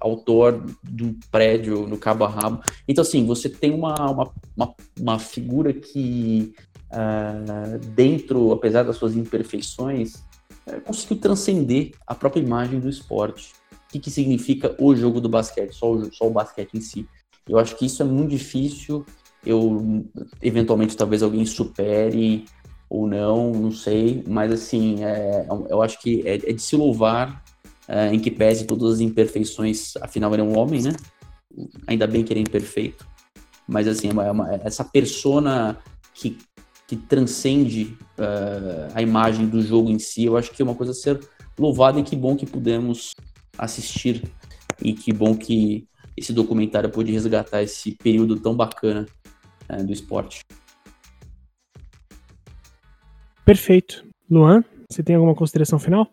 autor 0.00 0.64
de 0.82 1.04
um 1.04 1.18
prédio 1.30 1.86
no 1.86 1.98
cabo 1.98 2.24
a 2.24 2.28
rabo. 2.28 2.62
Então, 2.86 3.02
assim, 3.02 3.26
você 3.26 3.48
tem 3.48 3.72
uma, 3.72 3.94
uma, 4.10 4.32
uma, 4.56 4.74
uma 4.98 5.18
figura 5.18 5.72
que, 5.72 6.54
uh, 6.92 7.78
dentro, 7.94 8.52
apesar 8.52 8.82
das 8.84 8.96
suas 8.96 9.16
imperfeições, 9.16 10.24
uh, 10.66 10.80
conseguiu 10.82 11.18
transcender 11.18 11.92
a 12.06 12.14
própria 12.14 12.40
imagem 12.40 12.80
do 12.80 12.88
esporte. 12.88 13.52
O 13.72 13.88
que, 13.88 13.98
que 14.00 14.10
significa 14.10 14.74
o 14.78 14.94
jogo 14.94 15.20
do 15.20 15.28
basquete, 15.28 15.72
só 15.72 15.92
o, 15.92 16.12
só 16.12 16.26
o 16.26 16.30
basquete 16.30 16.74
em 16.74 16.80
si. 16.80 17.08
Eu 17.48 17.58
acho 17.58 17.76
que 17.76 17.86
isso 17.86 18.02
é 18.02 18.04
muito 18.04 18.30
difícil. 18.30 19.04
Eu, 19.44 20.04
eventualmente, 20.42 20.96
talvez 20.96 21.22
alguém 21.22 21.46
supere 21.46 22.44
ou 22.88 23.06
não, 23.06 23.52
não 23.52 23.72
sei, 23.72 24.22
mas 24.26 24.52
assim, 24.52 25.04
é, 25.04 25.46
eu 25.68 25.82
acho 25.82 26.00
que 26.00 26.22
é, 26.26 26.34
é 26.34 26.52
de 26.52 26.62
se 26.62 26.76
louvar 26.76 27.42
uh, 27.88 28.12
em 28.12 28.18
que 28.18 28.30
pese 28.30 28.64
todas 28.64 28.94
as 28.94 29.00
imperfeições, 29.00 29.96
afinal 29.96 30.32
ele 30.32 30.42
é 30.42 30.44
um 30.44 30.56
homem, 30.56 30.82
né? 30.82 30.92
Ainda 31.86 32.06
bem 32.06 32.22
que 32.22 32.32
ele 32.32 32.40
é 32.40 32.42
imperfeito. 32.42 33.06
Mas 33.66 33.88
assim, 33.88 34.08
é 34.08 34.30
uma, 34.30 34.54
é 34.54 34.60
essa 34.64 34.84
persona 34.84 35.78
que, 36.14 36.38
que 36.86 36.96
transcende 36.96 37.96
uh, 38.18 38.92
a 38.94 39.02
imagem 39.02 39.48
do 39.48 39.60
jogo 39.60 39.90
em 39.90 39.98
si, 39.98 40.24
eu 40.24 40.36
acho 40.36 40.52
que 40.52 40.62
é 40.62 40.64
uma 40.64 40.74
coisa 40.74 40.92
a 40.92 40.94
ser 40.94 41.18
louvada 41.58 41.98
e 41.98 42.02
que 42.02 42.14
bom 42.14 42.36
que 42.36 42.46
pudemos 42.46 43.12
assistir 43.58 44.22
e 44.82 44.92
que 44.92 45.12
bom 45.12 45.36
que 45.36 45.86
esse 46.16 46.32
documentário 46.32 46.90
pôde 46.90 47.12
resgatar 47.12 47.62
esse 47.62 47.92
período 47.92 48.38
tão 48.38 48.54
bacana 48.54 49.06
uh, 49.68 49.84
do 49.84 49.92
esporte. 49.92 50.40
Perfeito. 53.44 54.04
Luan, 54.28 54.64
você 54.90 55.02
tem 55.02 55.14
alguma 55.16 55.34
consideração 55.34 55.78
final? 55.78 56.10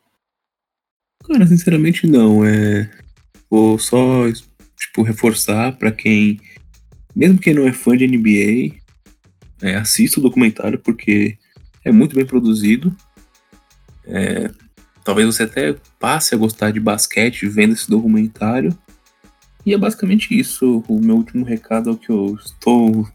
Cara, 1.23 1.47
sinceramente 1.47 2.05
não. 2.05 2.45
É... 2.45 2.89
Vou 3.49 3.77
só 3.79 4.31
tipo, 4.77 5.03
reforçar 5.03 5.77
para 5.77 5.91
quem, 5.91 6.39
mesmo 7.15 7.39
quem 7.39 7.53
não 7.53 7.67
é 7.67 7.73
fã 7.73 7.95
de 7.95 8.07
NBA, 8.07 8.82
é, 9.63 9.75
assista 9.75 10.19
o 10.19 10.23
documentário 10.23 10.77
porque 10.77 11.37
é 11.85 11.91
muito 11.91 12.15
bem 12.15 12.25
produzido. 12.25 12.95
É, 14.05 14.51
talvez 15.05 15.25
você 15.25 15.43
até 15.43 15.75
passe 15.97 16.35
a 16.35 16.37
gostar 16.37 16.71
de 16.71 16.81
basquete 16.81 17.47
vendo 17.47 17.73
esse 17.73 17.89
documentário. 17.89 18.77
E 19.65 19.73
é 19.73 19.77
basicamente 19.77 20.37
isso. 20.37 20.83
O 20.87 20.99
meu 20.99 21.15
último 21.15 21.45
recado 21.45 21.89
é 21.89 21.93
o 21.93 21.97
que 21.97 22.09
eu 22.09 22.35
estou 22.35 23.07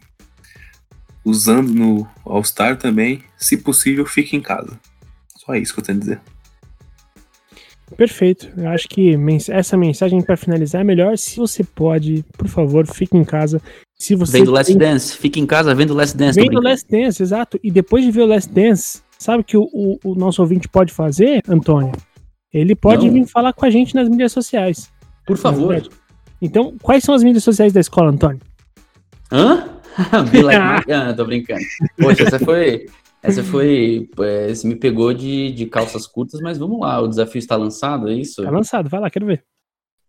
usando 1.23 1.69
no 1.75 2.09
All-Star 2.25 2.79
também. 2.79 3.23
Se 3.37 3.59
possível, 3.59 4.07
fique 4.07 4.35
em 4.35 4.41
casa. 4.41 4.81
Só 5.37 5.55
isso 5.55 5.75
que 5.75 5.81
eu 5.81 5.85
tenho 5.85 5.99
a 5.99 6.01
dizer. 6.01 6.21
Perfeito. 7.95 8.51
Eu 8.57 8.69
acho 8.69 8.89
que 8.89 9.15
essa 9.51 9.77
mensagem 9.77 10.23
para 10.23 10.37
finalizar 10.37 10.81
é 10.81 10.85
melhor. 10.85 11.19
Se 11.19 11.37
você 11.37 11.63
pode, 11.63 12.25
por 12.37 12.49
favor, 12.49 12.87
fique 12.87 13.17
em 13.17 13.25
casa. 13.25 13.61
Se 14.01 14.15
você 14.15 14.39
vendo 14.39 14.53
Last 14.53 14.75
Dance, 14.77 15.17
fique 15.17 15.41
em 15.41 15.47
casa 15.47 15.75
vendo 15.75 15.93
Last 15.93 16.17
Dance. 16.17 16.41
Vendo 16.41 16.61
Last 16.61 16.87
Dance, 16.89 17.23
exato. 17.23 17.59
E 17.63 17.71
depois 17.71 18.05
de 18.05 18.11
ver 18.13 18.23
o 18.23 18.27
Last 18.27 18.51
Dance, 18.51 19.03
sabe 19.19 19.41
o 19.41 19.45
que 19.45 19.57
o, 19.57 19.69
o, 19.73 19.99
o 20.05 20.15
nosso 20.15 20.41
ouvinte 20.41 20.69
pode 20.69 20.93
fazer, 20.93 21.43
Antônio? 21.49 21.93
Ele 22.53 22.75
pode 22.77 23.07
Não. 23.07 23.13
vir 23.13 23.27
falar 23.27 23.53
com 23.53 23.67
a 23.67 23.71
gente 23.71 23.95
nas 23.95 24.09
mídias 24.09 24.33
sociais. 24.33 24.91
Por 25.27 25.37
favor. 25.37 25.83
Então, 26.41 26.77
quais 26.81 27.03
são 27.03 27.15
as 27.15 27.25
mídias 27.25 27.43
sociais 27.43 27.73
da 27.73 27.81
escola, 27.81 28.11
Antônio? 28.11 28.41
Hã? 29.33 29.69
Be 30.31 30.43
like 30.43 30.59
ah, 30.93 31.13
tô 31.13 31.25
brincando. 31.25 31.61
Poxa, 32.01 32.23
essa 32.23 32.39
foi. 32.39 32.87
Essa 33.21 33.43
foi. 33.43 34.09
É, 34.21 34.55
você 34.55 34.67
me 34.67 34.77
pegou 34.77 35.13
de, 35.13 35.51
de 35.51 35.67
calças 35.67 36.07
curtas, 36.07 36.41
mas 36.41 36.57
vamos 36.57 36.79
lá, 36.81 37.01
o 37.01 37.09
desafio 37.09 37.41
está 37.41 37.57
lançado, 37.57 38.09
é 38.09 38.15
isso? 38.15 38.43
Está 38.43 38.51
lançado, 38.53 38.89
vai 38.89 39.01
lá, 39.01 39.11
quero 39.11 39.27
ver. 39.27 39.45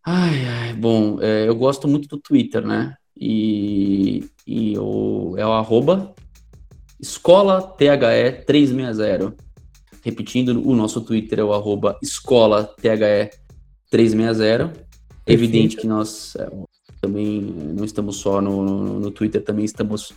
Ai, 0.06 0.45
ai, 0.45 0.74
bom, 0.74 1.18
é, 1.20 1.48
eu 1.48 1.56
gosto 1.56 1.88
muito 1.88 2.07
do 2.07 2.18
Twitter, 2.18 2.66
né? 2.66 2.94
E, 3.20 4.24
e 4.48 4.78
o, 4.78 5.36
é 5.38 5.46
o 5.46 5.52
arroba 5.52 6.14
escola 7.00 7.62
THE 7.62 8.46
360. 8.46 9.36
Repetindo, 10.04 10.66
o 10.66 10.76
nosso 10.76 11.02
Twitter 11.02 11.40
é 11.40 11.44
o 11.44 11.54
arroba 11.54 11.98
escola 12.02 12.64
THE 12.64 13.30
360. 13.90 14.74
É 15.26 15.34
evidente 15.34 15.76
que 15.76 15.86
nós 15.86 16.36
é, 16.36 16.50
também 17.02 17.41
não 17.41 17.86
estamos 17.86 18.18
só 18.18 18.41
no, 18.41 18.64
no, 18.64 19.00
no 19.00 19.12
Twitter, 19.12 19.44
também 19.44 19.66
estamos 19.66 20.14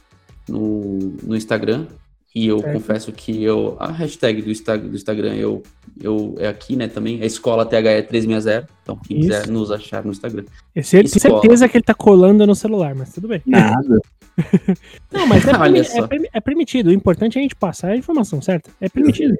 no, 0.49 0.99
no 1.23 1.37
Instagram, 1.37 1.87
e 2.35 2.47
eu 2.47 2.59
é. 2.59 2.73
confesso 2.73 3.13
que 3.13 3.43
eu. 3.43 3.77
A 3.79 3.93
hashtag 3.93 4.41
do, 4.41 4.51
Instagram, 4.51 4.89
do 4.89 4.97
Instagram 4.97 5.35
eu, 5.35 5.63
eu, 6.01 6.35
é 6.39 6.49
aqui, 6.49 6.77
né, 6.77 6.89
também. 6.89 7.21
É 7.21 7.27
escola 7.27 7.67
THE360. 7.67 8.67
Então, 8.83 8.97
quem 8.97 9.19
Isso. 9.19 9.29
quiser 9.29 9.49
nos 9.49 9.71
achar 9.71 10.03
no 10.03 10.11
Instagram. 10.11 10.45
Eu 10.75 10.83
tenho 10.83 11.09
certeza 11.09 11.69
que 11.69 11.77
ele 11.77 11.85
tá 11.85 11.95
colando 11.95 12.47
no 12.47 12.55
celular, 12.55 12.95
mas 12.95 13.13
tudo 13.13 13.29
bem. 13.29 13.43
Nada. 13.47 14.01
Não, 15.13 15.27
mas 15.27 15.45
é, 15.47 15.51
é, 15.53 16.29
é, 16.33 16.41
permitido. 16.41 16.87
O 16.89 16.93
importante 16.93 17.37
é 17.37 17.41
a 17.41 17.43
gente 17.43 17.55
passar 17.55 17.91
a 17.91 17.97
informação, 17.97 18.41
certo? 18.41 18.71
É 18.81 18.89
permitido. 18.89 19.35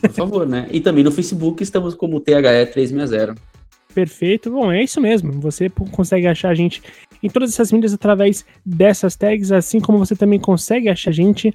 Por 0.00 0.12
favor, 0.12 0.46
né? 0.46 0.66
E 0.72 0.80
também 0.80 1.04
no 1.04 1.12
Facebook 1.12 1.62
estamos 1.62 1.94
como 1.94 2.20
THE360. 2.20 3.36
Perfeito. 3.94 4.50
Bom, 4.50 4.72
é 4.72 4.82
isso 4.82 5.00
mesmo. 5.00 5.32
Você 5.40 5.68
consegue 5.68 6.26
achar 6.26 6.50
a 6.50 6.54
gente 6.54 6.82
em 7.22 7.28
todas 7.28 7.50
essas 7.50 7.72
mídias 7.72 7.92
através 7.92 8.44
dessas 8.64 9.16
tags, 9.16 9.52
assim 9.52 9.80
como 9.80 9.98
você 9.98 10.14
também 10.14 10.38
consegue 10.38 10.88
achar 10.88 11.10
a 11.10 11.12
gente 11.12 11.52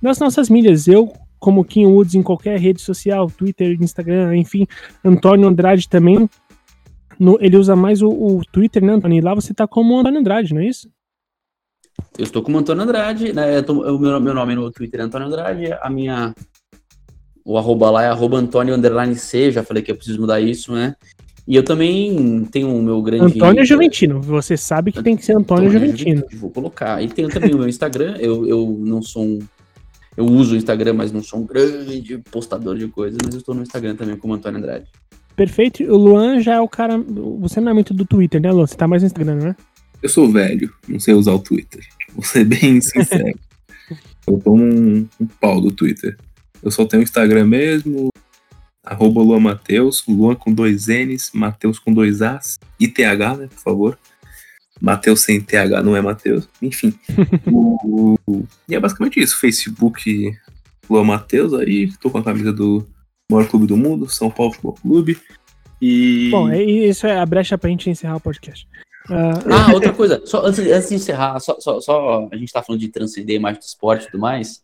nas 0.00 0.18
nossas 0.18 0.48
mídias. 0.48 0.88
Eu, 0.88 1.12
como 1.38 1.64
Kim 1.64 1.86
Woods, 1.86 2.14
em 2.14 2.22
qualquer 2.22 2.58
rede 2.58 2.80
social, 2.80 3.30
Twitter, 3.30 3.76
Instagram, 3.80 4.36
enfim, 4.36 4.66
Antônio 5.04 5.48
Andrade 5.48 5.88
também. 5.88 6.28
No, 7.18 7.38
ele 7.40 7.56
usa 7.56 7.76
mais 7.76 8.02
o, 8.02 8.08
o, 8.08 8.42
Twitter, 8.50 8.82
né, 8.84 8.92
Antônio? 8.92 9.18
E 9.18 9.20
lá 9.20 9.34
você 9.34 9.54
tá 9.54 9.66
como 9.66 9.98
Antônio 9.98 10.20
Andrade, 10.20 10.52
não 10.52 10.60
é 10.60 10.66
isso? 10.66 10.90
Eu 12.18 12.24
estou 12.24 12.42
como 12.42 12.58
Antônio 12.58 12.82
Andrade, 12.82 13.32
né? 13.32 13.62
Tô, 13.62 13.72
o 13.72 13.98
meu, 13.98 14.20
meu 14.20 14.34
nome 14.34 14.54
no 14.54 14.70
Twitter 14.70 15.00
é 15.00 15.04
Antônio 15.04 15.28
Andrade, 15.28 15.72
a 15.80 15.88
minha. 15.88 16.34
O 17.44 17.58
arroba 17.58 17.90
lá 17.90 18.02
é 18.02 18.08
arroba 18.08 18.38
Antônio 18.38 18.74
Underline 18.74 19.14
C, 19.14 19.52
já 19.52 19.62
falei 19.62 19.82
que 19.82 19.92
eu 19.92 19.96
preciso 19.96 20.20
mudar 20.20 20.40
isso, 20.40 20.72
né? 20.72 20.96
E 21.46 21.56
eu 21.56 21.62
também 21.62 22.44
tenho 22.50 22.74
o 22.74 22.82
meu 22.82 23.02
grande. 23.02 23.36
Antônio 23.36 23.64
Juventino. 23.64 24.20
Você 24.22 24.56
sabe 24.56 24.92
que 24.92 25.02
tem 25.02 25.16
que 25.16 25.24
ser 25.24 25.32
Antônio, 25.32 25.68
Antônio 25.68 25.72
Juventino. 25.72 26.16
Juventino. 26.16 26.40
Vou 26.40 26.50
colocar. 26.50 27.02
E 27.02 27.08
tenho 27.08 27.28
também 27.28 27.54
o 27.54 27.58
meu 27.58 27.68
Instagram. 27.68 28.16
Eu, 28.18 28.46
eu 28.46 28.76
não 28.80 29.02
sou 29.02 29.24
um 29.24 29.38
eu 30.16 30.24
uso 30.24 30.54
o 30.54 30.56
Instagram, 30.56 30.94
mas 30.94 31.12
não 31.12 31.22
sou 31.22 31.40
um 31.40 31.46
grande 31.46 32.18
postador 32.30 32.76
de 32.76 32.86
coisas, 32.86 33.18
mas 33.24 33.34
eu 33.34 33.40
estou 33.40 33.54
no 33.54 33.62
Instagram 33.62 33.96
também 33.96 34.16
como 34.16 34.34
Antônio 34.34 34.58
Andrade. 34.58 34.86
Perfeito. 35.34 35.82
O 35.82 35.96
Luan 35.96 36.40
já 36.40 36.54
é 36.54 36.60
o 36.60 36.68
cara. 36.68 36.96
Você 37.40 37.60
não 37.60 37.70
é 37.70 37.74
muito 37.74 37.92
do 37.92 38.04
Twitter, 38.04 38.40
né, 38.40 38.52
Luan? 38.52 38.66
Você 38.66 38.76
tá 38.76 38.86
mais 38.86 39.02
no 39.02 39.06
Instagram, 39.06 39.34
né? 39.36 39.56
Eu 40.00 40.08
sou 40.08 40.30
velho, 40.30 40.72
não 40.86 41.00
sei 41.00 41.14
usar 41.14 41.32
o 41.32 41.38
Twitter. 41.38 41.82
Vou 42.14 42.22
ser 42.22 42.44
bem 42.44 42.78
sincero. 42.80 43.36
eu 44.26 44.38
tomo 44.38 44.62
um, 44.62 45.08
um 45.20 45.26
pau 45.40 45.60
do 45.60 45.72
Twitter. 45.72 46.16
Eu 46.62 46.70
só 46.70 46.84
tenho 46.84 47.02
o 47.02 47.04
Instagram 47.04 47.46
mesmo, 47.46 48.08
arroba 48.84 49.22
Luan 49.22 49.40
Mateus, 49.40 50.04
Luan 50.06 50.34
com 50.34 50.52
dois 50.52 50.86
N's, 50.88 51.30
Mateus 51.32 51.78
com 51.78 51.92
dois 51.92 52.22
A's, 52.22 52.58
e 52.78 52.86
TH, 52.86 53.36
né, 53.36 53.46
por 53.48 53.58
favor. 53.58 53.98
Matheus 54.80 55.20
sem 55.22 55.40
TH 55.40 55.82
não 55.82 55.96
é 55.96 56.00
Matheus. 56.02 56.48
Enfim. 56.60 56.92
o, 57.46 58.18
o, 58.26 58.44
e 58.68 58.74
é 58.74 58.80
basicamente 58.80 59.20
isso. 59.20 59.38
Facebook 59.38 60.36
Luan 60.90 61.04
Matheus 61.04 61.54
aí. 61.54 61.90
Tô 62.00 62.10
com 62.10 62.18
a 62.18 62.22
camisa 62.22 62.52
do 62.52 62.86
maior 63.30 63.48
clube 63.48 63.66
do 63.66 63.76
mundo, 63.76 64.08
São 64.08 64.30
Paulo 64.30 64.52
Futebol 64.52 64.74
Clube. 64.74 65.18
E. 65.80 66.28
Bom, 66.30 66.52
isso 66.52 67.06
é 67.06 67.18
a 67.18 67.26
brecha 67.26 67.56
pra 67.56 67.70
gente 67.70 67.88
encerrar 67.88 68.16
o 68.16 68.20
podcast. 68.20 68.66
Uh... 69.08 69.52
Ah, 69.52 69.72
outra 69.74 69.92
coisa, 69.92 70.22
só 70.24 70.44
antes, 70.44 70.60
antes 70.60 70.88
de 70.88 70.94
encerrar, 70.96 71.38
só, 71.40 71.58
só, 71.60 71.80
só, 71.80 72.28
a 72.30 72.36
gente 72.36 72.52
tá 72.52 72.62
falando 72.62 72.80
de 72.80 72.88
transcender 72.88 73.40
mais 73.40 73.58
do 73.58 73.62
esporte 73.62 74.06
e 74.06 74.10
tudo 74.10 74.20
mais. 74.20 74.62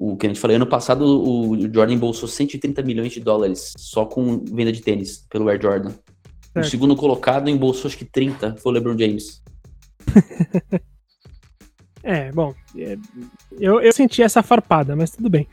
O 0.00 0.16
que 0.16 0.26
a 0.26 0.28
gente 0.28 0.38
falou, 0.38 0.54
ano 0.54 0.66
passado 0.66 1.02
o 1.04 1.60
Jordan 1.60 1.94
embolsou 1.94 2.28
130 2.28 2.82
milhões 2.82 3.12
de 3.12 3.18
dólares 3.18 3.72
só 3.76 4.06
com 4.06 4.38
venda 4.44 4.70
de 4.70 4.80
tênis 4.80 5.26
pelo 5.28 5.48
Air 5.48 5.60
Jordan. 5.60 5.90
Certo. 5.90 6.66
O 6.66 6.70
segundo 6.70 6.94
colocado 6.94 7.50
embolsou 7.50 7.88
acho 7.88 7.98
que 7.98 8.04
30, 8.04 8.56
foi 8.58 8.70
o 8.70 8.74
LeBron 8.76 8.96
James. 8.96 9.42
é, 12.04 12.30
bom, 12.30 12.54
é, 12.76 12.96
eu, 13.58 13.80
eu 13.80 13.92
senti 13.92 14.22
essa 14.22 14.40
farpada, 14.40 14.94
mas 14.94 15.10
tudo 15.10 15.28
bem. 15.28 15.48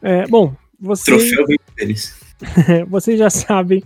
É, 0.00 0.28
bom, 0.28 0.54
vocês... 0.78 1.32
Troféu 1.32 1.58
deles. 1.76 2.20
vocês 2.88 3.18
já 3.18 3.30
sabem, 3.30 3.82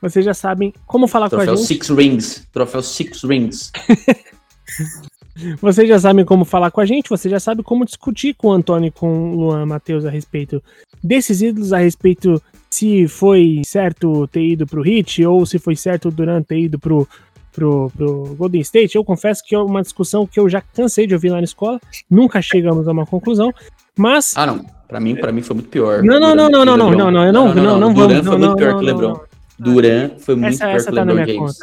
vocês 0.00 0.24
já 0.24 0.32
sabem 0.32 0.72
como 0.86 1.08
falar 1.08 1.28
Troféu 1.28 1.46
com 1.46 1.52
a 1.54 1.56
gente. 1.56 1.66
Six 1.66 1.88
Rings, 1.88 2.46
Troféu 2.52 2.82
Six 2.84 3.24
Rings. 3.24 3.72
vocês 5.60 5.88
já 5.88 5.98
sabem 5.98 6.24
como 6.24 6.44
falar 6.44 6.70
com 6.70 6.80
a 6.80 6.86
gente, 6.86 7.10
você 7.10 7.28
já 7.28 7.40
sabe 7.40 7.62
como 7.62 7.84
discutir 7.84 8.34
com 8.34 8.48
o 8.48 8.52
Antônio 8.52 8.88
e 8.88 8.90
com 8.90 9.32
o 9.32 9.36
Luan 9.36 9.66
Matheus 9.66 10.04
a 10.04 10.10
respeito 10.10 10.62
desses 11.02 11.42
ídolos, 11.42 11.72
a 11.72 11.78
respeito 11.78 12.42
se 12.70 13.06
foi 13.08 13.62
certo 13.64 14.26
ter 14.28 14.42
ido 14.42 14.66
pro 14.66 14.82
Hit 14.82 15.24
ou 15.24 15.46
se 15.46 15.58
foi 15.58 15.76
certo 15.76 16.10
durante 16.10 16.48
ter 16.48 16.58
ido 16.58 16.78
pro, 16.78 17.08
pro, 17.52 17.90
pro 17.96 18.34
Golden 18.36 18.60
State. 18.60 18.96
Eu 18.96 19.04
confesso 19.04 19.42
que 19.46 19.54
é 19.54 19.58
uma 19.58 19.82
discussão 19.82 20.26
que 20.26 20.38
eu 20.38 20.48
já 20.48 20.60
cansei 20.60 21.06
de 21.06 21.14
ouvir 21.14 21.30
lá 21.30 21.38
na 21.38 21.44
escola, 21.44 21.80
nunca 22.10 22.42
chegamos 22.42 22.86
a 22.88 22.92
uma 22.92 23.06
conclusão, 23.06 23.52
mas... 23.96 24.34
Ah, 24.36 24.46
não. 24.46 24.76
Pra 24.86 25.00
mim, 25.00 25.16
pra 25.16 25.32
mim 25.32 25.42
foi 25.42 25.54
muito 25.54 25.68
pior. 25.68 26.02
Não, 26.02 26.20
não, 26.20 26.34
não, 26.34 26.48
não, 26.48 26.64
não, 26.64 26.76
não, 26.76 26.90
não, 26.90 27.10
não, 27.10 27.32
não, 27.32 27.32
não, 27.32 27.54
não, 27.54 27.80
não, 27.80 27.92
Duran 27.92 28.22
foi 28.22 28.38
muito 28.38 28.56
pior 28.56 28.76
que 28.76 28.84
o 28.84 28.86
LeBron. 28.86 29.20
Duran 29.58 30.10
foi 30.18 30.36
muito 30.36 30.58
pior 30.58 30.84
que 30.84 30.90
o 30.90 30.94
LeBron 30.94 31.26
James. 31.26 31.58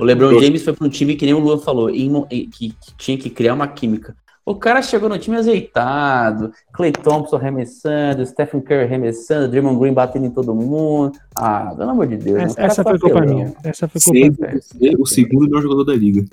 O 0.00 0.04
LeBron 0.04 0.40
James 0.40 0.62
foi 0.62 0.72
pra 0.72 0.86
um 0.86 0.90
time 0.90 1.16
que 1.16 1.24
nem 1.24 1.34
o 1.34 1.38
Luan 1.38 1.58
falou, 1.58 1.90
que 1.90 2.74
tinha 2.98 3.16
que 3.16 3.30
criar 3.30 3.54
uma 3.54 3.68
química. 3.68 4.14
O 4.44 4.54
cara 4.54 4.82
chegou 4.82 5.08
no 5.08 5.18
time 5.18 5.36
azeitado, 5.36 6.52
Clay 6.72 6.90
Thompson 6.90 7.36
arremessando, 7.36 8.26
Stephen 8.26 8.60
Curry 8.60 8.82
arremessando, 8.82 9.48
Draymond 9.48 9.78
Green 9.78 9.92
batendo 9.92 10.26
em 10.26 10.30
todo 10.30 10.54
mundo. 10.54 11.12
Ah, 11.36 11.72
pelo 11.76 11.90
amor 11.90 12.06
de 12.06 12.16
Deus. 12.16 12.42
Essa, 12.42 12.60
essa 12.62 12.82
foi 12.82 12.98
culpa 12.98 13.20
minha. 13.20 13.52
Essa 13.62 13.86
foi 13.86 14.00
culpa 14.00 14.48
minha. 14.80 14.96
O 14.98 15.06
segundo 15.06 15.44
melhor 15.44 15.62
jogador 15.62 15.84
da 15.84 15.94
liga. 15.94 16.24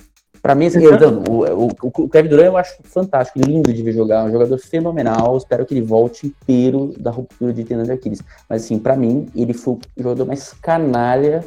Pra 0.41 0.55
mim, 0.55 0.68
assim, 0.68 0.84
eu, 0.84 0.93
o, 1.30 1.65
o, 1.65 1.72
o, 1.81 2.09
Kevin 2.09 2.30
Durant 2.30 2.45
eu 2.45 2.57
acho 2.57 2.76
fantástico, 2.84 3.39
lindo 3.39 3.73
de 3.73 3.81
ver 3.84 3.93
jogar, 3.93 4.26
um 4.26 4.31
jogador 4.31 4.57
fenomenal. 4.57 5.38
Espero 5.38 5.65
que 5.65 5.73
ele 5.73 5.81
volte 5.81 6.27
inteiro 6.27 6.93
da 6.97 7.11
ruptura 7.11 7.53
de 7.53 7.64
tendão 7.64 7.84
de 7.84 7.91
Aquiles. 7.91 8.22
Mas, 8.49 8.64
assim, 8.64 8.80
pra 8.80 8.95
mim, 8.95 9.27
ele 9.35 9.53
foi 9.53 9.73
o 9.73 9.80
jogador 9.97 10.26
mais 10.26 10.53
canalha 10.53 11.43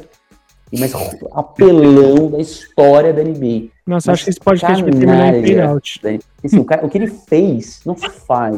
e 0.71 0.79
mais 0.79 0.93
apelão 1.33 2.29
da 2.29 2.39
história 2.39 3.13
da 3.13 3.23
NBA. 3.23 3.69
Nossa, 3.85 4.11
acho 4.11 4.23
que 4.23 4.29
esse 4.29 4.39
podcast 4.39 4.81
vai 4.81 4.91
terminar 4.91 5.35
em 5.35 5.59
out. 5.59 6.01
Assim, 6.43 6.59
o, 6.59 6.65
cara, 6.65 6.85
o 6.85 6.89
que 6.89 6.97
ele 6.97 7.07
fez 7.07 7.81
não 7.85 7.95
se 7.95 8.09
faz, 8.09 8.57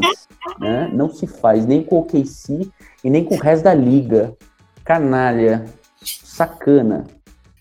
né? 0.60 0.90
Não 0.94 1.10
se 1.10 1.26
faz, 1.26 1.66
nem 1.66 1.84
com 1.84 2.00
o 2.00 2.06
KC 2.06 2.68
e 3.04 3.10
nem 3.10 3.24
com 3.24 3.36
o 3.36 3.40
resto 3.40 3.64
da 3.64 3.74
liga. 3.74 4.34
Canalha, 4.84 5.66
sacana. 6.04 7.06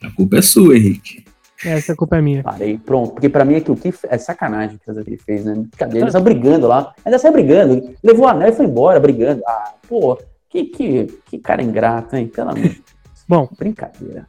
A 0.03 0.11
culpa 0.11 0.39
é 0.39 0.43
sua, 0.43 0.77
Henrique. 0.77 1.25
Essa 1.65 1.95
culpa 1.95 2.17
é 2.17 2.21
minha. 2.21 2.43
Parei, 2.43 2.79
pronto. 2.79 3.13
Porque 3.13 3.29
pra 3.29 3.45
mim 3.45 3.55
é 3.55 3.61
que 3.61 3.71
o 3.71 3.77
que 3.77 3.93
é 4.09 4.19
sacanagem 4.19 4.79
que 4.79 4.91
ele 4.91 5.17
fez, 5.17 5.45
né? 5.45 5.65
Cadê? 5.77 5.99
Ele 6.01 6.11
tá 6.11 6.21
brigando 6.21 6.67
lá. 6.67 6.93
Ainda 7.05 7.19
saiu 7.19 7.33
brigando. 7.33 7.95
Levou 8.03 8.27
o 8.27 8.29
anel 8.29 8.49
e 8.49 8.53
foi 8.53 8.67
embora 8.67 8.99
brigando. 8.99 9.43
Ah, 9.47 9.75
pô, 9.89 10.19
que, 10.49 10.65
que, 10.65 11.07
que 11.27 11.39
cara 11.39 11.63
ingrato, 11.63 12.17
hein? 12.17 12.27
Pelo 12.27 12.51
amor 12.51 12.71
Bom, 13.29 13.49
Brincadeira. 13.59 14.27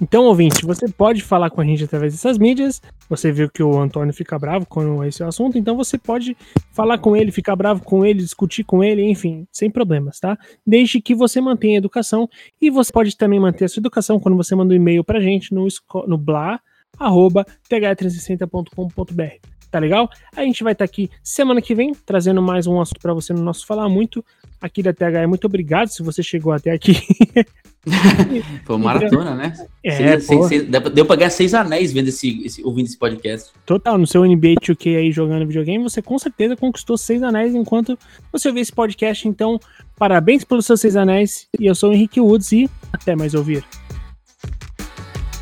Então, 0.00 0.24
ouvinte, 0.24 0.64
você 0.64 0.88
pode 0.88 1.22
falar 1.22 1.48
com 1.48 1.60
a 1.60 1.64
gente 1.64 1.84
através 1.84 2.12
dessas 2.12 2.36
mídias. 2.36 2.82
Você 3.08 3.32
viu 3.32 3.48
que 3.48 3.62
o 3.62 3.78
Antônio 3.78 4.12
fica 4.12 4.38
bravo 4.38 4.66
quando 4.66 5.02
esse 5.04 5.22
assunto, 5.24 5.56
então 5.56 5.74
você 5.74 5.96
pode 5.96 6.36
falar 6.72 6.98
com 6.98 7.16
ele, 7.16 7.32
ficar 7.32 7.56
bravo 7.56 7.82
com 7.82 8.04
ele, 8.04 8.18
discutir 8.18 8.62
com 8.62 8.84
ele, 8.84 9.02
enfim, 9.02 9.46
sem 9.50 9.70
problemas, 9.70 10.20
tá? 10.20 10.36
Desde 10.66 11.00
que 11.00 11.14
você 11.14 11.40
mantenha 11.40 11.78
a 11.78 11.78
educação 11.78 12.28
e 12.60 12.68
você 12.68 12.92
pode 12.92 13.16
também 13.16 13.40
manter 13.40 13.64
a 13.64 13.68
sua 13.68 13.80
educação 13.80 14.20
quando 14.20 14.36
você 14.36 14.54
manda 14.54 14.74
um 14.74 14.76
e-mail 14.76 15.02
pra 15.02 15.20
gente 15.20 15.54
no, 15.54 15.66
no 16.06 16.18
blá, 16.18 16.60
arroba, 16.98 17.46
th360.com.br. 17.70 19.55
Tá 19.70 19.78
legal? 19.78 20.08
A 20.34 20.42
gente 20.42 20.62
vai 20.62 20.72
estar 20.72 20.84
aqui 20.84 21.10
semana 21.22 21.60
que 21.60 21.74
vem 21.74 21.92
trazendo 22.06 22.40
mais 22.40 22.66
um 22.66 22.80
assunto 22.80 23.00
pra 23.00 23.12
você 23.12 23.32
no 23.32 23.42
nosso 23.42 23.66
Falar 23.66 23.88
Muito 23.88 24.24
aqui 24.60 24.82
da 24.82 24.92
THE. 24.92 25.26
Muito 25.26 25.44
obrigado 25.46 25.88
se 25.88 26.02
você 26.02 26.22
chegou 26.22 26.52
até 26.52 26.70
aqui. 26.70 26.94
Foi 28.64 28.76
uma 28.76 28.86
maratona, 28.86 29.34
né? 29.34 29.52
É, 29.84 29.96
Seis- 30.18 30.24
seis- 30.24 30.46
seis- 30.46 30.64
deu, 30.92 31.04
pra 31.06 31.14
ganhar 31.16 31.30
seis 31.30 31.54
anéis 31.54 31.92
vendo 31.92 32.08
esse, 32.08 32.44
esse- 32.44 32.64
ouvindo 32.64 32.86
esse 32.86 32.98
podcast. 32.98 33.50
Total, 33.64 33.96
no 33.96 34.06
seu 34.06 34.24
NBA 34.24 34.54
2K 34.60 34.96
aí 34.96 35.12
jogando 35.12 35.46
videogame, 35.46 35.82
você 35.84 36.02
com 36.02 36.18
certeza 36.18 36.56
conquistou 36.56 36.96
seis 36.98 37.22
anéis 37.22 37.54
enquanto 37.54 37.96
você 38.32 38.48
ouviu 38.48 38.62
esse 38.62 38.72
podcast. 38.72 39.28
Então, 39.28 39.60
parabéns 39.96 40.42
pelos 40.42 40.66
seus 40.66 40.80
seis 40.80 40.96
anéis. 40.96 41.46
E 41.60 41.66
eu 41.66 41.74
sou 41.74 41.90
o 41.90 41.92
Henrique 41.92 42.20
Woods 42.20 42.50
e 42.52 42.68
até 42.92 43.14
mais 43.14 43.34
ouvir. 43.34 43.64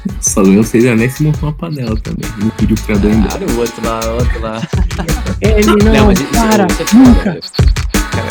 Só 0.21 0.43
ganhou 0.43 0.63
seis 0.65 0.85
anéis 0.87 1.19
e 1.21 1.25
montou 1.25 1.49
uma 1.49 1.53
panela 1.53 1.97
também. 2.01 2.29
Não 2.39 2.49
pediu 2.51 2.77
pra 2.87 2.97
dar 2.97 3.09
embora. 3.09 3.29
Claro, 3.39 3.53
o 3.53 3.59
outro 3.59 3.87
lá, 3.87 4.01
o 4.05 4.15
outro 4.15 4.41
lá. 4.41 4.63
Ele 5.41 5.67
não, 5.67 6.07
mas 6.07 6.21
isso- 6.21 6.31
para, 6.33 6.67
isso 6.67 6.83
é 6.83 6.97
nunca. 6.97 7.31
velho. 7.33 7.43
Cara, 8.11 8.27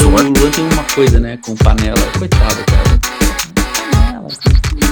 eu- 0.00 0.06
o 0.08 0.10
Luan 0.10 0.32
tem 0.32 0.64
uma 0.64 0.82
coisa, 0.94 1.20
né? 1.20 1.38
Com 1.44 1.54
panela. 1.56 2.00
Coitado, 2.18 2.56
cara. 2.66 3.00
Panela. 3.92 4.28
Esse 4.28 4.89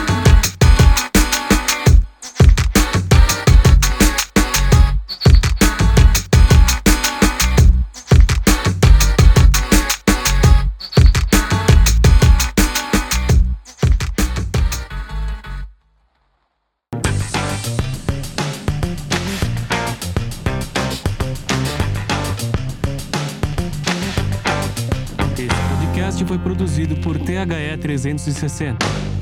produzido 26.48 26.98
por 27.02 27.18
THE 27.18 27.76
360. 27.76 29.17